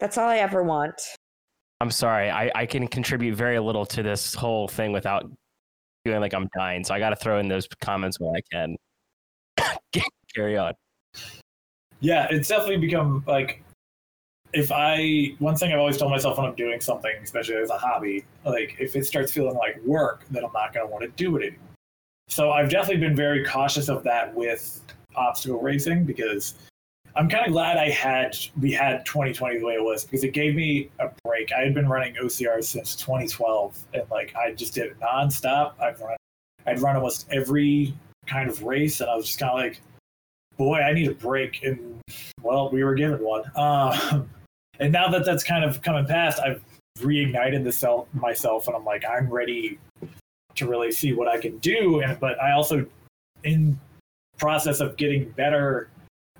That's 0.00 0.18
all 0.18 0.28
I 0.28 0.38
ever 0.38 0.62
want. 0.62 1.00
I'm 1.80 1.90
sorry. 1.90 2.30
I, 2.30 2.50
I 2.54 2.66
can 2.66 2.88
contribute 2.88 3.34
very 3.36 3.58
little 3.58 3.86
to 3.86 4.02
this 4.02 4.34
whole 4.34 4.68
thing 4.68 4.92
without 4.92 5.30
feeling 6.04 6.20
like 6.20 6.34
I'm 6.34 6.48
dying. 6.56 6.84
So 6.84 6.92
I 6.92 6.98
got 6.98 7.10
to 7.10 7.16
throw 7.16 7.38
in 7.38 7.48
those 7.48 7.68
comments 7.80 8.18
when 8.20 8.34
I 8.34 8.40
can. 8.52 8.76
Carry 10.34 10.58
on. 10.58 10.74
Yeah, 12.00 12.26
it's 12.30 12.48
definitely 12.48 12.78
become 12.78 13.24
like 13.26 13.62
if 14.52 14.72
I 14.72 15.34
one 15.38 15.56
thing 15.56 15.72
I've 15.72 15.78
always 15.78 15.96
told 15.96 16.10
myself 16.10 16.38
when 16.38 16.46
I'm 16.46 16.54
doing 16.54 16.80
something, 16.80 17.12
especially 17.22 17.56
as 17.56 17.70
a 17.70 17.78
hobby, 17.78 18.24
like 18.44 18.76
if 18.78 18.96
it 18.96 19.06
starts 19.06 19.32
feeling 19.32 19.56
like 19.56 19.80
work, 19.84 20.24
then 20.30 20.44
I'm 20.44 20.52
not 20.52 20.72
going 20.72 20.86
to 20.86 20.90
want 20.90 21.02
to 21.02 21.08
do 21.10 21.36
it 21.36 21.42
anymore. 21.46 21.66
So 22.28 22.52
I've 22.52 22.70
definitely 22.70 23.00
been 23.00 23.16
very 23.16 23.44
cautious 23.44 23.88
of 23.88 24.02
that 24.04 24.34
with 24.34 24.82
obstacle 25.16 25.60
racing 25.60 26.04
because 26.04 26.54
I'm 27.16 27.28
kind 27.28 27.46
of 27.46 27.52
glad 27.52 27.76
I 27.76 27.90
had 27.90 28.36
we 28.60 28.72
had 28.72 29.04
2020 29.04 29.58
the 29.58 29.64
way 29.64 29.74
it 29.74 29.82
was 29.82 30.04
because 30.04 30.22
it 30.22 30.32
gave 30.32 30.54
me 30.54 30.90
a 31.00 31.10
break. 31.24 31.52
I 31.52 31.60
had 31.62 31.74
been 31.74 31.88
running 31.88 32.14
OCR 32.14 32.62
since 32.62 32.94
2012, 32.96 33.78
and 33.94 34.04
like 34.10 34.34
I 34.36 34.52
just 34.52 34.74
did 34.74 34.86
it 34.86 35.00
nonstop. 35.00 35.72
I'd 35.80 36.00
run, 36.00 36.16
I'd 36.66 36.80
run 36.80 36.96
almost 36.96 37.26
every 37.32 37.94
kind 38.26 38.48
of 38.48 38.62
race, 38.62 39.00
and 39.00 39.10
I 39.10 39.16
was 39.16 39.26
just 39.26 39.40
kind 39.40 39.50
of 39.50 39.58
like, 39.58 39.80
boy, 40.56 40.78
I 40.78 40.92
need 40.92 41.08
a 41.08 41.14
break. 41.14 41.64
And 41.64 42.00
well, 42.42 42.70
we 42.70 42.84
were 42.84 42.94
given 42.94 43.18
one. 43.20 43.42
Um, 43.56 44.30
and 44.80 44.92
now 44.92 45.08
that 45.08 45.24
that's 45.24 45.44
kind 45.44 45.64
of 45.64 45.82
coming 45.82 46.06
past, 46.06 46.40
I've 46.40 46.62
reignited 46.98 47.64
the 47.64 47.72
self 47.72 48.12
myself, 48.14 48.66
and 48.66 48.76
I'm 48.76 48.84
like, 48.84 49.04
I'm 49.08 49.28
ready 49.28 49.78
to 50.56 50.68
really 50.68 50.90
see 50.90 51.12
what 51.12 51.28
I 51.28 51.38
can 51.38 51.58
do. 51.58 52.00
And 52.00 52.18
but 52.18 52.40
I 52.42 52.52
also, 52.52 52.84
in 53.44 53.78
process 54.38 54.80
of 54.80 54.96
getting 54.96 55.28
better 55.30 55.90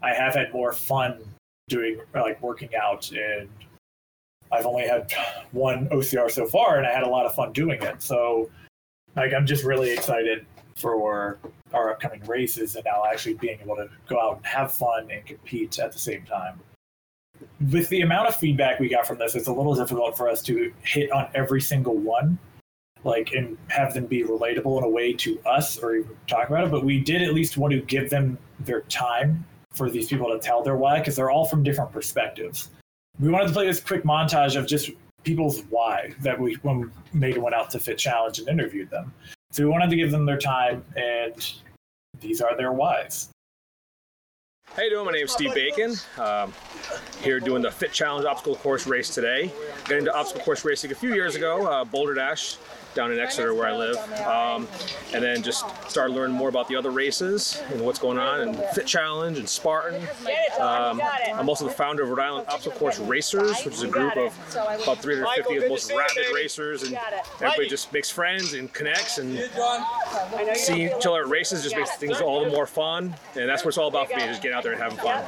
I 0.02 0.14
have 0.14 0.34
had 0.34 0.52
more 0.52 0.72
fun 0.72 1.18
doing 1.68 2.00
like 2.14 2.42
working 2.42 2.70
out 2.74 3.10
and 3.12 3.48
I've 4.50 4.66
only 4.66 4.86
had 4.86 5.12
one 5.52 5.88
OCR 5.88 6.30
so 6.30 6.46
far 6.46 6.78
and 6.78 6.86
I 6.86 6.92
had 6.92 7.02
a 7.02 7.08
lot 7.08 7.26
of 7.26 7.34
fun 7.34 7.52
doing 7.52 7.82
it. 7.82 8.02
So 8.02 8.50
like 9.16 9.32
I'm 9.32 9.46
just 9.46 9.64
really 9.64 9.90
excited 9.92 10.46
for 10.76 11.38
our 11.74 11.90
upcoming 11.90 12.24
races 12.24 12.76
and 12.76 12.84
now 12.84 13.04
actually 13.04 13.34
being 13.34 13.58
able 13.60 13.76
to 13.76 13.88
go 14.08 14.20
out 14.20 14.38
and 14.38 14.46
have 14.46 14.72
fun 14.72 15.10
and 15.10 15.24
compete 15.26 15.78
at 15.78 15.92
the 15.92 15.98
same 15.98 16.24
time. 16.24 16.58
With 17.70 17.88
the 17.88 18.02
amount 18.02 18.28
of 18.28 18.36
feedback 18.36 18.80
we 18.80 18.88
got 18.88 19.06
from 19.06 19.18
this, 19.18 19.34
it's 19.34 19.48
a 19.48 19.52
little 19.52 19.74
difficult 19.74 20.16
for 20.16 20.28
us 20.28 20.42
to 20.42 20.72
hit 20.82 21.10
on 21.12 21.28
every 21.34 21.60
single 21.60 21.96
one, 21.96 22.38
like 23.04 23.32
and 23.32 23.56
have 23.68 23.94
them 23.94 24.06
be 24.06 24.22
relatable 24.22 24.78
in 24.78 24.84
a 24.84 24.88
way 24.88 25.12
to 25.14 25.40
us 25.46 25.78
or 25.78 25.96
even 25.96 26.16
talk 26.26 26.48
about 26.48 26.64
it. 26.64 26.70
But 26.70 26.84
we 26.84 27.00
did 27.00 27.22
at 27.22 27.34
least 27.34 27.56
want 27.56 27.72
to 27.72 27.80
give 27.82 28.10
them 28.10 28.38
their 28.60 28.82
time 28.82 29.44
for 29.72 29.90
these 29.90 30.08
people 30.08 30.28
to 30.28 30.38
tell 30.38 30.62
their 30.62 30.76
why 30.76 30.98
because 30.98 31.16
they're 31.16 31.30
all 31.30 31.44
from 31.44 31.62
different 31.62 31.92
perspectives. 31.92 32.70
We 33.18 33.28
wanted 33.28 33.48
to 33.48 33.52
play 33.52 33.66
this 33.66 33.80
quick 33.80 34.04
montage 34.04 34.56
of 34.56 34.66
just 34.66 34.90
people's 35.22 35.62
why 35.70 36.12
that 36.20 36.38
we 36.38 36.54
when 36.62 36.90
Megan 37.12 37.42
went 37.42 37.54
out 37.54 37.70
to 37.70 37.78
Fit 37.78 37.98
Challenge 37.98 38.38
and 38.38 38.48
interviewed 38.48 38.90
them. 38.90 39.12
So 39.50 39.64
we 39.64 39.68
wanted 39.68 39.90
to 39.90 39.96
give 39.96 40.10
them 40.10 40.24
their 40.26 40.38
time, 40.38 40.84
and 40.96 41.52
these 42.20 42.40
are 42.40 42.56
their 42.56 42.72
whys. 42.72 43.30
How 44.76 44.82
you 44.84 44.90
doing? 44.90 45.04
My 45.04 45.10
name 45.10 45.24
is 45.24 45.32
Steve 45.32 45.52
Bacon. 45.52 45.96
Um, 46.16 46.52
here 47.22 47.40
doing 47.40 47.60
the 47.60 47.72
Fit 47.72 47.92
Challenge 47.92 48.24
obstacle 48.24 48.54
course 48.54 48.86
race 48.86 49.12
today. 49.12 49.52
Got 49.88 49.98
into 49.98 50.14
obstacle 50.14 50.44
course 50.44 50.64
racing 50.64 50.92
a 50.92 50.94
few 50.94 51.12
years 51.12 51.34
ago, 51.34 51.66
uh, 51.66 51.84
Boulder 51.84 52.14
Dash 52.14 52.56
down 53.00 53.12
in 53.12 53.18
Exeter 53.18 53.54
where 53.54 53.66
I 53.66 53.74
live, 53.74 53.96
um, 54.26 54.68
and 55.14 55.24
then 55.24 55.42
just 55.42 55.64
started 55.88 56.12
learning 56.12 56.36
more 56.36 56.50
about 56.50 56.68
the 56.68 56.76
other 56.76 56.90
races 56.90 57.62
and 57.72 57.80
what's 57.80 57.98
going 57.98 58.18
on, 58.18 58.42
and 58.42 58.56
Fit 58.74 58.86
Challenge 58.86 59.38
and 59.38 59.48
Spartan. 59.48 60.02
Um, 60.60 61.00
I'm 61.34 61.48
also 61.48 61.64
the 61.64 61.72
founder 61.72 62.02
of 62.02 62.10
Rhode 62.10 62.18
Island 62.20 62.46
Obstacle 62.48 62.78
Course 62.78 62.98
Racers, 62.98 63.64
which 63.64 63.74
is 63.74 63.84
a 63.84 63.88
group 63.88 64.16
of 64.18 64.34
about 64.82 64.98
350 64.98 65.56
of 65.56 65.62
the 65.62 65.68
most 65.70 65.90
rabid 65.90 66.26
racers, 66.34 66.82
and 66.82 66.98
everybody 67.36 67.68
just 67.68 67.90
makes 67.90 68.10
friends 68.10 68.52
and 68.52 68.70
connects, 68.74 69.16
and 69.16 69.38
seeing 70.54 70.90
each 70.94 71.06
other 71.06 71.22
at 71.22 71.28
races 71.28 71.62
just 71.62 71.76
makes 71.76 71.96
things 71.96 72.20
all 72.20 72.44
the 72.44 72.50
more 72.50 72.66
fun, 72.66 73.14
and 73.34 73.48
that's 73.48 73.64
what 73.64 73.68
it's 73.68 73.78
all 73.78 73.88
about 73.88 74.10
for 74.10 74.18
me, 74.18 74.26
just 74.26 74.42
getting 74.42 74.56
out 74.56 74.62
there 74.62 74.72
and 74.72 74.82
having 74.82 74.98
fun. 74.98 75.24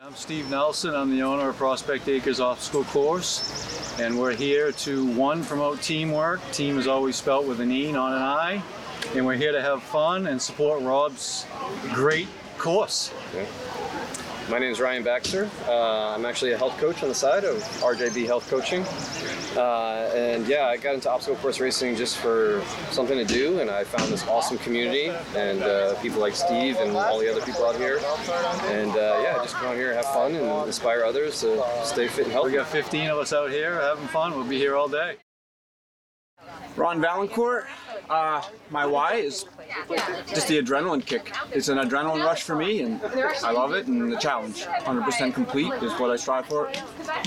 I'm 0.00 0.14
Steve 0.14 0.48
Nelson. 0.48 0.94
I'm 0.94 1.10
the 1.10 1.24
owner 1.24 1.48
of 1.48 1.56
Prospect 1.56 2.06
Acres 2.06 2.38
Obstacle 2.38 2.84
Course 2.84 3.98
and 3.98 4.16
we're 4.16 4.32
here 4.32 4.70
to 4.70 5.04
one 5.14 5.44
promote 5.44 5.82
teamwork. 5.82 6.40
Team 6.52 6.78
is 6.78 6.86
always 6.86 7.16
spelt 7.16 7.48
with 7.48 7.58
an 7.58 7.72
E, 7.72 7.90
not 7.90 8.12
an 8.12 8.22
I. 8.22 8.62
And 9.16 9.26
we're 9.26 9.34
here 9.34 9.50
to 9.50 9.60
have 9.60 9.82
fun 9.82 10.28
and 10.28 10.40
support 10.40 10.82
Rob's 10.82 11.46
great 11.92 12.28
course. 12.58 13.12
Okay. 13.30 13.48
My 14.50 14.58
name 14.58 14.72
is 14.72 14.80
Ryan 14.80 15.02
Baxter. 15.02 15.50
Uh, 15.66 16.14
I'm 16.14 16.24
actually 16.24 16.52
a 16.52 16.56
health 16.56 16.78
coach 16.78 17.02
on 17.02 17.10
the 17.10 17.14
side 17.14 17.44
of 17.44 17.56
RJB 17.82 18.24
Health 18.24 18.48
Coaching. 18.48 18.82
Uh, 19.54 20.10
and 20.14 20.48
yeah, 20.48 20.64
I 20.68 20.78
got 20.78 20.94
into 20.94 21.10
obstacle 21.10 21.36
course 21.36 21.60
racing 21.60 21.96
just 21.96 22.16
for 22.16 22.62
something 22.90 23.18
to 23.18 23.26
do, 23.26 23.60
and 23.60 23.68
I 23.70 23.84
found 23.84 24.10
this 24.10 24.26
awesome 24.26 24.56
community 24.56 25.12
and 25.36 25.62
uh, 25.62 26.00
people 26.00 26.20
like 26.20 26.34
Steve 26.34 26.78
and 26.78 26.96
all 26.96 27.18
the 27.18 27.30
other 27.30 27.42
people 27.42 27.66
out 27.66 27.76
here. 27.76 28.00
And 28.70 28.92
uh, 28.92 29.20
yeah, 29.22 29.34
just 29.42 29.54
come 29.56 29.66
out 29.66 29.76
here 29.76 29.88
and 29.88 29.96
have 29.96 30.14
fun 30.14 30.34
and 30.34 30.66
inspire 30.66 31.04
others 31.04 31.42
to 31.42 31.62
stay 31.84 32.08
fit 32.08 32.24
and 32.24 32.32
healthy. 32.32 32.52
We 32.52 32.56
got 32.56 32.68
15 32.68 33.10
of 33.10 33.18
us 33.18 33.34
out 33.34 33.50
here 33.50 33.74
having 33.74 34.08
fun. 34.08 34.34
We'll 34.34 34.44
be 34.44 34.56
here 34.56 34.76
all 34.76 34.88
day. 34.88 35.16
Ron 36.78 37.00
Valancourt. 37.00 37.66
Uh, 38.08 38.42
my 38.70 38.86
why 38.86 39.14
is 39.14 39.44
just 40.28 40.48
the 40.48 40.62
adrenaline 40.62 41.04
kick. 41.04 41.32
It's 41.52 41.68
an 41.68 41.78
adrenaline 41.78 42.24
rush 42.24 42.42
for 42.42 42.54
me, 42.54 42.80
and 42.80 43.00
I 43.44 43.50
love 43.50 43.72
it. 43.74 43.86
And 43.86 44.10
the 44.10 44.16
challenge, 44.16 44.64
100% 44.64 45.34
complete, 45.34 45.72
is 45.82 45.92
what 45.98 46.10
I 46.10 46.16
strive 46.16 46.46
for 46.46 46.70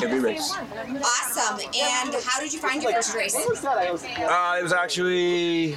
every 0.01 0.19
race. 0.19 0.51
Awesome. 0.53 1.59
And 1.59 2.15
how 2.25 2.39
did 2.39 2.53
you 2.53 2.59
find 2.59 2.81
your 2.81 2.93
first 2.93 3.15
race? 3.15 3.35
Uh, 3.35 4.55
it 4.57 4.63
was 4.63 4.73
actually 4.73 5.75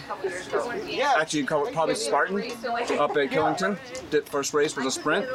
actually 1.03 1.43
probably 1.43 1.95
Spartan 1.95 2.39
up 2.99 3.17
at 3.17 3.31
Killington. 3.31 3.77
The 4.11 4.23
first 4.23 4.55
race 4.55 4.77
was 4.77 4.87
a 4.87 4.91
sprint, 4.91 5.27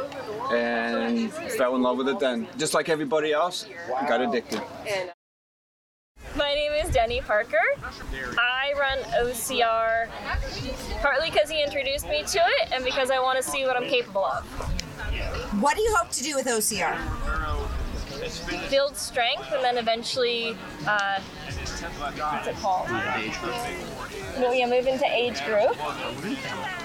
and 0.52 1.32
fell 1.32 1.76
in 1.76 1.84
love 1.84 1.98
with 1.98 2.08
it 2.10 2.20
then. 2.20 2.48
Just 2.58 2.74
like 2.74 2.90
everybody 2.90 3.34
else, 3.34 3.68
got 4.08 4.22
addicted. 4.22 4.62
My 6.90 6.94
name 6.94 7.02
is 7.06 7.10
Denny 7.10 7.22
Parker. 7.22 7.58
I 8.40 8.74
run 8.80 8.98
OCR 9.22 10.10
partly 11.02 11.30
because 11.30 11.48
he 11.48 11.64
introduced 11.64 12.08
me 12.08 12.24
to 12.24 12.40
it 12.40 12.72
and 12.72 12.84
because 12.84 13.12
I 13.12 13.20
want 13.20 13.38
to 13.38 13.44
see 13.44 13.64
what 13.66 13.78
I'm 13.78 13.88
capable 13.88 14.26
of. 14.26 14.44
What 15.62 15.76
do 15.76 15.84
you 15.84 15.96
hope 15.96 16.10
to 16.12 16.24
do 16.24 16.36
with 16.36 16.48
OCR? 16.48 16.98
Build 18.72 18.98
strength 18.98 19.52
and 19.52 19.64
then 19.64 19.78
eventually, 19.78 20.58
uh, 20.88 21.20
what's 22.00 22.48
it 22.48 22.56
called? 22.56 22.90
Well, 22.90 24.56
yeah, 24.56 24.66
move 24.66 24.88
into 24.88 25.06
age 25.06 25.46
group. 25.46 25.78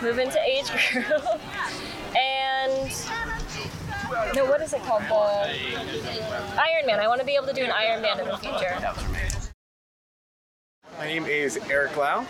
Move 0.02 0.18
into 0.18 0.38
age 0.46 0.70
group. 0.70 1.06
and 2.16 2.92
no, 4.34 4.44
what 4.44 4.60
is 4.60 4.74
it 4.74 4.82
called? 4.82 5.02
The 5.02 5.06
Ironman. 6.56 6.98
I 6.98 7.08
want 7.08 7.20
to 7.20 7.26
be 7.26 7.36
able 7.36 7.46
to 7.46 7.54
do 7.54 7.62
an 7.62 7.70
Ironman 7.70 8.20
in 8.20 8.28
the 8.28 8.36
future. 8.36 9.43
My 10.98 11.06
name 11.06 11.26
is 11.26 11.58
Eric 11.68 11.96
Lau. 11.96 12.24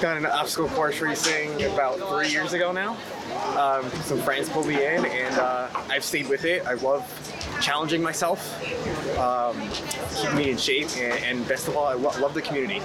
Got 0.00 0.16
into 0.16 0.32
obstacle 0.32 0.68
course 0.70 1.00
racing 1.00 1.62
about 1.64 1.98
three 1.98 2.28
years 2.30 2.52
ago 2.52 2.70
now. 2.70 2.96
Um, 3.58 3.90
some 4.02 4.18
friends 4.20 4.48
pulled 4.48 4.68
me 4.68 4.74
in, 4.74 5.04
and 5.04 5.34
uh, 5.36 5.68
I've 5.88 6.04
stayed 6.04 6.28
with 6.28 6.44
it. 6.44 6.64
I 6.66 6.74
love 6.74 7.02
challenging 7.60 8.02
myself, 8.02 8.40
um, 9.18 9.56
keeping 10.16 10.36
me 10.36 10.50
in 10.50 10.56
shape, 10.56 10.88
and, 10.96 11.24
and 11.24 11.48
best 11.48 11.68
of 11.68 11.76
all, 11.76 11.86
I 11.86 11.94
lo- 11.94 12.18
love 12.20 12.34
the 12.34 12.42
community. 12.42 12.80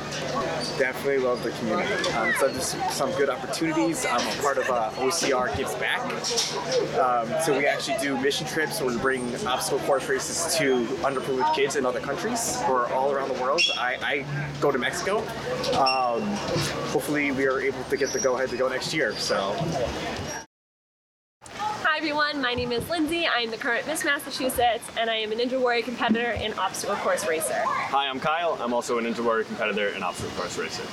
Definitely 0.78 1.20
love 1.20 1.44
the 1.44 1.52
community. 1.52 2.10
Um, 2.12 2.34
so 2.40 2.48
there's 2.50 2.76
some 2.94 3.12
good 3.12 3.30
opportunities. 3.30 4.06
I'm 4.06 4.28
a 4.28 4.42
part 4.42 4.58
of 4.58 4.70
uh, 4.70 4.92
OCR 4.96 5.56
Gives 5.58 5.76
Back. 5.76 6.02
Um, 7.00 7.34
so 7.44 7.58
we 7.58 7.66
actually 7.66 7.98
do 8.00 8.18
mission 8.20 8.48
trips 8.48 8.82
where 8.82 8.94
we 8.94 9.02
bring 9.02 9.34
obstacle 9.46 9.80
course 9.80 10.08
races 10.10 10.56
to 10.58 10.86
underprivileged 11.04 11.56
kids 11.56 11.76
in 11.76 11.86
other 11.86 12.00
countries 12.00 12.62
or 12.70 12.92
all 12.94 13.12
around 13.12 13.30
the 13.30 13.42
world. 13.42 13.62
I, 13.78 13.98
I 14.02 14.60
go 14.60 14.72
to 14.72 14.78
Mexico. 14.78 15.20
Um, 15.78 16.22
hopefully, 16.92 17.32
we 17.32 17.48
are 17.48 17.60
able 17.60 17.84
to 17.86 17.98
get 17.98 18.10
the 18.12 18.20
go 18.20 18.36
ahead 18.36 18.50
to 18.50 18.58
go 18.58 18.68
next 18.68 18.94
year. 18.94 19.14
So. 19.14 19.56
Hi 21.96 22.00
everyone, 22.00 22.42
my 22.42 22.54
name 22.54 22.74
is 22.74 22.90
Lindsay. 22.90 23.26
I'm 23.26 23.52
the 23.52 23.58
current 23.58 23.88
Miss 23.88 24.04
Massachusetts 24.04 24.86
and 24.98 25.10
I 25.10 25.16
am 25.16 25.32
a 25.32 25.36
Ninja 25.36 25.58
Warrior 25.58 25.82
competitor 25.82 26.32
and 26.32 26.54
obstacle 26.60 26.98
course 26.98 27.26
racer. 27.26 27.64
Hi, 27.66 28.10
I'm 28.10 28.20
Kyle. 28.20 28.58
I'm 28.60 28.74
also 28.74 29.00
a 29.00 29.02
Ninja 29.02 29.24
Warrior 29.24 29.46
competitor 29.46 29.88
and 29.88 30.04
obstacle 30.04 30.36
course 30.36 30.58
racer. 30.58 30.84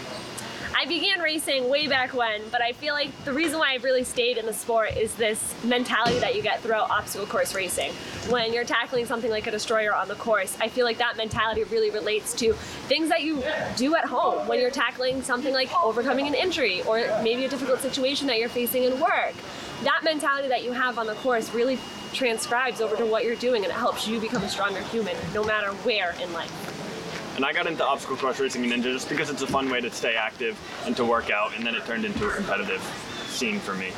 I 0.77 0.87
began 0.87 1.19
racing 1.19 1.69
way 1.69 1.89
back 1.89 2.15
when, 2.15 2.49
but 2.51 2.62
I 2.62 2.73
feel 2.73 2.95
like 2.95 3.11
the 3.24 3.33
reason 3.33 3.59
why 3.59 3.73
I've 3.73 3.83
really 3.83 4.05
stayed 4.05 4.39
in 4.39 4.47
the 4.47 4.53
sport 4.53 4.97
is 4.97 5.12
this 5.16 5.57
mentality 5.65 6.20
that 6.20 6.37
you 6.37 6.43
get 6.43 6.61
throughout 6.61 6.89
obstacle 6.89 7.27
course 7.27 7.53
racing. 7.53 7.91
When 8.31 8.53
you're 8.53 8.65
tackling 8.65 9.05
something 9.05 9.31
like 9.31 9.49
a 9.49 9.51
destroyer 9.51 9.93
on 9.93 10.07
the 10.07 10.15
course, 10.15 10.57
I 10.61 10.69
feel 10.69 10.85
like 10.85 10.99
that 10.99 11.16
mentality 11.16 11.65
really 11.65 11.91
relates 11.91 12.33
to 12.35 12.53
things 12.87 13.09
that 13.09 13.23
you 13.23 13.43
do 13.77 13.97
at 13.97 14.05
home 14.05 14.47
when 14.47 14.61
you're 14.61 14.70
tackling 14.70 15.20
something 15.23 15.53
like 15.53 15.69
overcoming 15.83 16.29
an 16.29 16.35
injury 16.35 16.83
or 16.83 16.99
maybe 17.24 17.45
a 17.45 17.49
difficult 17.49 17.81
situation 17.81 18.29
that 18.29 18.39
you're 18.39 18.49
facing 18.49 18.85
in 18.85 19.01
work. 19.01 19.35
That 19.83 20.03
mentality 20.05 20.47
that 20.47 20.63
you 20.63 20.71
have 20.71 20.97
on 20.97 21.07
the 21.07 21.15
course 21.15 21.53
really 21.53 21.77
transcribes 22.13 22.81
over 22.81 22.95
to 22.95 23.05
what 23.05 23.25
you're 23.25 23.35
doing 23.35 23.65
and 23.65 23.73
it 23.73 23.77
helps 23.77 24.07
you 24.07 24.21
become 24.21 24.45
a 24.45 24.49
stronger 24.49 24.81
human 24.81 25.17
no 25.35 25.43
matter 25.43 25.73
where 25.83 26.15
in 26.23 26.33
life. 26.33 27.35
And 27.35 27.45
I 27.45 27.53
got 27.53 27.67
into 27.67 27.85
obstacle 27.85 28.17
course 28.17 28.39
racing 28.39 28.63
and 28.71 28.73
ninja 28.73 28.93
just 28.93 29.09
because 29.09 29.29
it's 29.29 29.43
a 29.43 29.47
fun 29.47 29.69
way 29.71 29.81
to 29.81 29.91
stay 29.91 30.15
active 30.15 30.57
and 30.87 30.97
to 30.97 31.05
work 31.05 31.31
out, 31.31 31.57
and 31.57 31.67
then 31.67 31.75
it 31.75 31.85
turned 31.85 32.05
into 32.05 32.29
a 32.29 32.33
competitive 32.33 32.81
scene 33.27 33.59
for 33.59 33.75
me. 33.75 33.91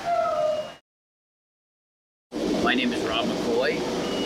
My 2.62 2.74
name 2.74 2.92
is 2.94 3.02
Rob 3.02 3.26
McCoy. 3.26 3.78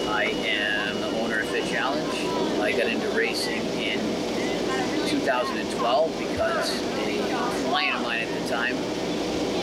I 0.09 0.25
am 0.25 1.01
the 1.01 1.19
owner 1.19 1.41
of 1.41 1.49
Fit 1.49 1.67
Challenge. 1.69 2.15
I 2.61 2.71
got 2.71 2.87
into 2.87 3.09
racing 3.17 3.63
in 3.79 3.99
2012 5.09 6.19
because 6.19 6.83
a 6.83 7.69
client 7.69 7.97
of 7.97 8.03
mine 8.03 8.21
at 8.21 8.43
the 8.43 8.49
time 8.49 8.77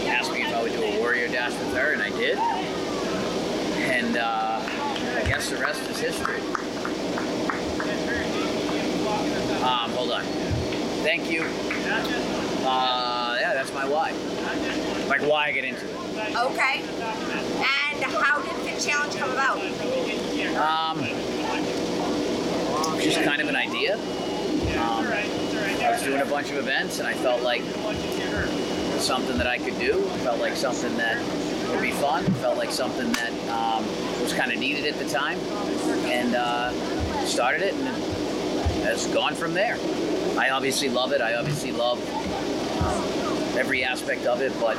asked 0.07 0.32
me 0.32 0.44
if 0.44 0.53
I 0.53 0.61
would 0.61 0.72
do 0.72 0.84
a 0.84 0.99
warrior 0.99 1.27
dash 1.27 1.52
with 1.53 1.73
her, 1.76 1.94
and 1.94 2.02
I 2.02 2.10
did. 2.10 2.38
And 2.38 4.18
uh, 4.18 4.61
I 4.64 5.23
guess 5.27 5.49
the 5.49 5.57
rest 5.57 5.82
is 5.90 5.99
history. 5.99 6.40
Um, 9.61 9.91
hold 9.91 10.11
on. 10.11 10.23
Thank 11.03 11.30
you. 11.32 11.44
Uh, 12.65 13.38
yeah, 13.40 13.53
that's 13.53 13.73
my 13.73 13.86
why. 13.86 14.11
Like 15.07 15.22
why 15.22 15.48
I 15.48 15.52
get 15.52 15.65
into 15.65 15.86
it. 15.88 15.95
Okay. 16.36 16.82
And 16.82 18.03
how 18.03 18.41
did 18.41 18.76
the 18.76 18.82
Challenge 18.82 19.15
come 19.15 19.32
about? 19.32 19.57
Um, 20.56 21.03
just 22.99 23.22
kind 23.23 23.41
of 23.41 23.48
an 23.48 23.56
idea. 23.56 23.95
Um, 23.95 25.07
I 25.07 25.91
was 25.91 26.02
doing 26.03 26.22
a 26.22 26.26
bunch 26.26 26.49
of 26.49 26.57
events 26.57 26.99
and 26.99 27.07
I 27.07 27.14
felt 27.14 27.41
like 27.44 27.61
something 29.00 29.38
that 29.38 29.48
I 29.48 29.58
could 29.58 29.78
do. 29.80 30.02
Felt 30.24 30.40
like 30.40 30.56
something 30.56 30.96
that 30.98 31.22
would 31.70 31.82
be 31.82 31.92
fun. 31.92 32.24
Felt 32.36 32.58
like 32.58 32.72
something 32.72 33.12
that 33.14 33.32
um, 33.50 33.86
was 34.22 34.34
kind 34.34 34.52
of 34.52 34.60
needed 34.60 34.86
at 34.86 35.00
the 35.00 35.10
time, 35.10 35.38
and 36.06 36.36
uh, 36.36 36.72
started 37.26 37.62
it, 37.62 37.74
and 37.74 37.88
it's 38.88 39.08
gone 39.08 39.36
from 39.36 39.54
there. 39.54 39.78
I 40.38 40.50
obviously 40.50 40.90
love 40.90 41.12
it. 41.12 41.22
I 41.22 41.36
obviously 41.36 41.72
love 41.72 42.00
um, 42.82 43.58
every 43.58 43.84
aspect 43.84 44.26
of 44.26 44.42
it, 44.42 44.54
but 44.60 44.78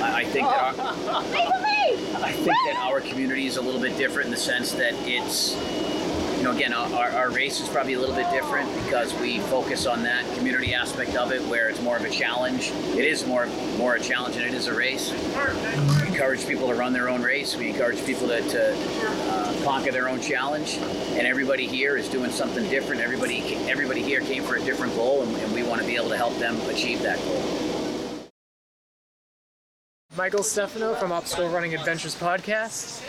I, 0.00 0.20
I 0.20 0.24
think 0.24 0.48
that 0.48 0.58
our, 0.58 0.74
I 2.22 2.32
think 2.32 2.56
that 2.66 2.76
our 2.78 3.00
community 3.00 3.46
is 3.46 3.56
a 3.56 3.62
little 3.62 3.80
bit 3.80 3.96
different 3.96 4.26
in 4.26 4.30
the 4.30 4.40
sense 4.40 4.72
that 4.72 4.94
it's, 5.06 5.54
you 6.42 6.48
know, 6.48 6.56
again, 6.56 6.72
our, 6.72 7.10
our 7.10 7.30
race 7.30 7.60
is 7.60 7.68
probably 7.68 7.92
a 7.92 8.00
little 8.00 8.16
bit 8.16 8.28
different 8.32 8.68
because 8.82 9.14
we 9.20 9.38
focus 9.38 9.86
on 9.86 10.02
that 10.02 10.24
community 10.36 10.74
aspect 10.74 11.14
of 11.14 11.30
it, 11.30 11.40
where 11.42 11.68
it's 11.68 11.80
more 11.80 11.96
of 11.96 12.04
a 12.04 12.10
challenge. 12.10 12.72
It 12.96 13.04
is 13.04 13.24
more 13.24 13.46
more 13.78 13.94
a 13.94 14.00
challenge 14.00 14.34
than 14.34 14.46
it 14.46 14.52
is 14.52 14.66
a 14.66 14.74
race. 14.74 15.12
We 15.12 16.08
encourage 16.08 16.44
people 16.48 16.66
to 16.66 16.74
run 16.74 16.92
their 16.92 17.08
own 17.08 17.22
race. 17.22 17.54
We 17.56 17.68
encourage 17.68 18.04
people 18.04 18.26
to, 18.26 18.40
to 18.40 18.74
uh, 18.74 19.54
conquer 19.62 19.92
their 19.92 20.08
own 20.08 20.20
challenge, 20.20 20.78
and 20.78 21.28
everybody 21.28 21.68
here 21.68 21.96
is 21.96 22.08
doing 22.08 22.32
something 22.32 22.68
different. 22.68 23.00
Everybody 23.00 23.54
everybody 23.70 24.02
here 24.02 24.20
came 24.20 24.42
for 24.42 24.56
a 24.56 24.64
different 24.64 24.96
goal, 24.96 25.22
and, 25.22 25.36
and 25.36 25.54
we 25.54 25.62
want 25.62 25.80
to 25.80 25.86
be 25.86 25.94
able 25.94 26.08
to 26.08 26.16
help 26.16 26.36
them 26.38 26.60
achieve 26.62 27.02
that 27.02 27.18
goal. 27.18 28.28
Michael 30.16 30.42
Stefano 30.42 30.94
from 30.96 31.12
Obstacle 31.12 31.50
Running 31.50 31.76
Adventures 31.76 32.16
podcast. 32.16 33.00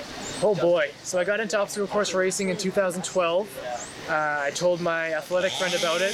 Oh 0.45 0.55
boy, 0.55 0.91
so 1.03 1.17
I 1.17 1.23
got 1.23 1.39
into 1.39 1.57
obstacle 1.57 1.87
course 1.87 2.13
racing 2.13 2.49
in 2.49 2.57
2012. 2.57 4.07
Uh, 4.09 4.11
I 4.13 4.51
told 4.53 4.81
my 4.81 5.13
athletic 5.13 5.53
friend 5.53 5.73
about 5.73 6.01
it, 6.01 6.13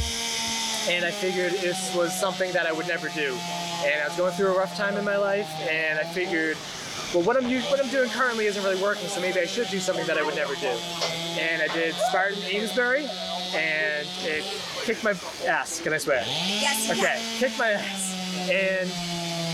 and 0.87 1.03
I 1.03 1.09
figured 1.09 1.53
this 1.53 1.95
was 1.95 2.13
something 2.13 2.53
that 2.53 2.67
I 2.67 2.71
would 2.71 2.87
never 2.87 3.09
do. 3.09 3.35
And 3.83 3.99
I 3.99 4.07
was 4.07 4.15
going 4.17 4.33
through 4.33 4.53
a 4.53 4.57
rough 4.57 4.77
time 4.77 4.97
in 4.97 5.03
my 5.03 5.17
life, 5.17 5.49
and 5.61 5.97
I 5.97 6.03
figured, 6.03 6.57
well, 7.11 7.23
what 7.23 7.37
I'm 7.37 7.49
what 7.71 7.83
I'm 7.83 7.89
doing 7.89 8.11
currently 8.11 8.45
isn't 8.45 8.63
really 8.63 8.79
working, 8.79 9.07
so 9.07 9.19
maybe 9.19 9.39
I 9.39 9.47
should 9.47 9.67
do 9.69 9.79
something 9.79 10.05
that 10.05 10.19
I 10.19 10.23
would 10.23 10.35
never 10.35 10.53
do. 10.55 10.77
And 11.39 11.63
I 11.63 11.67
did 11.73 11.95
Spartan 11.95 12.43
Amesbury, 12.43 13.09
and 13.55 14.07
it 14.21 14.43
kicked 14.83 15.03
my 15.03 15.15
ass. 15.47 15.81
Can 15.81 15.91
I 15.91 15.97
swear? 15.97 16.23
Yes. 16.27 16.91
Okay, 16.91 17.19
kicked 17.39 17.57
my 17.57 17.71
ass, 17.71 18.13
and 18.47 18.91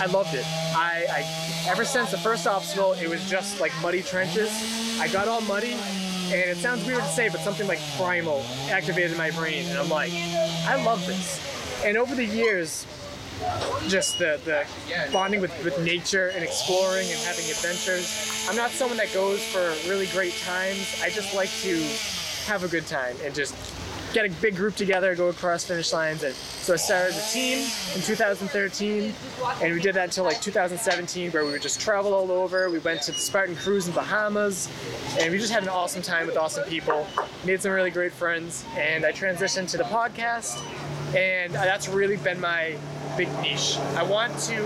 I 0.01 0.07
loved 0.07 0.35
it. 0.35 0.43
I, 0.75 1.05
I 1.09 1.54
ever 1.67 1.85
since 1.85 2.11
the 2.11 2.17
first 2.17 2.47
obstacle, 2.47 2.93
it 2.93 3.07
was 3.07 3.27
just 3.29 3.59
like 3.59 3.71
muddy 3.81 4.01
trenches. 4.01 4.51
I 4.99 5.07
got 5.07 5.27
all 5.27 5.41
muddy, 5.41 5.73
and 5.73 6.33
it 6.33 6.57
sounds 6.57 6.85
weird 6.85 7.01
to 7.01 7.07
say, 7.09 7.29
but 7.29 7.41
something 7.41 7.67
like 7.67 7.79
primal 7.97 8.43
activated 8.69 9.17
my 9.17 9.31
brain, 9.31 9.65
and 9.67 9.77
I'm 9.77 9.89
like, 9.89 10.11
I 10.13 10.81
love 10.83 11.05
this. 11.05 11.41
And 11.83 11.97
over 11.97 12.15
the 12.15 12.25
years, 12.25 12.85
just 13.87 14.17
the, 14.17 14.39
the 14.45 14.65
bonding 15.11 15.41
with, 15.41 15.51
with 15.63 15.77
nature 15.83 16.29
and 16.29 16.43
exploring 16.43 17.07
and 17.09 17.19
having 17.19 17.45
adventures. 17.49 18.47
I'm 18.49 18.55
not 18.55 18.71
someone 18.71 18.97
that 18.97 19.13
goes 19.13 19.43
for 19.43 19.73
really 19.89 20.07
great 20.07 20.33
times. 20.37 21.01
I 21.03 21.09
just 21.09 21.35
like 21.35 21.49
to 21.61 21.83
have 22.45 22.63
a 22.63 22.67
good 22.67 22.87
time 22.87 23.15
and 23.23 23.35
just 23.35 23.53
get 24.15 24.25
a 24.25 24.41
big 24.41 24.55
group 24.55 24.73
together, 24.77 25.13
go 25.13 25.27
across 25.27 25.65
finish 25.65 25.91
lines. 25.91 26.23
And 26.23 26.33
so 26.33 26.73
I 26.73 26.77
started 26.77 27.13
the 27.13 27.29
team 27.33 27.57
in 27.93 28.01
2013, 28.01 29.13
and 29.61 29.73
we 29.73 29.81
did 29.81 29.93
that 29.95 30.05
until 30.05 30.23
like 30.23 30.39
2017, 30.39 31.31
where 31.31 31.43
we 31.43 31.51
would 31.51 31.61
just 31.61 31.81
travel 31.81 32.13
all 32.13 32.31
over. 32.31 32.69
We 32.69 32.79
went 32.79 33.01
to 33.03 33.11
the 33.11 33.17
Spartan 33.17 33.57
Cruise 33.57 33.89
in 33.89 33.93
Bahamas, 33.93 34.69
and 35.19 35.33
we 35.33 35.37
just 35.37 35.51
had 35.51 35.63
an 35.63 35.69
awesome 35.69 36.01
time 36.01 36.27
with 36.27 36.37
awesome 36.37 36.63
people. 36.69 37.05
Made 37.43 37.61
some 37.61 37.73
really 37.73 37.91
great 37.91 38.13
friends, 38.13 38.63
and 38.77 39.05
I 39.05 39.11
transitioned 39.11 39.69
to 39.71 39.77
the 39.77 39.83
podcast, 39.83 40.63
and 41.13 41.53
that's 41.53 41.89
really 41.89 42.15
been 42.15 42.39
my 42.39 42.77
big 43.17 43.27
niche. 43.41 43.75
I 43.97 44.03
want 44.03 44.39
to 44.43 44.63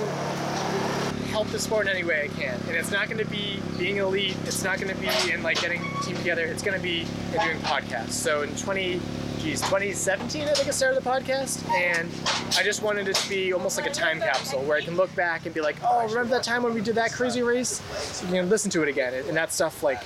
help 1.40 1.52
the 1.54 1.60
sport 1.60 1.88
in 1.88 1.96
any 1.96 2.04
way 2.04 2.26
I 2.26 2.28
can. 2.28 2.60
And 2.68 2.76
it's 2.76 2.92
not 2.92 3.08
going 3.08 3.24
to 3.26 3.32
be 3.32 3.62
being 3.78 3.96
elite. 3.96 4.36
It's 4.44 4.62
not 4.62 4.78
going 4.78 4.94
to 4.94 5.02
be 5.02 5.32
in 5.32 5.42
like 5.42 5.62
getting 5.62 5.82
team 6.04 6.18
together. 6.18 6.44
It's 6.44 6.62
going 6.62 6.76
to 6.76 6.84
be 6.84 7.06
in 7.34 7.42
doing 7.42 7.58
podcasts. 7.60 8.12
So 8.12 8.42
in 8.42 8.54
20, 8.58 9.00
geez, 9.40 9.62
2017, 9.62 10.50
I 10.50 10.52
think 10.52 10.68
I 10.68 10.72
started 10.72 11.02
the 11.02 11.10
podcast. 11.10 11.66
And 11.70 12.10
I 12.58 12.64
just 12.64 12.84
wanted 12.84 13.08
it 13.08 13.16
to 13.16 13.30
be 13.30 13.54
almost 13.54 13.78
like 13.78 13.90
a 13.90 13.94
time 13.94 14.20
capsule 14.20 14.64
where 14.64 14.76
I 14.76 14.82
can 14.82 14.98
look 14.98 15.16
back 15.16 15.46
and 15.46 15.56
be 15.56 15.62
like, 15.62 15.78
oh, 15.82 16.06
remember 16.10 16.28
that 16.32 16.44
time 16.44 16.62
when 16.62 16.74
we 16.74 16.82
did 16.82 16.96
that 16.96 17.14
crazy 17.14 17.42
race? 17.42 17.82
You 18.24 18.34
can 18.34 18.50
listen 18.50 18.70
to 18.72 18.84
it 18.84 18.90
again. 18.90 19.14
And 19.14 19.38
that 19.38 19.54
stuff 19.54 19.82
like 19.82 20.04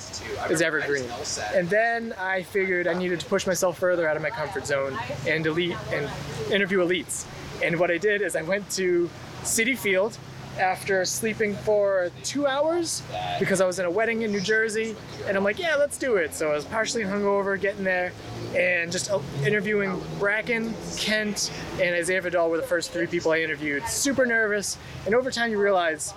is 0.51 0.61
evergreen. 0.61 1.09
And 1.55 1.67
then 1.67 2.13
I 2.19 2.43
figured 2.43 2.85
I 2.87 2.93
needed 2.93 3.19
to 3.21 3.25
push 3.25 3.47
myself 3.47 3.79
further 3.79 4.07
out 4.07 4.15
of 4.15 4.21
my 4.21 4.29
comfort 4.29 4.67
zone 4.67 4.95
and 5.27 5.43
elite 5.47 5.77
and 5.91 6.07
interview 6.51 6.77
elites. 6.77 7.25
And 7.63 7.79
what 7.79 7.89
I 7.89 7.97
did 7.97 8.21
is 8.21 8.35
I 8.35 8.43
went 8.43 8.69
to 8.73 9.09
Citi 9.41 9.75
Field 9.75 10.15
after 10.59 11.03
sleeping 11.05 11.55
for 11.55 12.11
two 12.23 12.47
hours 12.47 13.01
because 13.39 13.61
I 13.61 13.65
was 13.65 13.79
in 13.79 13.85
a 13.85 13.91
wedding 13.91 14.21
in 14.21 14.31
New 14.31 14.41
Jersey, 14.41 14.95
and 15.27 15.35
I'm 15.35 15.43
like, 15.43 15.59
yeah, 15.59 15.75
let's 15.75 15.97
do 15.97 16.15
it. 16.15 16.33
So 16.33 16.51
I 16.51 16.53
was 16.53 16.65
partially 16.65 17.03
hungover 17.03 17.59
getting 17.59 17.83
there, 17.83 18.11
and 18.55 18.91
just 18.91 19.11
uh, 19.11 19.19
interviewing 19.45 19.99
Brakken, 20.19 20.73
Kent, 20.99 21.51
and 21.81 21.95
Isaiah 21.95 22.21
Vidal 22.21 22.49
were 22.49 22.57
the 22.57 22.63
first 22.63 22.91
three 22.91 23.07
people 23.07 23.31
I 23.31 23.39
interviewed. 23.39 23.87
Super 23.87 24.25
nervous, 24.25 24.77
and 25.05 25.15
over 25.15 25.31
time 25.31 25.51
you 25.51 25.59
realize 25.59 26.13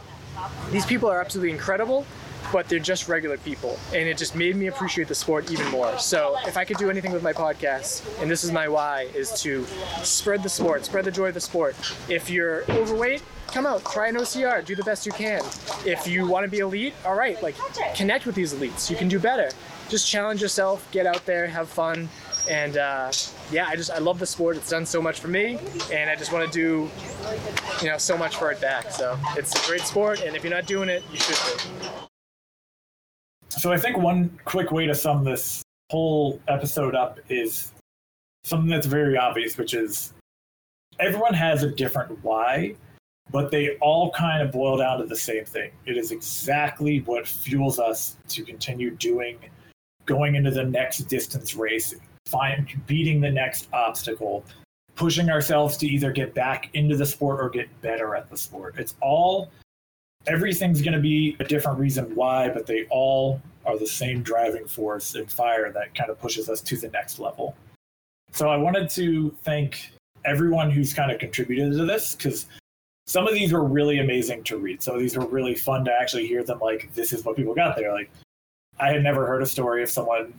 these 0.71 0.87
people 0.87 1.09
are 1.09 1.21
absolutely 1.21 1.51
incredible. 1.51 2.05
But 2.53 2.69
they're 2.69 2.79
just 2.79 3.09
regular 3.09 3.39
people, 3.39 3.79
and 3.93 4.09
it 4.09 4.17
just 4.17 4.35
made 4.35 4.57
me 4.57 4.69
appreciate 4.69 5.09
the 5.09 5.15
sport 5.15 5.51
even 5.51 5.69
more. 5.71 5.99
So, 5.99 6.37
if 6.47 6.57
I 6.57 6.65
could 6.65 6.77
do 6.77 6.91
anything 6.91 7.13
with 7.13 7.23
my 7.23 7.33
podcast, 7.33 8.07
and 8.21 8.31
this 8.31 8.45
is 8.45 8.53
my 8.53 8.69
why, 8.69 9.09
is 9.15 9.41
to 9.43 9.65
spread 10.03 10.43
the 10.43 10.49
sport, 10.49 10.85
spread 10.85 11.05
the 11.05 11.11
joy 11.11 11.29
of 11.29 11.35
the 11.35 11.41
sport. 11.41 11.75
If 12.09 12.31
you're 12.31 12.63
overweight, 12.71 13.23
come 13.49 13.67
out, 13.67 13.85
try 13.85 14.09
an 14.09 14.17
OCR, 14.17 14.65
do 14.65 14.75
the 14.75 14.85
best 14.85 15.07
you 15.07 15.13
can. 15.13 15.43
If 15.85 16.07
you 16.07 16.27
want 16.27 16.45
to 16.45 16.51
be 16.51 16.59
elite, 16.59 16.95
all 17.05 17.15
right, 17.15 17.41
like 17.43 17.57
connect 17.95 18.27
with 18.27 18.35
these 18.35 18.55
elites. 18.55 18.91
You 18.91 18.97
can 18.97 19.09
do 19.09 19.19
better. 19.19 19.51
Just 19.89 20.09
challenge 20.09 20.43
yourself, 20.43 20.89
get 20.91 21.07
out 21.07 21.25
there, 21.27 21.47
have 21.47 21.69
fun, 21.69 22.09
and 22.51 22.77
uh, 22.77 23.13
yeah, 23.51 23.67
I 23.69 23.77
just 23.77 23.91
I 23.91 23.99
love 23.99 24.19
the 24.19 24.27
sport. 24.27 24.57
It's 24.57 24.71
done 24.71 24.87
so 24.87 25.01
much 25.01 25.21
for 25.21 25.29
me, 25.29 25.59
and 25.93 26.11
I 26.11 26.17
just 26.17 26.33
want 26.33 26.51
to 26.51 26.53
do, 26.53 26.91
you 27.83 27.91
know, 27.91 27.99
so 27.99 28.17
much 28.17 28.37
for 28.37 28.51
it 28.51 28.61
back. 28.61 28.91
So 28.91 29.19
it's 29.37 29.55
a 29.55 29.69
great 29.69 29.83
sport, 29.83 30.23
and 30.23 30.37
if 30.37 30.43
you're 30.43 30.55
not 30.55 30.67
doing 30.67 30.89
it, 30.89 31.03
you 31.11 31.19
should. 31.19 32.06
So 33.59 33.73
I 33.73 33.79
think 33.79 33.97
one 33.97 34.39
quick 34.45 34.71
way 34.71 34.87
to 34.87 34.95
sum 34.95 35.25
this 35.25 35.63
whole 35.91 36.41
episode 36.47 36.95
up 36.95 37.19
is 37.31 37.73
something 38.45 38.69
that's 38.69 38.87
very 38.87 39.17
obvious, 39.17 39.57
which 39.57 39.73
is 39.73 40.13
everyone 40.99 41.33
has 41.33 41.63
a 41.63 41.71
different 41.71 42.23
why, 42.23 42.75
but 43.31 43.51
they 43.51 43.77
all 43.79 44.11
kind 44.13 44.43
of 44.43 44.53
boil 44.53 44.77
down 44.77 44.99
to 44.99 45.07
the 45.07 45.17
same 45.17 45.45
thing. 45.45 45.71
It 45.87 45.97
is 45.97 46.13
exactly 46.13 47.01
what 47.01 47.27
fuels 47.27 47.79
us 47.79 48.19
to 48.29 48.45
continue 48.45 48.91
doing, 48.91 49.39
going 50.05 50.35
into 50.35 50.51
the 50.51 50.65
next 50.65 50.99
distance 51.09 51.57
race, 51.57 51.95
find 52.27 52.69
beating 52.87 53.23
the 53.23 53.31
next 53.31 53.69
obstacle, 53.73 54.45
pushing 54.97 55.31
ourselves 55.31 55.79
to 55.79 55.87
either 55.87 56.13
get 56.13 56.35
back 56.35 56.69
into 56.75 56.95
the 56.95 57.07
sport 57.07 57.41
or 57.41 57.49
get 57.49 57.69
better 57.81 58.15
at 58.15 58.29
the 58.29 58.37
sport. 58.37 58.75
It's 58.77 58.97
all 59.01 59.51
everything's 60.27 60.83
going 60.83 60.95
to 60.95 61.01
be 61.01 61.37
a 61.41 61.45
different 61.45 61.79
reason 61.79 62.15
why, 62.15 62.49
but 62.49 62.67
they 62.67 62.87
all 62.91 63.41
are 63.65 63.79
the 63.79 63.87
same 63.87 64.23
driving 64.23 64.67
force 64.67 65.15
and 65.15 65.31
fire 65.31 65.73
that 65.73 65.95
kind 65.95 66.11
of 66.11 66.21
pushes 66.21 66.49
us 66.49 66.61
to 66.63 66.77
the 66.77 66.89
next 66.89 67.19
level. 67.19 67.57
So 68.33 68.49
I 68.49 68.57
wanted 68.57 68.91
to 68.91 69.35
thank 69.43 69.91
everyone 70.25 70.71
who's 70.71 70.93
kind 70.93 71.11
of 71.11 71.19
contributed 71.19 71.73
to 71.73 71.85
this 71.85 72.15
because 72.15 72.47
some 73.07 73.27
of 73.27 73.35
these 73.35 73.53
were 73.53 73.65
really 73.65 73.99
amazing 73.99 74.43
to 74.45 74.59
read. 74.59 74.83
Some 74.83 74.95
of 74.95 75.01
these 75.01 75.17
were 75.17 75.27
really 75.27 75.55
fun 75.55 75.85
to 75.85 75.93
actually 75.93 76.27
hear 76.27 76.43
them 76.43 76.59
like, 76.59 76.93
this 76.95 77.13
is 77.13 77.25
what 77.25 77.37
people 77.37 77.55
got 77.55 77.77
there. 77.77 77.93
Like, 77.93 78.11
I 78.81 78.89
had 78.89 79.03
never 79.03 79.27
heard 79.27 79.43
a 79.43 79.47
story 79.47 79.83
of 79.83 79.91
someone 79.91 80.35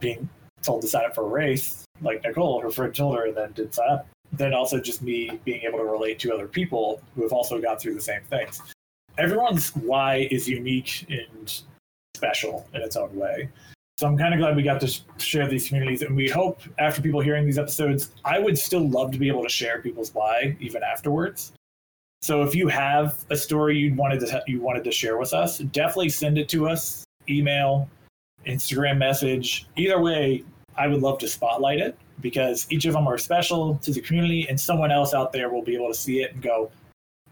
being 0.00 0.28
told 0.62 0.82
to 0.82 0.88
sign 0.88 1.04
up 1.04 1.14
for 1.14 1.24
a 1.24 1.28
race, 1.28 1.84
like 2.00 2.24
Nicole, 2.24 2.60
her 2.60 2.70
friend 2.70 2.94
told 2.94 3.16
her, 3.16 3.26
and 3.26 3.36
then 3.36 3.52
did 3.52 3.74
sign 3.74 3.90
up. 3.90 4.08
Then 4.32 4.54
also 4.54 4.80
just 4.80 5.02
me 5.02 5.38
being 5.44 5.62
able 5.62 5.78
to 5.78 5.84
relate 5.84 6.18
to 6.20 6.34
other 6.34 6.48
people 6.48 7.00
who 7.14 7.22
have 7.22 7.32
also 7.32 7.60
gone 7.60 7.78
through 7.78 7.94
the 7.94 8.00
same 8.00 8.22
things. 8.28 8.60
Everyone's 9.18 9.74
why 9.76 10.28
is 10.30 10.48
unique 10.48 11.06
and 11.08 11.62
special 12.14 12.66
in 12.74 12.82
its 12.82 12.96
own 12.96 13.14
way. 13.14 13.48
So 13.98 14.06
I'm 14.06 14.18
kind 14.18 14.34
of 14.34 14.40
glad 14.40 14.56
we 14.56 14.62
got 14.62 14.80
to 14.82 15.00
share 15.16 15.48
these 15.48 15.68
communities, 15.68 16.02
and 16.02 16.14
we 16.14 16.28
hope 16.28 16.60
after 16.78 17.00
people 17.00 17.20
hearing 17.20 17.46
these 17.46 17.58
episodes, 17.58 18.10
I 18.26 18.38
would 18.38 18.58
still 18.58 18.86
love 18.86 19.10
to 19.12 19.18
be 19.18 19.28
able 19.28 19.42
to 19.42 19.48
share 19.48 19.80
people's 19.80 20.12
why 20.12 20.54
even 20.60 20.82
afterwards. 20.82 21.52
So 22.20 22.42
if 22.42 22.54
you 22.54 22.68
have 22.68 23.24
a 23.30 23.36
story 23.36 23.78
you 23.78 23.94
wanted 23.94 24.20
to 24.20 24.42
you 24.46 24.60
wanted 24.60 24.84
to 24.84 24.92
share 24.92 25.16
with 25.16 25.32
us, 25.32 25.58
definitely 25.58 26.10
send 26.10 26.36
it 26.36 26.48
to 26.50 26.68
us, 26.68 27.04
email, 27.28 27.88
Instagram 28.46 28.98
message. 28.98 29.66
Either 29.76 30.00
way, 30.00 30.44
I 30.76 30.88
would 30.88 31.00
love 31.00 31.18
to 31.20 31.28
spotlight 31.28 31.78
it 31.78 31.96
because 32.20 32.66
each 32.68 32.84
of 32.84 32.92
them 32.92 33.06
are 33.06 33.16
special 33.16 33.76
to 33.76 33.92
the 33.92 34.00
community, 34.00 34.46
and 34.48 34.60
someone 34.60 34.90
else 34.90 35.14
out 35.14 35.32
there 35.32 35.48
will 35.48 35.62
be 35.62 35.74
able 35.74 35.88
to 35.88 35.94
see 35.94 36.20
it 36.20 36.34
and 36.34 36.42
go, 36.42 36.70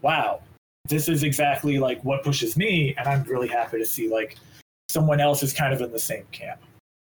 "Wow, 0.01 0.41
this 0.87 1.09
is 1.09 1.23
exactly 1.23 1.79
like 1.79 2.01
what 2.03 2.23
pushes 2.23 2.55
me," 2.57 2.95
and 2.97 3.07
I'm 3.07 3.23
really 3.23 3.47
happy 3.47 3.77
to 3.77 3.85
see 3.85 4.09
like 4.09 4.37
someone 4.89 5.19
else 5.19 5.43
is 5.43 5.53
kind 5.53 5.73
of 5.73 5.81
in 5.81 5.91
the 5.91 5.99
same 5.99 6.25
camp. 6.31 6.61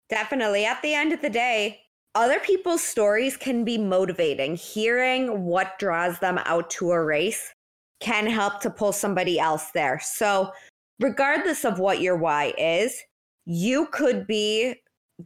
Definitely. 0.09 0.65
At 0.65 0.81
the 0.81 0.93
end 0.93 1.13
of 1.13 1.21
the 1.21 1.29
day, 1.29 1.81
other 2.15 2.39
people's 2.39 2.83
stories 2.83 3.37
can 3.37 3.63
be 3.63 3.77
motivating. 3.77 4.55
Hearing 4.55 5.45
what 5.45 5.79
draws 5.79 6.19
them 6.19 6.39
out 6.45 6.69
to 6.71 6.91
a 6.91 7.01
race 7.01 7.53
can 8.01 8.27
help 8.27 8.59
to 8.61 8.69
pull 8.69 8.91
somebody 8.91 9.39
else 9.39 9.71
there. 9.71 9.99
So, 10.03 10.51
regardless 10.99 11.63
of 11.63 11.79
what 11.79 12.01
your 12.01 12.17
why 12.17 12.53
is, 12.57 13.01
you 13.45 13.87
could 13.87 14.27
be 14.27 14.75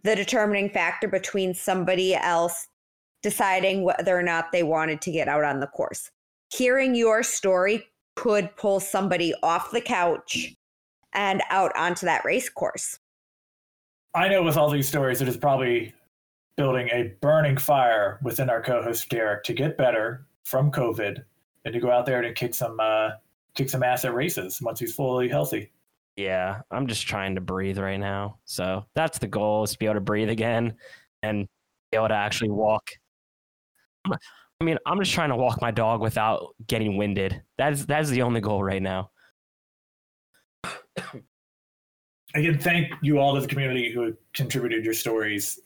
the 0.03 0.15
determining 0.15 0.69
factor 0.69 1.07
between 1.07 1.53
somebody 1.53 2.13
else 2.15 2.67
deciding 3.23 3.83
whether 3.83 4.17
or 4.17 4.21
not 4.21 4.51
they 4.51 4.61
wanted 4.61 5.01
to 5.01 5.11
get 5.11 5.27
out 5.27 5.43
on 5.43 5.59
the 5.59 5.67
course. 5.67 6.11
Hearing 6.53 6.93
your 6.93 7.23
story 7.23 7.87
could 8.15 8.55
pull 8.55 8.79
somebody 8.79 9.33
off 9.43 9.71
the 9.71 9.81
couch 9.81 10.55
and 11.13 11.41
out 11.49 11.71
onto 11.75 12.05
that 12.05 12.25
race 12.25 12.49
course. 12.49 12.99
I 14.13 14.27
know 14.29 14.43
with 14.43 14.57
all 14.57 14.69
these 14.69 14.87
stories, 14.87 15.21
it 15.21 15.27
is 15.27 15.37
probably 15.37 15.93
building 16.57 16.89
a 16.89 17.13
burning 17.21 17.57
fire 17.57 18.19
within 18.23 18.49
our 18.49 18.61
co-host 18.61 19.09
Derek 19.09 19.43
to 19.43 19.53
get 19.53 19.77
better 19.77 20.25
from 20.45 20.71
COVID 20.71 21.23
and 21.65 21.73
to 21.73 21.79
go 21.79 21.91
out 21.91 22.05
there 22.05 22.21
and 22.21 22.35
kick 22.35 22.53
some 22.53 22.79
uh, 22.79 23.11
kick 23.55 23.69
some 23.69 23.83
ass 23.83 24.05
at 24.05 24.13
races 24.13 24.61
once 24.61 24.79
he's 24.79 24.93
fully 24.93 25.27
healthy. 25.27 25.71
Yeah, 26.15 26.61
I'm 26.71 26.87
just 26.87 27.07
trying 27.07 27.35
to 27.35 27.41
breathe 27.41 27.77
right 27.77 27.99
now. 27.99 28.37
So 28.45 28.85
that's 28.93 29.19
the 29.19 29.27
goal 29.27 29.63
is 29.63 29.71
to 29.73 29.77
be 29.77 29.85
able 29.85 29.95
to 29.95 30.01
breathe 30.01 30.29
again 30.29 30.75
and 31.23 31.47
be 31.91 31.97
able 31.97 32.07
to 32.07 32.13
actually 32.13 32.51
walk. 32.51 32.89
I 34.61 34.63
mean, 34.63 34.77
I'm 34.85 34.99
just 34.99 35.11
trying 35.11 35.29
to 35.29 35.35
walk 35.35 35.61
my 35.61 35.71
dog 35.71 36.01
without 36.01 36.55
getting 36.67 36.97
winded. 36.97 37.41
That's 37.57 37.85
that's 37.85 38.09
the 38.09 38.21
only 38.21 38.41
goal 38.41 38.63
right 38.63 38.81
now. 38.81 39.11
I 40.63 41.21
Again, 42.35 42.59
thank 42.59 42.91
you 43.01 43.19
all 43.19 43.35
to 43.35 43.41
the 43.41 43.47
community 43.47 43.91
who 43.93 44.13
contributed 44.33 44.83
your 44.83 44.93
stories. 44.93 45.59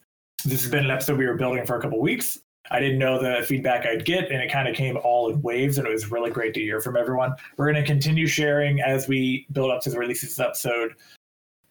This 0.45 0.61
has 0.61 0.71
been 0.71 0.85
an 0.85 0.91
episode 0.91 1.17
we 1.17 1.25
were 1.25 1.35
building 1.35 1.65
for 1.65 1.77
a 1.77 1.81
couple 1.81 1.99
weeks. 1.99 2.39
I 2.71 2.79
didn't 2.79 2.99
know 2.99 3.19
the 3.19 3.43
feedback 3.45 3.87
I'd 3.87 4.05
get, 4.05 4.31
and 4.31 4.41
it 4.41 4.51
kind 4.51 4.67
of 4.67 4.75
came 4.75 4.97
all 4.97 5.31
in 5.31 5.41
waves, 5.41 5.79
and 5.79 5.87
it 5.87 5.91
was 5.91 6.11
really 6.11 6.29
great 6.29 6.53
to 6.53 6.59
hear 6.59 6.79
from 6.79 6.95
everyone. 6.95 7.33
We're 7.57 7.71
going 7.71 7.83
to 7.83 7.87
continue 7.87 8.27
sharing 8.27 8.81
as 8.81 9.07
we 9.07 9.47
build 9.51 9.71
up 9.71 9.81
to 9.83 9.89
the 9.89 9.97
release 9.97 10.21
of 10.21 10.29
this 10.29 10.39
episode 10.39 10.93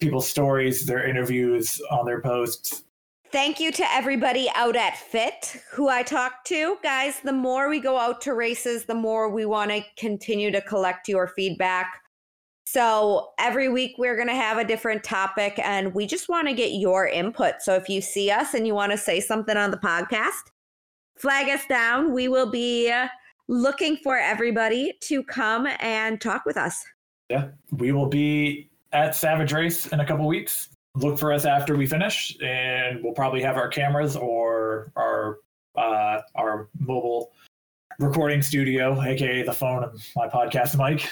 people's 0.00 0.28
stories, 0.28 0.86
their 0.86 1.06
interviews 1.08 1.80
on 1.90 2.06
their 2.06 2.20
posts. 2.20 2.84
Thank 3.30 3.60
you 3.60 3.70
to 3.72 3.84
everybody 3.92 4.48
out 4.54 4.74
at 4.74 4.96
Fit 4.96 5.62
who 5.70 5.90
I 5.90 6.02
talked 6.02 6.46
to. 6.46 6.78
Guys, 6.82 7.20
the 7.20 7.32
more 7.32 7.68
we 7.68 7.78
go 7.78 7.98
out 7.98 8.22
to 8.22 8.32
races, 8.32 8.86
the 8.86 8.94
more 8.94 9.28
we 9.28 9.44
want 9.44 9.70
to 9.70 9.84
continue 9.98 10.50
to 10.50 10.62
collect 10.62 11.08
your 11.08 11.28
feedback. 11.28 12.00
So 12.64 13.32
every 13.38 13.68
week 13.68 13.96
we're 13.98 14.16
going 14.16 14.28
to 14.28 14.34
have 14.34 14.56
a 14.56 14.64
different 14.64 15.04
topic 15.04 15.58
and 15.58 15.94
we 15.94 16.06
just 16.06 16.30
want 16.30 16.48
to 16.48 16.54
get 16.54 16.72
your 16.72 17.06
input. 17.06 17.56
So 17.60 17.74
if 17.74 17.90
you 17.90 18.00
see 18.00 18.30
us 18.30 18.54
and 18.54 18.66
you 18.66 18.74
want 18.74 18.92
to 18.92 18.98
say 18.98 19.20
something 19.20 19.58
on 19.58 19.72
the 19.72 19.76
podcast, 19.78 20.50
flag 21.18 21.50
us 21.50 21.66
down. 21.66 22.14
We 22.14 22.28
will 22.28 22.50
be 22.50 22.90
looking 23.46 23.98
for 23.98 24.16
everybody 24.16 24.94
to 25.02 25.22
come 25.22 25.68
and 25.80 26.18
talk 26.18 26.46
with 26.46 26.56
us. 26.56 26.82
Yeah, 27.28 27.48
we 27.72 27.92
will 27.92 28.08
be 28.08 28.70
at 28.92 29.14
Savage 29.14 29.52
Race 29.52 29.86
in 29.88 30.00
a 30.00 30.06
couple 30.06 30.26
weeks. 30.26 30.70
Look 30.98 31.18
for 31.18 31.32
us 31.32 31.44
after 31.44 31.76
we 31.76 31.86
finish, 31.86 32.36
and 32.42 33.02
we'll 33.02 33.12
probably 33.12 33.42
have 33.42 33.56
our 33.56 33.68
cameras 33.68 34.16
or 34.16 34.92
our 34.96 35.38
uh, 35.76 36.22
our 36.34 36.68
mobile 36.78 37.32
recording 38.00 38.42
studio, 38.42 39.00
aka 39.00 39.42
the 39.42 39.52
phone 39.52 39.84
and 39.84 39.92
my 40.16 40.28
podcast 40.28 40.76
mic, 40.76 41.08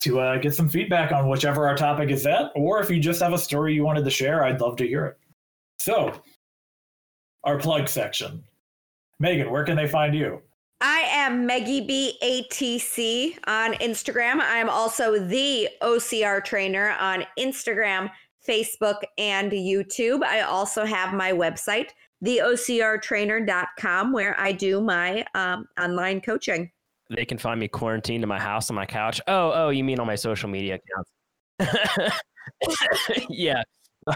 to 0.00 0.20
uh, 0.20 0.38
get 0.38 0.54
some 0.54 0.68
feedback 0.68 1.12
on 1.12 1.28
whichever 1.28 1.66
our 1.66 1.76
topic 1.76 2.10
is 2.10 2.26
at, 2.26 2.50
or 2.54 2.80
if 2.80 2.88
you 2.88 2.98
just 2.98 3.20
have 3.20 3.32
a 3.32 3.38
story 3.38 3.74
you 3.74 3.84
wanted 3.84 4.04
to 4.04 4.10
share, 4.10 4.44
I'd 4.44 4.60
love 4.60 4.76
to 4.76 4.86
hear 4.86 5.04
it. 5.06 5.18
So, 5.80 6.12
our 7.44 7.58
plug 7.58 7.88
section. 7.88 8.42
Megan, 9.20 9.50
where 9.50 9.64
can 9.64 9.76
they 9.76 9.88
find 9.88 10.14
you? 10.14 10.40
I 10.80 11.00
am 11.10 11.44
Meggie 11.44 11.86
B 11.86 12.18
on 12.22 13.74
Instagram. 13.74 14.40
I 14.40 14.58
am 14.58 14.70
also 14.70 15.18
the 15.18 15.68
OCR 15.82 16.44
trainer 16.44 16.94
on 17.00 17.24
Instagram, 17.36 18.10
Facebook, 18.46 19.02
and 19.16 19.52
YouTube. 19.52 20.22
I 20.22 20.40
also 20.40 20.84
have 20.84 21.12
my 21.14 21.32
website, 21.32 21.90
theocrtrainer.com, 22.24 24.12
where 24.12 24.38
I 24.40 24.52
do 24.52 24.80
my 24.80 25.24
um, 25.34 25.66
online 25.80 26.20
coaching. 26.20 26.70
They 27.10 27.24
can 27.24 27.38
find 27.38 27.58
me 27.58 27.68
quarantined 27.68 28.22
in 28.22 28.28
my 28.28 28.38
house 28.38 28.68
on 28.70 28.76
my 28.76 28.86
couch. 28.86 29.20
Oh, 29.28 29.52
oh, 29.54 29.70
you 29.70 29.82
mean 29.82 29.98
on 29.98 30.06
my 30.06 30.14
social 30.14 30.48
media 30.48 30.78
accounts? 31.58 32.20
yeah. 33.30 33.62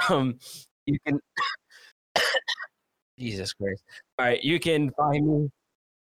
Um, 0.08 0.38
you 0.86 0.98
can. 1.06 1.18
Jesus 3.18 3.52
Christ. 3.52 3.82
All 4.18 4.26
right, 4.26 4.42
you 4.42 4.58
can 4.60 4.90
find 4.90 5.26
me. 5.26 5.50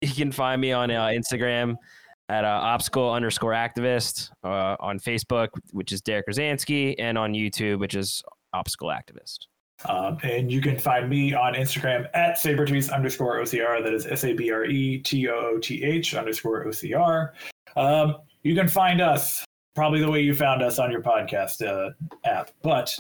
You 0.03 0.15
can 0.15 0.33
find 0.33 0.61
me 0.61 0.73
on 0.73 0.91
uh, 0.91 1.07
Instagram 1.07 1.77
at 2.29 2.45
uh, 2.45 2.49
obstacle 2.49 3.13
underscore 3.13 3.53
activist, 3.53 4.31
uh, 4.45 4.77
on 4.81 4.99
Facebook, 4.99 5.49
which 5.73 5.93
is 5.93 6.01
Derek 6.01 6.27
Rozansky, 6.27 6.95
and 6.99 7.17
on 7.17 7.33
YouTube, 7.33 7.79
which 7.79 7.95
is 7.95 8.23
obstacle 8.53 8.89
activist. 8.89 9.47
Um, 9.85 10.19
and 10.23 10.51
you 10.51 10.61
can 10.61 10.79
find 10.79 11.09
me 11.09 11.35
on 11.35 11.55
Instagram 11.55 12.09
at 12.15 12.39
sabretooth 12.39 12.93
underscore 12.93 13.39
OCR. 13.39 13.83
That 13.83 13.93
is 13.93 14.07
S 14.07 14.25
A 14.25 14.33
B 14.33 14.51
R 14.51 14.65
E 14.65 14.99
T 14.99 15.29
O 15.29 15.35
O 15.35 15.59
T 15.59 15.85
H 15.85 16.15
underscore 16.15 16.65
OCR. 16.65 17.33
Um, 17.77 18.17
you 18.43 18.55
can 18.55 18.69
find 18.69 19.01
us 19.01 19.45
probably 19.75 20.01
the 20.01 20.11
way 20.11 20.23
you 20.23 20.35
found 20.35 20.63
us 20.63 20.79
on 20.79 20.91
your 20.91 21.03
podcast 21.03 21.65
uh, 21.67 21.91
app, 22.25 22.51
but 22.63 22.99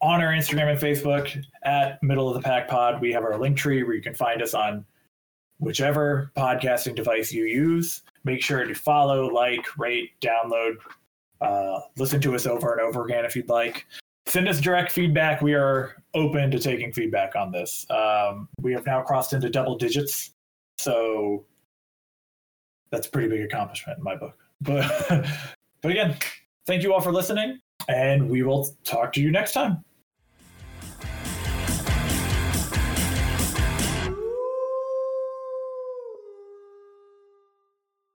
on 0.00 0.22
our 0.22 0.32
Instagram 0.32 0.70
and 0.70 0.78
Facebook 0.78 1.44
at 1.64 2.02
Middle 2.02 2.28
of 2.28 2.34
the 2.34 2.40
Pack 2.40 2.68
Pod, 2.68 3.00
we 3.00 3.12
have 3.12 3.24
our 3.24 3.38
link 3.38 3.56
tree 3.56 3.82
where 3.82 3.94
you 3.94 4.00
can 4.00 4.14
find 4.14 4.40
us 4.40 4.54
on 4.54 4.84
whichever 5.58 6.30
podcasting 6.36 6.94
device 6.94 7.32
you 7.32 7.44
use. 7.44 8.02
Make 8.24 8.42
sure 8.42 8.64
to 8.64 8.74
follow, 8.74 9.26
like, 9.26 9.78
rate, 9.78 10.10
download, 10.20 10.74
uh, 11.40 11.80
listen 11.96 12.20
to 12.20 12.34
us 12.34 12.46
over 12.46 12.72
and 12.72 12.80
over 12.80 13.04
again 13.04 13.24
if 13.24 13.34
you'd 13.34 13.48
like. 13.48 13.86
Send 14.26 14.48
us 14.48 14.60
direct 14.60 14.92
feedback. 14.92 15.42
We 15.42 15.54
are 15.54 15.96
open 16.14 16.50
to 16.50 16.58
taking 16.58 16.92
feedback 16.92 17.34
on 17.34 17.50
this. 17.50 17.86
Um, 17.90 18.48
we 18.60 18.72
have 18.72 18.86
now 18.86 19.02
crossed 19.02 19.32
into 19.32 19.48
double 19.48 19.76
digits, 19.76 20.32
so 20.78 21.44
that's 22.90 23.06
a 23.06 23.10
pretty 23.10 23.28
big 23.28 23.40
accomplishment 23.40 23.98
in 23.98 24.04
my 24.04 24.16
book. 24.16 24.36
But 24.62 25.26
but 25.80 25.90
again, 25.90 26.18
thank 26.66 26.82
you 26.82 26.92
all 26.92 27.00
for 27.00 27.12
listening, 27.12 27.60
and 27.88 28.28
we 28.28 28.42
will 28.42 28.68
talk 28.84 29.10
to 29.14 29.20
you 29.22 29.30
next 29.30 29.52
time. 29.52 29.82